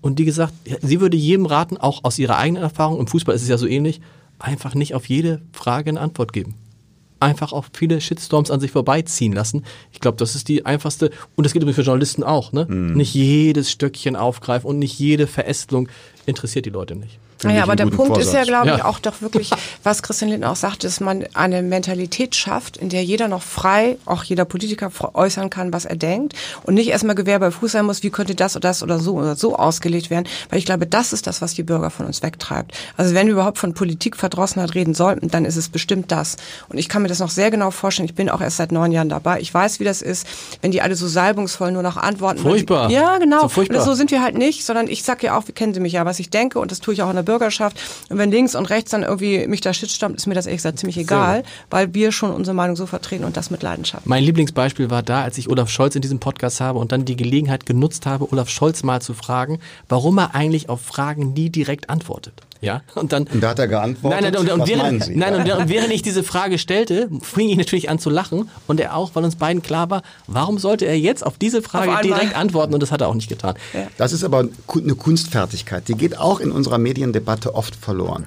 Und 0.00 0.18
die 0.18 0.26
gesagt, 0.26 0.52
sie 0.82 1.00
würde 1.00 1.16
jedem 1.16 1.46
raten, 1.46 1.78
auch 1.78 2.04
aus 2.04 2.18
ihrer 2.18 2.36
eigenen 2.36 2.62
Erfahrung, 2.62 3.00
im 3.00 3.06
Fußball 3.06 3.34
ist 3.34 3.42
es 3.42 3.48
ja 3.48 3.56
so 3.56 3.66
ähnlich, 3.66 4.02
einfach 4.38 4.74
nicht 4.74 4.94
auf 4.94 5.08
jede 5.08 5.40
Frage 5.52 5.88
eine 5.88 6.00
Antwort 6.00 6.32
geben 6.32 6.54
einfach 7.24 7.52
auch 7.52 7.64
viele 7.72 8.00
Shitstorms 8.00 8.50
an 8.50 8.60
sich 8.60 8.70
vorbeiziehen 8.70 9.32
lassen. 9.32 9.64
Ich 9.92 10.00
glaube, 10.00 10.18
das 10.18 10.34
ist 10.34 10.48
die 10.48 10.66
einfachste, 10.66 11.10
und 11.36 11.44
das 11.44 11.52
geht 11.52 11.62
übrigens 11.62 11.76
für 11.76 11.82
Journalisten 11.82 12.22
auch, 12.22 12.52
ne? 12.52 12.66
Mhm. 12.68 12.94
Nicht 12.94 13.14
jedes 13.14 13.70
Stöckchen 13.70 14.14
aufgreifen 14.14 14.68
und 14.68 14.78
nicht 14.78 14.98
jede 14.98 15.26
Verästelung 15.26 15.88
interessiert 16.26 16.66
die 16.66 16.70
Leute 16.70 16.96
nicht. 16.96 17.18
Naja, 17.44 17.62
aber 17.62 17.76
der 17.76 17.86
Punkt 17.86 18.14
Vorsatz. 18.14 18.26
ist 18.26 18.34
ja, 18.34 18.44
glaube 18.44 18.70
ich, 18.70 18.78
ja. 18.78 18.84
auch 18.84 18.98
doch 18.98 19.22
wirklich, 19.22 19.50
was 19.82 20.02
Christian 20.02 20.30
Lindner 20.30 20.50
auch 20.50 20.56
sagt, 20.56 20.84
dass 20.84 21.00
man 21.00 21.24
eine 21.34 21.62
Mentalität 21.62 22.34
schafft, 22.34 22.76
in 22.76 22.88
der 22.88 23.04
jeder 23.04 23.28
noch 23.28 23.42
frei, 23.42 23.96
auch 24.04 24.24
jeder 24.24 24.44
Politiker 24.44 24.90
äußern 25.14 25.50
kann, 25.50 25.72
was 25.72 25.84
er 25.84 25.96
denkt 25.96 26.34
und 26.64 26.74
nicht 26.74 26.88
erstmal 26.88 27.14
Gewehr 27.14 27.38
bei 27.38 27.50
Fuß 27.50 27.72
sein 27.72 27.84
muss, 27.84 28.02
wie 28.02 28.10
könnte 28.10 28.34
das 28.34 28.56
oder 28.56 28.64
das 28.64 28.82
oder 28.82 28.98
so 28.98 29.14
oder 29.14 29.36
so 29.36 29.56
ausgelegt 29.56 30.10
werden, 30.10 30.26
weil 30.50 30.58
ich 30.58 30.64
glaube, 30.64 30.86
das 30.86 31.12
ist 31.12 31.26
das, 31.26 31.40
was 31.42 31.54
die 31.54 31.62
Bürger 31.62 31.90
von 31.90 32.06
uns 32.06 32.22
wegtreibt. 32.22 32.72
Also 32.96 33.14
wenn 33.14 33.26
wir 33.26 33.34
überhaupt 33.34 33.58
von 33.58 33.74
Politikverdrossenheit 33.74 34.74
reden 34.74 34.94
sollten, 34.94 35.28
dann 35.28 35.44
ist 35.44 35.56
es 35.56 35.68
bestimmt 35.68 36.10
das. 36.10 36.36
Und 36.68 36.78
ich 36.78 36.88
kann 36.88 37.02
mir 37.02 37.08
das 37.08 37.20
noch 37.20 37.30
sehr 37.30 37.50
genau 37.50 37.70
vorstellen. 37.70 38.08
Ich 38.08 38.14
bin 38.14 38.28
auch 38.28 38.40
erst 38.40 38.56
seit 38.56 38.72
neun 38.72 38.90
Jahren 38.90 39.08
dabei. 39.08 39.40
Ich 39.40 39.52
weiß, 39.52 39.80
wie 39.80 39.84
das 39.84 40.02
ist, 40.02 40.26
wenn 40.62 40.70
die 40.70 40.80
alle 40.82 40.96
so 40.96 41.06
salbungsvoll 41.06 41.72
nur 41.72 41.82
noch 41.82 41.96
antworten. 41.96 42.40
Furchtbar. 42.40 42.90
Ja, 42.90 43.18
genau. 43.18 43.42
So, 43.42 43.48
furchtbar. 43.48 43.82
so 43.82 43.94
sind 43.94 44.10
wir 44.10 44.22
halt 44.22 44.36
nicht, 44.36 44.64
sondern 44.64 44.88
ich 44.88 45.04
sag 45.04 45.22
ja 45.22 45.36
auch, 45.36 45.46
wir 45.46 45.54
kennen 45.54 45.74
Sie 45.74 45.80
mich 45.80 45.92
ja, 45.92 46.04
was 46.04 46.18
ich 46.18 46.30
denke 46.30 46.58
und 46.58 46.70
das 46.70 46.80
tue 46.80 46.94
ich 46.94 47.02
auch 47.02 47.10
in 47.10 47.16
der 47.16 47.22
Bürgerschaft. 47.34 47.80
Und 48.08 48.18
wenn 48.18 48.30
links 48.30 48.54
und 48.54 48.66
rechts 48.66 48.90
dann 48.90 49.02
irgendwie 49.02 49.46
mich 49.46 49.60
da 49.60 49.74
shitstammt, 49.74 50.16
ist 50.16 50.26
mir 50.26 50.34
das 50.34 50.46
ehrlich 50.46 50.58
gesagt 50.58 50.78
ziemlich 50.78 50.98
egal, 50.98 51.42
so. 51.42 51.50
weil 51.70 51.94
wir 51.94 52.12
schon 52.12 52.30
unsere 52.30 52.54
Meinung 52.54 52.76
so 52.76 52.86
vertreten 52.86 53.24
und 53.24 53.36
das 53.36 53.50
mit 53.50 53.62
Leidenschaft. 53.62 54.06
Mein 54.06 54.22
Lieblingsbeispiel 54.22 54.90
war 54.90 55.02
da, 55.02 55.22
als 55.22 55.36
ich 55.38 55.48
Olaf 55.48 55.68
Scholz 55.68 55.96
in 55.96 56.02
diesem 56.02 56.20
Podcast 56.20 56.60
habe 56.60 56.78
und 56.78 56.92
dann 56.92 57.04
die 57.04 57.16
Gelegenheit 57.16 57.66
genutzt 57.66 58.06
habe, 58.06 58.30
Olaf 58.32 58.48
Scholz 58.48 58.82
mal 58.82 59.02
zu 59.02 59.14
fragen, 59.14 59.58
warum 59.88 60.18
er 60.18 60.34
eigentlich 60.34 60.68
auf 60.68 60.80
Fragen 60.80 61.32
nie 61.32 61.50
direkt 61.50 61.90
antwortet. 61.90 62.34
Ja, 62.64 62.82
und 62.94 63.12
dann. 63.12 63.24
Und 63.24 63.42
da 63.42 63.50
hat 63.50 63.58
er 63.58 63.68
geantwortet. 63.68 64.20
Nein, 64.22 64.32
nein, 64.32 64.40
und, 64.40 64.60
und, 64.60 64.68
während, 64.68 65.16
nein, 65.16 65.34
und, 65.34 65.52
und 65.52 65.68
während 65.68 65.92
ich 65.92 66.02
diese 66.02 66.22
Frage 66.22 66.58
stellte, 66.58 67.08
fing 67.22 67.48
ich 67.48 67.56
natürlich 67.56 67.90
an 67.90 67.98
zu 67.98 68.10
lachen 68.10 68.48
und 68.66 68.80
er 68.80 68.96
auch, 68.96 69.10
weil 69.14 69.24
uns 69.24 69.36
beiden 69.36 69.62
klar 69.62 69.90
war, 69.90 70.02
warum 70.26 70.58
sollte 70.58 70.86
er 70.86 70.98
jetzt 70.98 71.24
auf 71.24 71.38
diese 71.38 71.62
Frage 71.62 71.92
auf 71.92 72.00
direkt 72.00 72.36
antworten 72.36 72.74
und 72.74 72.82
das 72.82 72.90
hat 72.90 73.00
er 73.00 73.08
auch 73.08 73.14
nicht 73.14 73.28
getan. 73.28 73.54
Das 73.98 74.12
ist 74.12 74.24
aber 74.24 74.48
eine 74.74 74.94
Kunstfertigkeit, 74.94 75.88
die 75.88 75.94
geht 75.94 76.18
auch 76.18 76.40
in 76.40 76.50
unserer 76.50 76.78
Mediendebatte 76.78 77.54
oft 77.54 77.76
verloren. 77.76 78.26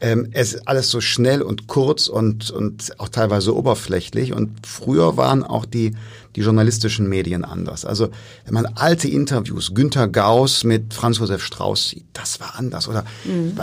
Ähm, 0.00 0.28
es 0.32 0.54
ist 0.54 0.68
alles 0.68 0.90
so 0.90 1.00
schnell 1.00 1.40
und 1.40 1.68
kurz 1.68 2.08
und, 2.08 2.50
und 2.50 2.92
auch 2.98 3.08
teilweise 3.08 3.56
oberflächlich. 3.56 4.32
Und 4.32 4.66
früher 4.66 5.16
waren 5.16 5.42
auch 5.42 5.64
die, 5.64 5.94
die 6.36 6.42
journalistischen 6.42 7.08
Medien 7.08 7.44
anders. 7.44 7.84
Also 7.84 8.10
wenn 8.44 8.54
man 8.54 8.66
alte 8.66 9.08
Interviews, 9.08 9.74
Günter 9.74 10.06
Gauss 10.06 10.64
mit 10.64 10.94
Franz 10.94 11.18
Josef 11.18 11.42
Strauß 11.42 11.88
sieht, 11.88 12.04
das 12.12 12.40
war 12.40 12.54
anders. 12.56 12.88
Oder 12.88 13.04
mhm. 13.24 13.54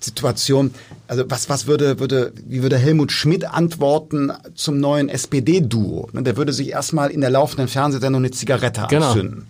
Situation, 0.00 0.72
also 1.08 1.24
was, 1.28 1.48
was 1.48 1.66
würde, 1.66 1.98
würde, 1.98 2.32
wie 2.46 2.62
würde 2.62 2.78
Helmut 2.78 3.10
Schmidt 3.10 3.44
antworten 3.46 4.30
zum 4.54 4.78
neuen 4.78 5.08
SPD-Duo? 5.08 6.08
Der 6.12 6.36
würde 6.36 6.52
sich 6.52 6.70
erstmal 6.70 7.10
in 7.10 7.20
der 7.20 7.30
laufenden 7.30 7.66
Fernsehsendung 7.66 8.22
eine 8.22 8.30
Zigarette 8.30 8.86
genau. 8.88 9.08
anzünden. 9.08 9.46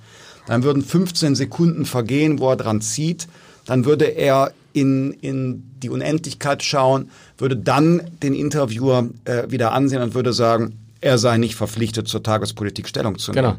Dann 0.47 0.63
würden 0.63 0.83
15 0.83 1.35
Sekunden 1.35 1.85
vergehen, 1.85 2.39
wo 2.39 2.49
er 2.49 2.57
dran 2.57 2.81
zieht. 2.81 3.29
Dann 3.67 3.85
würde 3.85 4.07
er 4.07 4.53
in, 4.73 5.13
in 5.13 5.65
die 5.83 5.91
Unendlichkeit 5.91 6.63
schauen, 6.63 7.11
würde 7.37 7.57
dann 7.57 8.01
den 8.23 8.33
Interviewer 8.33 9.09
äh, 9.25 9.51
wieder 9.51 9.73
ansehen 9.73 10.01
und 10.01 10.15
würde 10.15 10.33
sagen, 10.33 10.79
er 11.01 11.19
sei 11.19 11.39
nicht 11.39 11.55
verpflichtet, 11.55 12.09
zur 12.09 12.23
Tagespolitik 12.23 12.89
Stellung 12.89 13.19
zu 13.19 13.33
nehmen. 13.33 13.45
Genau. 13.45 13.59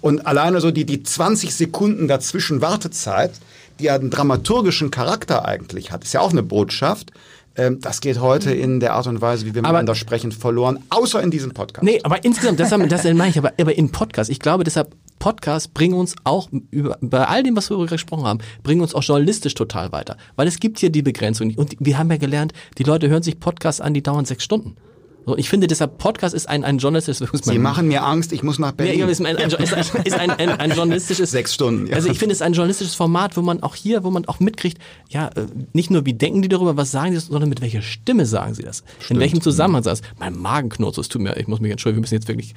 Und 0.00 0.26
alleine 0.26 0.60
so 0.60 0.70
die, 0.70 0.84
die 0.84 1.02
20 1.02 1.54
Sekunden 1.54 2.08
dazwischen 2.08 2.60
Wartezeit, 2.60 3.32
die 3.78 3.84
ja 3.84 3.94
einen 3.94 4.10
dramaturgischen 4.10 4.90
Charakter 4.90 5.44
eigentlich 5.44 5.92
hat, 5.92 6.04
ist 6.04 6.12
ja 6.12 6.20
auch 6.20 6.32
eine 6.32 6.42
Botschaft. 6.42 7.12
Ähm, 7.54 7.80
das 7.80 8.00
geht 8.00 8.20
heute 8.20 8.52
in 8.52 8.80
der 8.80 8.94
Art 8.94 9.06
und 9.06 9.20
Weise, 9.20 9.46
wie 9.46 9.54
wir 9.54 9.60
aber, 9.60 9.68
miteinander 9.68 9.94
sprechen, 9.94 10.32
verloren, 10.32 10.82
außer 10.90 11.22
in 11.22 11.30
diesem 11.30 11.52
Podcast. 11.52 11.84
Nee, 11.84 12.00
aber 12.02 12.24
insgesamt, 12.24 12.58
das, 12.58 12.70
das 12.70 13.04
meine 13.04 13.28
ich, 13.28 13.38
aber, 13.38 13.52
aber 13.60 13.76
in 13.76 13.92
Podcast, 13.92 14.30
ich 14.30 14.40
glaube 14.40 14.64
deshalb, 14.64 14.94
Podcasts 15.18 15.68
bringen 15.68 15.94
uns 15.94 16.16
auch, 16.24 16.48
über, 16.72 16.98
bei 17.00 17.24
all 17.24 17.44
dem, 17.44 17.54
was 17.54 17.70
wir 17.70 17.86
gesprochen 17.86 18.24
haben, 18.24 18.40
bringen 18.64 18.80
uns 18.80 18.92
auch 18.92 19.04
journalistisch 19.04 19.54
total 19.54 19.92
weiter. 19.92 20.16
Weil 20.34 20.48
es 20.48 20.58
gibt 20.58 20.80
hier 20.80 20.90
die 20.90 21.02
Begrenzung. 21.02 21.54
Und 21.54 21.76
wir 21.78 21.96
haben 21.96 22.10
ja 22.10 22.16
gelernt, 22.16 22.52
die 22.78 22.82
Leute 22.82 23.08
hören 23.08 23.22
sich 23.22 23.38
Podcasts 23.38 23.80
an, 23.80 23.94
die 23.94 24.02
dauern 24.02 24.24
sechs 24.24 24.42
Stunden. 24.42 24.76
So, 25.24 25.36
ich 25.36 25.48
finde, 25.48 25.66
deshalb 25.66 25.98
Podcast 25.98 26.34
ist 26.34 26.48
ein, 26.48 26.64
ein 26.64 26.78
journalistisches. 26.78 27.28
Sie 27.42 27.58
machen 27.58 27.88
mir 27.88 28.04
Angst, 28.04 28.32
ich 28.32 28.42
muss 28.42 28.58
nach 28.58 28.72
Berlin. 28.72 29.00
Ja, 29.00 29.06
ist 29.06 29.20
ein, 29.20 29.36
ein, 29.36 29.50
ist 29.50 29.74
ein, 29.74 30.02
ist 30.04 30.18
ein, 30.18 30.30
ein, 30.30 30.48
ein 30.50 30.70
journalistisches. 30.72 31.30
Sechs 31.30 31.54
Stunden. 31.54 31.86
Ja. 31.86 31.94
Also 31.94 32.08
ich 32.08 32.18
finde, 32.18 32.32
es 32.32 32.40
ist 32.40 32.42
ein 32.42 32.52
journalistisches 32.52 32.94
Format, 32.94 33.36
wo 33.36 33.42
man 33.42 33.62
auch 33.62 33.74
hier, 33.74 34.04
wo 34.04 34.10
man 34.10 34.24
auch 34.26 34.40
mitkriegt, 34.40 34.78
ja, 35.08 35.28
äh, 35.28 35.46
nicht 35.72 35.90
nur 35.90 36.04
wie 36.06 36.14
denken 36.14 36.42
die 36.42 36.48
darüber, 36.48 36.76
was 36.76 36.90
sagen 36.90 37.12
die, 37.12 37.18
sondern 37.18 37.48
mit 37.48 37.60
welcher 37.60 37.82
Stimme 37.82 38.26
sagen 38.26 38.54
sie 38.54 38.62
das? 38.62 38.82
Stimmt. 38.98 39.10
In 39.10 39.20
welchem 39.20 39.40
Zusammenhang 39.40 39.82
das? 39.82 40.02
Mein 40.18 40.36
Magen 40.36 40.70
knurrt, 40.70 40.98
es 40.98 41.08
tut 41.08 41.22
mir, 41.22 41.36
ich 41.36 41.46
muss 41.46 41.60
mich 41.60 41.70
entschuldigen, 41.70 41.98
wir 41.98 42.02
müssen 42.02 42.14
jetzt 42.14 42.28
wirklich. 42.28 42.54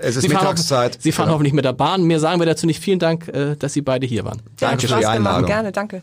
Es 0.00 0.16
ist 0.16 0.22
sie 0.22 0.28
Mittagszeit. 0.28 0.94
Fahren, 0.94 1.02
sie 1.02 1.12
fahren 1.12 1.26
genau. 1.26 1.34
hoffentlich 1.34 1.54
mit 1.54 1.64
der 1.64 1.72
Bahn. 1.72 2.04
Mehr 2.04 2.20
sagen 2.20 2.40
wir 2.40 2.46
dazu 2.46 2.66
nicht. 2.66 2.80
Vielen 2.80 2.98
Dank, 2.98 3.28
äh, 3.28 3.56
dass 3.56 3.72
Sie 3.72 3.82
beide 3.82 4.06
hier 4.06 4.24
waren. 4.24 4.38
Ja, 4.60 4.68
danke 4.68 4.88
für 4.88 4.98
die 4.98 5.06
Einladung. 5.06 5.46
Gerne, 5.46 5.72
danke. 5.72 6.02